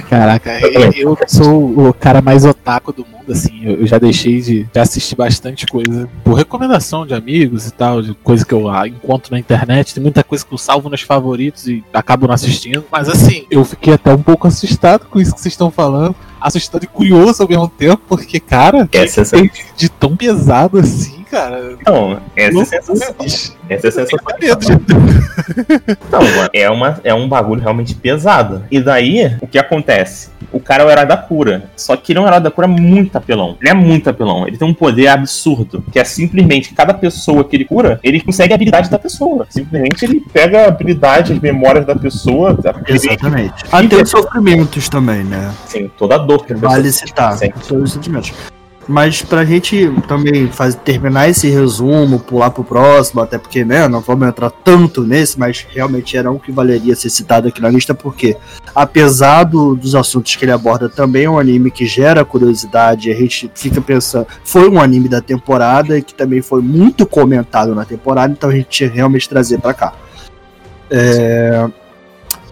Caraca, 0.09 0.61
eu, 0.61 0.93
eu 0.93 1.19
sou 1.27 1.89
o 1.89 1.95
cara 1.95 2.21
mais 2.21 2.45
otaku 2.45 2.93
do 2.93 3.05
mundo, 3.05 3.33
assim. 3.33 3.61
Eu 3.65 3.87
já 3.87 3.99
deixei 3.99 4.41
de, 4.41 4.65
de 4.65 4.79
assistir 4.79 5.15
bastante 5.17 5.67
coisa 5.67 6.09
por 6.25 6.35
recomendação 6.35 7.07
de 7.07 7.15
amigos 7.15 7.67
e 7.67 7.73
tal, 7.73 8.03
de 8.03 8.15
coisa 8.15 8.45
que 8.45 8.55
eu 8.55 8.69
ah, 8.69 8.87
encontro 8.87 9.33
na 9.33 9.39
internet. 9.39 9.95
Tem 9.95 10.03
muita 10.03 10.23
coisa 10.25 10.45
que 10.45 10.53
eu 10.53 10.59
salvo 10.59 10.89
nos 10.89 11.03
favoritos 11.03 11.67
e 11.67 11.85
acabo 11.93 12.27
não 12.27 12.35
assistindo. 12.35 12.85
Mas 12.91 13.09
assim, 13.09 13.47
eu 13.51 13.65
fiquei 13.65 13.95
até 13.95 14.13
um 14.13 14.23
pouco 14.23 14.47
assustado 14.47 15.07
com 15.07 15.21
isso 15.21 15.35
que 15.35 15.41
vocês 15.41 15.53
estão 15.53 15.71
falando 15.71 16.15
assustado 16.41 16.85
e 16.85 16.87
curioso 16.87 17.43
ao 17.43 17.49
mesmo 17.49 17.69
tempo, 17.69 18.01
porque, 18.09 18.41
cara, 18.41 18.89
é 18.93 19.05
de, 19.05 19.51
de 19.77 19.89
tão 19.91 20.17
pesado 20.17 20.79
assim, 20.79 21.20
cara. 21.31 21.77
Não, 21.87 22.21
essa 22.37 22.53
não, 22.53 22.63
é 22.63 22.65
sensação. 22.65 23.15
Essa 23.69 23.89
é 23.89 23.91
sensação. 23.91 24.19
Não, 26.11 26.21
é, 26.53 26.69
uma, 26.69 27.01
é 27.05 27.15
um 27.15 27.29
bagulho 27.29 27.63
realmente 27.63 27.95
pesado. 27.95 28.65
E 28.71 28.81
daí, 28.81 29.37
o 29.41 29.47
que 29.47 29.59
acontece? 29.59 30.31
O 30.53 30.59
cara 30.59 30.83
é 30.83 30.87
o 30.87 30.91
herói 30.91 31.07
da 31.07 31.17
cura. 31.17 31.71
Só 31.77 31.97
que 31.97 32.13
ele 32.13 32.19
é 32.19 32.23
um 32.23 32.27
herói 32.27 32.41
da 32.41 32.51
cura 32.51 32.67
muito 32.67 33.17
apelão. 33.17 33.57
Ele 33.61 33.71
é 33.71 33.75
muito 33.75 34.11
apelão. 34.11 34.47
Ele 34.47 34.57
tem 34.57 34.67
um 34.67 34.75
poder 34.75 35.07
absurdo. 35.07 35.85
Que 35.93 36.01
é 36.01 36.05
simplesmente 36.05 36.75
cada 36.75 36.93
pessoa 36.93 37.45
que 37.45 37.57
ele 37.57 37.65
cura, 37.65 38.01
ele 38.03 38.21
consegue 38.21 38.53
a 38.53 38.57
habilidade 38.57 38.91
da 38.91 38.99
pessoa. 38.99 39.47
Simplesmente 39.49 40.05
ele 40.05 40.21
pega 40.33 40.65
a 40.65 40.69
habilidade, 40.69 41.33
as 41.33 41.39
memórias 41.39 41.87
da 41.87 41.95
pessoa. 41.95 42.59
Exatamente. 42.89 43.65
Até 43.71 44.05
sofrimentos 44.05 44.89
também, 44.89 45.23
né? 45.23 45.53
Sim, 45.67 45.91
toda 45.97 46.17
a 46.17 46.19
dor 46.19 46.45
que 46.45 46.55
Vale 46.55 46.91
citar. 46.91 47.39
Todos 47.69 47.85
os 47.85 47.93
sentimentos. 47.93 48.33
Mas 48.89 49.23
pra 49.23 49.45
gente 49.45 49.93
também 50.09 50.49
faz, 50.49 50.75
terminar 50.75 51.29
esse 51.29 51.49
resumo, 51.49 52.19
pular 52.19 52.51
pro 52.51 52.65
próximo, 52.65 53.21
até 53.21 53.39
porque, 53.39 53.65
né, 53.65 53.87
não 53.87 54.01
vamos 54.01 54.27
entrar 54.27 54.51
tanto 54.51 55.03
nesse, 55.03 55.39
mas 55.39 55.65
realmente 55.71 56.17
era 56.17 56.31
um 56.31 56.39
que 56.39 56.51
valeria 56.51 56.97
ser 56.97 57.11
citado 57.11 57.49
aqui 57.49 57.61
na 57.61 57.69
lista, 57.69 57.95
porque 57.95 58.37
apesar 58.75 59.45
do, 59.45 59.77
dos 59.77 59.95
assuntos 59.95 60.35
que 60.35 60.45
ele 60.45 60.53
aborda, 60.53 60.89
também 60.89 61.25
é 61.25 61.31
um 61.31 61.39
anime 61.39 61.71
que 61.71 61.87
gera 61.87 62.25
curiosidade, 62.25 63.11
a 63.11 63.15
gente 63.15 63.51
fica 63.55 63.81
pensando, 63.81 64.27
foi 64.43 64.69
um 64.69 64.81
anime 64.81 65.09
da 65.09 65.21
temporada 65.21 65.97
e 65.97 66.03
que 66.03 66.15
também 66.15 66.43
foi 66.43 66.63
muito 66.63 67.07
comentado 67.07 67.75
na 67.75 67.85
temporada, 67.85 68.33
então 68.33 68.51
a 68.51 68.55
gente 68.55 68.69
tinha 68.69 68.91
realmente 68.91 69.29
trazer 69.29 69.61
para 69.61 69.75
cá. 69.75 69.93
É, 70.91 71.71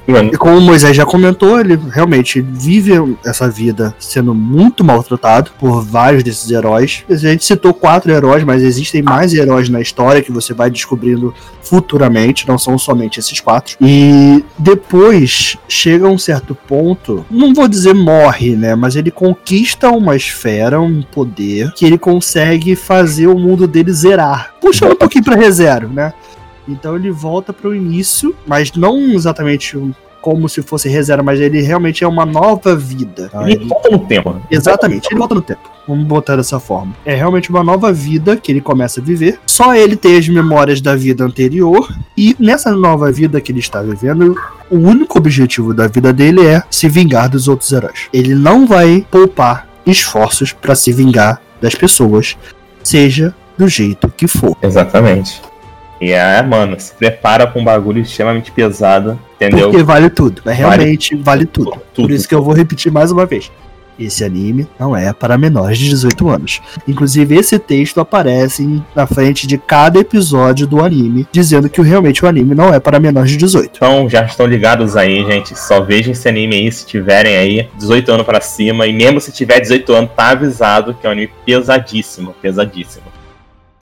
e 0.09 0.36
como 0.38 0.56
o 0.56 0.61
Moisés 0.61 0.96
já 0.96 1.04
comentou, 1.04 1.61
ele 1.61 1.78
realmente 1.90 2.40
vive 2.40 2.92
essa 3.24 3.48
vida 3.48 3.94
sendo 3.98 4.34
muito 4.34 4.82
maltratado 4.82 5.50
por 5.59 5.82
vários 5.82 6.22
desses 6.22 6.50
heróis. 6.50 7.04
A 7.11 7.14
gente 7.14 7.44
citou 7.44 7.74
quatro 7.74 8.11
heróis, 8.11 8.42
mas 8.42 8.62
existem 8.62 9.02
mais 9.02 9.34
heróis 9.34 9.68
na 9.68 9.80
história 9.80 10.22
que 10.22 10.32
você 10.32 10.54
vai 10.54 10.70
descobrindo 10.70 11.34
futuramente, 11.62 12.48
não 12.48 12.59
são 12.59 12.78
somente 12.78 13.20
esses 13.20 13.38
quatro. 13.38 13.76
E 13.82 14.42
depois 14.59 15.59
chega 15.68 16.09
um 16.09 16.16
certo 16.16 16.54
ponto, 16.54 17.26
não 17.30 17.52
vou 17.52 17.68
dizer 17.68 17.94
morre, 17.94 18.56
né? 18.56 18.74
Mas 18.74 18.96
ele 18.96 19.11
conquista 19.11 19.90
uma 19.90 20.16
esfera, 20.16 20.80
um 20.80 21.02
poder, 21.02 21.70
que 21.74 21.84
ele 21.84 21.98
consegue 21.98 22.74
fazer 22.74 23.26
o 23.26 23.38
mundo 23.38 23.66
dele 23.66 23.92
zerar. 23.92 24.54
Puxando 24.61 24.92
um 24.92 24.96
pouquinho 24.96 25.24
pra 25.24 25.36
ReZero, 25.36 25.88
né? 25.88 26.14
Então 26.68 26.94
ele 26.94 27.10
volta 27.10 27.52
para 27.52 27.68
o 27.68 27.74
início, 27.74 28.34
mas 28.46 28.72
não 28.72 28.98
exatamente 29.12 29.76
como 30.20 30.48
se 30.48 30.62
fosse 30.62 30.88
reserva, 30.88 31.22
mas 31.22 31.40
ele 31.40 31.60
realmente 31.60 32.04
é 32.04 32.08
uma 32.08 32.26
nova 32.26 32.76
vida. 32.76 33.28
Tá? 33.28 33.42
Ele, 33.42 33.54
ele 33.54 33.64
volta 33.66 33.90
no 33.90 33.98
tempo. 34.00 34.36
Exatamente, 34.50 35.06
ele 35.10 35.18
volta 35.18 35.34
no 35.34 35.42
tempo. 35.42 35.60
Vamos 35.86 36.04
botar 36.06 36.36
dessa 36.36 36.60
forma. 36.60 36.94
É 37.04 37.14
realmente 37.14 37.48
uma 37.48 37.64
nova 37.64 37.92
vida 37.92 38.36
que 38.36 38.52
ele 38.52 38.60
começa 38.60 39.00
a 39.00 39.02
viver. 39.02 39.40
Só 39.46 39.74
ele 39.74 39.96
tem 39.96 40.18
as 40.18 40.28
memórias 40.28 40.80
da 40.80 40.94
vida 40.94 41.24
anterior. 41.24 41.88
E 42.16 42.36
nessa 42.38 42.72
nova 42.72 43.10
vida 43.10 43.40
que 43.40 43.50
ele 43.50 43.60
está 43.60 43.80
vivendo, 43.80 44.36
o 44.70 44.76
único 44.76 45.18
objetivo 45.18 45.72
da 45.72 45.86
vida 45.86 46.12
dele 46.12 46.46
é 46.46 46.62
se 46.70 46.88
vingar 46.88 47.30
dos 47.30 47.48
outros 47.48 47.72
heróis. 47.72 48.08
Ele 48.12 48.34
não 48.34 48.66
vai 48.66 49.06
poupar 49.10 49.66
esforços 49.86 50.52
para 50.52 50.74
se 50.74 50.92
vingar 50.92 51.40
das 51.60 51.74
pessoas, 51.74 52.36
seja 52.84 53.34
do 53.56 53.66
jeito 53.66 54.12
que 54.14 54.28
for. 54.28 54.56
Exatamente. 54.62 55.40
E 56.01 56.12
é, 56.12 56.40
mano, 56.42 56.78
se 56.78 56.92
prepara 56.92 57.46
com 57.46 57.61
um 57.61 57.64
bagulho 57.64 58.01
extremamente 58.01 58.53
pesado, 58.53 59.18
entendeu? 59.36 59.70
Porque 59.70 59.82
vale 59.82 60.09
tudo. 60.09 60.42
É 60.46 60.53
realmente 60.53 61.16
vale, 61.16 61.44
tudo. 61.44 61.72
tudo. 61.92 62.07
Por 62.07 62.11
isso 62.11 62.28
que 62.28 62.34
eu 62.34 62.42
vou 62.42 62.55
repetir 62.55 62.92
mais 62.92 63.11
uma 63.11 63.26
vez. 63.26 63.51
Esse 63.99 64.22
anime 64.22 64.68
não 64.78 64.96
é 64.96 65.12
para 65.12 65.36
menores 65.36 65.76
de 65.76 65.88
18 65.88 66.28
anos. 66.28 66.61
Inclusive, 66.86 67.34
esse 67.34 67.59
texto 67.59 68.01
aparece 68.01 68.80
na 68.94 69.09
frente 69.09 69.44
de 69.44 69.59
cada 69.59 69.99
episódio 69.99 70.68
do 70.68 70.84
anime, 70.84 71.26
dizendo 71.32 71.68
que 71.68 71.82
realmente 71.82 72.24
o 72.24 72.28
anime 72.28 72.55
não 72.55 72.72
é 72.72 72.78
para 72.78 73.01
menores 73.01 73.32
de 73.32 73.36
18. 73.38 73.72
Então 73.74 74.09
já 74.09 74.24
estão 74.24 74.46
ligados 74.46 74.96
aí, 74.96 75.24
gente. 75.24 75.59
Só 75.59 75.80
vejam 75.80 76.12
esse 76.12 76.28
anime 76.28 76.55
aí 76.55 76.70
se 76.70 76.86
tiverem 76.86 77.36
aí 77.36 77.68
18 77.76 78.12
anos 78.12 78.24
pra 78.24 78.40
cima. 78.40 78.86
E 78.86 78.92
mesmo 78.92 79.20
se 79.20 79.32
tiver 79.32 79.59
18 79.59 79.92
anos, 79.92 80.11
tá 80.14 80.28
avisado 80.28 80.94
que 80.94 81.05
é 81.05 81.11
um 81.11 81.12
anime 81.12 81.32
pesadíssimo, 81.44 82.32
pesadíssimo. 82.40 83.18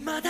ま 0.06 0.20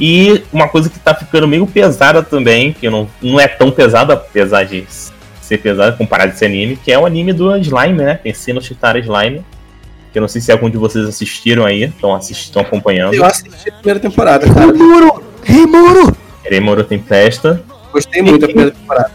E 0.00 0.42
uma 0.52 0.66
coisa 0.68 0.88
que 0.88 0.98
tá 0.98 1.14
ficando 1.14 1.46
meio 1.46 1.66
pesada 1.66 2.22
também, 2.22 2.72
que 2.72 2.88
não, 2.88 3.08
não 3.20 3.38
é 3.38 3.46
tão 3.46 3.70
pesada, 3.70 4.14
apesar 4.14 4.64
de 4.64 4.84
ser 5.40 5.58
pesada 5.58 5.96
comparado 5.96 6.30
a 6.30 6.34
esse 6.34 6.44
anime, 6.44 6.76
que 6.76 6.90
é 6.90 6.98
o 6.98 7.04
anime 7.04 7.32
do 7.32 7.54
Slime, 7.56 8.02
né? 8.02 8.14
Pensei 8.14 8.54
no 8.54 8.62
Chitara 8.62 8.98
Slime. 8.98 9.44
Que 10.12 10.18
eu 10.18 10.22
não 10.22 10.28
sei 10.28 10.40
se 10.40 10.50
algum 10.50 10.68
de 10.68 10.76
vocês 10.76 11.06
assistiram 11.06 11.64
aí, 11.64 11.84
estão 11.84 12.18
estão 12.18 12.62
acompanhando. 12.62 13.14
Eu 13.14 13.24
assisti 13.24 13.68
a 13.68 13.72
primeira 13.72 14.00
temporada, 14.00 14.44
cara. 14.52 14.72
Rimuro! 14.72 15.22
Rimuro! 15.44 16.16
Remoro 16.42 16.82
Tempesta. 16.82 17.62
Gostei 17.92 18.22
muito 18.22 18.40
da 18.40 18.46
primeira 18.48 18.72
temporada. 18.72 19.10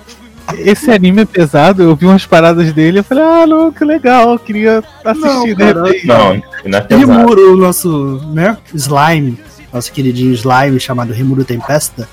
Esse 0.60 0.92
anime 0.92 1.24
é 1.24 1.26
pesado, 1.26 1.82
eu 1.82 1.96
vi 1.96 2.06
umas 2.06 2.26
paradas 2.26 2.72
dele, 2.72 3.00
eu 3.00 3.04
falei, 3.04 3.24
ah, 3.24 3.48
não, 3.48 3.72
que 3.72 3.84
legal, 3.84 4.34
eu 4.34 4.40
queria 4.40 4.84
assistir, 5.04 5.50
Não, 5.50 5.56
cara. 5.56 5.84
Não, 6.04 6.44
não 6.66 6.78
é 6.78 6.82
pesado. 6.82 7.12
Rimuro, 7.12 7.54
o 7.54 7.58
nosso, 7.58 8.22
né, 8.32 8.56
slime, 8.74 9.40
nosso 9.76 9.92
queridinho 9.92 10.34
slime 10.34 10.80
chamado 10.80 11.12
Rimuro 11.12 11.44
Tempesta, 11.44 12.08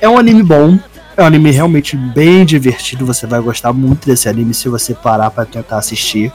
é 0.00 0.08
um 0.08 0.16
anime 0.16 0.44
bom, 0.44 0.78
é 1.16 1.22
um 1.22 1.26
anime 1.26 1.50
realmente 1.50 1.96
bem 1.96 2.44
divertido, 2.44 3.04
você 3.04 3.26
vai 3.26 3.40
gostar 3.40 3.72
muito 3.72 4.06
desse 4.06 4.28
anime 4.28 4.54
se 4.54 4.68
você 4.68 4.94
parar 4.94 5.30
pra 5.30 5.44
tentar 5.44 5.78
assistir. 5.78 6.32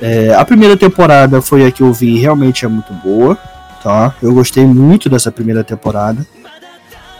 É, 0.00 0.34
a 0.34 0.44
primeira 0.44 0.76
temporada 0.76 1.42
foi 1.42 1.66
a 1.66 1.70
que 1.70 1.82
eu 1.82 1.92
vi, 1.92 2.18
realmente 2.18 2.64
é 2.64 2.68
muito 2.68 2.92
boa, 2.94 3.36
tá? 3.82 4.14
Eu 4.22 4.32
gostei 4.32 4.64
muito 4.64 5.08
dessa 5.10 5.30
primeira 5.30 5.62
temporada. 5.62 6.26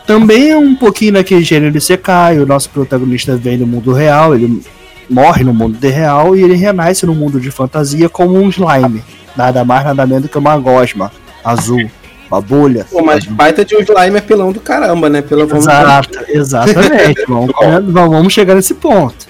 Também 0.07 0.49
é 0.49 0.57
um 0.57 0.75
pouquinho 0.75 1.13
naquele 1.13 1.43
gênero 1.43 1.71
de 1.71 1.81
Sekai, 1.81 2.39
o 2.39 2.47
nosso 2.47 2.69
protagonista 2.71 3.35
vem 3.35 3.59
do 3.59 3.67
mundo 3.67 3.93
real, 3.93 4.33
ele 4.33 4.63
morre 5.07 5.43
no 5.43 5.53
mundo 5.53 5.77
de 5.77 5.89
real 5.89 6.35
e 6.35 6.41
ele 6.41 6.55
renasce 6.55 7.05
no 7.05 7.13
mundo 7.13 7.39
de 7.39 7.51
fantasia 7.51 8.09
como 8.09 8.39
um 8.39 8.49
slime. 8.49 9.03
Nada 9.35 9.63
mais, 9.63 9.85
nada 9.85 10.05
menos 10.07 10.29
que 10.29 10.37
uma 10.37 10.57
gosma 10.57 11.11
azul, 11.43 11.89
uma 12.29 12.41
bolha. 12.41 12.85
Pô, 12.89 13.03
mas 13.03 13.25
baita 13.25 13.63
de 13.65 13.75
um 13.75 13.79
slime 13.79 14.17
é 14.17 14.21
pelão 14.21 14.51
do 14.51 14.59
caramba, 14.59 15.09
né? 15.09 15.21
Pelo 15.21 15.47
vamos 15.47 15.65
Exato, 15.65 16.19
exatamente. 16.29 17.23
vamos, 17.27 17.51
vamos- 17.57 17.93
vamos 17.93 18.33
chegar 18.33 18.55
nesse 18.55 18.73
ponto. 18.73 19.27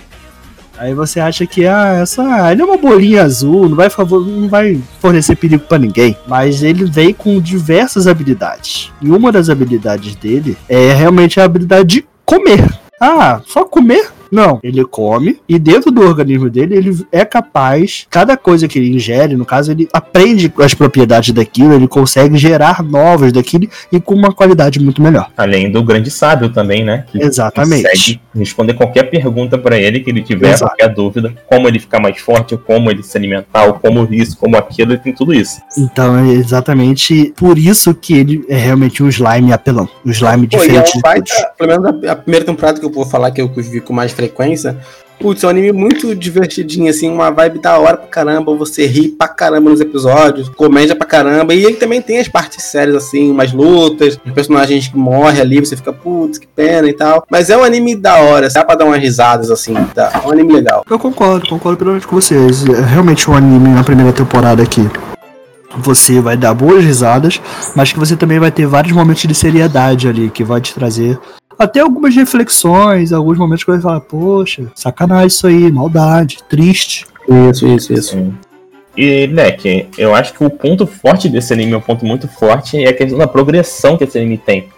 Aí 0.77 0.93
você 0.93 1.21
acha 1.21 1.45
que 1.47 1.65
ah, 1.65 1.99
essa, 2.01 2.51
ele 2.51 2.61
é 2.61 2.65
uma 2.65 2.75
bolinha 2.75 3.23
azul, 3.23 3.69
não 3.69 3.77
vai, 3.77 3.89
favor, 3.89 4.25
não 4.25 4.49
vai 4.49 4.77
fornecer 4.99 5.35
perigo 5.37 5.63
pra 5.63 5.77
ninguém. 5.77 6.17
Mas 6.27 6.63
ele 6.63 6.83
vem 6.83 7.13
com 7.13 7.39
diversas 7.39 8.07
habilidades. 8.07 8.91
E 9.01 9.09
uma 9.09 9.31
das 9.31 9.49
habilidades 9.49 10.15
dele 10.15 10.57
é 10.67 10.91
realmente 10.91 11.39
a 11.39 11.45
habilidade 11.45 11.85
de 11.87 12.05
comer. 12.25 12.67
Ah, 12.99 13.39
só 13.45 13.63
comer? 13.63 14.09
Não, 14.31 14.59
ele 14.63 14.83
come 14.85 15.39
e 15.47 15.57
dentro 15.59 15.91
do 15.91 16.01
organismo 16.01 16.49
dele 16.49 16.75
ele 16.75 17.05
é 17.11 17.25
capaz, 17.25 18.07
cada 18.09 18.37
coisa 18.37 18.67
que 18.67 18.79
ele 18.79 18.95
ingere, 18.95 19.35
no 19.35 19.45
caso 19.45 19.71
ele 19.71 19.87
aprende 19.93 20.51
as 20.59 20.73
propriedades 20.73 21.33
daquilo, 21.33 21.73
ele 21.73 21.87
consegue 21.87 22.37
gerar 22.37 22.83
novas 22.83 23.31
daquilo 23.31 23.67
e 23.91 23.99
com 23.99 24.13
uma 24.13 24.33
qualidade 24.33 24.79
muito 24.79 25.01
melhor. 25.01 25.29
Além 25.37 25.71
do 25.71 25.83
grande 25.83 26.09
sábio 26.09 26.49
também, 26.49 26.83
né? 26.83 27.05
Que 27.11 27.21
Exatamente. 27.21 27.83
consegue 27.83 28.21
responder 28.33 28.73
qualquer 28.73 29.03
pergunta 29.09 29.57
pra 29.57 29.77
ele 29.77 29.99
que 29.99 30.09
ele 30.09 30.21
tiver, 30.21 30.49
Exato. 30.49 30.71
qualquer 30.71 30.93
dúvida, 30.93 31.33
como 31.47 31.67
ele 31.67 31.79
ficar 31.79 31.99
mais 31.99 32.19
forte, 32.19 32.53
ou 32.53 32.59
como 32.59 32.89
ele 32.89 33.03
se 33.03 33.17
alimentar, 33.17 33.65
ou 33.65 33.73
como 33.73 34.07
isso, 34.11 34.37
como 34.37 34.57
aquilo, 34.57 34.93
ele 34.93 34.99
tem 34.99 35.13
tudo 35.13 35.33
isso. 35.33 35.61
Então 35.77 36.17
é 36.17 36.29
exatamente 36.33 37.33
por 37.35 37.57
isso 37.57 37.93
que 37.93 38.13
ele 38.13 38.45
é 38.49 38.57
realmente 38.57 39.03
um 39.03 39.09
slime 39.09 39.53
apelão. 39.53 39.87
Um 40.05 40.11
slime 40.11 40.47
Pô, 40.47 40.57
e 40.57 40.59
é 40.59 40.61
diferente 40.61 40.97
um 40.97 41.01
baita, 41.01 41.51
pelo 41.57 41.69
menos 41.69 41.85
a, 42.07 42.11
a 42.11 42.15
primeira 42.15 42.45
temporada 42.45 42.79
que 42.79 42.85
eu 42.85 42.91
vou 42.91 43.05
falar 43.05 43.31
que 43.31 43.41
eu 43.41 43.47
vi 43.47 43.81
com 43.81 43.93
mais 43.93 44.13
frequência. 44.15 44.77
Putz, 45.19 45.43
é 45.43 45.47
um 45.47 45.49
anime 45.49 45.71
muito 45.71 46.13
divertidinho, 46.13 46.89
assim, 46.89 47.09
uma 47.09 47.31
vibe 47.31 47.59
da 47.59 47.79
hora 47.79 47.95
pra 47.95 48.07
caramba, 48.07 48.53
você 48.53 48.85
ri 48.85 49.07
pra 49.07 49.29
caramba 49.29 49.69
nos 49.69 49.79
episódios, 49.79 50.49
comédia 50.49 50.93
pra 50.93 51.07
caramba, 51.07 51.53
e 51.53 51.63
ele 51.63 51.75
também 51.75 52.01
tem 52.01 52.19
as 52.19 52.27
partes 52.27 52.63
sérias, 52.65 52.95
assim, 52.97 53.31
umas 53.31 53.53
lutas, 53.53 54.19
os 54.25 54.33
personagens 54.33 54.89
que 54.89 54.97
morrem 54.97 55.39
ali, 55.39 55.59
você 55.59 55.77
fica, 55.77 55.93
putz, 55.93 56.37
que 56.37 56.47
pena 56.47 56.89
e 56.89 56.93
tal. 56.93 57.25
Mas 57.29 57.49
é 57.49 57.57
um 57.57 57.63
anime 57.63 57.95
da 57.95 58.17
hora, 58.17 58.49
dá 58.49 58.65
pra 58.65 58.75
dar 58.75 58.85
umas 58.85 59.01
risadas, 59.01 59.49
assim, 59.49 59.73
tá? 59.93 60.11
É 60.21 60.27
um 60.27 60.31
anime 60.31 60.51
legal. 60.51 60.83
Eu 60.89 60.99
concordo, 60.99 61.47
concordo 61.47 61.77
plenamente 61.77 62.07
com 62.07 62.19
vocês. 62.19 62.65
É 62.65 62.81
realmente 62.81 63.29
um 63.29 63.35
anime 63.35 63.69
na 63.69 63.85
primeira 63.85 64.11
temporada 64.11 64.61
aqui. 64.61 64.85
Você 65.77 66.19
vai 66.19 66.37
dar 66.37 66.53
boas 66.53 66.83
risadas, 66.83 67.41
mas 67.75 67.91
que 67.91 67.99
você 67.99 68.15
também 68.15 68.39
vai 68.39 68.51
ter 68.51 68.65
vários 68.65 68.93
momentos 68.93 69.23
de 69.23 69.35
seriedade 69.35 70.07
ali, 70.07 70.29
que 70.29 70.43
vai 70.43 70.59
te 70.61 70.73
trazer 70.73 71.17
até 71.57 71.79
algumas 71.79 72.15
reflexões, 72.15 73.11
alguns 73.11 73.37
momentos 73.37 73.63
que 73.63 73.71
você 73.71 73.77
vai 73.77 73.81
falar, 73.81 74.01
poxa, 74.01 74.71
sacanagem 74.75 75.27
isso 75.27 75.47
aí, 75.47 75.71
maldade, 75.71 76.39
triste. 76.49 77.05
Isso, 77.49 77.67
isso, 77.67 77.93
isso. 77.93 78.11
Sim. 78.11 78.33
E, 78.97 79.27
Leque, 79.27 79.87
eu 79.97 80.15
acho 80.15 80.33
que 80.33 80.43
o 80.43 80.49
ponto 80.49 80.87
forte 80.87 81.27
desse 81.27 81.51
anime, 81.51 81.75
um 81.75 81.81
ponto 81.81 82.05
muito 82.05 82.27
forte, 82.27 82.81
é 82.81 82.89
a 82.89 82.93
questão 82.93 83.17
da 83.17 83.27
progressão 83.27 83.97
que 83.97 84.05
esse 84.05 84.17
anime 84.17 84.37
tem. 84.37 84.69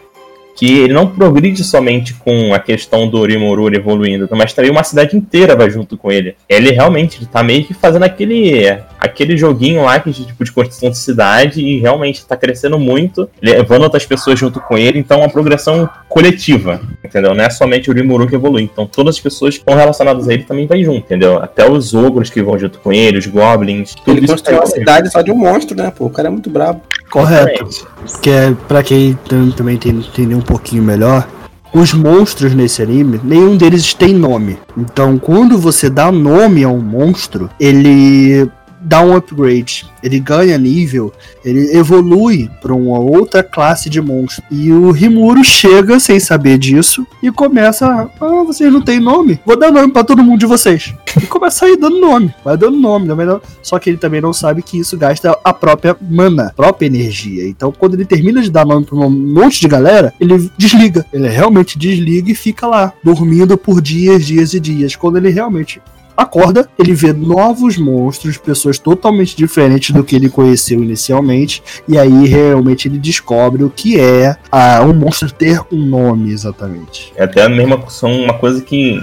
Que 0.58 0.80
ele 0.80 0.94
não 0.94 1.06
progride 1.06 1.64
somente 1.64 2.16
com 2.16 2.52
a 2.52 2.58
questão 2.58 3.08
do 3.08 3.24
Rimuru 3.24 3.74
evoluindo, 3.76 4.28
mas 4.32 4.54
também 4.54 4.72
uma 4.72 4.84
cidade 4.84 5.16
inteira 5.16 5.56
vai 5.56 5.70
junto 5.70 5.96
com 5.96 6.12
ele. 6.12 6.36
Ele 6.50 6.72
realmente 6.72 7.20
ele 7.20 7.28
tá 7.32 7.44
meio 7.44 7.64
que 7.64 7.76
fazendo 7.76 8.04
aquele, 8.04 8.76
aquele 9.00 9.38
joguinho 9.38 9.84
lá 9.84 10.00
que, 10.00 10.12
tipo, 10.12 10.44
de 10.44 10.52
construção 10.52 10.90
de 10.90 10.98
cidade 10.98 11.62
e 11.62 11.80
realmente 11.80 12.26
tá 12.26 12.36
crescendo 12.36 12.80
muito, 12.80 13.30
levando 13.40 13.84
outras 13.84 14.04
pessoas 14.04 14.40
junto 14.40 14.60
com 14.60 14.76
ele, 14.76 14.98
então 14.98 15.20
é 15.20 15.22
uma 15.22 15.30
progressão 15.30 15.88
coletiva, 16.10 16.82
entendeu? 17.06 17.36
Não 17.36 17.44
é 17.44 17.50
somente 17.52 17.92
o 17.92 17.94
Rimuru 17.94 18.28
que 18.28 18.34
evolui, 18.34 18.64
então 18.64 18.88
todas 18.88 19.16
as 19.16 19.22
pessoas 19.22 19.54
que 19.56 19.60
estão 19.62 19.76
relacionadas 19.76 20.28
a 20.28 20.34
ele 20.34 20.44
também 20.44 20.66
vai 20.66 20.84
junto, 20.84 20.98
entendeu? 21.06 21.38
Até 21.38 21.70
os 21.70 21.94
ogros 21.94 22.32
que 22.32 22.42
vão 22.42 22.58
junto 22.58 22.80
com 22.80 22.92
ele, 22.92 23.20
os 23.20 23.28
goblins, 23.28 23.94
tudo 23.94 24.18
Ele 24.18 24.26
isso 24.26 24.34
construiu 24.34 24.58
uma 24.60 24.66
vai 24.66 24.74
cidade 24.80 25.12
só 25.12 25.22
de 25.22 25.32
um 25.32 25.36
monstro, 25.36 25.78
né, 25.78 25.92
pô? 25.96 26.06
O 26.06 26.10
cara 26.10 26.30
é 26.30 26.32
muito 26.32 26.50
brabo. 26.50 26.82
Correto. 27.12 27.66
Exatamente. 27.68 28.20
Que 28.22 28.30
é, 28.30 28.54
pra 28.68 28.84
quem 28.84 29.18
tam- 29.30 29.52
também 29.52 29.78
tem 29.78 29.92
entender 29.98 30.36
um 30.36 30.42
pouquinho 30.48 30.82
melhor, 30.82 31.28
os 31.74 31.94
monstros 31.94 32.56
nesse 32.56 32.82
anime, 32.82 33.20
nenhum 33.24 33.56
deles 33.58 33.94
tem 33.94 34.14
nome. 34.14 34.58
Então, 34.76 35.20
quando 35.20 35.58
você 35.58 35.90
dá 35.90 36.12
nome 36.12 36.64
a 36.64 36.70
um 36.70 36.80
monstro, 36.80 37.50
ele 37.60 38.50
dá 38.88 39.02
um 39.02 39.16
upgrade, 39.16 39.86
ele 40.02 40.20
ganha 40.20 40.58
nível, 40.58 41.12
ele 41.44 41.76
evolui 41.78 42.50
para 42.62 42.74
uma 42.74 43.00
outra 43.00 43.44
classe 43.44 43.90
de 43.90 44.00
monstro. 44.02 44.44
E 44.50 44.72
o 44.72 44.92
Rimuro 44.92 45.44
chega 45.44 46.00
sem 46.00 46.20
saber 46.20 46.58
disso 46.58 47.06
e 47.22 47.30
começa, 47.32 48.10
ah, 48.20 48.44
vocês 48.46 48.72
não 48.72 48.82
têm 48.82 49.00
nome? 49.00 49.40
Vou 49.46 49.58
dar 49.58 49.72
nome 49.72 49.92
para 49.92 50.04
todo 50.04 50.24
mundo 50.24 50.40
de 50.40 50.46
vocês. 50.46 50.94
E 51.22 51.26
começa 51.26 51.66
a 51.66 51.70
ir 51.70 51.78
dando 51.78 52.00
nome, 52.00 52.34
vai 52.46 52.56
dando 52.56 52.78
nome, 52.78 53.08
vai 53.08 53.26
dando- 53.26 53.42
só 53.62 53.78
que 53.78 53.90
ele 53.90 53.98
também 53.98 54.22
não 54.22 54.32
sabe 54.32 54.62
que 54.62 54.80
isso 54.80 54.98
gasta 54.98 55.38
a 55.44 55.54
própria 55.54 55.96
mana, 56.00 56.48
a 56.48 56.54
própria 56.54 56.86
energia. 56.88 57.48
Então, 57.48 57.72
quando 57.78 57.96
ele 57.96 58.06
termina 58.06 58.42
de 58.42 58.50
dar 58.50 58.66
nome 58.66 58.86
para 58.86 58.96
um 58.96 59.10
monte 59.10 59.60
de 59.60 59.68
galera, 59.68 60.14
ele 60.20 60.50
desliga. 60.58 61.06
Ele 61.12 61.28
realmente 61.28 61.78
desliga 61.78 62.32
e 62.32 62.36
fica 62.36 62.68
lá, 62.68 62.94
dormindo 63.04 63.58
por 63.58 63.82
dias, 63.82 64.26
dias 64.26 64.54
e 64.54 64.60
dias. 64.60 64.96
Quando 64.96 65.18
ele 65.18 65.30
realmente 65.30 65.82
acorda, 66.18 66.68
ele 66.80 66.94
vê 66.94 67.14
novos 67.14 67.78
monstros, 67.78 68.38
pessoas 68.38 68.80
totalmente 68.80 69.38
diferentes 69.38 69.92
do 69.92 70.04
que 70.04 70.16
ele 70.16 70.30
conheceu 70.30 70.84
inicialmente, 70.84 71.64
e 71.88 71.98
aí 71.98 72.26
realmente 72.26 72.88
ele 72.88 72.98
descobre 72.98 73.64
o 73.64 73.70
que 73.70 74.00
é 74.00 74.36
ah, 74.52 74.82
um 74.84 74.94
monstro 74.94 75.32
ter 75.32 75.62
um 75.72 75.86
nome 75.86 76.32
exatamente. 76.32 77.14
É 77.16 77.24
até 77.24 77.44
a 77.44 77.50
mesma 77.50 77.78
são 77.90 78.12
uma 78.12 78.34
coisa 78.34 78.62
que 78.62 79.00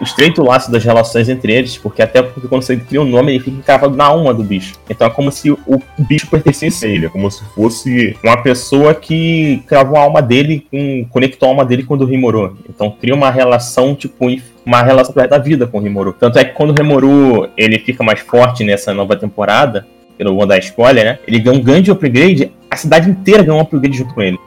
estreita 0.00 0.42
o 0.42 0.46
laço 0.46 0.70
das 0.70 0.84
relações 0.84 1.28
entre 1.28 1.52
eles, 1.52 1.76
porque 1.76 2.02
até 2.02 2.22
porque 2.22 2.48
quando 2.48 2.62
você 2.62 2.76
cria 2.76 3.00
um 3.00 3.04
nome, 3.04 3.32
ele 3.32 3.44
fica 3.44 3.56
encravado 3.56 3.96
na 3.96 4.04
alma 4.04 4.32
do 4.32 4.42
bicho. 4.42 4.74
Então 4.88 5.06
é 5.06 5.10
como 5.10 5.30
se 5.30 5.50
o 5.50 5.80
bicho 5.98 6.28
pertencesse 6.28 6.86
a 6.86 6.88
ele, 6.88 7.06
é 7.06 7.08
como 7.08 7.30
se 7.30 7.44
fosse 7.54 8.16
uma 8.22 8.42
pessoa 8.42 8.94
que 8.94 9.62
cravou 9.66 9.96
a 9.96 10.02
alma 10.02 10.20
dele, 10.22 10.66
com, 10.70 11.06
conectou 11.10 11.48
a 11.48 11.52
alma 11.52 11.64
dele 11.64 11.82
com 11.82 11.94
a 11.94 11.96
do 11.96 12.04
Rimuru. 12.04 12.58
Então 12.68 12.90
cria 12.90 13.14
uma 13.14 13.30
relação, 13.30 13.94
tipo, 13.94 14.26
uma 14.64 14.82
relação 14.82 15.14
da 15.28 15.38
vida 15.38 15.66
com 15.66 15.78
o 15.78 15.82
Rimuru. 15.82 16.12
Tanto 16.18 16.38
é 16.38 16.44
que 16.44 16.54
quando 16.54 16.70
o 16.70 16.74
Rimuru 16.74 17.48
ele 17.56 17.78
fica 17.78 18.02
mais 18.02 18.20
forte 18.20 18.64
nessa 18.64 18.92
nova 18.92 19.16
temporada, 19.16 19.86
eu 20.18 20.24
não 20.24 20.34
vou 20.34 20.46
dar 20.46 20.58
né? 20.94 21.18
Ele 21.26 21.38
ganha 21.38 21.58
um 21.58 21.62
grande 21.62 21.90
upgrade, 21.90 22.50
a 22.70 22.76
cidade 22.76 23.10
inteira 23.10 23.42
ganha 23.42 23.56
um 23.56 23.60
upgrade 23.60 23.96
junto 23.96 24.14
com 24.14 24.22
ele. 24.22 24.38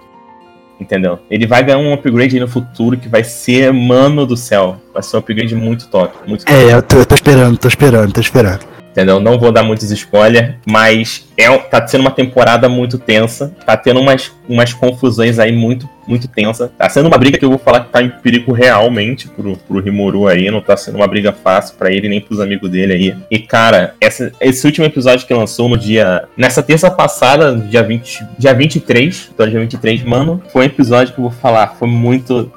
Entendeu? 0.80 1.19
Ele 1.30 1.45
vai 1.45 1.63
ganhar 1.63 1.77
um 1.77 1.93
upgrade 1.93 2.36
aí 2.36 2.39
no 2.39 2.47
futuro 2.47 2.97
que 2.97 3.09
vai 3.09 3.23
ser, 3.23 3.73
mano 3.73 4.25
do 4.25 4.38
céu. 4.38 4.77
Vai 4.93 5.03
ser 5.03 5.17
um 5.17 5.19
upgrade 5.19 5.53
muito 5.53 5.88
top. 5.88 6.15
Muito 6.25 6.45
top. 6.45 6.57
É, 6.57 6.73
eu 6.73 6.82
tô, 6.82 6.97
eu 6.97 7.05
tô 7.05 7.15
esperando, 7.15 7.57
tô 7.57 7.67
esperando, 7.67 8.13
tô 8.13 8.21
esperando. 8.21 8.78
Entendeu? 9.00 9.22
Não 9.22 9.39
vou 9.39 9.50
dar 9.50 9.64
muitos 9.64 9.89
spoilers, 9.91 10.56
mas 10.66 11.26
é, 11.38 11.58
tá 11.58 11.88
sendo 11.88 12.02
uma 12.02 12.12
temporada 12.12 12.68
muito 12.68 12.97
tensa. 12.97 13.56
Tá 13.66 13.78
tendo 13.78 14.02
umas, 14.02 14.30
umas 14.47 14.74
confusões 14.74 15.39
aí 15.39 15.54
muito, 15.54 15.88
muito 16.06 16.28
tensa. 16.28 16.70
Tá 16.78 16.89
sendo 16.89 17.08
uma 17.08 17.18
briga 17.18 17.38
que 17.38 17.45
eu 17.45 17.50
vou 17.50 17.58
falar 17.58 17.86
que 17.86 17.91
tá 17.91 18.04
em 18.04 18.10
perigo 18.10 18.52
realmente 18.52 19.30
pro, 19.30 19.56
pro 19.56 19.80
Rimuru 19.80 20.28
aí. 20.28 20.52
Não 20.52 20.60
tá 20.60 20.76
sendo 20.76 20.95
uma 20.95 21.08
briga 21.08 21.32
fácil 21.32 21.78
para 21.78 21.89
ele 21.93 22.10
nem 22.10 22.20
pros 22.20 22.41
amigos 22.41 22.70
dele 22.70 22.91
aí. 22.91 23.16
E 23.32 23.39
cara, 23.39 23.95
essa, 24.02 24.34
esse 24.41 24.66
último 24.66 24.86
episódio 24.86 25.26
que 25.26 25.34
lançou 25.34 25.70
no 25.70 25.78
dia. 25.78 26.28
Nessa 26.36 26.62
terça 26.62 26.91
passada, 26.91 27.56
dia, 27.56 27.82
20, 27.82 28.28
dia 28.38 28.54
23, 28.54 29.30
então 29.34 29.50
dia 29.50 29.62
23, 29.62 30.04
mano, 30.04 30.43
foi 30.52 30.64
um 30.64 30.66
episódio 30.66 31.14
que 31.14 31.22
eu 31.22 31.24
vou 31.24 31.32
falar. 31.32 31.76
Foi 31.80 31.88
muito. 31.88 32.52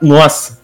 Nossa! 0.00 0.57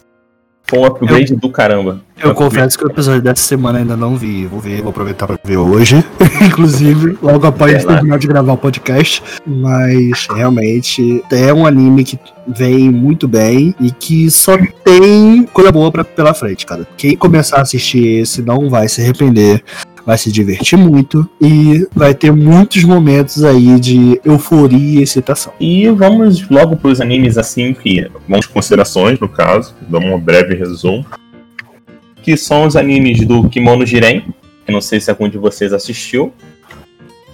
Foi 0.66 0.78
um 0.78 0.84
upgrade 0.86 1.36
do 1.36 1.50
caramba. 1.50 2.00
Eu 2.22 2.34
confesso 2.34 2.78
que 2.78 2.84
o 2.84 2.88
episódio 2.88 3.20
dessa 3.20 3.42
semana 3.42 3.80
ainda 3.80 3.96
não 3.96 4.16
vi. 4.16 4.46
Vou 4.46 4.60
ver, 4.60 4.80
vou 4.80 4.90
aproveitar 4.90 5.26
pra 5.26 5.38
ver 5.44 5.58
hoje. 5.58 6.02
Inclusive, 6.40 7.18
logo 7.22 7.46
após 7.46 7.74
É 7.74 7.86
terminar 7.86 8.18
de 8.18 8.26
gravar 8.26 8.52
o 8.54 8.56
podcast. 8.56 9.22
Mas 9.46 10.26
realmente 10.34 11.22
é 11.30 11.52
um 11.52 11.66
anime 11.66 12.02
que 12.02 12.18
vem 12.46 12.90
muito 12.90 13.28
bem 13.28 13.74
e 13.78 13.90
que 13.90 14.30
só 14.30 14.56
tem 14.84 15.44
coisa 15.52 15.70
boa 15.70 15.92
pra, 15.92 16.02
pela 16.02 16.32
frente, 16.32 16.64
cara. 16.64 16.86
Quem 16.96 17.14
começar 17.14 17.58
a 17.58 17.62
assistir 17.62 18.20
esse 18.20 18.40
não 18.40 18.70
vai 18.70 18.88
se 18.88 19.02
arrepender. 19.02 19.62
Vai 20.06 20.18
se 20.18 20.30
divertir 20.30 20.78
muito 20.78 21.28
e 21.40 21.86
vai 21.94 22.14
ter 22.14 22.30
muitos 22.30 22.84
momentos 22.84 23.42
aí 23.42 23.80
de 23.80 24.20
euforia 24.24 25.00
e 25.00 25.02
excitação. 25.02 25.52
E 25.58 25.88
vamos 25.88 26.48
logo 26.48 26.76
para 26.76 26.90
os 26.90 27.00
animes 27.00 27.38
assim 27.38 27.72
que 27.72 28.06
vamos 28.28 28.46
considerações 28.46 29.18
no 29.18 29.28
caso, 29.28 29.74
dar 29.88 29.98
um 29.98 30.18
breve 30.18 30.54
resumo. 30.54 31.04
Que 32.22 32.36
são 32.36 32.66
os 32.66 32.76
animes 32.76 33.26
do 33.26 33.48
Kimono 33.48 33.86
Jiren, 33.86 34.24
que 34.66 34.72
não 34.72 34.80
sei 34.80 35.00
se 35.00 35.10
algum 35.10 35.28
de 35.28 35.38
vocês 35.38 35.72
assistiu, 35.72 36.32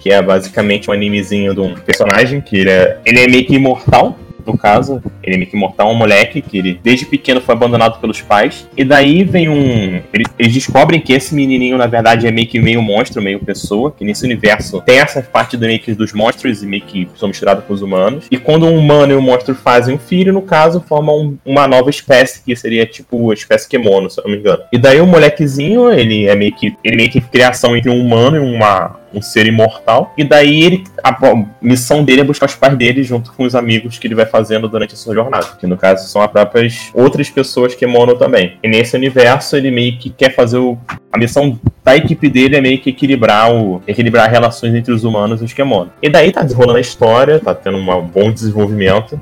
que 0.01 0.11
é 0.11 0.21
basicamente 0.21 0.89
um 0.89 0.93
animezinho 0.93 1.53
de 1.53 1.59
um 1.59 1.75
personagem 1.75 2.41
que 2.41 2.57
ele 2.57 2.69
é, 2.69 2.99
ele 3.05 3.19
é 3.19 3.27
meio 3.27 3.45
que 3.45 3.53
imortal, 3.53 4.17
no 4.45 4.57
caso, 4.57 5.01
ele 5.23 5.35
é 5.35 5.37
meio 5.37 5.49
que 5.49 5.55
imortal, 5.55 5.91
um 5.91 5.95
moleque 5.95 6.41
que 6.41 6.57
ele 6.57 6.79
desde 6.83 7.05
pequeno 7.05 7.41
foi 7.41 7.53
abandonado 7.55 7.99
pelos 7.99 8.21
pais. 8.21 8.67
E 8.75 8.83
daí 8.83 9.23
vem 9.23 9.49
um. 9.49 10.01
Eles, 10.13 10.27
eles 10.39 10.53
descobrem 10.53 10.99
que 10.99 11.13
esse 11.13 11.33
menininho, 11.35 11.77
na 11.77 11.87
verdade, 11.87 12.27
é 12.27 12.31
meio 12.31 12.47
que 12.47 12.59
meio 12.59 12.81
monstro, 12.81 13.21
meio 13.21 13.39
pessoa, 13.39 13.91
que 13.91 14.03
nesse 14.03 14.25
universo 14.25 14.81
tem 14.81 14.99
essa 14.99 15.21
parte 15.21 15.57
do 15.57 15.65
meio 15.65 15.79
que 15.79 15.93
dos 15.93 16.13
monstros 16.13 16.63
e 16.63 16.65
meio 16.65 16.83
que 16.83 17.07
são 17.15 17.27
misturados 17.27 17.63
com 17.65 17.73
os 17.73 17.81
humanos. 17.81 18.25
E 18.31 18.37
quando 18.37 18.65
um 18.65 18.77
humano 18.77 19.13
e 19.13 19.15
um 19.15 19.21
monstro 19.21 19.53
fazem 19.55 19.95
um 19.95 19.99
filho, 19.99 20.33
no 20.33 20.41
caso, 20.41 20.83
formam 20.87 21.17
um- 21.19 21.37
uma 21.45 21.67
nova 21.67 21.89
espécie, 21.89 22.43
que 22.43 22.55
seria 22.55 22.85
tipo 22.85 23.31
a 23.31 23.33
espécie 23.33 23.67
Kemono, 23.67 24.09
se 24.09 24.19
eu 24.19 24.23
não 24.23 24.31
me 24.31 24.37
engano. 24.37 24.63
E 24.71 24.77
daí 24.77 24.99
o 24.99 25.05
molequezinho, 25.07 25.91
ele 25.91 26.25
é 26.27 26.35
meio 26.35 26.53
que. 26.53 26.67
Ele 26.83 26.93
é 26.95 26.97
meio 26.97 27.09
que 27.09 27.21
criação 27.21 27.75
entre 27.75 27.89
um 27.89 27.99
humano 27.99 28.37
e 28.37 28.39
uma, 28.39 28.99
um 29.13 29.21
ser 29.21 29.45
imortal. 29.45 30.13
E 30.17 30.23
daí 30.23 30.63
ele. 30.63 30.83
A 31.03 31.11
a 31.11 31.45
missão 31.61 32.03
dele 32.03 32.21
é 32.21 32.23
buscar 32.23 32.47
os 32.47 32.55
pais 32.55 32.75
dele 32.77 33.03
junto 33.03 33.31
com 33.33 33.43
os 33.43 33.53
amigos 33.55 33.99
que 33.99 34.07
ele 34.07 34.15
vai 34.15 34.25
fazendo 34.25 34.67
durante 34.67 34.93
a 34.93 34.97
sua 34.97 35.10
jornada. 35.13 35.47
Que 35.59 35.67
no 35.67 35.77
caso 35.77 36.07
são 36.07 36.21
as 36.21 36.31
próprias 36.31 36.89
outras 36.93 37.29
pessoas 37.29 37.75
que 37.75 37.85
mono 37.85 38.15
também. 38.15 38.57
E 38.63 38.67
nesse 38.67 38.95
universo 38.95 39.55
ele 39.55 39.71
meio 39.71 39.97
que 39.97 40.09
quer 40.09 40.33
fazer 40.33 40.57
o. 40.57 40.77
A 41.11 41.17
missão 41.17 41.59
da 41.83 41.95
equipe 41.95 42.29
dele 42.29 42.55
é 42.55 42.61
meio 42.61 42.79
que 42.79 42.89
equilibrar 42.89 43.51
o. 43.53 43.81
equilibrar 43.87 44.29
relações 44.29 44.73
entre 44.73 44.93
os 44.93 45.03
humanos 45.03 45.41
e 45.41 45.45
os 45.45 45.53
Kemono. 45.53 45.91
E 46.01 46.09
daí 46.09 46.31
tá 46.31 46.41
desenrolando 46.41 46.77
a 46.77 46.81
história, 46.81 47.39
tá 47.39 47.53
tendo 47.53 47.77
um 47.77 48.01
bom 48.01 48.31
desenvolvimento. 48.31 49.19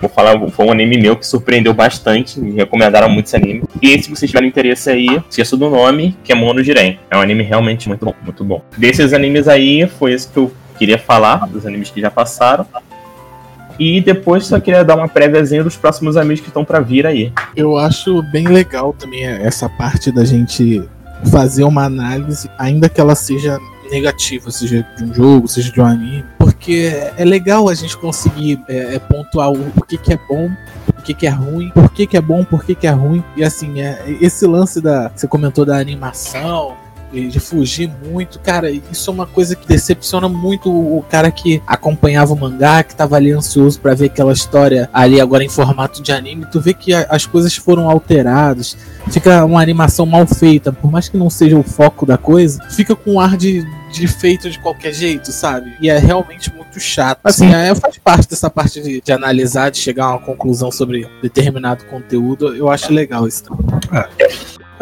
Vou 0.00 0.10
falar, 0.10 0.36
foi 0.50 0.66
um 0.66 0.72
anime 0.72 0.98
meu 0.98 1.14
que 1.14 1.24
surpreendeu 1.24 1.72
bastante, 1.72 2.40
me 2.40 2.50
recomendaram 2.56 3.08
muito 3.08 3.26
esse 3.26 3.36
anime. 3.36 3.62
E 3.80 4.02
se 4.02 4.10
vocês 4.10 4.28
tiverem 4.28 4.48
interesse 4.48 4.90
aí, 4.90 5.06
esqueça 5.30 5.56
do 5.56 5.70
nome, 5.70 6.18
que 6.24 6.32
é 6.32 6.34
Mono 6.34 6.60
Jiren. 6.60 6.98
É 7.08 7.16
um 7.16 7.20
anime 7.20 7.44
realmente 7.44 7.86
muito 7.88 8.04
bom, 8.04 8.14
muito 8.24 8.42
bom. 8.42 8.60
Desses 8.76 9.12
animes 9.12 9.46
aí, 9.46 9.86
foi 9.86 10.12
esse 10.12 10.26
que 10.28 10.38
eu 10.38 10.50
queria 10.76 10.98
falar, 10.98 11.46
dos 11.46 11.64
animes 11.64 11.88
que 11.88 12.00
já 12.00 12.10
passaram. 12.10 12.66
E 13.78 14.00
depois 14.00 14.46
só 14.46 14.60
queria 14.60 14.84
dar 14.84 14.96
uma 14.96 15.08
préviazinha 15.08 15.64
dos 15.64 15.76
próximos 15.76 16.16
animes 16.16 16.40
que 16.40 16.48
estão 16.48 16.64
pra 16.64 16.80
vir 16.80 17.06
aí. 17.06 17.32
Eu 17.56 17.76
acho 17.76 18.22
bem 18.24 18.46
legal 18.46 18.92
também 18.92 19.24
essa 19.24 19.68
parte 19.68 20.10
da 20.10 20.24
gente 20.24 20.82
fazer 21.30 21.64
uma 21.64 21.84
análise, 21.84 22.50
ainda 22.58 22.88
que 22.88 23.00
ela 23.00 23.14
seja 23.14 23.58
negativa, 23.90 24.50
seja 24.50 24.86
de 24.96 25.04
um 25.04 25.14
jogo, 25.14 25.48
seja 25.48 25.70
de 25.70 25.80
um 25.80 25.84
anime, 25.84 26.24
porque 26.38 26.92
é 27.16 27.24
legal 27.24 27.68
a 27.68 27.74
gente 27.74 27.96
conseguir 27.96 28.58
é, 28.66 28.94
é, 28.94 28.98
pontuar 28.98 29.52
o, 29.52 29.84
que, 29.86 29.98
que 29.98 30.14
é 30.14 30.18
bom, 30.28 30.50
o 30.98 31.02
que, 31.02 31.12
que 31.12 31.26
é 31.26 31.30
ruim, 31.30 31.70
por 31.70 31.90
que, 31.90 32.06
que 32.06 32.16
é 32.16 32.20
bom, 32.20 32.42
por 32.42 32.64
que, 32.64 32.74
que 32.74 32.86
é 32.86 32.90
ruim. 32.90 33.22
E 33.36 33.44
assim, 33.44 33.80
é, 33.80 34.02
esse 34.20 34.46
lance 34.46 34.80
da. 34.80 35.10
Você 35.14 35.26
comentou 35.26 35.64
da 35.64 35.76
animação, 35.76 36.74
de 37.12 37.38
fugir 37.40 37.90
muito, 38.10 38.38
cara, 38.40 38.70
isso 38.70 39.10
é 39.10 39.12
uma 39.12 39.26
coisa 39.26 39.54
que 39.54 39.66
decepciona 39.66 40.28
muito 40.28 40.70
o 40.70 41.04
cara 41.10 41.30
que 41.30 41.62
acompanhava 41.66 42.32
o 42.32 42.36
mangá, 42.38 42.82
que 42.82 42.94
tava 42.94 43.16
ali 43.16 43.30
ansioso 43.32 43.78
pra 43.80 43.94
ver 43.94 44.06
aquela 44.06 44.32
história 44.32 44.88
ali 44.92 45.20
agora 45.20 45.44
em 45.44 45.48
formato 45.48 46.02
de 46.02 46.10
anime. 46.12 46.46
Tu 46.50 46.60
vê 46.60 46.72
que 46.74 46.92
a- 46.94 47.06
as 47.10 47.26
coisas 47.26 47.54
foram 47.54 47.88
alteradas, 47.90 48.76
fica 49.10 49.44
uma 49.44 49.60
animação 49.60 50.06
mal 50.06 50.26
feita, 50.26 50.72
por 50.72 50.90
mais 50.90 51.08
que 51.08 51.16
não 51.16 51.28
seja 51.30 51.56
o 51.58 51.62
foco 51.62 52.06
da 52.06 52.16
coisa, 52.16 52.62
fica 52.70 52.96
com 52.96 53.12
um 53.14 53.20
ar 53.20 53.36
de, 53.36 53.62
de 53.92 54.08
feito 54.08 54.48
de 54.50 54.58
qualquer 54.58 54.92
jeito, 54.94 55.30
sabe? 55.32 55.74
E 55.80 55.90
é 55.90 55.98
realmente 55.98 56.52
muito 56.54 56.80
chato. 56.80 57.18
Assim, 57.24 57.52
é, 57.52 57.74
faz 57.74 57.98
parte 57.98 58.28
dessa 58.30 58.48
parte 58.48 58.80
de, 58.80 59.00
de 59.02 59.12
analisar, 59.12 59.70
de 59.70 59.78
chegar 59.78 60.06
a 60.06 60.10
uma 60.12 60.18
conclusão 60.18 60.70
sobre 60.70 61.06
determinado 61.22 61.84
conteúdo. 61.84 62.54
Eu 62.54 62.70
acho 62.70 62.92
legal 62.92 63.28
isso 63.28 63.44
também. 63.44 63.66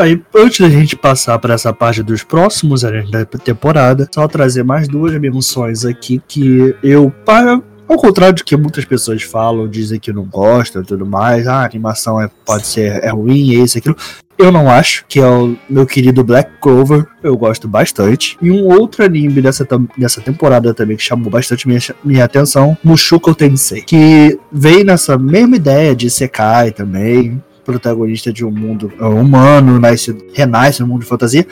Aí, 0.01 0.19
antes 0.35 0.61
da 0.61 0.71
gente 0.71 0.97
passar 0.97 1.39
para 1.39 1.53
essa 1.53 1.75
parte 1.75 2.03
dos 2.03 2.25
próximos 2.25 2.81
da 2.81 3.27
temporada, 3.27 4.09
só 4.11 4.27
trazer 4.27 4.63
mais 4.63 4.89
duas 4.89 5.13
menções 5.21 5.85
aqui 5.85 6.23
que 6.27 6.75
eu, 6.83 7.13
para, 7.27 7.61
ao 7.87 7.97
contrário 7.99 8.37
do 8.37 8.43
que 8.43 8.57
muitas 8.57 8.87
pessoas 8.87 9.23
falam, 9.23 9.69
dizem 9.69 10.01
que 10.01 10.11
não 10.11 10.25
gostam 10.25 10.81
e 10.81 10.87
tudo 10.87 11.05
mais, 11.05 11.47
ah, 11.47 11.61
a 11.61 11.67
animação 11.67 12.19
é, 12.19 12.31
pode 12.47 12.67
ser 12.67 13.05
é 13.05 13.11
ruim, 13.11 13.55
é 13.55 13.59
isso, 13.59 13.77
aquilo. 13.77 13.95
Eu 14.39 14.51
não 14.51 14.71
acho, 14.71 15.05
que 15.07 15.21
é 15.21 15.27
o 15.27 15.55
meu 15.69 15.85
querido 15.85 16.25
Black 16.25 16.51
Clover, 16.63 17.07
eu 17.23 17.37
gosto 17.37 17.69
bastante. 17.69 18.39
E 18.41 18.51
um 18.51 18.69
outro 18.69 19.05
anime 19.05 19.43
dessa, 19.43 19.69
dessa 19.99 20.23
temporada 20.23 20.73
também 20.73 20.97
que 20.97 21.03
chamou 21.03 21.31
bastante 21.31 21.69
minha, 21.69 21.81
minha 22.03 22.25
atenção, 22.25 22.75
Mushoku 22.83 23.35
Tensei, 23.35 23.83
que 23.83 24.41
vem 24.51 24.83
nessa 24.83 25.19
mesma 25.19 25.57
ideia 25.57 25.95
de 25.95 26.09
Sekai 26.09 26.71
também, 26.71 27.39
protagonista 27.71 28.33
de 28.33 28.45
um 28.45 28.51
mundo 28.51 28.93
uh, 29.01 29.09
humano, 29.09 29.79
nasce, 29.79 30.17
renasce 30.35 30.81
no 30.81 30.89
mundo 30.89 31.01
de 31.01 31.07
fantasia. 31.07 31.47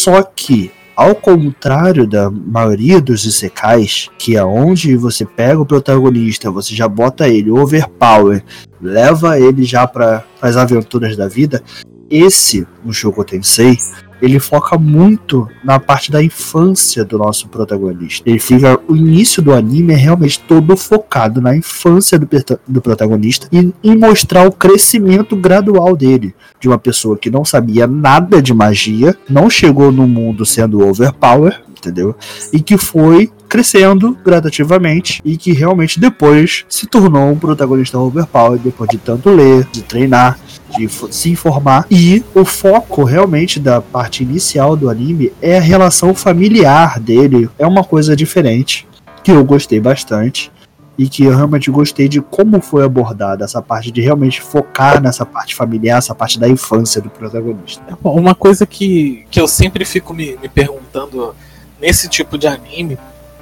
Só 0.00 0.22
que, 0.22 0.70
ao 0.96 1.14
contrário 1.14 2.06
da 2.06 2.30
maioria 2.30 3.00
dos 3.00 3.24
isekais, 3.24 4.08
que 4.18 4.36
é 4.36 4.44
onde 4.44 4.96
você 4.96 5.24
pega 5.24 5.60
o 5.60 5.66
protagonista, 5.66 6.50
você 6.50 6.74
já 6.74 6.88
bota 6.88 7.28
ele 7.28 7.50
overpower, 7.50 8.42
leva 8.80 9.38
ele 9.38 9.64
já 9.64 9.86
para 9.86 10.24
as 10.40 10.56
aventuras 10.56 11.16
da 11.16 11.28
vida, 11.28 11.62
esse, 12.10 12.66
o 12.84 12.92
Shoko 12.92 13.24
Tensei, 13.24 13.76
ele 14.20 14.38
foca 14.38 14.78
muito 14.78 15.48
na 15.62 15.78
parte 15.78 16.10
da 16.10 16.22
infância 16.22 17.04
do 17.04 17.18
nosso 17.18 17.48
protagonista. 17.48 18.28
Ele 18.28 18.38
fica. 18.38 18.78
O 18.88 18.96
início 18.96 19.42
do 19.42 19.52
anime 19.52 19.92
é 19.92 19.96
realmente 19.96 20.40
todo 20.40 20.76
focado 20.76 21.40
na 21.40 21.56
infância 21.56 22.18
do, 22.18 22.28
do 22.66 22.80
protagonista 22.80 23.48
e 23.52 23.72
em 23.82 23.96
mostrar 23.96 24.46
o 24.46 24.52
crescimento 24.52 25.36
gradual 25.36 25.96
dele. 25.96 26.34
De 26.60 26.68
uma 26.68 26.78
pessoa 26.78 27.16
que 27.16 27.30
não 27.30 27.44
sabia 27.44 27.86
nada 27.86 28.42
de 28.42 28.52
magia, 28.52 29.16
não 29.28 29.48
chegou 29.48 29.92
no 29.92 30.06
mundo 30.06 30.44
sendo 30.44 30.86
overpower, 30.86 31.62
entendeu? 31.70 32.14
E 32.52 32.60
que 32.60 32.76
foi 32.76 33.30
crescendo 33.48 34.16
gradativamente 34.24 35.20
e 35.24 35.36
que 35.36 35.52
realmente 35.52 35.98
depois 35.98 36.64
se 36.68 36.86
tornou 36.86 37.30
um 37.30 37.38
protagonista 37.38 37.98
overpower 37.98 38.58
depois 38.58 38.88
de 38.90 38.98
tanto 38.98 39.30
ler, 39.30 39.64
de 39.72 39.82
treinar, 39.82 40.38
de 40.76 40.88
se 40.88 41.30
informar. 41.30 41.86
E 41.90 42.22
o 42.34 42.44
foco 42.44 43.04
realmente 43.04 43.58
da 43.58 43.80
parte 43.80 44.22
inicial 44.22 44.76
do 44.76 44.90
anime 44.90 45.32
é 45.40 45.56
a 45.56 45.62
relação 45.62 46.14
familiar 46.14 47.00
dele. 47.00 47.48
É 47.58 47.66
uma 47.66 47.82
coisa 47.82 48.14
diferente 48.14 48.86
que 49.24 49.30
eu 49.30 49.44
gostei 49.44 49.80
bastante. 49.80 50.52
E 51.00 51.08
que 51.08 51.22
eu 51.22 51.30
realmente 51.30 51.70
gostei 51.70 52.08
de 52.08 52.20
como 52.20 52.60
foi 52.60 52.84
abordada 52.84 53.44
essa 53.44 53.62
parte 53.62 53.92
de 53.92 54.00
realmente 54.00 54.42
focar 54.42 55.00
nessa 55.00 55.24
parte 55.24 55.54
familiar, 55.54 55.98
essa 55.98 56.12
parte 56.12 56.40
da 56.40 56.48
infância 56.48 57.00
do 57.00 57.08
protagonista. 57.08 57.80
Bom, 58.02 58.18
Uma 58.18 58.34
coisa 58.34 58.66
que, 58.66 59.24
que 59.30 59.40
eu 59.40 59.46
sempre 59.46 59.84
fico 59.84 60.12
me, 60.12 60.36
me 60.42 60.48
perguntando 60.48 61.36
nesse 61.80 62.08
tipo 62.08 62.36
de 62.36 62.48
anime 62.48 62.98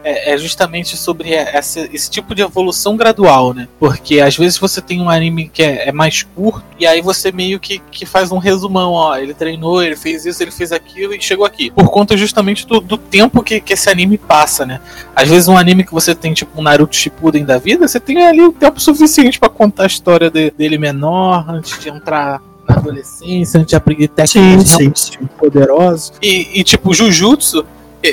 é, 0.09 0.33
é 0.35 0.39
justamente 0.39 0.97
sobre 0.97 1.33
essa- 1.35 1.89
esse 1.93 2.09
tipo 2.09 2.33
de 2.35 2.43
evolução 2.43 2.97
gradual, 2.97 3.53
né? 3.53 3.67
Porque 3.81 4.21
às 4.21 4.37
vezes 4.37 4.57
você 4.57 4.81
tem 4.81 5.01
um 5.01 5.11
anime 5.11 5.49
que 5.53 5.63
é, 5.63 5.89
é 5.89 5.93
mais 5.93 6.23
curto, 6.23 6.65
e 6.79 6.87
aí 6.87 7.01
você 7.03 7.33
meio 7.33 7.59
que, 7.59 7.81
que 7.91 8.07
faz 8.07 8.31
um 8.31 8.39
resumão, 8.39 8.93
ó, 8.93 9.17
ele 9.17 9.35
treinou, 9.35 9.83
ele 9.83 9.97
fez 9.97 10.25
isso, 10.25 10.41
ele 10.43 10.53
fez 10.53 10.71
aquilo 10.71 11.13
e 11.13 11.21
chegou 11.21 11.45
aqui. 11.45 11.71
Por 11.73 11.89
conta 11.91 12.17
justamente 12.17 12.67
do, 12.67 12.81
do 12.81 12.97
tempo 12.97 13.43
que, 13.43 13.61
que 13.61 13.73
esse 13.73 13.91
anime 13.91 14.17
passa, 14.17 14.65
né? 14.65 14.81
Às 15.15 15.29
vezes 15.29 15.49
um 15.49 15.57
anime 15.59 15.83
que 15.85 15.93
você 15.93 16.15
tem, 16.15 16.33
tipo 16.33 16.61
um 16.61 16.63
Naruto 16.63 16.95
Shippuden 16.95 17.45
da 17.45 17.59
vida, 17.59 17.89
você 17.89 17.99
tem 17.99 18.25
ali 18.25 18.43
o 18.43 18.53
tempo 18.53 18.81
suficiente 18.81 19.41
pra 19.41 19.49
contar 19.49 19.83
a 19.83 19.87
história 19.87 20.31
de- 20.31 20.51
dele 20.53 20.79
menor, 20.79 21.45
antes 21.49 21.79
de 21.81 21.89
entrar 21.89 22.41
na 22.69 22.77
adolescência, 22.77 23.59
antes 23.61 23.71
de 23.71 23.77
aprender 23.77 24.09
técnicas 24.09 24.69
Sim, 24.71 24.93
sim, 24.95 25.19
sim. 25.21 25.27
poderosos. 25.39 26.13
E, 26.23 26.61
e, 26.61 26.65
tipo, 26.65 26.93
Jujutsu, 26.95 27.65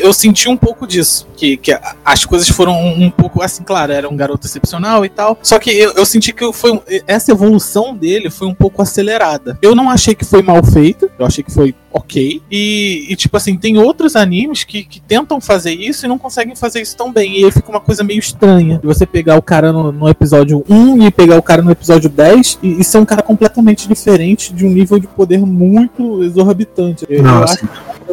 eu 0.01 0.13
senti 0.13 0.49
um 0.49 0.57
pouco 0.57 0.87
disso. 0.87 1.27
Que, 1.35 1.57
que 1.57 1.77
as 2.05 2.25
coisas 2.25 2.47
foram 2.49 2.73
um, 2.73 3.05
um 3.05 3.11
pouco 3.11 3.41
assim, 3.41 3.63
claro, 3.63 3.91
era 3.91 4.09
um 4.09 4.15
garoto 4.15 4.47
excepcional 4.47 5.03
e 5.05 5.09
tal. 5.09 5.37
Só 5.41 5.59
que 5.59 5.71
eu, 5.71 5.93
eu 5.93 6.05
senti 6.05 6.31
que 6.33 6.51
foi, 6.53 6.81
essa 7.07 7.31
evolução 7.31 7.95
dele 7.95 8.29
foi 8.29 8.47
um 8.47 8.53
pouco 8.53 8.81
acelerada. 8.81 9.57
Eu 9.61 9.75
não 9.75 9.89
achei 9.89 10.15
que 10.15 10.25
foi 10.25 10.41
mal 10.41 10.63
feita, 10.63 11.09
eu 11.17 11.25
achei 11.25 11.43
que 11.43 11.51
foi 11.51 11.75
ok. 11.91 12.41
E, 12.51 13.05
e, 13.09 13.15
tipo 13.15 13.37
assim, 13.37 13.57
tem 13.57 13.77
outros 13.77 14.15
animes 14.15 14.63
que, 14.63 14.83
que 14.83 14.99
tentam 14.99 15.39
fazer 15.39 15.73
isso 15.73 16.05
e 16.05 16.09
não 16.09 16.17
conseguem 16.17 16.55
fazer 16.55 16.81
isso 16.81 16.97
tão 16.97 17.11
bem. 17.11 17.39
E 17.39 17.45
aí 17.45 17.51
fica 17.51 17.69
uma 17.69 17.79
coisa 17.79 18.03
meio 18.03 18.19
estranha. 18.19 18.79
De 18.79 18.87
você 18.87 19.05
pegar 19.05 19.37
o 19.37 19.41
cara 19.41 19.71
no, 19.71 19.91
no 19.91 20.09
episódio 20.09 20.63
1 20.69 21.03
e 21.03 21.11
pegar 21.11 21.37
o 21.37 21.41
cara 21.41 21.61
no 21.61 21.71
episódio 21.71 22.09
10 22.09 22.59
e, 22.63 22.81
e 22.81 22.83
ser 22.83 22.97
um 22.97 23.05
cara 23.05 23.21
completamente 23.21 23.87
diferente 23.87 24.53
de 24.53 24.65
um 24.65 24.69
nível 24.69 24.99
de 24.99 25.07
poder 25.07 25.39
muito 25.39 26.23
exorbitante. 26.23 27.05
Eu, 27.07 27.23
Não, 27.23 27.43
acho 27.43 27.53
assim, 27.53 27.67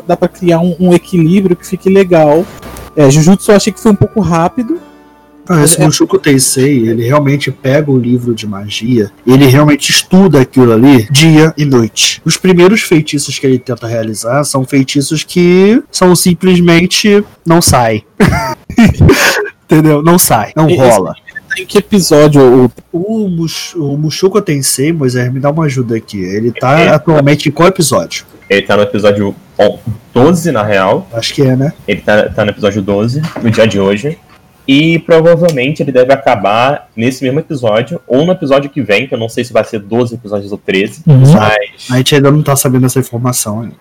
dá 0.07 0.17
pra 0.17 0.29
criar 0.29 0.61
um, 0.61 0.75
um 0.81 0.93
equilíbrio 0.95 1.57
que 1.57 1.67
fique 1.67 1.89
legal. 1.89 2.45
É, 2.97 3.11
Jujutsu 3.11 3.51
eu 3.51 3.57
achei 3.57 3.73
que 3.73 3.81
foi 3.81 3.93
um 3.93 3.97
pouco 3.97 4.21
rápido. 4.21 4.79
Ah, 5.49 5.65
esse 5.65 5.81
É- 5.81 5.85
Mushoku 5.85 6.17
Tensei, 6.19 6.89
ele 6.89 7.03
realmente 7.05 7.51
pega 7.51 7.91
o 7.91 7.99
livro 7.99 8.33
de 8.35 8.47
magia, 8.47 9.11
ele 9.27 9.47
realmente 9.47 9.91
estuda 9.91 10.41
aquilo 10.41 10.73
ali 10.73 11.09
dia 11.11 11.53
e 11.59 11.65
noite. 11.65 12.23
Os 12.25 12.37
primeiros 12.37 12.83
feitiços 12.83 13.37
que 13.39 13.47
ele 13.47 13.59
tenta 13.59 13.87
realizar 13.89 14.45
são 14.45 14.65
feitiços 14.65 15.25
que 15.25 15.83
são 15.91 16.15
simplesmente 16.15 17.25
não 17.45 17.61
sai. 17.61 18.05
Entendeu? 19.65 20.03
Não 20.03 20.19
sai, 20.19 20.53
não 20.57 20.69
Esse- 20.69 20.79
rola. 20.79 21.15
Em 21.59 21.67
que 21.67 21.79
episódio? 21.79 22.71
O, 22.93 23.23
O, 23.25 23.29
Mush, 23.29 23.75
o 23.75 23.97
Mushoku 23.97 24.41
Tensei, 24.41 24.93
Moisés, 24.93 25.33
me 25.33 25.41
dá 25.41 25.51
uma 25.51 25.65
ajuda 25.65 25.97
aqui. 25.97 26.19
Ele 26.21 26.53
tá 26.53 26.79
É. 26.79 26.89
atualmente 26.91 27.49
em 27.49 27.53
qual 27.53 27.69
episódio? 27.69 28.25
Ele 28.51 28.63
tá 28.63 28.77
no 28.77 28.83
episódio 28.83 29.35
ó, 29.57 29.79
12, 30.13 30.51
na 30.51 30.65
real. 30.65 31.07
Acho 31.13 31.33
que 31.33 31.43
é, 31.43 31.55
né? 31.55 31.73
Ele 31.87 32.01
tá, 32.01 32.29
tá 32.29 32.45
no 32.45 32.51
episódio 32.51 32.83
12, 32.83 33.23
no 33.41 33.49
dia 33.49 33.65
de 33.65 33.79
hoje. 33.79 34.19
E 34.67 34.99
provavelmente 35.01 35.83
ele 35.83 35.93
deve 35.93 36.13
acabar 36.13 36.89
nesse 36.95 37.23
mesmo 37.23 37.39
episódio, 37.39 38.01
ou 38.07 38.27
no 38.27 38.33
episódio 38.33 38.69
que 38.69 38.83
vem, 38.83 39.07
que 39.07 39.15
eu 39.15 39.19
não 39.19 39.29
sei 39.29 39.45
se 39.45 39.53
vai 39.53 39.65
ser 39.65 39.79
12 39.79 40.17
episódios 40.17 40.51
ou 40.51 40.59
13. 40.59 41.03
Mas, 41.07 41.89
A 41.91 41.97
gente 41.97 42.15
ainda 42.17 42.31
não 42.31 42.43
tá 42.43 42.57
sabendo 42.57 42.87
essa 42.87 42.99
informação 42.99 43.63
ainda. 43.63 43.77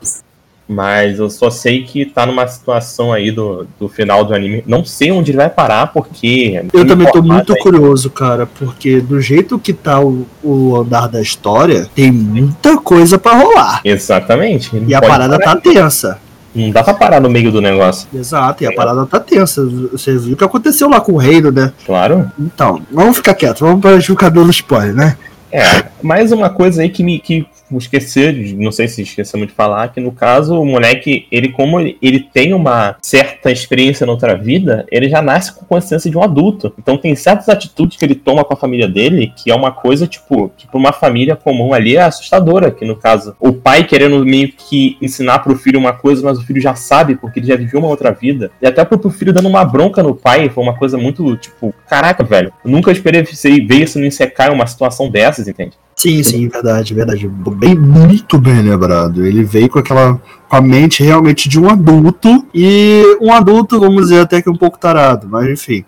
Mas 0.69 1.17
eu 1.17 1.31
só 1.31 1.49
sei 1.49 1.81
que 1.83 2.05
tá 2.05 2.27
numa 2.27 2.47
situação 2.47 3.11
aí 3.11 3.31
do, 3.31 3.65
do 3.79 3.89
final 3.89 4.23
do 4.23 4.35
anime. 4.35 4.63
Não 4.67 4.85
sei 4.85 5.11
onde 5.11 5.31
ele 5.31 5.37
vai 5.39 5.49
parar, 5.49 5.87
porque. 5.87 6.63
Eu 6.71 6.85
também 6.85 7.11
tô 7.11 7.23
muito 7.23 7.53
aí- 7.53 7.59
curioso, 7.59 8.11
cara, 8.11 8.45
porque 8.45 9.01
do 9.01 9.19
jeito 9.19 9.57
que 9.57 9.73
tá 9.73 9.99
o, 9.99 10.27
o 10.43 10.75
andar 10.75 11.07
da 11.07 11.19
história, 11.19 11.87
tem 11.95 12.11
muita 12.11 12.77
coisa 12.77 13.17
pra 13.17 13.33
rolar. 13.33 13.81
Exatamente. 13.83 14.71
E 14.87 14.93
a 14.93 15.01
parada 15.01 15.39
parar. 15.39 15.55
tá 15.55 15.61
tensa. 15.61 16.19
Não 16.53 16.71
dá 16.71 16.83
pra 16.83 16.93
parar 16.93 17.19
no 17.19 17.29
meio 17.29 17.51
do 17.51 17.61
negócio. 17.61 18.07
Exato, 18.13 18.63
e 18.63 18.67
a 18.67 18.73
parada 18.73 19.05
tá 19.05 19.19
tensa. 19.19 19.63
Você 19.91 20.17
viu 20.17 20.33
o 20.33 20.37
que 20.37 20.43
aconteceu 20.43 20.89
lá 20.89 20.99
com 20.99 21.13
o 21.13 21.17
reino, 21.17 21.51
né? 21.51 21.71
Claro. 21.85 22.29
Então, 22.39 22.81
vamos 22.91 23.17
ficar 23.17 23.33
quieto, 23.35 23.59
vamos 23.59 23.81
pra 23.81 23.99
jogador 23.99 24.43
no 24.43 24.51
spoiler, 24.51 24.93
né? 24.95 25.15
É, 25.51 25.85
mais 26.01 26.31
uma 26.31 26.49
coisa 26.49 26.81
aí 26.81 26.89
que 26.89 27.03
me 27.03 27.19
que 27.19 27.47
esquecer, 27.77 28.55
não 28.55 28.71
sei 28.71 28.87
se 28.87 29.01
esquecemos 29.01 29.47
de 29.47 29.53
falar, 29.53 29.89
que 29.89 29.99
no 29.99 30.11
caso 30.11 30.59
o 30.59 30.65
moleque, 30.65 31.27
ele 31.31 31.49
como 31.49 31.79
ele, 31.79 31.97
ele 32.01 32.19
tem 32.19 32.53
uma 32.53 32.95
certa 33.01 33.51
experiência 33.51 34.05
na 34.05 34.11
outra 34.11 34.35
vida, 34.35 34.85
ele 34.91 35.09
já 35.09 35.21
nasce 35.21 35.53
com 35.53 35.65
consciência 35.65 36.09
de 36.09 36.17
um 36.17 36.23
adulto. 36.23 36.73
Então 36.79 36.97
tem 36.97 37.15
certas 37.15 37.49
atitudes 37.49 37.97
que 37.97 38.05
ele 38.05 38.15
toma 38.15 38.43
com 38.43 38.53
a 38.53 38.57
família 38.57 38.87
dele, 38.87 39.31
que 39.35 39.51
é 39.51 39.55
uma 39.55 39.71
coisa, 39.71 40.07
tipo, 40.07 40.51
que 40.57 40.67
pra 40.67 40.79
uma 40.79 40.91
família 40.91 41.35
comum 41.35 41.73
ali 41.73 41.97
é 41.97 42.01
assustadora, 42.01 42.71
que 42.71 42.85
no 42.85 42.95
caso, 42.95 43.35
o 43.39 43.53
pai 43.53 43.83
querendo 43.83 44.25
meio 44.25 44.51
que 44.51 44.97
ensinar 45.01 45.39
pro 45.39 45.55
filho 45.55 45.79
uma 45.79 45.93
coisa, 45.93 46.23
mas 46.23 46.39
o 46.39 46.43
filho 46.43 46.61
já 46.61 46.75
sabe, 46.75 47.15
porque 47.15 47.39
ele 47.39 47.47
já 47.47 47.55
viveu 47.55 47.79
uma 47.79 47.89
outra 47.89 48.11
vida. 48.11 48.51
E 48.61 48.67
até 48.67 48.83
pro 48.83 49.09
filho 49.09 49.33
dando 49.33 49.49
uma 49.49 49.65
bronca 49.65 50.01
no 50.01 50.15
pai, 50.15 50.49
foi 50.49 50.63
uma 50.63 50.75
coisa 50.75 50.97
muito, 50.97 51.35
tipo, 51.37 51.73
caraca, 51.87 52.23
velho, 52.23 52.51
nunca 52.63 52.91
esperei 52.91 53.21
ver 53.21 53.83
isso 53.83 53.99
no 53.99 54.05
Isekai, 54.05 54.49
uma 54.49 54.65
situação 54.65 55.09
dessas, 55.09 55.38
entende? 55.47 55.77
Sim, 55.99 56.23
sim, 56.23 56.47
verdade, 56.47 56.93
verdade. 56.93 57.27
Bem, 57.27 57.75
muito 57.75 58.39
bem 58.39 58.61
lembrado. 58.61 59.25
Ele 59.25 59.43
veio 59.43 59.67
com 59.67 59.79
aquela. 59.79 60.17
com 60.47 60.55
a 60.55 60.61
mente 60.61 61.03
realmente 61.03 61.49
de 61.49 61.59
um 61.59 61.69
adulto. 61.69 62.47
E 62.55 63.17
um 63.19 63.33
adulto, 63.33 63.77
vamos 63.77 64.03
dizer, 64.03 64.21
até 64.21 64.41
que 64.41 64.49
um 64.49 64.55
pouco 64.55 64.79
tarado, 64.79 65.27
mas 65.29 65.49
enfim. 65.49 65.83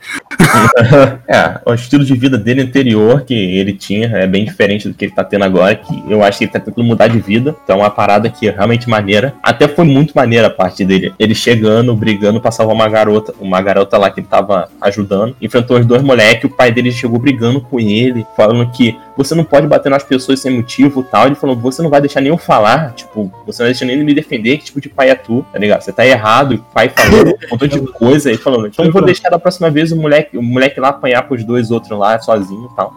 É, 1.30 1.62
o 1.66 1.74
estilo 1.74 2.04
de 2.04 2.14
vida 2.14 2.38
dele 2.38 2.62
anterior 2.62 3.22
que 3.22 3.34
ele 3.34 3.72
tinha 3.72 4.08
é 4.08 4.28
bem 4.28 4.44
diferente 4.44 4.90
do 4.90 4.94
que 4.94 5.06
ele 5.06 5.14
tá 5.14 5.24
tendo 5.24 5.46
agora, 5.46 5.76
que 5.76 6.04
eu 6.10 6.22
acho 6.22 6.40
que 6.40 6.44
ele 6.44 6.52
tá 6.52 6.60
tentando 6.60 6.84
mudar 6.84 7.08
de 7.08 7.22
vida. 7.22 7.56
Então 7.64 7.78
é 7.78 7.80
uma 7.80 7.90
parada 7.90 8.30
que 8.30 8.50
é 8.50 8.52
realmente 8.52 8.90
maneira. 8.90 9.34
Até 9.42 9.66
foi 9.70 9.86
muito 9.86 10.14
maneira 10.14 10.48
a 10.48 10.50
parte 10.50 10.84
dele. 10.84 11.14
Ele 11.18 11.34
chegando, 11.34 11.96
brigando 11.96 12.42
pra 12.42 12.52
salvar 12.52 12.76
uma 12.76 12.90
garota, 12.90 13.34
uma 13.40 13.62
garota 13.62 13.98
lá 13.98 14.12
que 14.12 14.20
ele 14.20 14.28
tava 14.28 14.68
ajudando. 14.82 15.38
Enfrentou 15.42 15.80
os 15.80 15.86
dois 15.86 16.02
moleques, 16.02 16.52
o 16.52 16.54
pai 16.54 16.70
dele 16.70 16.92
chegou 16.92 17.18
brigando 17.18 17.62
com 17.62 17.80
ele, 17.80 18.26
falando 18.36 18.70
que 18.72 18.98
você 19.16 19.34
não 19.34 19.46
pode 19.46 19.68
bater 19.68 19.90
nas 19.90 20.01
pessoas 20.04 20.40
sem 20.40 20.52
motivo 20.52 21.02
e 21.02 21.04
tal. 21.04 21.26
Ele 21.26 21.36
falou, 21.36 21.56
você 21.56 21.82
não 21.82 21.90
vai 21.90 22.02
deixar 22.02 22.22
nem 22.22 22.30
eu 22.30 22.38
falar, 22.38 22.94
tipo, 22.94 23.32
você 23.46 23.62
não 23.62 23.68
vai 23.68 23.72
deixar 23.74 23.86
nem 23.86 23.96
ele 23.96 24.04
me 24.04 24.14
defender, 24.14 24.58
que 24.58 24.66
tipo 24.66 24.82
de 24.82 24.90
pai 24.90 25.10
é 25.10 25.16
tu, 25.16 25.46
tá 25.52 25.60
ligado? 25.60 25.82
Você 25.82 25.92
tá 25.92 26.06
errado, 26.06 26.56
o 26.56 26.58
pai 26.74 26.90
falando 26.90 27.30
um 27.30 27.50
montão 27.52 27.68
de 27.68 27.80
coisa, 27.82 28.30
ele 28.30 28.38
falando, 28.38 28.68
então 28.68 28.86
eu 28.86 28.92
vou 28.92 29.04
deixar 29.04 29.30
da 29.30 29.40
próxima 29.40 29.70
vez 29.70 29.92
o 29.92 29.96
moleque, 29.96 30.38
o 30.38 30.44
moleque 30.44 30.80
lá 30.80 30.90
apanhar 30.90 31.24
pros 31.24 31.44
dois 31.44 31.72
outros 31.72 31.98
lá, 31.98 32.20
sozinho 32.20 32.70
e 32.72 32.76
tal. 32.76 32.94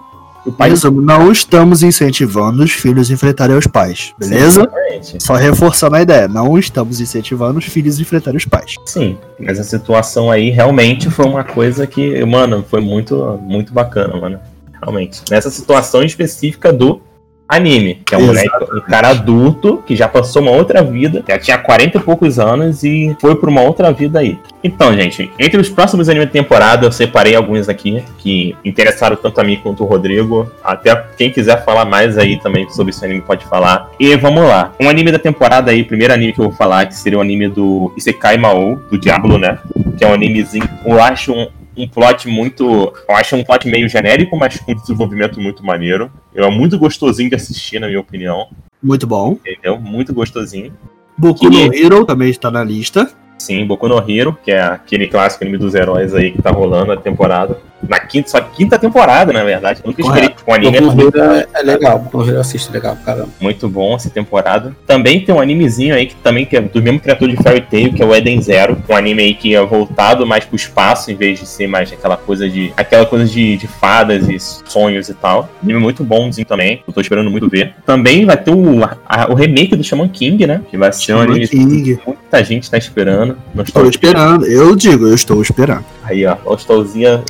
O 0.46 0.52
pai 0.52 0.68
Resumo, 0.68 1.00
não 1.00 1.32
estamos 1.32 1.82
incentivando 1.82 2.62
os 2.62 2.70
filhos 2.70 3.10
a 3.10 3.14
enfrentarem 3.14 3.56
os 3.56 3.66
pais, 3.66 4.12
beleza? 4.18 4.60
Exatamente. 4.60 5.22
Só 5.22 5.34
reforçando 5.34 5.96
a 5.96 6.02
ideia, 6.02 6.28
não 6.28 6.58
estamos 6.58 7.00
incentivando 7.00 7.58
os 7.58 7.64
filhos 7.64 7.98
a 7.98 8.02
enfrentarem 8.02 8.36
os 8.36 8.44
pais. 8.44 8.76
Sim, 8.84 9.16
mas 9.40 9.58
a 9.58 9.64
situação 9.64 10.30
aí 10.30 10.50
realmente 10.50 11.08
foi 11.10 11.24
uma 11.24 11.44
coisa 11.44 11.86
que, 11.86 12.22
mano, 12.26 12.62
foi 12.68 12.82
muito, 12.82 13.40
muito 13.42 13.72
bacana, 13.72 14.16
mano. 14.20 14.38
Realmente. 14.84 15.22
Nessa 15.30 15.50
situação 15.50 16.02
específica 16.02 16.72
do 16.72 17.00
anime, 17.48 18.00
que 18.04 18.14
é 18.14 18.18
um 18.18 18.26
moleque, 18.26 18.48
um 18.74 18.80
cara 18.80 19.08
adulto 19.08 19.82
que 19.86 19.94
já 19.94 20.08
passou 20.08 20.42
uma 20.42 20.50
outra 20.50 20.82
vida, 20.82 21.22
já 21.28 21.38
tinha 21.38 21.58
40 21.58 21.98
e 21.98 22.00
poucos 22.00 22.38
anos 22.38 22.82
e 22.82 23.14
foi 23.20 23.36
pra 23.36 23.50
uma 23.50 23.60
outra 23.60 23.92
vida 23.92 24.18
aí. 24.18 24.38
Então, 24.62 24.94
gente, 24.94 25.30
entre 25.38 25.60
os 25.60 25.68
próximos 25.68 26.08
animes 26.08 26.28
da 26.28 26.32
temporada, 26.32 26.86
eu 26.86 26.92
separei 26.92 27.34
alguns 27.34 27.68
aqui 27.68 28.02
que 28.18 28.56
interessaram 28.64 29.16
tanto 29.16 29.40
a 29.40 29.44
mim 29.44 29.60
quanto 29.62 29.84
o 29.84 29.86
Rodrigo. 29.86 30.50
Até 30.62 30.96
quem 31.16 31.30
quiser 31.30 31.64
falar 31.64 31.84
mais 31.84 32.16
aí 32.16 32.40
também 32.40 32.68
sobre 32.70 32.90
esse 32.90 33.04
anime 33.04 33.20
pode 33.20 33.44
falar. 33.44 33.90
E 34.00 34.16
vamos 34.16 34.42
lá. 34.42 34.72
Um 34.80 34.88
anime 34.88 35.12
da 35.12 35.18
temporada 35.18 35.70
aí, 35.70 35.82
o 35.82 35.86
primeiro 35.86 36.14
anime 36.14 36.32
que 36.32 36.40
eu 36.40 36.46
vou 36.46 36.54
falar, 36.54 36.86
que 36.86 36.94
seria 36.94 37.18
o 37.18 37.22
anime 37.22 37.48
do 37.48 37.92
Isekai 37.96 38.38
Mao, 38.38 38.76
do 38.90 38.98
Diablo, 38.98 39.38
né? 39.38 39.58
Que 39.98 40.04
é 40.04 40.08
um 40.08 40.14
animezinho, 40.14 40.68
eu 40.86 41.00
acho 41.02 41.32
um, 41.32 41.46
um 41.76 41.88
plot 41.88 42.28
muito. 42.28 42.92
Eu 43.08 43.16
acho 43.16 43.36
um 43.36 43.44
plot 43.44 43.68
meio 43.68 43.88
genérico, 43.88 44.36
mas 44.36 44.58
com 44.60 44.74
desenvolvimento 44.74 45.40
muito 45.40 45.64
maneiro. 45.64 46.10
É 46.34 46.48
muito 46.50 46.78
gostosinho 46.78 47.30
de 47.30 47.36
assistir, 47.36 47.78
na 47.78 47.86
minha 47.86 48.00
opinião. 48.00 48.48
Muito 48.82 49.06
bom. 49.06 49.32
Entendeu? 49.32 49.78
Muito 49.80 50.12
gostosinho. 50.12 50.72
Boku 51.16 51.48
no 51.48 51.74
Hero 51.74 52.04
também 52.04 52.28
está 52.28 52.50
na 52.50 52.62
lista. 52.64 53.10
Sim, 53.38 53.66
Boku 53.66 53.88
no 53.88 53.98
Hero, 54.10 54.36
que 54.42 54.50
é 54.50 54.62
aquele 54.62 55.06
clássico 55.06 55.44
anime 55.44 55.58
dos 55.58 55.74
heróis 55.74 56.14
aí 56.14 56.30
que 56.30 56.42
tá 56.42 56.50
rolando 56.50 56.92
a 56.92 56.96
temporada. 56.96 57.58
Na 57.88 58.00
quinta, 58.00 58.28
só 58.30 58.40
quinta 58.40 58.78
temporada, 58.78 59.32
na 59.32 59.44
verdade. 59.44 59.80
Eu 59.82 59.88
nunca 59.88 60.00
esperei 60.02 60.28
que 60.30 60.36
um 60.46 60.52
anime 60.54 60.80
Boku 60.80 61.18
é 61.18 61.46
é, 61.54 61.62
legal, 61.62 61.98
Boku 61.98 62.18
no 62.18 62.24
Hero 62.24 62.36
eu 62.36 62.40
assisto 62.40 62.72
legal, 62.72 62.96
caramba. 63.04 63.28
muito 63.40 63.68
bom 63.68 63.94
essa 63.96 64.10
temporada. 64.10 64.74
Também 64.86 65.20
tem 65.24 65.34
um 65.34 65.40
animezinho 65.40 65.94
aí 65.94 66.06
que 66.06 66.14
também 66.16 66.44
que 66.46 66.56
é 66.56 66.60
do 66.60 66.82
mesmo 66.82 67.00
criador 67.00 67.28
de 67.28 67.36
Fairy 67.36 67.60
Tail, 67.62 67.92
que 67.92 68.02
é 68.02 68.06
o 68.06 68.14
Eden 68.14 68.40
Zero, 68.40 68.76
um 68.88 68.96
anime 68.96 69.22
aí 69.22 69.34
que 69.34 69.54
é 69.54 69.64
voltado 69.64 70.26
mais 70.26 70.44
pro 70.44 70.56
espaço 70.56 71.10
em 71.10 71.14
vez 71.14 71.38
de 71.40 71.46
ser 71.46 71.66
mais 71.66 71.92
aquela 71.92 72.16
coisa 72.16 72.48
de 72.48 72.72
aquela 72.76 73.06
coisa 73.06 73.24
de, 73.24 73.56
de 73.56 73.66
fadas 73.66 74.28
e 74.28 74.38
sonhos 74.68 75.08
e 75.08 75.14
tal. 75.14 75.48
Anime 75.62 75.78
muito 75.80 76.02
bonzinho 76.04 76.46
também, 76.46 76.82
eu 76.86 76.92
tô 76.92 77.00
esperando 77.00 77.30
muito 77.30 77.48
ver. 77.48 77.74
Também 77.86 78.24
vai 78.24 78.36
ter 78.36 78.50
o, 78.52 78.84
a- 78.84 79.26
o 79.30 79.34
remake 79.34 79.76
do 79.76 79.84
Shaman 79.84 80.08
King, 80.08 80.46
né? 80.46 80.60
Que 80.70 80.76
vai 80.76 80.92
ser 80.92 81.14
um 81.14 81.18
Shaman 81.18 81.22
anime 81.24 81.48
King. 81.48 81.96
que 81.96 82.00
muita 82.06 82.42
gente 82.44 82.70
tá 82.70 82.78
esperando. 82.78 83.36
Nós 83.54 83.68
Estou 83.68 83.88
esperando. 83.88 84.46
Eu 84.46 84.74
digo, 84.76 85.06
eu 85.06 85.14
estou 85.14 85.40
esperando. 85.42 85.84
Aí, 86.04 86.24
ó, 86.26 86.36
nostalgia 86.44 87.22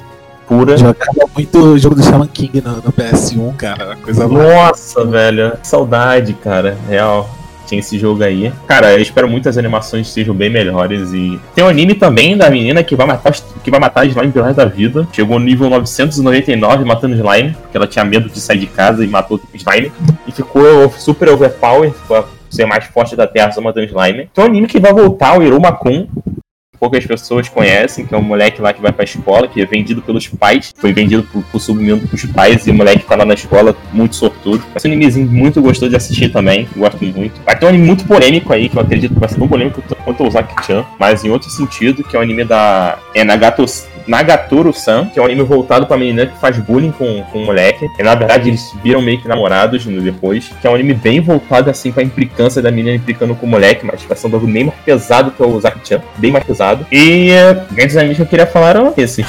pura. 0.49 0.77
Jogava 0.77 1.29
muito 1.35 1.59
o 1.59 1.79
jogo 1.79 1.95
do 1.95 2.03
Shaman 2.03 2.27
King 2.29 2.61
no, 2.61 2.77
no 2.77 2.93
PS1, 2.93 3.57
cara. 3.57 3.97
Coisa 4.03 4.27
louca. 4.27 4.45
Nossa, 4.55 5.05
velho. 5.05 5.53
Saudade, 5.63 6.33
cara. 6.35 6.77
Real. 6.89 7.29
Tinha 7.67 7.79
esse 7.81 7.99
jogo 7.99 8.23
aí. 8.23 8.53
Cara, 8.67 8.93
eu 8.93 9.01
espero 9.01 9.27
muito 9.27 9.49
as 9.49 9.57
animações 9.57 10.09
sejam 10.13 10.35
bem 10.35 10.51
melhores. 10.51 11.15
E 11.15 11.41
tem 11.55 11.65
um 11.65 11.69
anime 11.69 11.95
também 11.95 12.37
da 12.37 12.51
menina 12.51 12.83
que 12.85 12.95
vai 12.95 13.07
matar, 13.07 13.31
os- 13.33 13.43
que 13.63 13.71
vai 13.71 13.81
matar 13.81 14.05
slime 14.07 14.31
pelo 14.31 14.45
resto 14.45 14.59
da 14.59 14.67
vida. 14.67 15.09
Chegou 15.13 15.39
no 15.39 15.45
nível 15.47 15.71
999 15.71 16.85
matando 16.85 17.15
slime, 17.15 17.57
porque 17.63 17.77
ela 17.77 17.87
tinha 17.87 18.05
medo 18.05 18.29
de 18.29 18.39
sair 18.39 18.59
de 18.59 18.67
casa 18.67 19.03
e 19.03 19.09
matou 19.09 19.39
o 19.39 19.57
slime. 19.57 19.91
E 20.27 20.33
ficou 20.33 20.91
super 20.99 21.31
overpower, 21.31 21.91
ficou 21.91 22.19
a 22.19 22.25
ser 22.51 22.67
mais 22.67 22.85
forte 22.85 23.17
da 23.17 23.27
Terra 23.27 23.51
só 23.51 23.63
matando 23.63 23.87
slime. 23.87 24.29
Tem 24.35 24.45
um 24.45 24.47
anime 24.47 24.67
que 24.67 24.79
vai 24.79 24.93
voltar, 24.93 25.39
o 25.39 25.43
Irumakun. 25.43 26.07
Poucas 26.85 27.07
pessoas 27.07 27.49
conhecem, 27.49 28.05
que 28.05 28.15
é 28.15 28.19
um 28.19 28.23
moleque 28.23 28.61
lá 28.61 28.71
que 28.71 28.83
vai 28.83 28.93
pra 28.93 29.05
escola, 29.05 29.49
que 29.49 29.59
é 29.59 29.65
vendido 29.65 30.03
pelos 30.03 30.29
pais. 30.29 30.75
Foi 30.77 30.93
vendido 30.93 31.23
pro, 31.23 31.41
pro 31.41 31.59
submundo 31.59 32.07
pros 32.07 32.27
pais 32.27 32.67
e 32.67 32.71
o 32.71 32.75
moleque 32.75 33.07
tá 33.07 33.17
lá 33.17 33.25
na 33.25 33.33
escola, 33.33 33.75
muito 33.91 34.15
sortudo. 34.15 34.63
Um 34.63 34.89
animezinho 34.89 35.27
muito 35.27 35.63
gostoso 35.63 35.89
de 35.89 35.97
assistir 35.97 36.29
também, 36.29 36.69
gosto 36.77 37.03
muito. 37.03 37.41
Vai 37.43 37.59
ter 37.59 37.65
um 37.65 37.71
anime 37.71 37.87
muito 37.87 38.05
polêmico 38.05 38.53
aí, 38.53 38.69
que 38.69 38.77
eu 38.77 38.83
acredito 38.83 39.15
que 39.15 39.19
vai 39.19 39.31
ser 39.31 39.37
tão 39.37 39.49
polêmico 39.49 39.83
quanto 40.05 40.27
o 40.27 40.31
Zaki-chan, 40.31 40.85
mas 41.01 41.25
em 41.25 41.31
outro 41.31 41.49
sentido, 41.49 42.05
que 42.05 42.15
é 42.15 42.19
um 42.19 42.23
anime 42.23 42.45
da 42.45 42.99
é 43.15 43.25
Nagato, 43.25 43.65
Nagatoro-san, 44.07 45.07
que 45.07 45.19
é 45.19 45.23
um 45.23 45.25
anime 45.25 45.43
voltado 45.43 45.87
pra 45.87 45.97
menina 45.97 46.27
que 46.27 46.39
faz 46.39 46.59
bullying 46.59 46.93
com, 46.93 47.23
com 47.25 47.43
o 47.43 47.47
moleque. 47.47 47.87
E 47.99 48.03
na 48.03 48.15
verdade 48.15 48.51
eles 48.51 48.75
viram 48.83 49.01
meio 49.01 49.21
que 49.21 49.29
namorados 49.29 49.85
depois, 49.85 50.51
que 50.61 50.67
é 50.67 50.71
um 50.71 50.75
anime 50.75 50.95
bem 50.95 51.21
voltado 51.21 51.71
assim 51.71 51.93
pra 51.93 52.03
implicância 52.03 52.61
da 52.61 52.71
menina 52.71 52.97
implicando 52.97 53.35
com 53.35 53.47
o 53.47 53.49
moleque, 53.49 53.85
mas 53.85 54.03
vai 54.03 54.17
ser 54.17 54.27
um 54.27 54.31
bagulho 54.31 54.53
bem 54.53 54.65
mais 54.65 54.79
pesado 54.81 55.31
que 55.31 55.43
o 55.43 55.61
Zaki-chan, 55.61 56.01
bem 56.17 56.33
mais 56.33 56.45
pesado. 56.45 56.87
E 56.91 57.31
é, 57.31 57.65
grandes 57.73 57.97
animes 57.97 58.17
que 58.17 58.23
eu 58.23 58.27
queria 58.27 58.47
falar 58.47 58.71
eram 58.71 58.95
esses. 58.97 59.27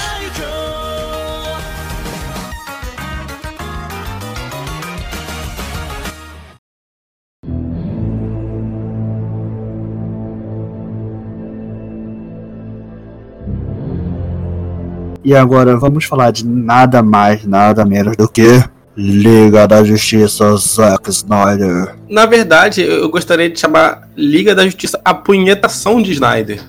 'E 15.26 15.36
agora 15.36 15.76
vamos 15.76 16.06
falar 16.06 16.32
de 16.32 16.46
nada 16.46 17.02
mais, 17.02 17.44
nada 17.46 17.84
menos 17.84 18.16
do 18.16 18.30
que 18.30 18.64
Liga 18.96 19.68
da 19.68 19.84
Justiça 19.84 20.56
Zack 20.56 21.10
Snyder. 21.10 21.96
Na 22.08 22.26
verdade, 22.26 22.82
eu 22.84 23.10
gostaria 23.10 23.50
de 23.50 23.60
chamar 23.60 24.08
Liga 24.16 24.56
da 24.56 24.64
Justiça 24.64 25.02
a 25.04 25.14
punhetação 25.14 26.02
de 26.02 26.12
Snyder. 26.12 26.62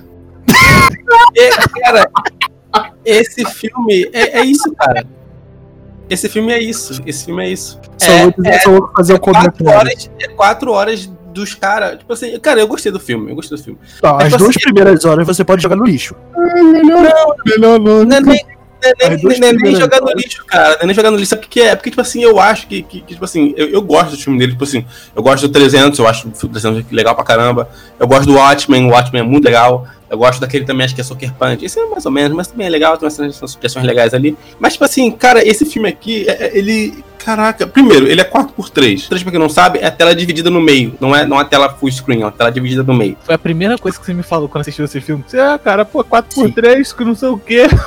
E, 1.35 1.49
cara, 1.81 2.09
esse 3.05 3.45
filme 3.45 4.09
é, 4.11 4.39
é 4.39 4.45
isso, 4.45 4.73
cara. 4.75 5.05
Esse 6.09 6.27
filme 6.27 6.51
é 6.51 6.59
isso. 6.61 7.01
Esse 7.05 7.25
filme 7.25 7.45
é 7.45 7.49
isso. 7.49 7.79
Só 7.97 8.11
É, 8.11 8.23
vou, 8.23 8.33
só 8.63 8.71
vou 8.71 8.91
fazer 8.95 9.13
o 9.13 9.19
quatro 9.19 9.51
comentário. 9.51 9.79
horas, 9.79 10.11
é 10.19 10.27
quatro 10.29 10.71
horas 10.71 11.09
dos 11.37 11.53
caras. 11.55 11.99
Tipo 11.99 12.13
assim, 12.13 12.37
cara, 12.39 12.59
eu 12.59 12.67
gostei 12.67 12.91
do 12.91 12.99
filme. 12.99 13.31
Eu 13.31 13.35
gostei 13.35 13.57
do 13.57 13.63
filme. 13.63 13.79
Tá, 14.01 14.17
é 14.21 14.23
as 14.25 14.31
tipo 14.33 14.37
duas 14.39 14.49
assim- 14.49 14.59
primeiras 14.61 15.05
horas 15.05 15.25
você 15.25 15.43
pode 15.43 15.61
jogar 15.63 15.75
no 15.75 15.85
lixo. 15.85 16.15
Melhor 17.45 17.79
não. 17.79 18.05
Não 18.05 18.17
é 18.17 18.21
nem, 18.21 18.43
não 18.43 18.81
é 18.83 19.09
nem- 19.09 19.17
duas 19.19 19.39
não 19.39 19.47
é 19.47 19.51
nem 19.51 19.55
primeiras 19.59 19.79
jogar 19.79 20.01
no 20.01 20.11
lixo, 20.13 20.45
cara. 20.45 20.69
Não 20.75 20.81
é 20.81 20.85
nem 20.85 20.95
jogar 20.95 21.11
no 21.11 21.17
lixo. 21.17 21.29
Sabe 21.31 21.45
o 21.45 21.49
que 21.49 21.61
é? 21.61 21.75
Porque, 21.75 21.89
tipo 21.89 22.01
assim, 22.01 22.23
eu 22.23 22.39
acho 22.39 22.67
que, 22.67 22.81
que- 22.83 23.01
que, 23.01 23.13
tipo 23.13 23.25
assim, 23.25 23.53
eu, 23.57 23.67
eu 23.69 23.81
gosto 23.81 24.11
do 24.11 24.17
filme 24.17 24.37
dele. 24.39 24.51
Tipo 24.53 24.63
assim, 24.63 24.85
eu 25.15 25.23
gosto 25.23 25.47
do 25.47 25.53
300, 25.53 25.97
eu 25.99 26.07
acho 26.07 26.27
o 26.27 26.47
300 26.47 26.83
legal 26.91 27.15
pra 27.15 27.23
caramba. 27.23 27.69
Eu 27.99 28.07
gosto 28.07 28.25
do 28.25 28.35
Watchmen, 28.35 28.85
o 28.85 28.89
Watchmen 28.89 29.21
é 29.21 29.25
muito 29.25 29.45
legal. 29.45 29.87
Eu 30.09 30.17
gosto 30.17 30.39
daquele 30.39 30.63
também, 30.63 30.85
acho 30.85 30.95
que 30.95 31.01
é 31.01 31.03
Sucker 31.03 31.33
Punch. 31.33 31.65
Esse 31.65 31.79
é 31.79 31.85
mais 31.85 32.05
ou 32.05 32.11
menos, 32.11 32.35
mas 32.35 32.47
também 32.47 32.67
é 32.67 32.69
legal, 32.69 32.97
tem 32.97 33.05
umas 33.09 33.13
sugestões 33.35 33.85
legais 33.85 34.13
ali. 34.13 34.37
Mas, 34.57 34.73
tipo 34.73 34.85
assim, 34.85 35.11
cara, 35.11 35.45
esse 35.45 35.65
filme 35.65 35.89
aqui, 35.89 36.25
é- 36.29 36.45
é- 36.45 36.57
ele. 36.57 37.03
Caraca, 37.23 37.67
primeiro, 37.67 38.07
ele 38.07 38.21
é 38.21 38.23
4x3. 38.23 39.07
3 39.07 39.23
pra 39.23 39.31
quem 39.31 39.39
não 39.39 39.49
sabe, 39.49 39.79
é 39.79 39.85
a 39.87 39.91
tela 39.91 40.15
dividida 40.15 40.49
no 40.49 40.61
meio. 40.61 40.95
Não 40.99 41.15
é, 41.15 41.25
não 41.25 41.37
é 41.37 41.41
a 41.41 41.45
tela 41.45 41.69
full 41.69 41.91
screen, 41.91 42.21
é 42.21 42.25
uma 42.25 42.31
tela 42.31 42.51
dividida 42.51 42.83
no 42.83 42.93
meio. 42.93 43.17
Foi 43.23 43.35
a 43.35 43.37
primeira 43.37 43.77
coisa 43.77 43.99
que 43.99 44.05
você 44.05 44.13
me 44.13 44.23
falou 44.23 44.47
quando 44.47 44.61
assistiu 44.61 44.85
esse 44.85 45.01
filme. 45.01 45.23
Você, 45.27 45.39
ah, 45.39 45.59
cara, 45.61 45.83
pô, 45.83 46.03
4x3, 46.03 46.95
que 46.95 47.03
não 47.03 47.15
sei 47.15 47.29
o 47.29 47.37
quê. 47.37 47.67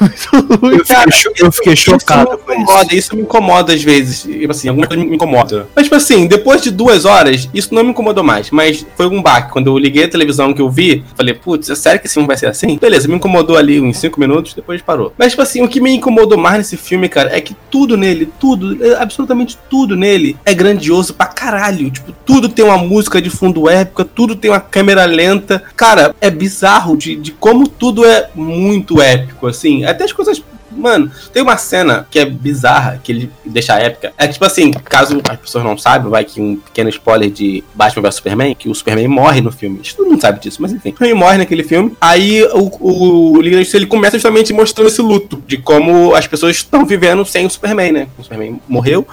Eu 0.63 0.85
fiquei, 0.85 1.13
cho- 1.13 1.33
eu 1.39 1.53
fiquei 1.53 1.77
chocado 1.77 2.31
isso 2.35 2.45
me 2.47 2.53
incomoda, 2.57 2.95
isso 2.95 3.17
me 3.17 3.23
incomoda 3.23 3.73
às 3.75 3.83
vezes. 3.83 4.23
Tipo 4.23 4.51
assim, 4.51 4.69
alguma 4.69 4.87
coisa 4.87 5.03
me 5.05 5.15
incomoda. 5.15 5.67
Mas, 5.75 5.85
tipo 5.85 5.97
assim, 5.97 6.27
depois 6.27 6.63
de 6.63 6.71
duas 6.71 7.05
horas, 7.05 7.49
isso 7.53 7.75
não 7.75 7.83
me 7.85 7.91
incomodou 7.91 8.23
mais. 8.25 8.51
Mas 8.51 8.85
foi 8.97 9.07
um 9.07 9.23
baque. 9.23 9.53
Quando 9.53 9.69
eu 9.69 9.79
liguei 9.79 10.05
a 10.05 10.09
televisão 10.09 10.53
que 10.53 10.61
eu 10.63 10.71
vi, 10.71 11.05
falei, 11.17 11.35
putz, 11.35 11.69
é 11.71 11.75
sério 11.75 12.01
que 12.01 12.07
esse 12.07 12.15
filme 12.15 12.27
vai 12.27 12.37
ser 12.37 12.47
assim? 12.47 12.77
Beleza, 12.79 13.09
me 13.09 13.15
incomodou 13.15 13.57
ali 13.57 13.81
uns 13.81 13.99
cinco 13.99 14.19
minutos, 14.21 14.55
depois 14.55 14.81
parou. 14.83 15.13
Mas, 15.19 15.33
tipo 15.33 15.43
assim, 15.43 15.63
o 15.63 15.69
que 15.69 15.81
me 15.81 15.91
incomodou 15.93 16.39
mais 16.39 16.59
nesse 16.59 16.77
filme, 16.77 17.09
cara, 17.09 17.35
é 17.37 17.41
que 17.41 17.55
tudo 17.71 17.97
nele, 17.97 18.29
tudo, 18.39 18.83
é, 18.85 18.95
absolutamente 18.95 19.20
tudo 19.69 19.97
nele 19.97 20.37
é 20.45 20.55
grandioso 20.55 21.15
pra 21.15 21.27
caralho. 21.27 21.91
Tipo, 21.91 22.13
tudo 22.25 22.49
tem 22.49 22.65
uma 22.65 22.79
música 22.79 23.21
de 23.21 23.31
fundo 23.31 23.69
épica, 23.69 24.05
tudo 24.05 24.37
tem 24.37 24.51
uma 24.51 24.61
câmera 24.61 25.05
lenta. 25.05 25.63
Cara, 25.77 26.15
é 26.21 26.31
bizarro 26.31 26.97
de, 26.97 27.17
de 27.17 27.33
como 27.33 27.69
tudo 27.69 28.05
é 28.05 28.31
muito 28.35 29.01
épico, 29.01 29.47
assim. 29.47 29.85
Até 29.85 30.05
as 30.05 30.13
coisas 30.13 30.43
Mano, 30.71 31.11
tem 31.33 31.43
uma 31.43 31.57
cena 31.57 32.07
que 32.11 32.19
é 32.19 32.25
bizarra, 32.25 33.01
que 33.03 33.11
ele 33.11 33.31
deixa 33.45 33.79
épica. 33.79 34.13
É 34.17 34.29
tipo 34.29 34.45
assim, 34.45 34.71
caso 34.71 35.21
as 35.29 35.37
pessoas 35.39 35.65
não 35.65 35.77
saibam, 35.77 36.11
vai 36.11 36.25
que 36.25 36.41
um 36.41 36.57
pequeno 36.57 36.89
spoiler 36.91 37.31
de 37.31 37.65
Batman 37.75 38.03
vs 38.03 38.15
Superman, 38.15 38.55
que 38.55 38.69
o 38.69 38.75
Superman 38.75 39.09
morre 39.09 39.41
no 39.41 39.51
filme. 39.51 39.81
Todo 39.97 40.09
mundo 40.09 40.21
sabe 40.21 40.41
disso, 40.41 40.63
mas 40.63 40.73
enfim. 40.73 40.95
Ele 41.01 41.15
morre 41.15 41.39
naquele 41.39 41.65
filme. 41.65 41.97
Aí 42.01 42.45
o, 42.45 42.71
o, 42.81 43.33
o 43.33 43.41
Liga 43.41 43.61
ele 43.75 43.87
começa 43.87 44.17
justamente 44.17 44.53
mostrando 44.53 44.89
esse 44.89 45.03
luto, 45.03 45.43
de 45.47 45.57
como 45.59 46.15
as 46.15 46.27
pessoas 46.27 46.57
estão 46.57 46.87
vivendo 46.87 47.25
sem 47.25 47.47
o 47.47 47.51
Superman, 47.51 47.93
né? 47.93 48.07
O 48.17 48.23
Superman 48.23 48.61
morreu. 48.69 49.07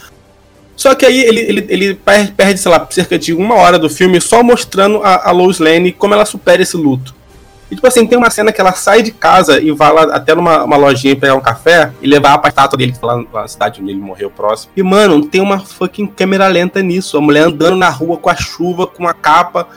Só 0.76 0.93
que 0.93 1.08
aí 1.08 1.22
ele, 1.22 1.39
ele, 1.39 1.66
ele 1.70 1.93
per- 1.95 2.32
perde, 2.34 2.60
sei 2.60 2.70
lá, 2.72 2.88
cerca 2.91 3.18
de 3.18 3.34
uma 3.34 3.55
hora 3.55 3.80
do 3.80 3.89
filme 3.89 4.22
só 4.22 4.43
mostrando 4.43 5.01
a, 5.03 5.30
a 5.30 5.32
Lois 5.32 5.58
Lane 5.58 5.91
como 5.91 6.14
ela 6.14 6.24
supera 6.24 6.62
esse 6.62 6.78
luto. 6.78 7.16
E 7.70 7.76
tipo 7.76 7.86
assim, 7.88 8.05
tem 8.07 8.18
uma 8.18 8.30
cena 8.30 8.51
que 8.51 8.61
ela 8.61 8.72
sai 8.74 9.01
de 9.01 9.11
casa 9.11 9.59
e 9.59 9.72
vai 9.72 9.91
lá 9.91 10.03
até 10.15 10.34
numa 10.34 10.63
uma 10.63 10.78
lojinha 10.78 11.15
pegar 11.15 11.36
um 11.36 11.41
café 11.41 11.91
e 12.01 12.07
levar 12.07 12.39
a 12.41 12.47
estátua 12.47 12.78
dele, 12.78 12.93
que 12.93 12.99
tá 12.99 13.07
lá 13.07 13.24
na 13.34 13.47
cidade 13.47 13.82
onde 13.82 13.91
ele 13.91 13.99
morreu 13.99 14.30
próximo. 14.30 14.72
E, 14.76 14.82
mano, 14.82 15.26
tem 15.26 15.41
uma 15.41 15.59
fucking 15.59 16.07
câmera 16.07 16.47
lenta 16.47 16.82
nisso. 16.82 17.18
A 17.18 17.22
mulher 17.22 17.43
andando 17.47 17.76
na 17.76 17.89
rua 17.89 18.18
com 18.18 18.30
a 18.30 18.36
chuva, 18.36 18.88
com 18.88 19.05
a 19.05 19.13
capa, 19.13 19.68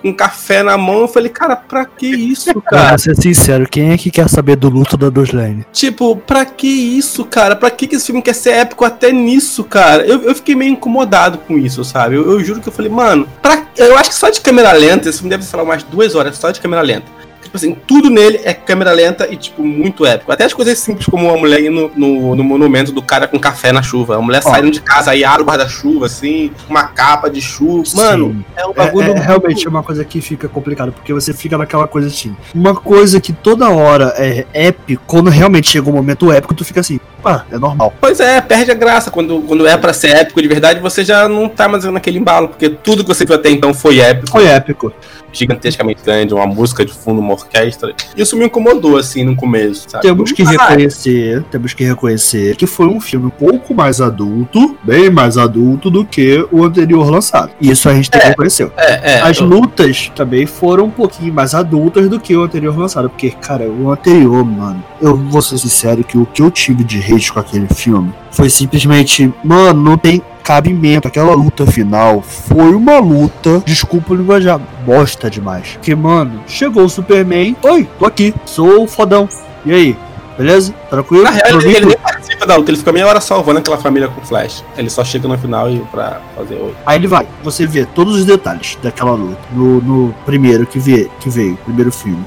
com 0.00 0.10
um 0.10 0.12
café 0.12 0.62
na 0.62 0.78
mão. 0.78 1.00
Eu 1.00 1.08
falei, 1.08 1.28
cara, 1.28 1.56
pra 1.56 1.84
que 1.84 2.06
isso, 2.06 2.54
Cara, 2.62 2.82
cara? 2.84 2.98
ser 2.98 3.16
sincero, 3.16 3.68
quem 3.68 3.90
é 3.90 3.98
que 3.98 4.12
quer 4.12 4.28
saber 4.28 4.54
do 4.56 4.68
luto 4.68 4.96
da 4.96 5.10
Dos 5.10 5.32
Lane? 5.32 5.66
Tipo, 5.72 6.16
pra 6.16 6.44
que 6.44 6.68
isso, 6.68 7.24
cara? 7.24 7.56
Pra 7.56 7.70
que, 7.70 7.88
que 7.88 7.96
esse 7.96 8.06
filme 8.06 8.22
quer 8.22 8.34
ser 8.34 8.50
épico 8.50 8.84
até 8.84 9.10
nisso, 9.12 9.64
cara? 9.64 10.04
Eu, 10.04 10.22
eu 10.22 10.34
fiquei 10.36 10.54
meio 10.54 10.72
incomodado 10.72 11.38
com 11.38 11.58
isso, 11.58 11.84
sabe? 11.84 12.14
Eu, 12.14 12.30
eu 12.30 12.44
juro 12.44 12.60
que 12.60 12.68
eu 12.68 12.72
falei, 12.72 12.90
mano, 12.90 13.28
pra... 13.42 13.64
eu 13.76 13.98
acho 13.98 14.10
que 14.10 14.16
só 14.16 14.30
de 14.30 14.40
câmera 14.40 14.72
lenta, 14.72 15.08
esse 15.08 15.18
filme 15.18 15.30
deve 15.30 15.44
ser, 15.44 15.56
lá, 15.56 15.64
umas 15.64 15.82
duas 15.82 16.14
horas 16.14 16.36
só 16.38 16.50
de 16.50 16.60
câmera 16.60 16.82
lenta. 16.82 17.19
Tipo 17.50 17.56
assim, 17.56 17.76
tudo 17.84 18.08
nele 18.08 18.40
é 18.44 18.54
câmera 18.54 18.92
lenta 18.92 19.26
e, 19.28 19.36
tipo, 19.36 19.60
muito 19.64 20.06
épico. 20.06 20.30
Até 20.30 20.44
as 20.44 20.54
coisas 20.54 20.78
simples, 20.78 21.06
como 21.06 21.28
a 21.28 21.36
mulher 21.36 21.60
indo 21.60 21.90
no, 21.96 22.36
no 22.36 22.44
monumento 22.44 22.92
do 22.92 23.02
cara 23.02 23.26
com 23.26 23.40
café 23.40 23.72
na 23.72 23.82
chuva. 23.82 24.14
A 24.14 24.20
mulher 24.22 24.40
Ó. 24.44 24.50
saindo 24.52 24.70
de 24.70 24.80
casa 24.80 25.10
aí, 25.10 25.24
abre 25.24 25.42
o 25.42 25.46
guarda-chuva, 25.46 26.06
assim, 26.06 26.52
uma 26.68 26.84
capa 26.84 27.28
de 27.28 27.40
chuva. 27.40 27.82
Mano, 27.96 28.28
Sim. 28.34 28.44
é 28.56 28.64
um 28.64 28.70
É, 28.70 28.74
bagulho. 28.74 29.02
é 29.02 29.14
muito- 29.14 29.20
realmente 29.26 29.66
uma 29.68 29.82
coisa 29.82 30.04
que 30.04 30.20
fica 30.20 30.48
complicado, 30.48 30.92
porque 30.92 31.12
você 31.12 31.34
fica 31.34 31.58
naquela 31.58 31.88
coisa 31.88 32.06
assim. 32.06 32.36
Uma 32.54 32.72
coisa 32.72 33.20
que 33.20 33.32
toda 33.32 33.68
hora 33.68 34.14
é 34.16 34.46
épico, 34.54 35.02
quando 35.08 35.28
realmente 35.28 35.68
chega 35.70 35.90
um 35.90 35.94
momento 35.94 36.30
épico, 36.30 36.54
tu 36.54 36.64
fica 36.64 36.78
assim, 36.78 37.00
pá, 37.20 37.44
é 37.50 37.58
normal. 37.58 37.92
Pois 38.00 38.20
é, 38.20 38.40
perde 38.40 38.70
a 38.70 38.74
graça. 38.74 39.10
Quando, 39.10 39.40
quando 39.40 39.66
é 39.66 39.76
pra 39.76 39.92
ser 39.92 40.10
épico 40.14 40.40
de 40.40 40.46
verdade, 40.46 40.78
você 40.78 41.04
já 41.04 41.28
não 41.28 41.48
tá 41.48 41.66
mais 41.66 41.82
naquele 41.82 42.20
embalo, 42.20 42.46
porque 42.46 42.68
tudo 42.68 43.02
que 43.02 43.08
você 43.12 43.24
viu 43.24 43.34
até 43.34 43.50
então 43.50 43.74
foi 43.74 43.98
épico. 43.98 44.30
Foi 44.30 44.46
épico. 44.46 44.92
Gigantescamente 45.32 46.02
grande, 46.04 46.34
uma 46.34 46.46
música 46.46 46.84
de 46.84 46.92
fundo, 46.92 47.20
uma 47.20 47.32
orquestra. 47.32 47.94
Isso 48.16 48.36
me 48.36 48.46
incomodou, 48.46 48.96
assim, 48.96 49.24
no 49.24 49.34
começo, 49.36 49.86
sabe? 49.88 50.02
Temos 50.02 50.32
que 50.32 50.42
Ah, 50.42 50.50
reconhecer, 50.50 51.42
temos 51.50 51.72
que 51.74 51.84
reconhecer 51.84 52.56
que 52.56 52.66
foi 52.66 52.86
um 52.86 53.00
filme 53.00 53.26
um 53.26 53.30
pouco 53.30 53.74
mais 53.74 54.00
adulto, 54.00 54.76
bem 54.82 55.10
mais 55.10 55.36
adulto 55.38 55.90
do 55.90 56.04
que 56.04 56.46
o 56.50 56.64
anterior 56.64 57.08
lançado. 57.10 57.50
Isso 57.60 57.88
a 57.88 57.94
gente 57.94 58.10
tem 58.10 58.20
que 58.20 58.26
reconhecer. 58.28 58.70
É, 58.76 59.14
é. 59.14 59.20
As 59.20 59.38
eu- 59.38 59.46
lutas 59.46 60.10
também 60.14 60.46
foram 60.46 60.84
um 60.86 60.90
pouquinho 60.90 61.32
mais 61.32 61.54
adultas 61.54 62.08
do 62.08 62.18
que 62.20 62.34
o 62.36 62.42
anterior 62.42 62.76
lançado. 62.76 63.08
Porque, 63.08 63.30
cara, 63.30 63.64
o 63.70 63.90
anterior, 63.90 64.44
mano, 64.44 64.82
eu 65.00 65.16
vou 65.16 65.42
ser 65.42 65.58
sincero 65.58 66.02
que 66.04 66.18
o 66.18 66.26
que 66.26 66.42
eu 66.42 66.50
tive 66.50 66.84
de 66.84 66.98
hate 66.98 67.32
com 67.32 67.40
aquele 67.40 67.66
filme 67.68 68.12
foi 68.30 68.48
simplesmente, 68.48 69.32
mano, 69.42 69.82
não 69.82 69.96
tem 69.98 70.22
cabimento. 70.42 71.08
Aquela 71.08 71.34
luta 71.34 71.66
final 71.66 72.22
foi 72.22 72.74
uma 72.74 72.98
luta, 72.98 73.62
desculpa 73.64 74.12
o 74.12 74.16
linguajar, 74.16 74.60
bosta 74.84 75.30
demais. 75.30 75.72
Porque, 75.74 75.94
mano, 75.94 76.42
chegou 76.46 76.84
o 76.84 76.88
Superman, 76.88 77.56
oi, 77.62 77.88
tô 77.98 78.06
aqui, 78.06 78.34
sou 78.44 78.84
o 78.84 78.88
fodão. 78.88 79.28
E 79.64 79.72
aí? 79.72 79.96
Beleza? 80.36 80.72
Tranquilo? 80.88 81.24
Na 81.24 81.30
real, 81.30 81.60
ele, 81.60 81.76
ele 81.76 81.86
nem 81.86 81.98
participa 81.98 82.46
da 82.46 82.56
luta, 82.56 82.70
ele 82.70 82.78
fica 82.78 82.92
meia 82.92 83.06
hora 83.06 83.20
salvando 83.20 83.58
aquela 83.58 83.76
família 83.76 84.08
com 84.08 84.22
flash. 84.22 84.64
Ele 84.76 84.88
só 84.88 85.04
chega 85.04 85.28
no 85.28 85.36
final 85.36 85.70
e 85.70 85.80
pra 85.90 86.20
fazer 86.34 86.54
oi. 86.54 86.74
Aí 86.86 86.98
ele 86.98 87.06
vai, 87.06 87.26
você 87.42 87.66
vê 87.66 87.84
todos 87.84 88.16
os 88.16 88.24
detalhes 88.24 88.78
daquela 88.82 89.12
luta 89.12 89.38
no, 89.52 89.80
no 89.82 90.14
primeiro 90.24 90.66
que, 90.66 90.78
vê, 90.78 91.10
que 91.20 91.28
veio, 91.28 91.56
primeiro 91.58 91.92
filme. 91.92 92.24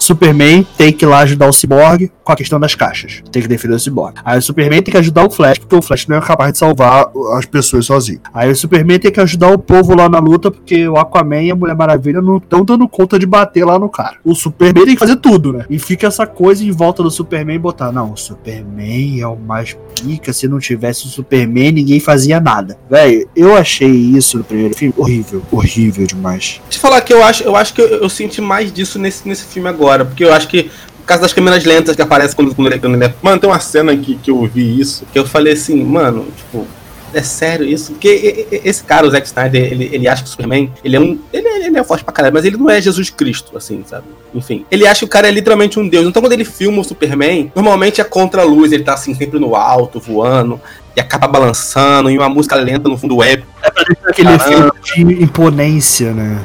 Superman 0.00 0.66
tem 0.76 0.92
que 0.92 1.04
ir 1.04 1.08
lá 1.08 1.18
ajudar 1.20 1.48
o 1.48 1.52
Cyborg 1.52 2.10
com 2.24 2.32
a 2.32 2.36
questão 2.36 2.58
das 2.58 2.74
caixas. 2.74 3.22
Tem 3.30 3.42
que 3.42 3.48
defender 3.48 3.74
o 3.74 3.78
Cyborg. 3.78 4.14
Aí 4.24 4.38
o 4.38 4.42
Superman 4.42 4.82
tem 4.82 4.92
que 4.92 4.98
ajudar 4.98 5.26
o 5.26 5.30
Flash, 5.30 5.58
porque 5.58 5.76
o 5.76 5.82
Flash 5.82 6.06
não 6.06 6.16
é 6.16 6.20
capaz 6.20 6.52
de 6.52 6.58
salvar 6.58 7.10
as 7.36 7.46
pessoas 7.46 7.86
sozinho. 7.86 8.20
Aí 8.32 8.50
o 8.50 8.56
Superman 8.56 8.98
tem 8.98 9.12
que 9.12 9.20
ajudar 9.20 9.52
o 9.52 9.58
povo 9.58 9.94
lá 9.94 10.08
na 10.08 10.18
luta, 10.18 10.50
porque 10.50 10.88
o 10.88 10.96
Aquaman 10.96 11.42
e 11.42 11.50
a 11.50 11.56
Mulher 11.56 11.76
Maravilha 11.76 12.20
não 12.20 12.38
estão 12.38 12.64
dando 12.64 12.88
conta 12.88 13.18
de 13.18 13.26
bater 13.26 13.64
lá 13.64 13.78
no 13.78 13.88
cara. 13.88 14.16
O 14.24 14.34
Superman 14.34 14.84
tem 14.84 14.94
que 14.94 15.00
fazer 15.00 15.16
tudo, 15.16 15.52
né? 15.52 15.66
E 15.68 15.78
fica 15.78 16.06
essa 16.06 16.26
coisa 16.26 16.64
em 16.64 16.70
volta 16.70 17.02
do 17.02 17.10
Superman 17.10 17.58
botar, 17.58 17.92
não, 17.92 18.12
o 18.12 18.16
Superman 18.16 19.20
é 19.20 19.26
o 19.26 19.36
mais 19.36 19.76
pica, 20.00 20.32
se 20.32 20.48
não 20.48 20.58
tivesse 20.58 21.06
o 21.06 21.08
Superman, 21.08 21.72
ninguém 21.72 22.00
fazia 22.00 22.40
nada. 22.40 22.78
Velho, 22.88 23.28
eu 23.36 23.56
achei 23.56 23.90
isso 23.90 24.38
no 24.38 24.44
primeiro 24.44 24.74
filme 24.74 24.94
horrível, 24.96 25.42
horrível 25.50 26.06
demais. 26.06 26.60
Eu 26.72 26.78
falar 26.78 27.00
que 27.00 27.12
eu 27.12 27.22
acho, 27.22 27.42
eu 27.42 27.56
acho 27.56 27.74
que 27.74 27.80
eu, 27.80 27.86
eu 27.86 28.08
senti 28.08 28.40
mais 28.40 28.72
disso 28.72 28.98
nesse, 28.98 29.28
nesse 29.28 29.44
filme 29.44 29.68
agora, 29.68 29.89
porque 30.04 30.24
eu 30.24 30.32
acho 30.32 30.48
que 30.48 30.64
por 30.98 31.06
causa 31.06 31.22
das 31.22 31.32
câmeras 31.32 31.64
lentas 31.64 31.96
que 31.96 32.02
aparecem 32.02 32.36
quando, 32.36 32.54
quando, 32.54 32.68
ele, 32.68 32.78
quando 32.78 32.94
ele 32.94 33.04
é. 33.04 33.14
Mano, 33.20 33.40
tem 33.40 33.50
uma 33.50 33.58
cena 33.60 33.96
que, 33.96 34.14
que 34.16 34.30
eu 34.30 34.38
ouvi 34.38 34.80
isso, 34.80 35.04
que 35.12 35.18
eu 35.18 35.26
falei 35.26 35.54
assim, 35.54 35.82
mano, 35.82 36.26
tipo, 36.36 36.66
é 37.12 37.22
sério 37.22 37.66
isso? 37.66 37.92
Porque 37.92 38.46
esse 38.64 38.84
cara, 38.84 39.04
o 39.06 39.10
Zack 39.10 39.26
Snyder, 39.26 39.72
ele, 39.72 39.90
ele 39.92 40.06
acha 40.06 40.22
que 40.22 40.28
o 40.28 40.30
Superman, 40.30 40.72
ele 40.84 40.94
é 40.94 41.00
um. 41.00 41.18
Ele, 41.32 41.48
é- 41.48 41.66
ele 41.66 41.78
é 41.78 41.82
forte 41.82 42.04
pra 42.04 42.12
caralho, 42.12 42.32
mas 42.34 42.44
ele 42.44 42.56
não 42.56 42.70
é 42.70 42.80
Jesus 42.80 43.10
Cristo, 43.10 43.56
assim, 43.56 43.82
sabe? 43.84 44.04
Enfim. 44.32 44.64
Ele 44.70 44.86
acha 44.86 45.00
que 45.00 45.04
o 45.04 45.08
cara 45.08 45.26
é 45.26 45.30
literalmente 45.32 45.80
um 45.80 45.88
deus. 45.88 46.06
Então 46.06 46.22
quando 46.22 46.32
ele 46.32 46.44
filma 46.44 46.80
o 46.80 46.84
Superman, 46.84 47.50
normalmente 47.56 48.00
é 48.00 48.04
contra 48.04 48.42
a 48.42 48.44
luz, 48.44 48.70
ele 48.70 48.84
tá 48.84 48.94
assim, 48.94 49.12
sempre 49.14 49.40
no 49.40 49.56
alto, 49.56 49.98
voando, 49.98 50.60
e 50.96 51.00
acaba 51.00 51.26
balançando, 51.26 52.10
e 52.10 52.16
uma 52.16 52.28
música 52.28 52.54
lenta 52.54 52.88
no 52.88 52.96
fundo 52.96 53.16
web. 53.16 53.44
Aquele 54.06 54.38
Caramba. 54.38 54.72
filme 54.84 55.14
de 55.16 55.24
imponência, 55.24 56.12
né? 56.12 56.38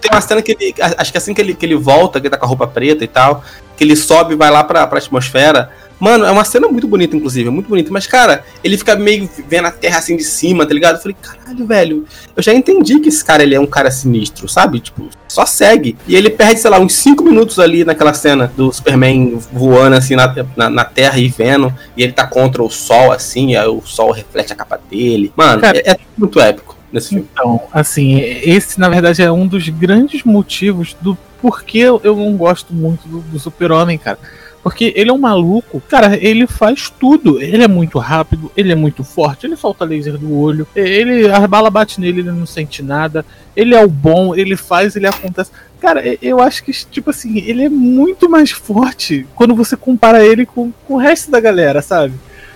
Tem 0.00 0.10
uma 0.10 0.20
cena 0.20 0.40
que 0.42 0.52
ele. 0.52 0.74
Acho 0.96 1.12
que 1.12 1.18
assim 1.18 1.34
que 1.34 1.40
ele, 1.40 1.54
que 1.54 1.66
ele 1.66 1.76
volta, 1.76 2.20
que 2.20 2.26
ele 2.26 2.30
tá 2.30 2.38
com 2.38 2.46
a 2.46 2.48
roupa 2.48 2.66
preta 2.66 3.04
e 3.04 3.08
tal, 3.08 3.44
que 3.76 3.84
ele 3.84 3.96
sobe 3.96 4.34
e 4.34 4.36
vai 4.36 4.50
lá 4.50 4.64
pra, 4.64 4.86
pra 4.86 4.98
atmosfera. 4.98 5.70
Mano, 6.00 6.24
é 6.24 6.30
uma 6.30 6.46
cena 6.46 6.66
muito 6.66 6.88
bonita, 6.88 7.14
inclusive, 7.14 7.48
é 7.48 7.52
muito 7.52 7.68
bonita. 7.68 7.90
Mas, 7.92 8.06
cara, 8.06 8.42
ele 8.64 8.78
fica 8.78 8.96
meio 8.96 9.28
vendo 9.46 9.66
a 9.66 9.70
terra 9.70 9.98
assim 9.98 10.16
de 10.16 10.24
cima, 10.24 10.64
tá 10.64 10.72
ligado? 10.72 10.96
Eu 10.96 11.02
falei, 11.02 11.16
caralho, 11.20 11.66
velho, 11.66 12.06
eu 12.34 12.42
já 12.42 12.54
entendi 12.54 12.98
que 13.00 13.10
esse 13.10 13.22
cara 13.22 13.42
ele 13.42 13.54
é 13.54 13.60
um 13.60 13.66
cara 13.66 13.90
sinistro, 13.90 14.48
sabe? 14.48 14.80
Tipo, 14.80 15.10
só 15.28 15.44
segue. 15.44 15.98
E 16.08 16.16
ele 16.16 16.30
perde, 16.30 16.58
sei 16.58 16.70
lá, 16.70 16.80
uns 16.80 16.94
5 16.94 17.22
minutos 17.22 17.58
ali 17.58 17.84
naquela 17.84 18.14
cena 18.14 18.50
do 18.56 18.72
Superman 18.72 19.38
voando 19.52 19.94
assim 19.94 20.16
na, 20.16 20.34
na, 20.56 20.70
na 20.70 20.84
terra 20.84 21.18
e 21.18 21.28
vendo. 21.28 21.72
E 21.94 22.02
ele 22.02 22.12
tá 22.12 22.26
contra 22.26 22.62
o 22.62 22.70
sol, 22.70 23.12
assim, 23.12 23.54
aí 23.54 23.68
o 23.68 23.82
sol 23.82 24.10
reflete 24.10 24.54
a 24.54 24.56
capa 24.56 24.80
dele. 24.90 25.30
Mano, 25.36 25.60
Cara, 25.60 25.78
é, 25.78 25.90
é 25.90 25.96
muito 26.16 26.40
épico 26.40 26.79
nesse 26.92 27.10
filme. 27.10 27.26
Então, 27.32 27.62
assim, 27.72 28.18
esse 28.18 28.78
na 28.78 28.88
verdade 28.88 29.22
é 29.22 29.30
um 29.30 29.46
dos 29.46 29.68
grandes 29.68 30.24
motivos 30.24 30.96
do 31.00 31.16
porquê 31.40 31.78
eu 31.78 32.16
não 32.16 32.36
gosto 32.36 32.74
muito 32.74 33.06
do, 33.08 33.20
do 33.20 33.38
Super-Homem, 33.38 33.98
cara. 33.98 34.18
Porque 34.62 34.92
ele 34.94 35.08
é 35.08 35.12
um 35.12 35.18
maluco, 35.18 35.80
cara, 35.88 36.16
ele 36.16 36.46
faz 36.46 36.90
tudo. 36.90 37.40
Ele 37.40 37.62
é 37.62 37.68
muito 37.68 37.98
rápido, 37.98 38.52
ele 38.54 38.70
é 38.70 38.74
muito 38.74 39.02
forte, 39.02 39.46
ele 39.46 39.56
solta 39.56 39.86
laser 39.86 40.18
do 40.18 40.36
olho, 40.36 40.66
ele 40.76 41.30
a 41.30 41.46
bala 41.46 41.70
bate 41.70 41.98
nele, 41.98 42.20
ele 42.20 42.30
não 42.30 42.44
sente 42.44 42.82
nada. 42.82 43.24
Ele 43.56 43.74
é 43.74 43.82
o 43.82 43.88
bom, 43.88 44.34
ele 44.34 44.56
faz, 44.56 44.96
ele 44.96 45.06
acontece. 45.06 45.50
Cara, 45.80 46.02
eu 46.20 46.40
acho 46.40 46.62
que, 46.62 46.72
tipo 46.72 47.08
assim, 47.08 47.38
ele 47.38 47.64
é 47.64 47.68
muito 47.70 48.28
mais 48.28 48.50
forte 48.50 49.26
quando 49.34 49.54
você 49.54 49.76
compara 49.78 50.22
ele 50.22 50.44
com, 50.44 50.70
com 50.86 50.94
o 50.94 50.98
resto 50.98 51.30
da 51.30 51.40
galera, 51.40 51.80
sabe? 51.80 52.12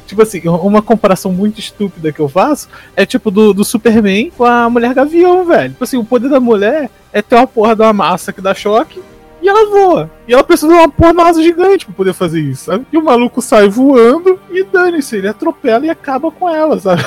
Tipo 0.07 0.23
assim, 0.23 0.41
uma 0.47 0.83
comparação 0.83 1.33
muito 1.33 1.59
estúpida 1.59 2.13
que 2.13 2.21
eu 2.21 2.29
faço 2.29 2.69
é 2.95 3.07
tipo 3.07 3.31
do, 3.31 3.55
do 3.55 3.65
Superman 3.65 4.31
com 4.37 4.45
a 4.45 4.69
Mulher 4.69 4.95
Gavião, 4.95 5.45
velho. 5.45 5.71
Tipo 5.71 5.85
assim, 5.85 5.97
o 5.97 6.05
poder 6.05 6.29
da 6.29 6.41
mulher 6.41 6.91
é 7.13 7.23
ter 7.23 7.37
uma 7.37 7.47
porra 7.47 7.75
de 7.75 7.83
uma 7.83 7.93
massa 7.93 8.33
que 8.33 8.41
dá 8.41 8.55
choque 8.55 9.01
e 9.45 9.49
ela 9.49 9.69
voa. 9.69 10.11
E 10.27 10.33
ela 10.33 10.43
precisa 10.43 10.73
de 10.73 10.79
uma 10.79 10.89
porra 10.89 11.13
de 11.13 11.19
uma 11.19 11.29
asa 11.29 11.43
gigante 11.43 11.85
pra 11.85 11.95
poder 11.95 12.15
fazer 12.15 12.41
isso, 12.41 12.65
sabe? 12.65 12.87
E 12.91 12.97
o 12.97 13.05
maluco 13.05 13.43
sai 13.43 13.69
voando 13.69 14.41
e 14.51 14.65
dane-se, 14.65 15.17
ele 15.17 15.29
atropela 15.29 15.85
e 15.85 15.91
acaba 15.91 16.31
com 16.31 16.49
ela, 16.49 16.81
sabe? 16.81 17.05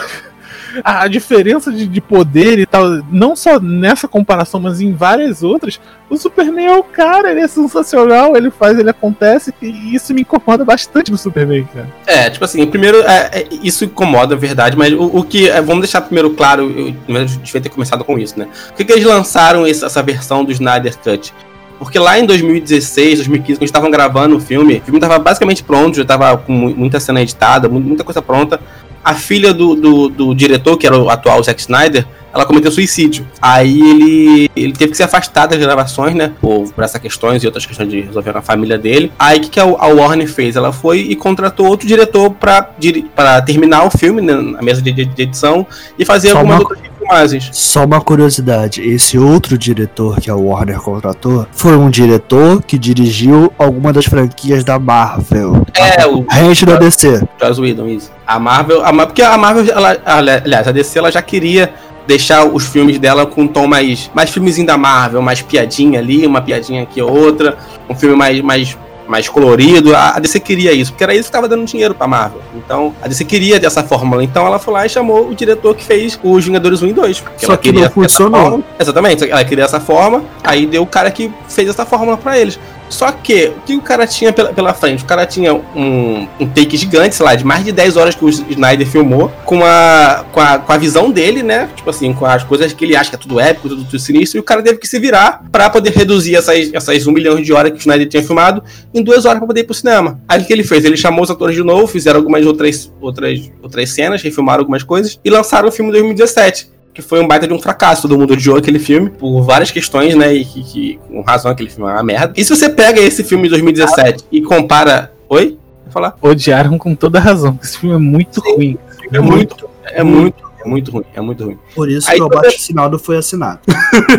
A 0.83 1.03
a 1.03 1.07
diferença 1.07 1.71
de, 1.71 1.87
de 1.87 2.01
poder 2.01 2.59
e 2.59 2.65
tal, 2.65 3.01
não 3.11 3.35
só 3.35 3.59
nessa 3.59 4.07
comparação, 4.07 4.59
mas 4.59 4.81
em 4.81 4.93
várias 4.93 5.43
outras, 5.43 5.79
o 6.09 6.17
Superman 6.17 6.65
é 6.65 6.77
o 6.77 6.83
cara, 6.83 7.31
ele 7.31 7.41
é 7.41 7.47
sensacional, 7.47 8.35
ele 8.35 8.49
faz, 8.51 8.77
ele 8.77 8.89
acontece, 8.89 9.53
e 9.61 9.95
isso 9.95 10.13
me 10.13 10.21
incomoda 10.21 10.65
bastante 10.65 11.11
no 11.11 11.17
Superman, 11.17 11.67
cara. 11.73 11.87
É, 12.05 12.29
tipo 12.29 12.43
assim, 12.45 12.65
primeiro, 12.67 12.97
é, 13.01 13.29
é, 13.41 13.47
isso 13.63 13.85
incomoda, 13.85 14.33
é 14.33 14.37
verdade, 14.37 14.75
mas 14.77 14.91
o, 14.93 15.03
o 15.03 15.23
que. 15.23 15.49
é, 15.49 15.61
vamos 15.61 15.81
deixar 15.81 16.01
primeiro 16.01 16.31
claro, 16.31 16.63
eu, 16.69 16.93
eu 17.07 17.25
devia 17.25 17.61
ter 17.61 17.69
começado 17.69 18.03
com 18.03 18.17
isso, 18.17 18.37
né? 18.37 18.47
Por 18.67 18.75
que, 18.77 18.85
que 18.85 18.91
eles 18.93 19.05
lançaram 19.05 19.65
esse- 19.67 19.85
essa 19.85 20.01
versão 20.03 20.43
do 20.43 20.51
Snyder 20.51 20.97
Cut? 20.97 21.33
Porque 21.79 21.99
lá 21.99 22.17
em 22.19 22.25
2016, 22.25 23.19
2015, 23.19 23.53
quando 23.57 23.61
eles 23.61 23.69
estavam 23.69 23.91
gravando 23.91 24.35
o 24.35 24.39
filme, 24.39 24.77
o 24.77 24.81
filme 24.81 24.97
estava 24.97 25.19
basicamente 25.19 25.63
pronto, 25.63 25.95
já 25.95 26.01
estava 26.03 26.37
com 26.37 26.51
mu- 26.51 26.75
muita 26.75 26.99
cena 26.99 27.21
editada, 27.21 27.69
mu- 27.69 27.79
muita 27.79 28.03
coisa 28.03 28.21
pronta. 28.21 28.59
A 29.03 29.13
filha 29.13 29.53
do, 29.53 29.75
do, 29.75 30.09
do 30.09 30.35
diretor, 30.35 30.77
que 30.77 30.85
era 30.85 30.97
o 30.97 31.09
atual 31.09 31.41
Zack 31.41 31.61
Snyder, 31.61 32.05
ela 32.33 32.45
cometeu 32.45 32.69
suicídio. 32.71 33.25
Aí 33.41 33.79
ele, 33.79 34.51
ele 34.55 34.73
teve 34.73 34.91
que 34.91 34.97
se 34.97 35.03
afastar 35.03 35.47
das 35.47 35.57
gravações, 35.59 36.13
né? 36.13 36.33
Por, 36.41 36.71
por 36.73 36.83
essas 36.83 36.99
questões 37.01 37.41
e 37.41 37.45
outras 37.45 37.65
questões 37.65 37.89
de 37.89 38.01
resolver 38.01 38.35
a 38.35 38.41
família 38.41 38.77
dele. 38.77 39.11
Aí 39.17 39.37
o 39.37 39.41
que, 39.41 39.49
que 39.49 39.59
a, 39.59 39.63
a 39.63 39.87
Warner 39.87 40.27
fez? 40.31 40.55
Ela 40.55 40.73
foi 40.73 40.99
e 40.99 41.15
contratou 41.15 41.67
outro 41.67 41.87
diretor 41.87 42.31
pra, 42.31 42.69
pra 43.15 43.41
terminar 43.41 43.85
o 43.85 43.89
filme 43.91 44.21
né, 44.21 44.33
na 44.35 44.61
mesa 44.61 44.81
de, 44.81 44.91
de- 44.91 45.05
de 45.05 45.21
edição 45.23 45.65
e 45.97 46.03
fazer 46.03 46.29
Só 46.31 46.39
algumas 46.39 46.59
uma- 46.59 46.69
outras 46.69 46.81
filmagens. 47.07 47.49
Só 47.51 47.85
uma 47.85 48.01
curiosidade, 48.01 48.81
esse 48.81 49.17
outro 49.17 49.57
diretor 49.57 50.19
que 50.19 50.29
a 50.29 50.35
Warner 50.35 50.79
contratou 50.79 51.45
foi 51.51 51.75
um 51.77 51.89
diretor 51.89 52.61
que 52.61 52.77
dirigiu 52.77 53.51
alguma 53.57 53.91
das 53.93 54.05
franquias 54.05 54.63
da 54.63 54.77
Marvel. 54.77 55.65
É, 55.73 56.05
o 56.05 56.25
Rente 56.29 56.65
da 56.65 56.75
DC. 56.77 57.21
Joss 57.41 57.59
Whedon, 57.61 57.87
isso. 57.87 58.11
A 58.25 58.39
Marvel, 58.39 58.83
a, 58.85 58.91
porque 59.05 59.21
a 59.21 59.37
Marvel, 59.37 59.65
ela, 59.73 59.97
ela- 60.05 60.41
aliás, 60.43 60.67
a 60.67 60.71
DC 60.71 60.99
ela 60.99 61.11
já 61.11 61.21
queria 61.21 61.73
deixar 62.05 62.45
os 62.45 62.65
filmes 62.65 62.97
dela 62.99 63.25
com 63.25 63.43
um 63.43 63.47
tom 63.47 63.67
mais, 63.67 64.09
mais 64.13 64.29
filmezinho 64.29 64.65
da 64.65 64.77
Marvel, 64.77 65.21
mais 65.21 65.41
piadinha 65.41 65.99
ali, 65.99 66.25
uma 66.25 66.41
piadinha 66.41 66.83
aqui 66.83 67.01
outra, 67.01 67.57
um 67.89 67.93
filme 67.95 68.15
mais, 68.15 68.41
mais, 68.41 68.77
mais 69.07 69.27
colorido. 69.29 69.95
A, 69.95 70.19
DC 70.19 70.39
queria 70.39 70.71
isso, 70.73 70.91
porque 70.91 71.03
era 71.03 71.13
isso 71.13 71.23
que 71.23 71.29
estava 71.29 71.47
dando 71.47 71.65
dinheiro 71.65 71.95
pra 71.95 72.07
Marvel. 72.07 72.41
Então, 72.55 72.93
a 73.01 73.07
DC 73.07 73.25
queria 73.25 73.59
dessa 73.59 73.83
fórmula. 73.83 74.23
Então, 74.23 74.45
ela 74.45 74.59
foi 74.59 74.73
lá 74.73 74.85
e 74.85 74.89
chamou 74.89 75.29
o 75.29 75.35
diretor 75.35 75.75
que 75.75 75.83
fez 75.83 76.19
os 76.23 76.45
Vingadores 76.45 76.81
1 76.81 76.87
e 76.87 76.93
2. 76.93 77.19
porque 77.19 77.45
Só 77.45 77.53
ela 77.53 77.57
que 77.57 77.71
não 77.71 77.89
funcionou. 77.89 78.63
Exatamente, 78.79 79.29
ela 79.29 79.43
queria 79.43 79.65
essa 79.65 79.79
forma, 79.79 80.23
aí 80.43 80.65
deu 80.65 80.83
o 80.83 80.87
cara 80.87 81.09
que 81.11 81.31
fez 81.47 81.69
essa 81.69 81.85
fórmula 81.85 82.17
pra 82.17 82.37
eles. 82.37 82.59
Só 82.89 83.11
que, 83.11 83.47
o 83.47 83.61
que 83.61 83.75
o 83.75 83.81
cara 83.81 84.07
tinha 84.07 84.31
pela, 84.31 84.53
pela 84.53 84.73
frente? 84.73 85.03
O 85.03 85.07
cara 85.07 85.25
tinha 85.25 85.53
um, 85.53 86.27
um 86.39 86.47
take 86.47 86.77
gigante, 86.77 87.15
sei 87.15 87.25
lá, 87.25 87.35
de 87.35 87.43
mais 87.43 87.63
de 87.63 87.71
10 87.71 87.97
horas 87.97 88.15
que 88.15 88.23
o 88.23 88.29
Snyder 88.29 88.87
filmou, 88.87 89.31
com 89.45 89.63
a, 89.63 90.25
com, 90.31 90.39
a, 90.39 90.59
com 90.59 90.71
a 90.71 90.77
visão 90.77 91.11
dele, 91.11 91.43
né? 91.43 91.69
Tipo 91.75 91.89
assim, 91.89 92.13
com 92.13 92.25
as 92.25 92.43
coisas 92.43 92.73
que 92.73 92.85
ele 92.85 92.95
acha 92.95 93.09
que 93.09 93.15
é 93.15 93.19
tudo 93.19 93.39
épico, 93.39 93.69
tudo, 93.69 93.83
tudo 93.83 93.99
sinistro, 93.99 94.37
e 94.37 94.39
o 94.39 94.43
cara 94.43 94.61
teve 94.61 94.77
que 94.77 94.87
se 94.87 94.99
virar 94.99 95.43
pra 95.51 95.69
poder 95.69 95.91
reduzir 95.91 96.35
essas, 96.35 96.73
essas 96.73 97.05
1 97.05 97.11
milhão 97.11 97.41
de 97.41 97.53
horas 97.53 97.71
que 97.71 97.77
o 97.77 97.79
Snyder 97.79 98.07
tinha 98.07 98.23
filmado 98.23 98.63
em 98.93 99.03
duas 99.03 99.25
horas 99.25 99.39
pra 99.39 99.47
poder 99.47 99.61
ir 99.61 99.65
pro 99.65 99.73
cinema. 99.73 100.19
Aí 100.27 100.41
o 100.41 100.45
que 100.45 100.53
ele 100.53 100.63
fez? 100.63 100.85
Ele 100.85 100.97
chamou 100.97 101.23
os 101.23 101.31
atores 101.31 101.55
de 101.55 101.63
novo, 101.63 101.87
fizeram 101.87 102.19
algumas 102.19 102.45
outras, 102.45 102.91
outras, 103.01 103.51
outras 103.61 103.89
cenas, 103.89 104.21
refilmaram 104.21 104.61
algumas 104.61 104.83
coisas, 104.83 105.19
e 105.23 105.29
lançaram 105.29 105.69
o 105.69 105.71
filme 105.71 105.89
em 105.89 105.93
2017 105.93 106.76
que 106.97 107.01
foi 107.03 107.21
um 107.21 107.27
baita 107.27 107.47
de 107.47 107.53
um 107.53 107.59
fracasso. 107.59 108.01
Todo 108.01 108.17
mundo 108.17 108.33
odiou 108.33 108.57
aquele 108.57 108.79
filme 108.79 109.07
por 109.11 109.43
várias 109.43 109.69
questões, 109.69 110.15
né? 110.15 110.33
E 110.33 110.43
que, 110.43 110.63
que 110.63 110.99
com 111.07 111.21
razão 111.21 111.51
aquele 111.51 111.69
filme 111.69 111.87
é 111.91 111.93
uma 111.93 112.01
merda. 112.01 112.33
E 112.35 112.43
se 112.43 112.49
você 112.55 112.67
pega 112.69 112.99
esse 112.99 113.23
filme 113.23 113.43
de 113.43 113.49
2017 113.49 114.25
e 114.31 114.41
compara. 114.41 115.11
Oi? 115.29 115.59
Vai 115.83 115.93
falar? 115.93 116.15
Odiaram 116.19 116.75
com 116.79 116.95
toda 116.95 117.19
razão, 117.19 117.53
porque 117.53 117.67
esse 117.67 117.77
filme 117.77 117.95
é 117.95 117.99
muito 117.99 118.41
ruim. 118.41 118.77
É 119.13 119.19
muito, 119.19 119.69
é 119.85 120.03
muito, 120.03 120.43
é 120.65 120.67
muito 120.67 120.91
ruim, 120.91 121.03
é 121.13 121.21
muito 121.21 121.45
ruim. 121.45 121.57
Por 121.75 121.87
isso 121.89 122.09
Aí 122.09 122.17
que 122.17 122.23
o 122.23 122.27
você- 122.27 122.37
abaixo 122.39 122.57
assinado 122.57 122.97
foi 122.99 123.17
assinado. 123.17 123.59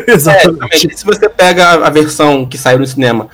É, 0.07 0.12
Exatamente. 0.14 0.49
exatamente. 0.49 0.99
Se 0.99 1.05
você 1.05 1.29
pega 1.29 1.64
a, 1.66 1.87
a 1.89 1.91
versão 1.91 2.47
que 2.47 2.57
saiu 2.57 2.79
no 2.79 2.87
cinema 2.87 3.29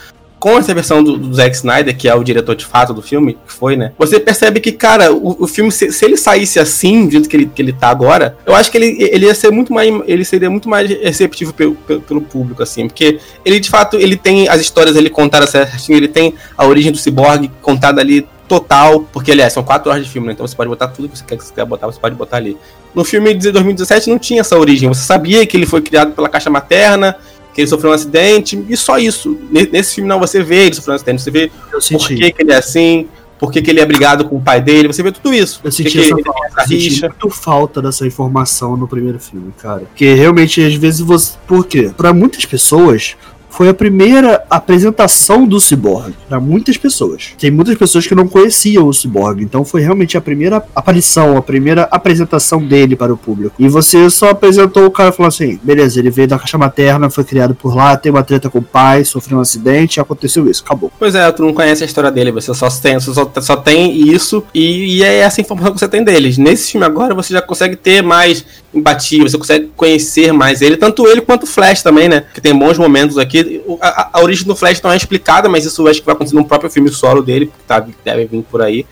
com 0.45 0.59
essa 0.59 0.75
versão 0.75 1.03
do, 1.03 1.17
do 1.17 1.33
Zack 1.33 1.57
Snyder, 1.57 1.97
que 1.97 2.07
é 2.07 2.15
o 2.15 2.23
diretor 2.23 2.55
de 2.55 2.67
fato 2.67 2.93
do 2.93 3.01
filme, 3.01 3.33
que 3.33 3.51
foi, 3.51 3.77
né? 3.77 3.93
Você 3.97 4.21
percebe 4.21 4.61
que, 4.61 4.73
cara, 4.73 5.11
o, 5.11 5.45
o 5.45 5.47
filme, 5.47 5.73
se, 5.73 5.91
se 5.91 6.05
ele 6.05 6.19
saísse 6.19 6.61
assim, 6.61 7.07
do 7.07 7.13
jeito 7.13 7.31
que 7.31 7.35
ele, 7.35 7.47
que 7.47 7.63
ele 7.63 7.73
tá 7.73 7.89
agora, 7.89 8.37
eu 8.45 8.55
acho 8.55 8.71
que 8.71 8.77
ele, 8.77 8.95
ele 9.11 9.25
ia 9.25 9.35
ser 9.35 9.51
muito 9.51 9.73
mais. 9.73 9.91
Ele 10.07 10.23
seria 10.23 10.51
muito 10.51 10.69
mais 10.69 10.91
receptivo 10.91 11.55
pelo, 11.55 11.75
pelo, 11.75 12.21
público, 12.21 12.63
assim. 12.63 12.87
Porque 12.87 13.19
ele, 13.43 13.59
de 13.59 13.71
fato, 13.71 13.97
ele 13.97 14.19
tem 14.19 14.47
as 14.47 14.61
histórias 14.61 14.97
ele 14.97 15.09
contadas 15.09 15.49
certinho, 15.49 15.97
ele 15.97 16.09
tem 16.09 16.35
a 16.59 16.67
origem 16.67 16.93
do 16.93 16.99
Cyborg 16.99 17.51
contada 17.63 18.03
ali 18.03 18.29
total, 18.47 19.01
porque 19.15 19.33
aliás, 19.33 19.55
são 19.55 19.63
quatro 19.63 19.91
horas 19.91 20.05
de 20.05 20.11
filme, 20.11 20.27
né? 20.27 20.35
Então 20.35 20.47
você 20.47 20.55
pode 20.55 20.69
botar 20.69 20.89
tudo 20.89 21.09
que 21.09 21.17
você 21.17 21.25
quer, 21.25 21.39
que 21.39 21.45
você 21.45 21.55
quer 21.55 21.65
botar, 21.65 21.87
você 21.87 21.99
pode 21.99 22.15
botar 22.15 22.37
ali. 22.37 22.55
No 22.95 23.03
filme 23.03 23.33
de 23.33 23.51
2017 23.51 24.11
não 24.11 24.19
tinha 24.19 24.43
essa 24.43 24.59
origem. 24.59 24.89
Você 24.89 25.07
sabia 25.07 25.47
que 25.47 25.57
ele 25.57 25.65
foi 25.65 25.81
criado 25.81 26.13
pela 26.13 26.29
caixa 26.29 26.51
materna, 26.51 27.17
que 27.55 27.61
ele 27.61 27.69
sofreu 27.69 27.91
um 27.91 27.95
acidente, 27.95 28.63
e 28.69 28.77
só 28.77 28.99
isso. 28.99 29.39
Ne- 29.51 29.69
Nesse 29.73 29.95
filme 29.95 30.09
não, 30.09 30.19
você 30.19 30.43
vê 30.43 30.67
ele 30.67 30.75
sofrendo 30.75 30.93
um 30.93 30.97
acidente, 30.97 31.23
você 31.23 31.31
vê 31.31 31.51
Eu 31.73 31.81
por 31.81 32.09
que, 32.09 32.33
que 32.33 32.43
ele 32.43 32.53
é 32.53 32.57
assim, 32.57 33.07
por 33.39 33.53
que, 33.53 33.63
que 33.63 33.71
ele 33.71 33.81
é 33.81 33.87
brigado 33.87 34.25
com 34.25 34.37
o 34.37 34.41
pai 34.41 34.61
dele, 34.61 34.89
você 34.89 35.03
vê 35.03 35.13
tudo 35.13 35.33
isso. 35.33 35.61
Eu 35.63 35.71
senti 35.71 35.99
essa 36.01 36.11
ele 36.15 36.23
falta, 36.23 36.47
essa 36.47 36.75
eu 36.75 36.81
senti 36.81 37.01
muito 37.03 37.31
falta 37.31 37.83
dessa 37.83 38.07
informação 38.07 38.77
no 38.77 38.89
primeiro 38.89 39.19
filme, 39.21 39.53
cara. 39.59 39.81
Porque 39.81 40.15
realmente, 40.15 40.61
às 40.63 40.75
vezes, 40.75 41.01
você. 41.01 41.35
Por 41.47 41.67
quê? 41.67 41.91
Pra 41.97 42.13
muitas 42.13 42.45
pessoas, 42.45 43.17
foi 43.55 43.69
a 43.69 43.75
primeira 43.75 44.45
apresentação 44.51 45.47
do 45.47 45.61
Cyborg 45.61 46.13
para 46.29 46.41
muitas 46.41 46.77
pessoas. 46.77 47.35
Tem 47.39 47.53
muitas 47.53 47.77
pessoas 47.77 48.05
que 48.05 48.15
não 48.15 48.27
conheciam 48.27 48.89
o 48.89 48.93
Cyborg, 48.93 49.43
então 49.43 49.65
foi 49.65 49.81
realmente 49.81 50.17
a 50.17 50.21
primeira 50.21 50.65
aparição, 50.75 51.37
a 51.37 51.43
primeira 51.43 51.85
apresentação 51.85 52.61
dele 52.61 52.97
para 52.97 53.15
o 53.15 53.17
público. 53.17 53.55
E 53.57 53.69
você 53.69 54.11
só 54.11 54.31
apresentou 54.31 54.87
o 54.87 54.91
cara 54.91 55.13
falando 55.13 55.29
assim: 55.29 55.61
beleza, 55.63 56.01
ele 56.01 56.11
veio 56.11 56.27
da 56.27 56.39
caixa 56.39 56.59
materna, 56.59 57.09
foi 57.09 57.23
criado 57.23 57.55
por 57.55 57.77
lá, 57.77 57.97
tem 57.97 58.11
uma 58.11 58.25
treta 58.25 58.51
com 58.51 58.59
o 58.59 58.63
pai, 58.63 59.05
sofreu 59.05 59.39
um 59.39 59.41
acidente, 59.41 60.01
aconteceu 60.01 60.51
isso, 60.51 60.65
acabou. 60.65 60.91
Pois 60.99 61.15
é, 61.15 61.31
tu 61.31 61.45
não 61.45 61.55
conhece 61.55 61.85
a 61.85 61.87
história 61.87 62.11
dele, 62.11 62.33
você 62.33 62.53
só 62.53 62.69
tem, 62.69 62.99
só, 62.99 63.31
só 63.41 63.57
tem 63.57 63.97
isso 64.09 64.43
e, 64.53 64.97
e 64.97 65.05
é 65.05 65.19
essa 65.19 65.41
informação 65.41 65.73
que 65.73 65.79
você 65.79 65.89
tem 65.89 66.03
deles. 66.03 66.39
Nesse 66.39 66.73
filme 66.73 66.85
agora 66.85 67.15
você 67.15 67.33
já 67.33 67.41
consegue 67.41 67.77
ter 67.77 68.03
mais 68.03 68.45
empatia, 68.75 69.23
você 69.23 69.39
consegue 69.39 69.71
conhecer 69.77 70.33
mais 70.33 70.61
ele, 70.61 70.77
tanto 70.77 71.07
ele 71.07 71.21
quanto 71.21 71.45
o 71.45 71.47
Flash 71.47 71.83
também, 71.83 72.09
né? 72.09 72.25
Que 72.35 72.41
tem 72.41 72.57
bons 72.57 72.77
momentos 72.77 73.17
aqui. 73.19 73.63
A, 73.81 74.11
a 74.13 74.23
origem 74.23 74.47
do 74.47 74.57
Flash 74.57 74.83
não 74.83 74.91
é 74.91 74.97
explicada, 74.97 75.49
mas 75.49 75.65
isso 75.65 75.87
acho 75.87 76.01
que 76.01 76.07
vai 76.07 76.15
acontecer 76.15 76.37
no 76.37 76.45
próprio 76.45 76.71
filme 76.71 76.91
solo 76.91 77.23
dele, 77.23 77.47
que 77.47 77.53
tá, 77.67 77.87
deve 78.05 78.27
vir 78.27 78.43
por 78.43 78.61
aí. 78.63 78.85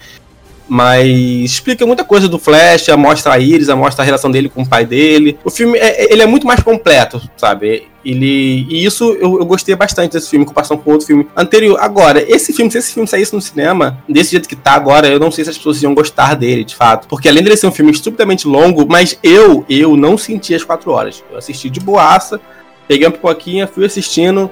Mas 0.69 1.07
explica 1.09 1.85
muita 1.85 2.05
coisa 2.05 2.29
do 2.29 2.39
Flash, 2.39 2.89
mostra 2.97 3.35
a 3.35 3.39
Iris, 3.39 3.69
mostra 3.69 4.03
a 4.03 4.07
relação 4.07 4.31
dele 4.31 4.49
com 4.49 4.63
o 4.63 4.69
pai 4.69 4.87
dele. 4.87 5.39
O 5.45 5.51
filme 5.51 5.79
é, 5.79 6.13
ele 6.13 6.23
é 6.23 6.27
muito 6.27 6.47
mais 6.47 6.63
completo, 6.63 7.21
sabe? 7.37 7.89
Ele, 8.05 8.67
e 8.69 8.85
isso 8.85 9.13
eu, 9.21 9.39
eu 9.39 9.45
gostei 9.45 9.75
bastante 9.77 10.13
desse 10.13 10.29
filme 10.29 10.45
em 10.45 10.49
comparação 10.49 10.77
com 10.77 10.91
outro 10.91 11.07
filme 11.07 11.27
anterior. 11.37 11.79
Agora, 11.81 12.25
esse 12.29 12.53
filme, 12.53 12.71
se 12.71 12.79
esse 12.79 12.93
filme 12.93 13.09
saísse 13.09 13.33
no 13.33 13.41
cinema, 13.41 13.99
desse 14.09 14.33
jeito 14.33 14.49
que 14.49 14.57
tá 14.57 14.73
agora, 14.73 15.09
eu 15.09 15.21
não 15.21 15.31
sei 15.31 15.45
se 15.45 15.51
as 15.51 15.57
pessoas 15.57 15.83
iam 15.83 15.95
gostar 15.95 16.35
dele, 16.35 16.65
de 16.65 16.75
fato. 16.75 17.07
Porque 17.07 17.29
além 17.29 17.43
dele 17.43 17.57
ser 17.57 17.67
um 17.67 17.73
filme 17.73 17.93
estupidamente 17.93 18.47
longo, 18.49 18.87
mas 18.89 19.19
eu, 19.23 19.65
eu 19.69 19.97
não 19.97 20.19
senti 20.19 20.55
as 20.55 20.65
quatro 20.65 20.91
horas. 20.91 21.23
Eu 21.31 21.39
assisti 21.39 21.71
de 21.71 21.81
boaça, 21.81 22.41
peguei 22.89 23.07
uma 23.07 23.13
pipoquinha, 23.13 23.67
fui 23.67 23.85
assistindo, 23.85 24.51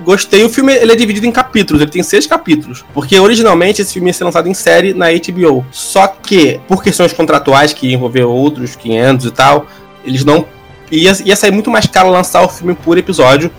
gostei. 0.00 0.44
O 0.44 0.48
filme 0.48 0.74
ele 0.74 0.92
é 0.92 0.96
dividido 0.96 1.26
em 1.26 1.32
capítulos, 1.32 1.82
ele 1.82 1.90
tem 1.90 2.02
seis 2.02 2.26
capítulos. 2.26 2.84
Porque 2.92 3.18
originalmente 3.18 3.82
esse 3.82 3.92
filme 3.92 4.08
ia 4.08 4.14
ser 4.14 4.24
lançado 4.24 4.48
em 4.48 4.54
série 4.54 4.94
na 4.94 5.06
HBO. 5.10 5.64
Só 5.70 6.06
que, 6.06 6.60
por 6.66 6.82
questões 6.82 7.12
contratuais 7.12 7.72
que 7.72 7.92
envolveu 7.92 8.30
outros 8.30 8.76
500 8.76 9.26
e 9.26 9.30
tal, 9.30 9.66
eles 10.04 10.24
não. 10.24 10.44
Ia, 10.90 11.12
ia 11.24 11.36
sair 11.36 11.50
muito 11.50 11.70
mais 11.70 11.86
caro 11.86 12.10
lançar 12.10 12.42
o 12.42 12.48
filme 12.48 12.74
por 12.74 12.98
episódio 12.98 13.50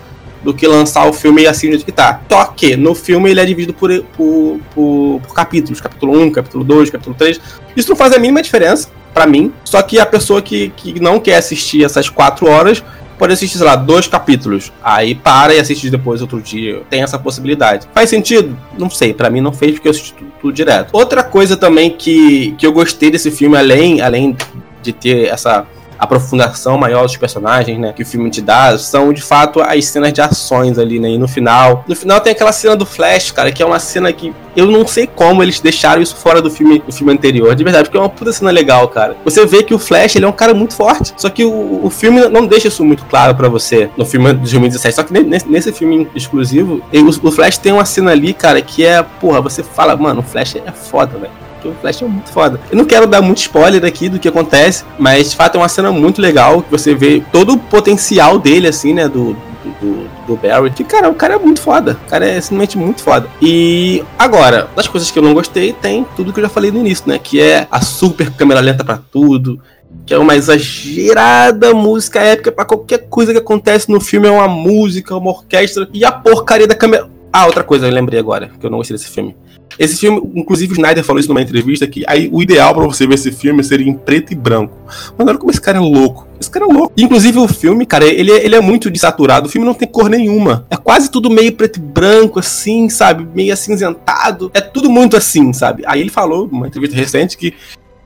do 0.42 0.52
que 0.52 0.66
lançar 0.66 1.06
o 1.06 1.12
filme 1.12 1.46
assim 1.46 1.68
do 1.68 1.72
jeito 1.72 1.84
que 1.84 1.92
tá. 1.92 2.20
Só 2.30 2.44
que 2.46 2.76
no 2.76 2.94
filme 2.94 3.30
ele 3.30 3.40
é 3.40 3.44
dividido 3.44 3.72
por, 3.72 3.90
por, 4.16 4.60
por, 4.74 5.20
por 5.20 5.34
capítulos: 5.34 5.80
capítulo 5.80 6.20
1, 6.20 6.30
capítulo 6.32 6.64
2, 6.64 6.90
capítulo 6.90 7.16
3. 7.16 7.40
Isso 7.76 7.88
não 7.88 7.96
faz 7.96 8.12
a 8.12 8.18
mínima 8.18 8.42
diferença 8.42 8.88
pra 9.14 9.26
mim. 9.26 9.52
Só 9.64 9.80
que 9.82 9.98
a 9.98 10.06
pessoa 10.06 10.42
que, 10.42 10.70
que 10.76 11.00
não 11.00 11.20
quer 11.20 11.36
assistir 11.36 11.84
essas 11.84 12.08
quatro 12.08 12.48
horas 12.48 12.82
pode 13.18 13.34
assistir, 13.34 13.58
sei 13.58 13.66
lá, 13.66 13.76
dois 13.76 14.08
capítulos. 14.08 14.72
Aí 14.82 15.14
para 15.14 15.54
e 15.54 15.60
assiste 15.60 15.88
depois 15.88 16.20
outro 16.20 16.40
dia. 16.40 16.82
Tem 16.90 17.02
essa 17.02 17.18
possibilidade. 17.18 17.86
Faz 17.94 18.10
sentido? 18.10 18.58
Não 18.76 18.90
sei. 18.90 19.14
Pra 19.14 19.30
mim 19.30 19.40
não 19.40 19.52
fez 19.52 19.72
porque 19.72 19.86
eu 19.86 19.92
assisti 19.92 20.12
tudo, 20.14 20.32
tudo 20.40 20.52
direto. 20.52 20.90
Outra 20.92 21.22
coisa 21.22 21.56
também 21.56 21.90
que, 21.90 22.52
que 22.58 22.66
eu 22.66 22.72
gostei 22.72 23.10
desse 23.10 23.30
filme, 23.30 23.56
além, 23.56 24.00
além 24.00 24.36
de 24.82 24.92
ter 24.92 25.28
essa 25.28 25.64
aprofundação 26.04 26.76
maior 26.76 27.04
dos 27.04 27.16
personagens, 27.16 27.78
né, 27.78 27.92
que 27.94 28.02
o 28.02 28.06
filme 28.06 28.28
te 28.30 28.40
dá, 28.42 28.76
são 28.78 29.12
de 29.12 29.22
fato 29.22 29.60
as 29.60 29.84
cenas 29.86 30.12
de 30.12 30.20
ações 30.20 30.78
ali, 30.78 30.98
né, 30.98 31.10
e 31.10 31.18
no 31.18 31.28
final, 31.28 31.84
no 31.86 31.94
final 31.96 32.20
tem 32.20 32.32
aquela 32.32 32.52
cena 32.52 32.74
do 32.76 32.84
Flash, 32.84 33.30
cara, 33.30 33.52
que 33.52 33.62
é 33.62 33.66
uma 33.66 33.78
cena 33.78 34.12
que 34.12 34.32
eu 34.56 34.66
não 34.66 34.86
sei 34.86 35.06
como 35.06 35.42
eles 35.42 35.60
deixaram 35.60 36.02
isso 36.02 36.14
fora 36.16 36.42
do 36.42 36.50
filme, 36.50 36.80
do 36.80 36.92
filme 36.92 37.12
anterior, 37.12 37.54
de 37.54 37.64
verdade, 37.64 37.84
porque 37.84 37.96
é 37.96 38.00
uma 38.00 38.08
puta 38.08 38.32
cena 38.32 38.50
legal, 38.50 38.86
cara. 38.88 39.16
Você 39.24 39.46
vê 39.46 39.62
que 39.62 39.72
o 39.72 39.78
Flash, 39.78 40.16
ele 40.16 40.24
é 40.24 40.28
um 40.28 40.32
cara 40.32 40.52
muito 40.52 40.74
forte, 40.74 41.14
só 41.16 41.30
que 41.30 41.44
o, 41.44 41.80
o 41.84 41.88
filme 41.90 42.28
não 42.28 42.46
deixa 42.46 42.68
isso 42.68 42.84
muito 42.84 43.04
claro 43.06 43.34
pra 43.34 43.48
você 43.48 43.88
no 43.96 44.04
filme 44.04 44.28
de 44.34 44.40
2017, 44.40 44.94
só 44.96 45.02
que 45.02 45.12
nesse, 45.12 45.48
nesse 45.48 45.72
filme 45.72 46.06
exclusivo, 46.14 46.82
ele- 46.92 47.04
o, 47.08 47.28
o 47.28 47.32
Flash 47.32 47.56
tem 47.58 47.72
uma 47.72 47.84
cena 47.84 48.10
ali, 48.10 48.34
cara, 48.34 48.60
que 48.60 48.84
é, 48.84 49.02
porra, 49.02 49.40
você 49.40 49.62
fala, 49.62 49.96
mano, 49.96 50.20
o 50.20 50.22
Flash 50.22 50.56
é 50.56 50.70
foda, 50.72 51.16
velho. 51.18 51.32
Porque 51.62 51.68
o 51.68 51.80
Flash 51.80 52.02
é 52.02 52.06
muito 52.06 52.30
foda. 52.30 52.58
Eu 52.70 52.76
não 52.76 52.84
quero 52.84 53.06
dar 53.06 53.22
muito 53.22 53.38
spoiler 53.38 53.84
aqui 53.84 54.08
do 54.08 54.18
que 54.18 54.26
acontece, 54.28 54.84
mas 54.98 55.30
de 55.30 55.36
fato 55.36 55.54
é 55.54 55.58
uma 55.58 55.68
cena 55.68 55.92
muito 55.92 56.20
legal 56.20 56.60
que 56.60 56.70
você 56.70 56.92
vê 56.94 57.22
todo 57.30 57.52
o 57.52 57.58
potencial 57.58 58.36
dele, 58.38 58.66
assim, 58.66 58.92
né? 58.92 59.06
Do, 59.08 59.34
do, 59.80 60.08
do- 60.26 60.36
Barry. 60.36 60.70
Que, 60.70 60.82
cara, 60.82 61.08
o 61.08 61.14
cara 61.14 61.34
é 61.34 61.38
muito 61.38 61.60
foda. 61.60 61.96
O 62.06 62.10
cara 62.10 62.26
é 62.26 62.40
simplesmente 62.40 62.76
muito 62.76 63.02
foda. 63.02 63.28
E 63.40 64.02
agora, 64.18 64.68
das 64.74 64.88
coisas 64.88 65.10
que 65.10 65.18
eu 65.18 65.22
não 65.22 65.34
gostei, 65.34 65.72
tem 65.72 66.04
tudo 66.16 66.32
que 66.32 66.40
eu 66.40 66.44
já 66.44 66.48
falei 66.48 66.70
no 66.72 66.78
início, 66.80 67.04
né? 67.06 67.18
Que 67.18 67.40
é 67.40 67.66
a 67.70 67.80
super 67.80 68.30
câmera 68.32 68.60
lenta 68.60 68.82
pra 68.82 68.98
tudo. 69.12 69.60
Que 70.06 70.14
é 70.14 70.18
uma 70.18 70.34
exagerada 70.34 71.72
música 71.74 72.20
épica 72.20 72.50
pra 72.50 72.64
qualquer 72.64 73.06
coisa 73.08 73.32
que 73.32 73.38
acontece 73.38 73.90
no 73.90 74.00
filme. 74.00 74.26
É 74.26 74.30
uma 74.30 74.48
música, 74.48 75.14
uma 75.16 75.30
orquestra. 75.30 75.88
E 75.92 76.04
a 76.04 76.10
porcaria 76.10 76.66
da 76.66 76.74
câmera. 76.74 77.08
Ah, 77.32 77.46
outra 77.46 77.62
coisa, 77.64 77.86
eu 77.86 77.92
lembrei 77.92 78.18
agora, 78.20 78.50
que 78.60 78.66
eu 78.66 78.70
não 78.70 78.78
gostei 78.78 78.96
desse 78.96 79.08
filme. 79.08 79.34
Esse 79.78 79.96
filme, 79.96 80.20
inclusive 80.34 80.72
o 80.72 80.74
Snyder 80.76 81.02
falou 81.04 81.20
isso 81.20 81.28
numa 81.28 81.40
entrevista, 81.42 81.86
que 81.86 82.04
aí 82.06 82.28
o 82.32 82.42
ideal 82.42 82.74
pra 82.74 82.84
você 82.84 83.06
ver 83.06 83.14
esse 83.14 83.30
filme 83.32 83.62
seria 83.64 83.88
em 83.88 83.94
preto 83.94 84.32
e 84.32 84.36
branco. 84.36 84.76
Mano, 85.18 85.30
olha 85.30 85.38
como 85.38 85.50
esse 85.50 85.60
cara 85.60 85.78
é 85.78 85.80
louco. 85.80 86.26
Esse 86.40 86.50
cara 86.50 86.64
é 86.64 86.68
louco. 86.72 86.92
Inclusive 86.96 87.38
o 87.38 87.46
filme, 87.48 87.86
cara, 87.86 88.04
ele, 88.04 88.32
é- 88.32 88.44
ele 88.44 88.54
é 88.56 88.60
muito 88.60 88.90
desaturado. 88.90 89.46
O 89.46 89.50
filme 89.50 89.66
não 89.66 89.74
tem 89.74 89.86
cor 89.88 90.08
nenhuma. 90.10 90.66
É 90.70 90.76
quase 90.76 91.10
tudo 91.10 91.30
meio 91.30 91.52
preto 91.52 91.76
e 91.78 91.80
branco, 91.80 92.38
assim, 92.40 92.88
sabe? 92.88 93.26
Meio 93.34 93.52
acinzentado. 93.52 94.50
É 94.54 94.60
tudo 94.60 94.90
muito 94.90 95.16
assim, 95.16 95.52
sabe? 95.52 95.82
Aí 95.86 96.00
ele 96.00 96.10
falou, 96.10 96.48
numa 96.50 96.66
entrevista 96.66 96.96
recente, 96.96 97.36
que, 97.36 97.52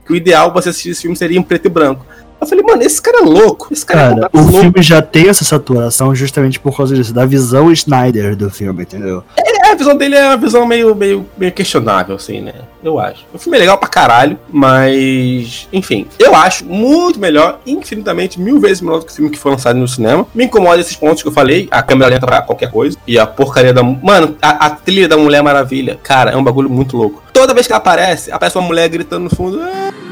que 0.05 0.13
o 0.13 0.15
ideal 0.15 0.51
pra 0.51 0.61
você 0.61 0.69
assistir 0.69 0.89
esse 0.91 1.01
filme 1.01 1.15
seria 1.15 1.37
em 1.37 1.43
preto 1.43 1.65
e 1.65 1.69
branco. 1.69 2.05
Eu 2.39 2.45
falei, 2.45 2.63
mano, 2.63 2.83
esse 2.83 3.01
cara 3.01 3.17
é 3.17 3.21
louco. 3.23 3.67
Esse 3.71 3.83
cara, 3.83 4.01
é 4.11 4.15
Cara, 4.15 4.29
o 4.31 4.37
louco. 4.39 4.59
filme 4.59 4.81
já 4.83 5.01
tem 5.01 5.27
essa 5.27 5.43
saturação 5.43 6.13
justamente 6.13 6.59
por 6.59 6.77
causa 6.77 6.93
disso, 6.95 7.11
da 7.11 7.25
visão 7.25 7.71
Snyder 7.71 8.35
do 8.35 8.47
filme, 8.51 8.83
entendeu? 8.83 9.23
É, 9.35 9.56
a 9.71 9.75
visão 9.75 9.95
dele 9.95 10.15
é 10.15 10.27
uma 10.27 10.37
visão 10.37 10.65
meio, 10.65 10.95
meio, 10.95 11.25
meio 11.37 11.51
questionável, 11.51 12.15
assim, 12.15 12.41
né? 12.41 12.53
Eu 12.83 12.99
acho. 12.99 13.25
O 13.33 13.37
filme 13.37 13.57
é 13.57 13.61
legal 13.61 13.77
pra 13.77 13.87
caralho, 13.89 14.37
mas. 14.49 15.67
Enfim, 15.73 16.07
eu 16.19 16.35
acho 16.35 16.65
muito 16.65 17.19
melhor, 17.19 17.59
infinitamente, 17.65 18.39
mil 18.39 18.59
vezes 18.59 18.81
melhor 18.81 18.99
do 18.99 19.05
que 19.05 19.11
o 19.11 19.15
filme 19.15 19.31
que 19.31 19.37
foi 19.39 19.51
lançado 19.51 19.77
no 19.77 19.87
cinema. 19.87 20.25
Me 20.33 20.45
incomoda 20.45 20.79
esses 20.79 20.95
pontos 20.95 21.21
que 21.21 21.27
eu 21.27 21.33
falei, 21.33 21.67
a 21.71 21.81
câmera 21.81 22.09
lenta 22.11 22.25
pra 22.25 22.41
qualquer 22.41 22.71
coisa. 22.71 22.97
E 23.05 23.17
a 23.17 23.25
porcaria 23.25 23.73
da. 23.73 23.83
Mano, 23.83 24.37
a, 24.41 24.67
a 24.67 24.69
trilha 24.69 25.07
da 25.07 25.17
Mulher 25.17 25.41
Maravilha, 25.43 25.99
cara, 26.01 26.31
é 26.31 26.37
um 26.37 26.43
bagulho 26.43 26.69
muito 26.69 26.95
louco. 26.95 27.23
Toda 27.33 27.53
vez 27.53 27.67
que 27.67 27.73
ela 27.73 27.77
aparece, 27.79 28.31
aparece 28.31 28.57
uma 28.57 28.67
mulher 28.67 28.87
gritando 28.89 29.23
no 29.25 29.29
fundo. 29.29 29.59
"Ah!" 29.61 30.06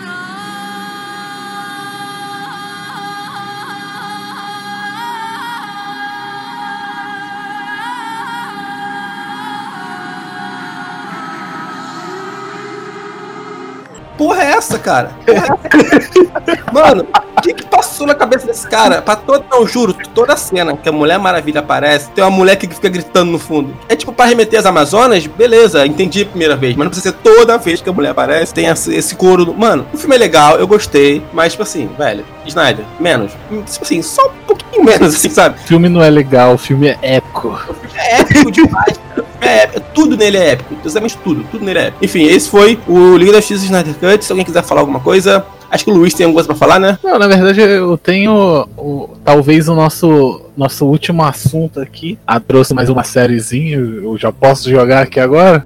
Porra 14.17 14.43
é 14.43 14.51
essa, 14.51 14.79
cara? 14.79 15.11
Porra 15.25 15.47
é? 15.47 16.71
Mano, 16.71 17.07
o 17.37 17.41
que, 17.41 17.53
que 17.53 17.65
passou 17.65 18.07
na 18.07 18.15
cabeça 18.15 18.47
desse 18.47 18.67
cara? 18.67 19.01
Pra 19.01 19.15
todo, 19.15 19.45
não, 19.51 19.67
juro, 19.67 19.93
toda 20.13 20.33
a 20.33 20.37
cena 20.37 20.75
que 20.75 20.87
a 20.87 20.91
Mulher 20.91 21.19
Maravilha 21.19 21.59
aparece, 21.59 22.09
tem 22.11 22.23
uma 22.23 22.29
mulher 22.29 22.55
que 22.55 22.67
fica 22.67 22.89
gritando 22.89 23.31
no 23.31 23.39
fundo. 23.39 23.75
É 23.89 23.95
tipo, 23.95 24.11
pra 24.13 24.25
remeter 24.25 24.59
as 24.59 24.65
Amazonas, 24.65 25.25
beleza, 25.27 25.85
entendi 25.85 26.23
a 26.23 26.25
primeira 26.25 26.55
vez, 26.55 26.75
mas 26.75 26.85
não 26.85 26.91
precisa 26.91 27.11
ser 27.11 27.17
toda 27.21 27.57
vez 27.57 27.81
que 27.81 27.89
a 27.89 27.93
mulher 27.93 28.09
aparece, 28.09 28.53
tem 28.53 28.67
esse, 28.67 28.93
esse 28.95 29.15
coro. 29.15 29.53
Mano, 29.53 29.85
o 29.93 29.97
filme 29.97 30.15
é 30.15 30.19
legal, 30.19 30.57
eu 30.57 30.67
gostei, 30.67 31.21
mas, 31.33 31.53
tipo 31.53 31.63
assim, 31.63 31.89
velho, 31.97 32.25
Snyder, 32.45 32.85
menos. 32.99 33.31
Tipo 33.49 33.83
assim, 33.83 34.01
só 34.01 34.27
um 34.27 34.45
pouquinho 34.47 34.83
menos, 34.83 35.15
assim, 35.15 35.29
sabe? 35.29 35.59
O 35.59 35.67
filme 35.67 35.89
não 35.89 36.01
é 36.01 36.09
legal, 36.09 36.53
o 36.53 36.57
filme 36.57 36.87
é 36.87 36.97
épico. 37.01 37.59
É 37.95 38.21
épico 38.21 38.51
demais, 38.51 38.99
cara. 39.09 39.25
É 39.45 39.63
épico. 39.63 39.85
Tudo 39.93 40.17
nele 40.17 40.37
é 40.37 40.51
épico. 40.51 40.75
Exatamente 40.83 41.17
tudo. 41.23 41.45
Tudo 41.51 41.63
nele 41.63 41.79
é 41.79 41.87
épico. 41.87 42.03
Enfim, 42.03 42.23
esse 42.23 42.49
foi 42.49 42.79
o 42.87 43.15
Liga 43.15 43.31
da 43.31 43.39
Justiça 43.39 43.65
Snyder 43.65 43.93
Cut. 43.95 44.25
Se 44.25 44.31
alguém 44.31 44.45
quiser 44.45 44.63
falar 44.63 44.81
alguma 44.81 44.99
coisa, 44.99 45.45
acho 45.69 45.83
que 45.85 45.91
o 45.91 45.93
Luiz 45.93 46.13
tem 46.13 46.25
alguma 46.25 46.43
coisa 46.43 46.47
pra 46.47 46.67
falar, 46.67 46.79
né? 46.79 46.97
Não, 47.03 47.19
na 47.19 47.27
verdade 47.27 47.61
eu 47.61 47.97
tenho 47.97 48.67
o, 48.77 49.09
talvez 49.23 49.67
o 49.67 49.75
nosso 49.75 50.41
nosso 50.57 50.85
último 50.85 51.23
assunto 51.23 51.79
aqui. 51.79 52.17
Ah, 52.25 52.39
trouxe 52.39 52.73
mais 52.73 52.89
uma 52.89 53.03
sériezinha, 53.03 53.77
eu 53.77 54.17
já 54.17 54.31
posso 54.31 54.69
jogar 54.69 55.01
aqui 55.01 55.19
agora? 55.19 55.65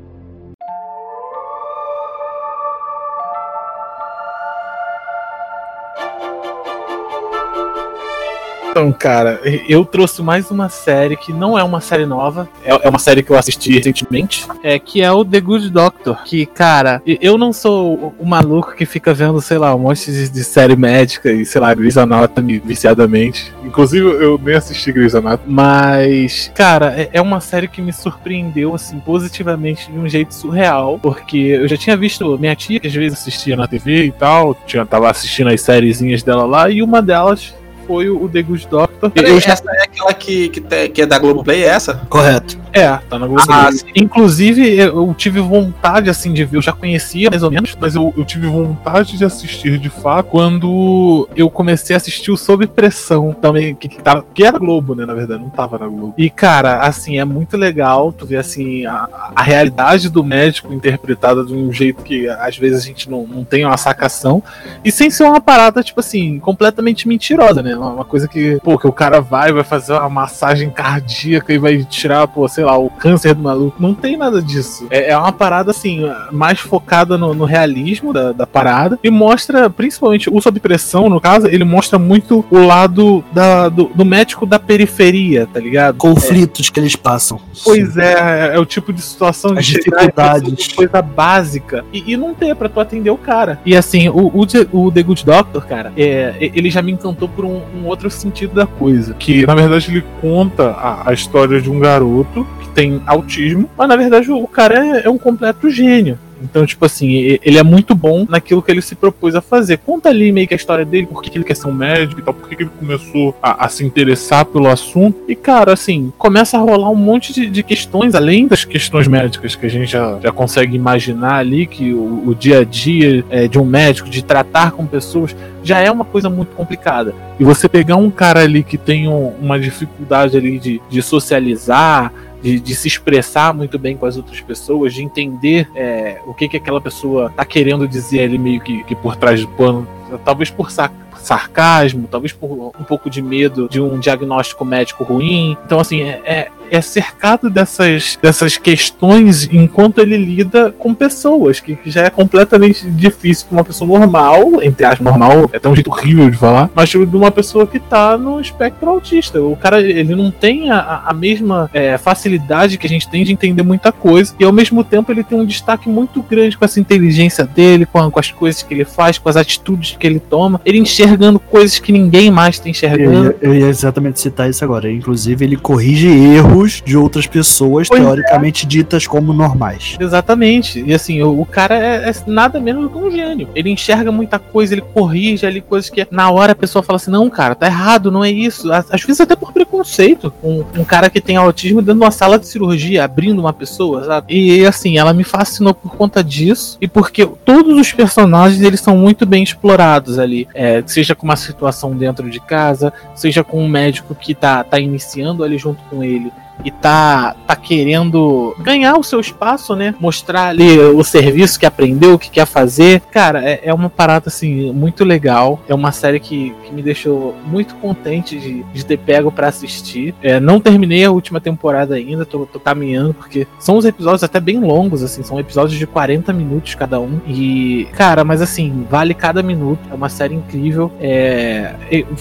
Então, 8.80 8.94
cara, 8.94 9.42
eu 9.68 9.84
trouxe 9.84 10.22
mais 10.22 10.50
uma 10.50 10.70
série 10.70 11.18
que 11.18 11.34
não 11.34 11.60
é 11.60 11.64
uma 11.64 11.82
série 11.82 12.06
nova, 12.06 12.48
é 12.64 12.70
é 12.82 12.88
uma 12.90 12.98
série 12.98 13.22
que 13.22 13.30
eu 13.30 13.38
assisti 13.38 13.74
recentemente, 13.74 14.48
é 14.64 14.80
que 14.80 15.02
é 15.02 15.12
o 15.12 15.26
The 15.26 15.42
Good 15.42 15.70
Doctor. 15.70 16.24
Que, 16.24 16.46
cara, 16.46 17.02
eu 17.06 17.38
não 17.38 17.52
sou 17.52 18.16
o- 18.18 18.26
maluco 18.26 18.74
que 18.76 18.86
fica 18.86 19.14
vendo, 19.14 19.42
sei 19.42 19.58
lá, 19.58 19.76
um 19.76 19.80
monte 19.80 20.10
de, 20.10 20.30
de 20.30 20.44
série 20.46 20.78
médica 20.78 21.30
e, 21.30 21.46
sei 21.46 21.60
lá, 21.60 21.74
Grey's 21.74 21.98
Anatomy 21.98 22.60
viciadamente. 22.60 23.54
Inclusive, 23.66 24.06
eu 24.08 24.40
nem 24.42 24.56
assisti 24.56 24.94
Grey's 24.94 25.14
Anatomy. 25.14 25.52
Mas, 25.54 26.50
cara, 26.56 26.94
é, 26.98 27.10
é 27.12 27.22
uma 27.22 27.42
série 27.42 27.68
que 27.68 27.82
me 27.82 27.92
surpreendeu, 27.92 28.74
assim, 28.74 28.98
positivamente 29.00 29.92
de 29.92 29.98
um 30.00 30.08
jeito 30.08 30.34
surreal. 30.34 30.98
Porque 31.02 31.38
eu 31.38 31.68
já 31.68 31.76
tinha 31.76 31.98
visto 31.98 32.38
minha 32.40 32.56
tia, 32.56 32.80
que 32.80 32.88
às 32.88 32.94
vezes 32.94 33.20
assistia 33.20 33.58
na 33.58 33.68
TV 33.68 34.06
e 34.06 34.12
tal, 34.12 34.56
tinha, 34.66 34.86
tava 34.86 35.10
assistindo 35.10 35.50
as 35.50 35.60
sériezinhas 35.60 36.24
dela 36.24 36.46
lá, 36.46 36.70
e 36.70 36.82
uma 36.82 37.02
delas 37.02 37.54
foi 37.90 38.08
o 38.08 38.30
The 38.30 38.44
Good 38.44 38.68
Doctor. 38.68 39.12
Eu 39.16 39.24
Eu 39.24 39.40
já... 39.40 39.54
Essa 39.54 39.64
é 39.72 39.84
aquela 39.84 40.14
que, 40.14 40.50
que, 40.50 40.62
te- 40.62 40.90
que 40.90 41.02
é 41.02 41.08
da 41.08 41.18
Globoplay, 41.18 41.64
é 41.64 41.70
essa? 41.70 41.96
Correto. 42.08 42.60
É, 42.72 42.88
tá 43.10 43.18
na 43.18 43.26
Globo. 43.26 43.42
Ah, 43.50 43.70
Play. 43.70 43.94
Inclusive, 43.96 44.78
eu 44.78 45.12
tive 45.18 45.40
vontade, 45.40 46.08
assim, 46.08 46.32
de 46.32 46.46
ver. 46.46 46.58
Eu 46.58 46.62
já 46.62 46.72
conhecia, 46.72 47.28
mais 47.32 47.42
ou 47.42 47.50
menos, 47.50 47.76
mas 47.82 47.96
eu, 47.96 48.14
eu 48.16 48.24
tive 48.24 48.46
vontade 48.46 49.18
de 49.18 49.26
assistir, 49.26 49.80
de 49.80 49.90
fato, 49.90 50.28
quando 50.28 51.28
eu 51.36 51.50
comecei 51.50 51.96
a 51.96 51.98
assistir 51.98 52.30
o 52.30 52.38
Sob 52.38 52.68
Pressão, 52.68 53.34
também, 53.34 53.74
que, 53.74 53.88
que, 53.88 54.00
tava, 54.00 54.24
que 54.36 54.44
era 54.44 54.60
Globo, 54.60 54.94
né, 54.94 55.04
na 55.04 55.16
verdade, 55.16 55.42
não 55.42 55.50
tava 55.50 55.80
na 55.80 55.88
Globo. 55.88 56.14
E, 56.16 56.30
cara, 56.30 56.82
assim, 56.82 57.18
é 57.18 57.26
muito 57.26 57.58
legal 57.58 58.14
tu 58.14 58.24
ver, 58.28 58.38
assim, 58.38 58.86
a, 58.86 59.32
a 59.36 59.42
realidade 59.42 60.08
do 60.08 60.24
médico 60.24 60.72
interpretada 60.72 61.44
de 61.44 61.54
um 61.56 61.74
jeito 61.74 62.04
que, 62.04 62.30
às 62.30 62.56
vezes, 62.56 62.84
a 62.84 62.86
gente 62.86 63.10
não, 63.10 63.26
não 63.26 63.44
tem 63.44 63.66
uma 63.66 63.78
sacação, 63.78 64.44
e 64.86 64.92
sem 64.92 65.10
ser 65.10 65.24
uma 65.24 65.42
parada, 65.42 65.82
tipo 65.82 66.00
assim, 66.00 66.38
completamente 66.38 67.08
mentirosa, 67.08 67.64
né? 67.64 67.76
Uma 67.80 68.00
uma 68.00 68.06
coisa 68.06 68.28
que, 68.28 68.60
pô, 68.64 68.78
que 68.78 68.88
o 68.88 68.92
cara 68.92 69.20
vai, 69.22 69.52
vai 69.52 69.64
fazer 69.64 69.94
uma 69.94 70.10
massagem 70.10 70.70
cardíaca 70.70 71.54
e 71.54 71.58
vai 71.58 71.84
tirar, 71.84 72.28
pô, 72.28 72.48
sei 72.48 72.64
lá, 72.64 72.78
o 72.78 72.90
câncer 72.90 73.34
do 73.34 73.42
maluco. 73.44 73.76
Não 73.80 73.94
tem 73.94 74.16
nada 74.18 74.42
disso. 74.42 74.88
É, 74.90 75.12
é 75.12 75.18
uma 75.18 75.32
parada, 75.32 75.72
assim, 75.72 76.02
mais 76.32 76.60
focada 76.60 77.18
no, 77.18 77.34
no 77.34 77.46
realismo 77.46 78.14
da, 78.14 78.32
da 78.32 78.48
parada 78.48 78.98
e 79.04 79.10
mostra, 79.10 79.70
principalmente, 79.70 80.30
o 80.30 80.40
sob 80.42 80.60
pressão, 80.60 81.10
no 81.10 81.20
caso, 81.20 81.48
ele 81.48 81.64
mostra 81.64 82.00
muito 82.00 82.46
o 82.50 82.60
lado 82.60 83.24
da, 83.32 83.70
do, 83.70 83.86
do 83.94 84.06
médico 84.06 84.46
da 84.46 84.60
periferia, 84.60 85.48
tá 85.52 85.60
ligado? 85.60 85.96
Conflitos 85.98 86.70
que 86.70 86.80
eles 86.80 86.96
passam. 86.96 87.40
Pois 87.64 87.98
é, 87.98 88.14
é, 88.14 88.56
é 88.56 88.60
o 88.60 88.66
tipo 88.66 88.92
de 88.94 89.02
situação 89.02 89.58
As 89.58 89.66
de 89.66 89.74
dificuldades. 89.76 90.54
de 90.56 90.74
coisa 90.76 91.02
básica 91.02 91.84
e, 91.92 92.14
e 92.14 92.18
não 92.18 92.34
ter 92.34 92.56
pra 92.56 92.70
tu 92.70 92.80
atender 92.80 93.10
o 93.10 93.18
cara. 93.18 93.60
E 93.66 93.76
assim, 93.76 94.10
o, 94.10 94.32
o, 94.34 94.46
The- 94.46 94.68
o 94.72 94.92
The 94.92 95.04
Good 95.04 95.26
Doctor, 95.26 95.66
cara, 95.66 95.92
é, 95.98 96.36
ele 96.40 96.70
já 96.70 96.82
me 96.82 96.92
encantou 96.92 97.28
por 97.30 97.46
um, 97.46 97.62
um 97.76 97.86
outro 97.86 98.10
sentido 98.10 98.54
da 98.54 98.66
coisa. 98.66 99.14
Que 99.14 99.46
na 99.46 99.56
verdade 99.56 99.92
ele 99.92 100.04
conta 100.22 100.72
a, 100.72 101.10
a 101.10 101.14
história 101.14 101.62
de 101.62 101.70
um 101.70 101.80
garoto 101.80 102.48
que 102.62 102.70
tem 102.70 103.02
autismo, 103.06 103.70
mas 103.78 103.88
na 103.88 103.96
verdade 103.96 104.32
o, 104.32 104.48
cara 104.48 105.00
é, 105.00 105.06
é 105.06 105.10
um 105.10 105.18
completo 105.18 105.70
gênio. 105.70 106.18
Então, 106.42 106.66
tipo 106.66 106.86
assim, 106.86 107.38
ele 107.44 107.58
é 107.58 107.64
muito 107.64 107.94
bom 107.96 108.26
naquilo 108.28 108.62
que 108.62 108.72
ele 108.72 108.82
se 108.82 108.96
propôs 108.96 109.36
a 109.36 109.42
fazer. 109.42 109.78
Conta 109.78 110.10
ali 110.10 110.32
meio 110.32 110.48
que 110.48 110.54
a 110.54 110.58
história 110.58 110.86
dele, 110.86 111.08
por 111.08 111.22
que 111.22 111.36
ele 111.38 111.44
quer 111.44 111.56
ser 111.56 111.68
um 111.68 111.74
médico 111.74 112.20
e 112.20 112.24
tal, 112.24 112.34
por 112.34 112.48
que 112.48 112.56
ele 112.64 112.70
começou 112.80 113.36
a, 113.42 113.66
a 113.66 113.70
se 113.70 113.86
interessar 113.86 114.46
pelo 114.46 114.68
assunto. 114.68 115.18
E, 115.28 115.36
cara, 115.36 115.74
assim, 115.74 116.12
começa 116.18 116.58
a 116.58 116.60
rolar 116.60 116.90
um 116.90 116.96
monte 116.96 117.34
de, 117.34 117.50
de 117.50 117.64
questões, 117.64 118.16
além 118.16 118.48
das 118.48 118.64
questões 118.66 119.08
médicas 119.08 119.56
que 119.56 119.66
a 119.66 119.70
gente 119.70 119.92
já, 119.92 120.20
já 120.22 120.32
consegue 120.32 120.76
imaginar 120.76 121.36
ali, 121.36 121.66
que 121.66 121.94
o, 121.94 122.24
o 122.28 122.36
dia 122.36 122.60
a 122.60 122.64
dia 122.64 123.24
é, 123.30 123.48
de 123.48 123.60
um 123.60 123.66
médico, 123.66 124.10
de 124.10 124.24
tratar 124.24 124.72
com 124.72 124.86
pessoas, 124.86 125.36
já 125.64 125.80
é 125.80 125.92
uma 125.92 126.06
coisa 126.06 126.30
muito 126.30 126.56
complicada. 126.56 127.14
E 127.40 127.44
você 127.44 127.68
pegar 127.70 127.96
um 127.98 128.10
cara 128.10 128.42
ali 128.42 128.64
que 128.64 128.78
tem 128.78 129.08
um- 129.08 129.34
uma 129.42 129.60
dificuldade 129.60 130.38
ali 130.38 130.58
de, 130.60 130.82
de 130.90 131.02
socializar, 131.02 132.12
de, 132.42 132.60
de 132.60 132.76
se 132.76 132.88
expressar 132.88 133.54
muito 133.54 133.78
bem 133.78 133.96
com 133.96 134.06
as 134.06 134.18
outras 134.18 134.40
pessoas, 134.42 134.94
de 134.94 135.04
entender 135.04 135.70
é, 135.76 136.20
o 136.26 136.34
que, 136.34 136.48
que 136.48 136.58
aquela 136.58 136.82
pessoa 136.82 137.32
tá 137.36 137.46
querendo 137.46 137.88
dizer 137.88 138.22
ali 138.22 138.38
meio 138.38 138.62
que, 138.62 138.84
que 138.84 138.96
por 138.96 139.16
trás 139.16 139.42
do 139.42 139.48
pano, 139.50 139.88
talvez 140.24 140.50
por 140.50 140.72
sac 140.72 140.94
sarcasmo, 141.22 142.08
talvez 142.10 142.32
por 142.32 142.72
um 142.80 142.84
pouco 142.84 143.10
de 143.10 143.22
medo 143.22 143.68
de 143.70 143.82
um 143.82 144.00
diagnóstico 144.00 144.64
médico 144.64 145.04
ruim. 145.04 145.58
Então, 145.66 145.80
assim, 145.80 146.02
é, 146.02 146.22
é, 146.24 146.52
é 146.72 146.82
cercado 146.82 147.50
dessas, 147.50 148.18
dessas 148.22 148.58
questões 148.58 149.48
enquanto 149.52 150.00
ele 150.00 150.18
lida 150.18 150.72
com 150.78 150.94
pessoas, 150.94 151.60
que 151.60 151.78
já 151.86 152.04
é 152.06 152.10
completamente 152.10 152.90
difícil 152.90 153.48
para 153.48 153.58
uma 153.58 153.64
pessoa 153.64 154.00
normal, 154.00 154.62
entre 154.64 154.86
aspas, 154.86 155.06
normal, 155.06 155.50
é 155.54 155.58
até 155.58 155.70
um 155.70 155.76
jeito 155.76 155.90
horrível 155.90 156.30
de 156.30 156.38
falar, 156.38 156.70
mas 156.74 156.90
de 156.90 156.98
uma 156.98 157.32
pessoa 157.32 157.66
que 157.68 157.80
tá 157.80 158.18
no 158.18 158.40
espectro 158.40 158.90
autista. 158.90 159.42
O 159.42 159.56
cara, 159.56 159.82
ele 159.82 160.16
não 160.16 160.32
tem 160.32 160.70
a, 160.70 161.04
a 161.06 161.14
mesma 161.14 161.70
é, 161.74 161.98
facilidade 161.98 162.78
que 162.78 162.86
a 162.86 162.90
gente 162.90 163.08
tem 163.10 163.24
de 163.24 163.32
entender 163.32 163.64
muita 163.64 163.92
coisa, 163.92 164.34
e 164.40 164.44
ao 164.44 164.52
mesmo 164.54 164.84
tempo 164.84 165.12
ele 165.12 165.24
tem 165.24 165.40
um 165.40 165.46
destaque 165.46 165.88
muito 165.90 166.22
grande 166.22 166.58
com 166.58 166.66
essa 166.66 166.80
inteligência 166.80 167.44
dele, 167.46 167.86
com, 167.86 168.00
a- 168.00 168.12
com 168.12 168.20
as 168.20 168.32
coisas 168.32 168.62
que 168.64 168.74
ele 168.74 168.86
faz, 168.86 169.18
com 169.18 169.30
as 169.30 169.36
atitudes 169.36 169.96
que 170.00 170.06
ele 170.06 170.20
toma, 170.20 170.60
ele 170.66 170.78
enxergando 170.80 171.40
coisas 171.40 171.80
que 171.80 171.92
ninguém 171.92 172.30
mais 172.32 172.60
tá 172.60 172.66
Eu 172.68 172.72
enxergando. 172.72 173.26
ia, 173.30 173.36
eu 173.42 173.56
ia 173.56 173.68
exatamente 173.68 174.20
citar 174.20 174.50
isso 174.50 174.64
agora. 174.64 174.92
Inclusive, 174.92 175.46
ele 175.46 175.56
corrige 175.56 176.08
erros 176.08 176.59
de 176.68 176.96
outras 176.96 177.26
pessoas, 177.26 177.88
Pois 177.88 178.02
é. 178.02 178.04
teoricamente 178.04 178.66
ditas 178.68 179.08
como 179.08 179.34
normais. 179.34 179.98
Exatamente. 180.00 180.84
E 180.86 180.94
assim, 180.94 181.22
o, 181.22 181.42
o 181.42 181.46
cara 181.46 181.76
é, 181.76 182.10
é 182.10 182.14
nada 182.28 182.60
menos 182.60 182.84
do 182.84 182.90
que 182.90 182.98
um 182.98 183.12
gênio. 183.12 183.50
Ele 183.56 183.70
enxerga 183.70 184.12
muita 184.12 184.38
coisa, 184.38 184.74
ele 184.74 184.82
corrige 184.82 185.46
ali 185.46 185.62
coisas 185.62 185.90
que 185.90 186.06
na 186.12 186.30
hora 186.30 186.52
a 186.52 186.56
pessoa 186.56 186.84
fala 186.84 186.98
assim: 186.98 187.12
não, 187.12 187.30
cara, 187.30 187.56
tá 187.56 187.66
errado, 187.68 188.12
não 188.12 188.24
é 188.24 188.30
isso. 188.30 188.72
Às 188.72 188.90
às 188.92 189.04
vezes 189.04 189.22
até 189.22 189.36
por 189.36 189.52
preconceito. 189.54 190.34
Um, 190.44 190.64
um 190.78 190.84
cara 190.84 191.10
que 191.10 191.22
tem 191.22 191.38
autismo 191.38 191.82
dentro 191.82 192.00
de 192.00 192.06
uma 192.06 192.12
sala 192.12 192.38
de 192.38 192.48
cirurgia, 192.48 193.04
abrindo 193.04 193.40
uma 193.40 193.54
pessoa, 193.54 194.04
sabe? 194.04 194.34
E 194.34 194.66
assim, 194.66 194.98
ela 194.98 195.14
me 195.14 195.24
fascinou 195.24 195.74
por 195.74 195.96
conta 195.96 196.24
disso 196.24 196.78
e 196.82 196.88
porque 196.88 197.26
todos 197.46 197.78
os 197.78 197.92
personagens 197.92 198.62
eles 198.62 198.82
são 198.82 198.98
muito 198.98 199.26
bem 199.26 199.44
explorados 199.44 200.20
ali. 200.20 200.48
É, 200.54 200.84
seja 200.86 201.16
com 201.16 201.24
uma 201.24 201.36
situação 201.36 201.96
dentro 201.96 202.30
de 202.30 202.40
casa, 202.40 202.92
seja 203.16 203.44
com 203.44 203.64
um 203.64 203.68
médico 203.70 204.14
que 204.16 204.34
tá, 204.34 204.64
tá 204.64 204.80
iniciando 204.80 205.44
ali 205.44 205.58
junto 205.58 205.82
com 205.90 206.04
ele 206.04 206.32
e 206.64 206.72
tá, 206.72 207.36
tá 207.48 207.56
querendo 207.56 208.56
ganhar 208.60 208.98
o 208.98 209.04
seu 209.04 209.20
espaço, 209.20 209.76
né? 209.76 209.96
Mostrar 210.00 210.48
ali 210.48 210.78
o 210.80 211.04
serviço 211.04 211.60
que 211.60 211.66
aprendeu, 211.66 212.16
o 212.16 212.20
que 212.20 212.30
quer 212.30 212.46
fazer. 212.46 213.02
Cara, 213.12 213.44
é, 213.44 213.62
é 213.64 213.74
uma 213.74 213.90
parada 213.90 214.26
assim 214.28 214.72
muito 214.74 215.04
legal. 215.04 215.60
É 215.68 215.74
uma 215.74 215.92
série 215.92 216.20
que, 216.20 216.54
que 216.66 216.74
me 216.74 216.82
deixou 216.82 217.36
muito 217.46 217.76
contente 217.76 218.38
de, 218.38 218.64
de 218.64 218.86
ter 218.86 218.98
pego 218.98 219.32
pra 219.32 219.48
assistir. 219.48 220.14
É, 220.22 220.40
não 220.40 220.60
terminei 220.60 221.06
a 221.06 221.12
última 221.12 221.40
temporada 221.40 221.96
ainda, 221.96 222.26
tô, 222.26 222.46
tô 222.46 222.60
caminhando, 222.60 223.14
porque 223.14 223.48
são 223.60 223.78
uns 223.78 223.86
episódios 223.86 224.24
até 224.24 224.40
bem 224.40 224.60
longos, 224.60 225.04
assim, 225.04 225.24
são 225.24 225.40
episódios 225.40 225.78
de 225.78 225.88
40 225.88 226.34
minutos 226.34 226.76
cada 226.76 227.00
um. 227.00 227.20
E, 227.28 227.88
cara, 227.94 228.24
mas 228.24 228.42
assim, 228.42 228.86
vale 228.90 229.14
cada 229.14 229.42
minuto. 229.42 229.80
É 229.90 229.94
uma 229.94 230.10
série 230.10 230.36
incrível. 230.36 230.92
É, 231.00 231.74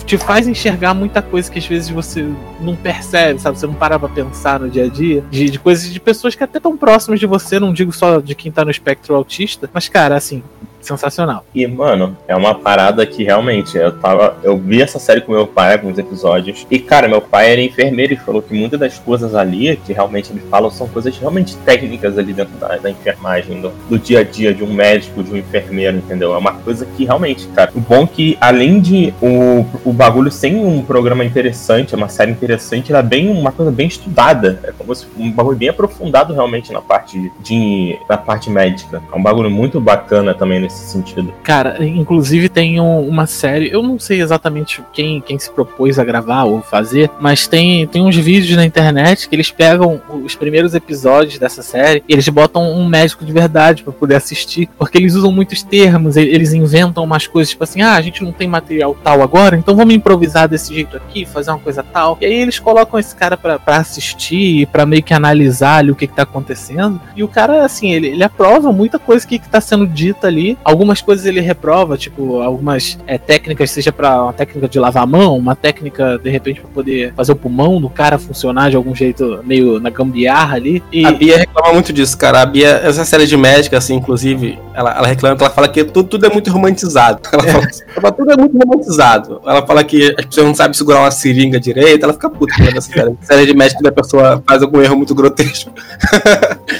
te 0.06 0.16
faz 0.16 0.46
enxergar 0.46 0.94
muita 0.94 1.20
coisa 1.20 1.50
que 1.50 1.58
às 1.58 1.66
vezes 1.66 1.90
você 1.90 2.28
não 2.60 2.76
percebe, 2.76 3.40
sabe? 3.40 3.58
Você 3.58 3.66
não 3.66 3.74
para 3.74 3.98
pra 3.98 4.08
pensar 4.08 4.27
no 4.58 4.70
dia 4.70 4.84
a 4.84 4.88
dia. 4.88 5.24
De, 5.30 5.50
de 5.50 5.58
coisas 5.58 5.90
de 5.90 6.00
pessoas 6.00 6.34
que 6.34 6.44
até 6.44 6.60
tão 6.60 6.76
próximas 6.76 7.20
de 7.20 7.26
você, 7.26 7.58
não 7.58 7.72
digo 7.72 7.92
só 7.92 8.20
de 8.20 8.34
quem 8.34 8.50
tá 8.50 8.64
no 8.64 8.70
espectro 8.70 9.14
autista. 9.14 9.68
Mas, 9.72 9.88
cara, 9.88 10.16
assim, 10.16 10.42
sensacional. 10.88 11.44
E, 11.54 11.66
mano, 11.66 12.16
é 12.26 12.34
uma 12.34 12.54
parada 12.54 13.04
que 13.04 13.24
realmente 13.24 13.76
eu 13.76 13.92
tava. 13.98 14.36
Eu 14.42 14.56
vi 14.56 14.82
essa 14.82 14.98
série 14.98 15.20
com 15.20 15.32
meu 15.32 15.46
pai, 15.46 15.74
alguns 15.74 15.98
episódios. 15.98 16.66
E, 16.70 16.78
cara, 16.78 17.08
meu 17.08 17.20
pai 17.20 17.52
era 17.52 17.60
enfermeiro 17.60 18.14
e 18.14 18.16
falou 18.16 18.42
que 18.42 18.54
muitas 18.54 18.80
das 18.80 18.98
coisas 18.98 19.34
ali 19.34 19.76
que 19.76 19.92
realmente 19.92 20.32
ele 20.32 20.40
fala 20.50 20.70
são 20.70 20.88
coisas 20.88 21.16
realmente 21.16 21.56
técnicas 21.58 22.18
ali 22.18 22.32
dentro 22.32 22.56
da, 22.58 22.76
da 22.76 22.90
enfermagem, 22.90 23.60
do, 23.60 23.70
do 23.88 23.98
dia 23.98 24.20
a 24.20 24.24
dia 24.24 24.54
de 24.54 24.64
um 24.64 24.72
médico, 24.72 25.22
de 25.22 25.32
um 25.32 25.36
enfermeiro, 25.36 25.98
entendeu? 25.98 26.34
É 26.34 26.38
uma 26.38 26.54
coisa 26.54 26.86
que 26.86 27.04
realmente, 27.04 27.46
cara. 27.48 27.70
O 27.74 27.80
bom 27.80 28.04
é 28.04 28.06
que, 28.06 28.38
além 28.40 28.80
de 28.80 29.12
o, 29.20 29.64
o 29.84 29.92
bagulho 29.92 30.30
sem 30.30 30.56
um 30.56 30.82
programa 30.82 31.24
interessante, 31.24 31.94
é 31.94 31.96
uma 31.96 32.08
série 32.08 32.30
interessante, 32.30 32.92
ela 32.92 33.00
é 33.00 33.02
bem 33.02 33.30
uma 33.30 33.52
coisa 33.52 33.70
bem 33.70 33.86
estudada. 33.86 34.60
É 34.62 34.72
como 34.72 34.94
se 34.94 35.06
um 35.16 35.30
bagulho 35.30 35.56
bem 35.56 35.68
aprofundado 35.68 36.32
realmente 36.32 36.72
na 36.72 36.80
parte 36.80 37.30
de. 37.40 37.98
na 38.08 38.16
parte 38.16 38.50
médica. 38.50 39.02
É 39.12 39.16
um 39.16 39.22
bagulho 39.22 39.50
muito 39.50 39.80
bacana 39.80 40.34
também 40.34 40.60
nesse 40.60 40.77
sentido. 40.80 41.32
Cara, 41.42 41.84
inclusive 41.84 42.48
tem 42.48 42.80
um- 42.80 43.06
uma 43.08 43.26
série, 43.26 43.70
eu 43.70 43.82
não 43.82 43.98
sei 43.98 44.20
exatamente 44.20 44.82
quem, 44.92 45.20
quem 45.20 45.38
se 45.38 45.50
propôs 45.50 45.98
a 45.98 46.04
gravar 46.04 46.44
ou 46.44 46.60
fazer, 46.62 47.10
mas 47.20 47.46
tem, 47.46 47.86
tem 47.86 48.02
uns 48.02 48.16
vídeos 48.16 48.56
na 48.56 48.64
internet 48.64 49.28
que 49.28 49.34
eles 49.34 49.50
pegam 49.50 50.00
os 50.24 50.34
primeiros 50.34 50.74
episódios 50.74 51.38
dessa 51.38 51.62
série 51.62 52.02
e 52.08 52.12
eles 52.12 52.28
botam 52.28 52.62
um 52.72 52.86
médico 52.86 53.24
de 53.24 53.32
verdade 53.32 53.82
pra 53.82 53.92
poder 53.92 54.16
assistir, 54.16 54.68
porque 54.78 54.98
eles 54.98 55.14
usam 55.14 55.32
muitos 55.32 55.62
termos, 55.62 56.16
eles 56.16 56.52
inventam 56.52 57.04
umas 57.04 57.26
coisas 57.26 57.50
tipo 57.50 57.64
assim, 57.64 57.82
ah, 57.82 57.94
a 57.94 58.00
gente 58.00 58.22
não 58.22 58.32
tem 58.32 58.46
material 58.48 58.96
tal 59.02 59.22
agora, 59.22 59.56
então 59.56 59.74
vamos 59.76 59.94
improvisar 59.94 60.48
desse 60.48 60.74
jeito 60.74 60.96
aqui, 60.96 61.24
fazer 61.24 61.50
uma 61.50 61.58
coisa 61.58 61.82
tal. 61.82 62.18
E 62.20 62.26
aí 62.26 62.34
eles 62.34 62.58
colocam 62.58 62.98
esse 62.98 63.14
cara 63.14 63.36
pra 63.36 63.58
assistir 63.76 64.60
e 64.62 64.66
pra 64.66 64.84
meio 64.84 65.02
que 65.02 65.14
analisar 65.14 65.78
ali 65.78 65.90
o 65.90 65.94
que, 65.96 66.06
que 66.06 66.14
tá 66.14 66.22
acontecendo. 66.22 67.00
E 67.16 67.22
o 67.22 67.28
cara, 67.28 67.64
assim, 67.64 67.92
ele, 67.92 68.08
ele 68.08 68.24
aprova 68.24 68.72
muita 68.72 68.98
coisa 68.98 69.26
que, 69.26 69.38
que 69.38 69.48
tá 69.48 69.60
sendo 69.60 69.86
dita 69.86 70.26
ali. 70.26 70.57
Algumas 70.64 71.00
coisas 71.00 71.24
ele 71.24 71.40
reprova, 71.40 71.96
tipo, 71.96 72.40
algumas 72.40 72.98
é, 73.06 73.16
técnicas, 73.16 73.70
seja 73.70 73.92
pra 73.92 74.22
uma 74.24 74.32
técnica 74.32 74.68
de 74.68 74.78
lavar 74.78 75.02
a 75.02 75.06
mão, 75.06 75.36
uma 75.36 75.56
técnica, 75.56 76.18
de 76.18 76.30
repente, 76.30 76.60
pra 76.60 76.70
poder 76.70 77.12
fazer 77.14 77.32
o 77.32 77.36
pulmão 77.36 77.80
do 77.80 77.88
cara 77.88 78.18
funcionar 78.18 78.70
de 78.70 78.76
algum 78.76 78.94
jeito 78.94 79.40
meio 79.44 79.80
na 79.80 79.90
gambiarra 79.90 80.56
ali. 80.56 80.82
E 80.92 81.06
A 81.06 81.12
Bia 81.12 81.38
reclama 81.38 81.72
muito 81.72 81.92
disso, 81.92 82.16
cara. 82.18 82.42
A 82.42 82.46
Bia, 82.46 82.80
essa 82.84 83.04
série 83.04 83.26
de 83.26 83.36
médica, 83.36 83.78
assim, 83.78 83.94
inclusive, 83.94 84.58
ela, 84.78 84.96
ela 84.96 85.08
reclama 85.08 85.36
que 85.36 85.42
ela 85.42 85.52
fala 85.52 85.68
que 85.68 85.82
tudo, 85.82 86.08
tudo 86.08 86.26
é 86.26 86.30
muito 86.30 86.52
romantizado. 86.52 87.20
Ela 87.32 87.42
fala, 87.42 87.68
ela, 87.96 88.12
tudo 88.12 88.30
é 88.30 88.36
muito 88.36 88.56
romantizado. 88.56 89.40
Ela 89.44 89.66
fala 89.66 89.82
que 89.82 90.14
as 90.16 90.24
pessoas 90.26 90.46
não 90.46 90.54
sabem 90.54 90.72
segurar 90.72 91.00
uma 91.00 91.10
seringa 91.10 91.58
direito, 91.58 92.04
ela 92.04 92.12
fica 92.12 92.30
puta 92.30 92.54
essa 92.62 92.80
série. 92.82 93.16
série 93.20 93.46
de 93.46 93.54
médico 93.54 93.82
da 93.82 93.90
pessoa 93.90 94.40
faz 94.46 94.62
algum 94.62 94.80
erro 94.80 94.96
muito 94.96 95.14
grotesco. 95.16 95.72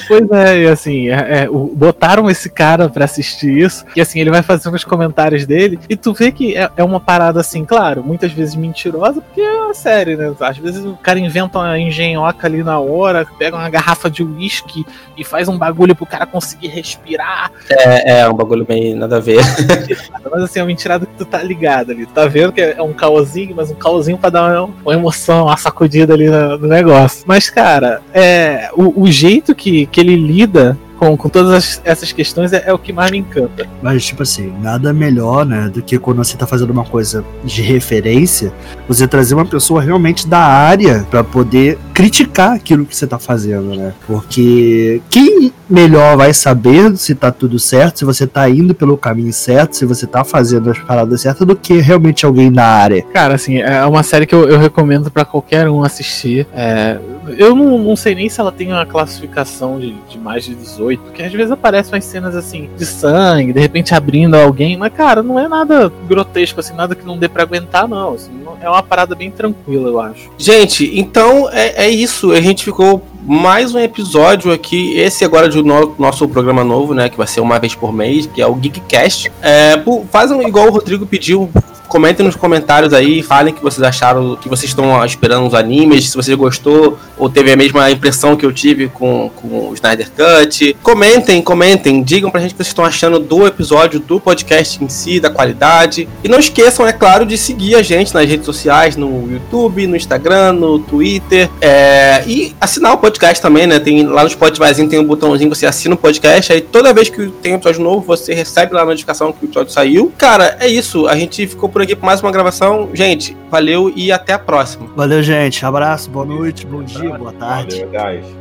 Pois 0.07 0.31
é, 0.31 0.63
e 0.63 0.67
assim, 0.67 1.09
é, 1.09 1.43
é, 1.43 1.49
botaram 1.49 2.31
esse 2.31 2.49
cara 2.49 2.89
pra 2.89 3.05
assistir 3.05 3.59
isso, 3.59 3.85
e 3.95 4.01
assim, 4.01 4.21
ele 4.21 4.31
vai 4.31 4.43
fazer 4.43 4.69
uns 4.71 4.83
comentários 4.83 5.45
dele, 5.45 5.79
e 5.89 5.97
tu 5.97 6.15
vê 6.15 6.33
que 6.33 6.57
é, 6.57 6.71
é 6.77 6.85
uma 6.85 6.99
parada 6.99 7.41
assim, 7.41 7.63
claro, 7.63 8.03
muitas 8.03 8.33
vezes 8.33 8.55
mentirosa, 8.55 9.21
porque 9.21 9.41
é 9.41 9.61
uma 9.61 9.75
série, 9.75 10.17
né? 10.17 10.33
Às 10.41 10.57
vezes 10.57 10.85
o 10.85 10.97
cara 10.97 11.19
inventa 11.19 11.59
uma 11.59 11.79
engenhoca 11.79 12.47
ali 12.47 12.63
na 12.63 12.79
hora, 12.79 13.27
pega 13.39 13.57
uma 13.57 13.69
garrafa 13.69 14.09
de 14.09 14.23
uísque 14.23 14.87
e 15.17 15.25
faz 15.25 15.47
um 15.47 15.59
bagulho 15.59 15.95
pro 15.95 16.07
cara 16.07 16.25
conseguir 16.25 16.69
respirar. 16.69 17.51
É, 17.69 17.88
é 17.89 18.29
um 18.29 18.35
bagulho 18.35 18.67
meio 18.69 18.97
nada 18.97 19.17
a 19.17 19.21
ver. 19.21 19.41
Mas 20.31 20.43
assim, 20.43 20.59
é 20.59 20.63
uma 20.63 20.69
mentirada 20.69 21.07
que 21.07 21.15
tu 21.17 21.25
tá 21.25 21.43
ligado 21.43 21.93
ali. 21.93 22.07
Tu 22.07 22.13
tá 22.13 22.27
vendo 22.27 22.53
que 22.53 22.61
é 22.61 22.83
um 22.83 22.93
caosinho, 22.93 23.55
mas 23.57 23.71
um 23.71 23.75
caosinho 23.75 24.19
pra 24.19 24.31
dar 24.31 24.63
uma, 24.65 24.75
uma 24.85 24.95
emoção, 24.95 25.47
uma 25.47 25.57
sacudida 25.57 26.13
ali 26.15 26.29
no, 26.29 26.59
no 26.59 26.69
negócio. 26.69 27.25
Mas, 27.27 27.49
cara, 27.49 28.01
é, 28.13 28.71
o, 28.75 29.03
o 29.03 29.11
jeito 29.11 29.55
que, 29.55 29.87
que 29.87 30.01
ele 30.01 30.17
lida 30.17 30.77
com, 30.99 31.17
com 31.17 31.29
todas 31.29 31.53
as- 31.53 31.81
essas 31.85 32.13
questões 32.13 32.53
é, 32.53 32.65
é 32.67 32.73
o 32.75 32.79
que 32.79 32.93
mais 32.93 33.11
me 33.11 33.19
encanta. 33.19 33.67
Mas, 33.81 34.05
tipo 34.05 34.23
assim, 34.23 34.53
nada 34.61 34.93
melhor, 34.93 35.47
né, 35.47 35.71
do 35.73 35.81
que 35.81 35.99
quando 35.99 36.19
você 36.19 36.37
tá 36.37 36.47
fazendo 36.47 36.71
uma 36.71 36.85
coisa 36.85 37.25
de 37.45 37.63
referência, 37.63 38.53
você 38.89 39.07
trazer 39.07 39.35
uma 39.35 39.47
pessoa 39.47 39.81
realmente 39.81 40.27
da 40.27 40.41
área 40.41 41.07
pra 41.11 41.23
poder 41.25 41.79
criticar 41.95 42.53
aquilo 42.53 42.85
que 42.85 42.97
você 42.97 43.07
tá 43.07 43.19
fazendo, 43.19 43.75
né? 43.77 43.95
Porque 44.07 45.01
quem 45.09 45.53
melhor 45.69 46.17
vai 46.17 46.33
saber 46.33 46.97
se 46.97 47.15
tá 47.15 47.31
tudo 47.31 47.59
certo, 47.59 47.99
se 47.99 48.05
você 48.05 48.27
tá 48.27 48.49
indo 48.49 48.75
pelo 48.75 48.97
caminho 48.97 49.33
certo, 49.33 49.75
se 49.75 49.85
você 49.85 50.07
tá 50.07 50.25
fazendo 50.25 50.71
as 50.71 50.79
paradas 50.79 51.21
certas, 51.21 51.47
do 51.47 51.55
que 51.55 51.79
realmente 51.79 52.25
alguém 52.25 52.51
da 52.51 52.65
área. 52.65 53.03
Cara, 53.13 53.35
assim, 53.35 53.59
é 53.59 53.85
uma 53.85 54.03
série 54.03 54.27
que 54.27 54.35
eu, 54.35 54.49
eu 54.49 54.59
recomendo 54.59 55.11
pra 55.11 55.25
qualquer 55.25 55.69
um 55.69 55.83
assistir. 55.83 56.47
É, 56.55 56.99
eu 57.37 57.55
não, 57.55 57.79
não 57.79 57.97
sei 57.97 58.15
nem 58.15 58.29
se 58.29 58.41
ela 58.41 58.51
tem 58.53 58.73
uma 58.73 58.87
classificação 58.87 59.79
de, 59.79 59.95
de 60.09 60.19
mais 60.19 60.45
de 60.45 60.55
18, 60.55 61.03
porque 61.03 61.23
às 61.23 61.33
vezes 61.33 61.51
aparecem 61.51 61.95
umas 61.95 62.05
cenas 62.05 62.35
assim 62.35 62.69
de 62.77 62.87
sangue, 62.87 63.53
de 63.53 63.61
repente 63.61 63.95
abrindo 63.95 64.35
alguém, 64.35 64.77
mas 64.77 64.93
cara, 64.93 65.23
não 65.23 65.39
é 65.39 65.49
nada 65.49 65.93
grotesco, 66.09 66.61
assim, 66.61 66.75
nada 66.75 66.95
que 66.95 67.05
não 67.05 67.19
dê 67.19 67.29
pra 67.29 67.43
aguentar, 67.43 67.87
não. 67.87 68.15
assim, 68.15 68.31
é 68.61 68.69
uma 68.69 68.83
parada 68.83 69.15
bem 69.15 69.31
tranquila, 69.31 69.89
eu 69.89 70.01
acho. 70.01 70.31
Gente, 70.39 70.99
então 70.99 71.49
é, 71.51 71.87
é 71.87 71.91
isso. 71.91 72.33
A 72.33 72.41
gente 72.41 72.65
ficou 72.65 73.03
mais 73.23 73.75
um 73.75 73.79
episódio 73.79 74.53
aqui. 74.53 74.97
Esse 74.99 75.25
agora 75.25 75.49
de 75.49 75.63
no- 75.63 75.95
nosso 75.99 76.29
programa 76.29 76.63
novo, 76.65 76.95
né? 76.95 77.09
Que 77.09 77.17
vai 77.17 77.27
ser 77.27 77.41
uma 77.41 77.59
vez 77.59 77.75
por 77.75 77.93
mês, 77.93 78.27
que 78.27 78.41
é 78.41 78.47
o 78.47 78.55
Geekcast. 78.55 79.31
É, 79.43 79.77
pô, 79.77 80.05
fazem 80.11 80.47
igual 80.47 80.69
o 80.69 80.71
Rodrigo 80.71 81.07
pediu. 81.07 81.51
Comentem 81.89 82.25
nos 82.25 82.37
comentários 82.37 82.93
aí, 82.93 83.23
falem 83.23 83.53
o 83.53 83.57
que 83.57 83.63
vocês 83.63 83.83
acharam, 83.83 84.37
que 84.37 84.49
vocês 84.49 84.71
estão 84.71 85.05
esperando 85.05 85.47
os 85.47 85.55
animes, 85.55 86.11
se 86.11 86.17
você 86.17 86.35
gostou 86.37 86.99
ou 87.17 87.29
teve 87.29 87.51
a 87.51 87.57
mesma 87.57 87.91
impressão 87.91 88.37
que 88.37 88.45
eu 88.45 88.53
tive 88.53 88.89
com, 88.89 89.31
com 89.35 89.71
o 89.71 89.75
Snyder 89.75 90.11
Cut. 90.11 90.77
Comentem, 90.83 91.43
comentem, 91.43 92.03
digam 92.03 92.31
pra 92.31 92.41
gente 92.41 92.51
o 92.51 92.55
que 92.55 92.59
vocês 92.59 92.69
estão 92.69 92.85
achando 92.85 93.19
do 93.19 93.47
episódio, 93.47 94.01
do 94.01 94.21
podcast 94.21 94.83
em 94.83 94.89
si, 94.89 95.19
da 95.19 95.31
qualidade. 95.31 96.09
E 96.23 96.29
não 96.29 96.39
esqueçam, 96.39 96.87
é 96.87 96.93
claro, 96.93 97.25
de 97.25 97.37
seguir 97.37 97.75
a 97.75 97.83
gente 97.83 98.15
nas 98.15 98.27
redes 98.29 98.47
sociais, 98.47 98.97
no 98.97 99.31
YouTube, 99.31 99.87
no 99.87 99.97
Instagram, 99.97 100.53
no 100.53 100.79
Twitter. 100.79 101.49
é, 101.61 102.23
e 102.27 102.55
assinar 102.61 102.93
o 102.93 102.99
podcast 102.99 103.41
também, 103.41 103.67
né? 103.67 103.79
Tem, 103.79 104.07
lá 104.07 104.23
no 104.23 104.31
Spotifyzinho 104.31 104.89
tem 104.89 104.99
um 104.99 105.05
botãozinho, 105.05 105.49
você 105.49 105.67
assina 105.67 105.95
o 105.95 105.99
podcast, 105.99 106.53
aí 106.53 106.61
toda 106.61 106.93
vez 106.93 107.09
que 107.09 107.29
tem 107.43 107.53
um 107.53 107.57
episódio 107.57 107.83
novo, 107.83 108.01
você 108.01 108.35
recebe 108.35 108.75
lá 108.75 108.83
a 108.83 108.85
notificação 108.85 109.33
que 109.33 109.45
o 109.45 109.47
episódio 109.47 109.73
saiu. 109.73 110.13
Cara, 110.17 110.57
é 110.61 110.69
isso. 110.69 111.07
A 111.07 111.17
gente 111.17 111.47
ficou 111.47 111.69
por 111.69 111.78
aqui 111.83 111.97
por 111.97 112.07
mais 112.07 112.21
uma 112.21 112.31
gravação. 112.31 112.91
Gente, 112.93 113.37
valeu 113.51 113.93
e 113.95 114.13
até 114.13 114.33
a 114.33 114.39
próxima. 114.39 114.89
Valeu, 114.97 115.23
gente. 115.23 115.65
Abraço, 115.65 116.11
boa 116.11 116.25
noite, 116.25 116.67
bom 116.67 116.83
dia, 116.83 117.17
boa 117.17 117.33
tarde. 117.33 117.85
Valeu, 117.85 118.21
guys. 118.23 118.38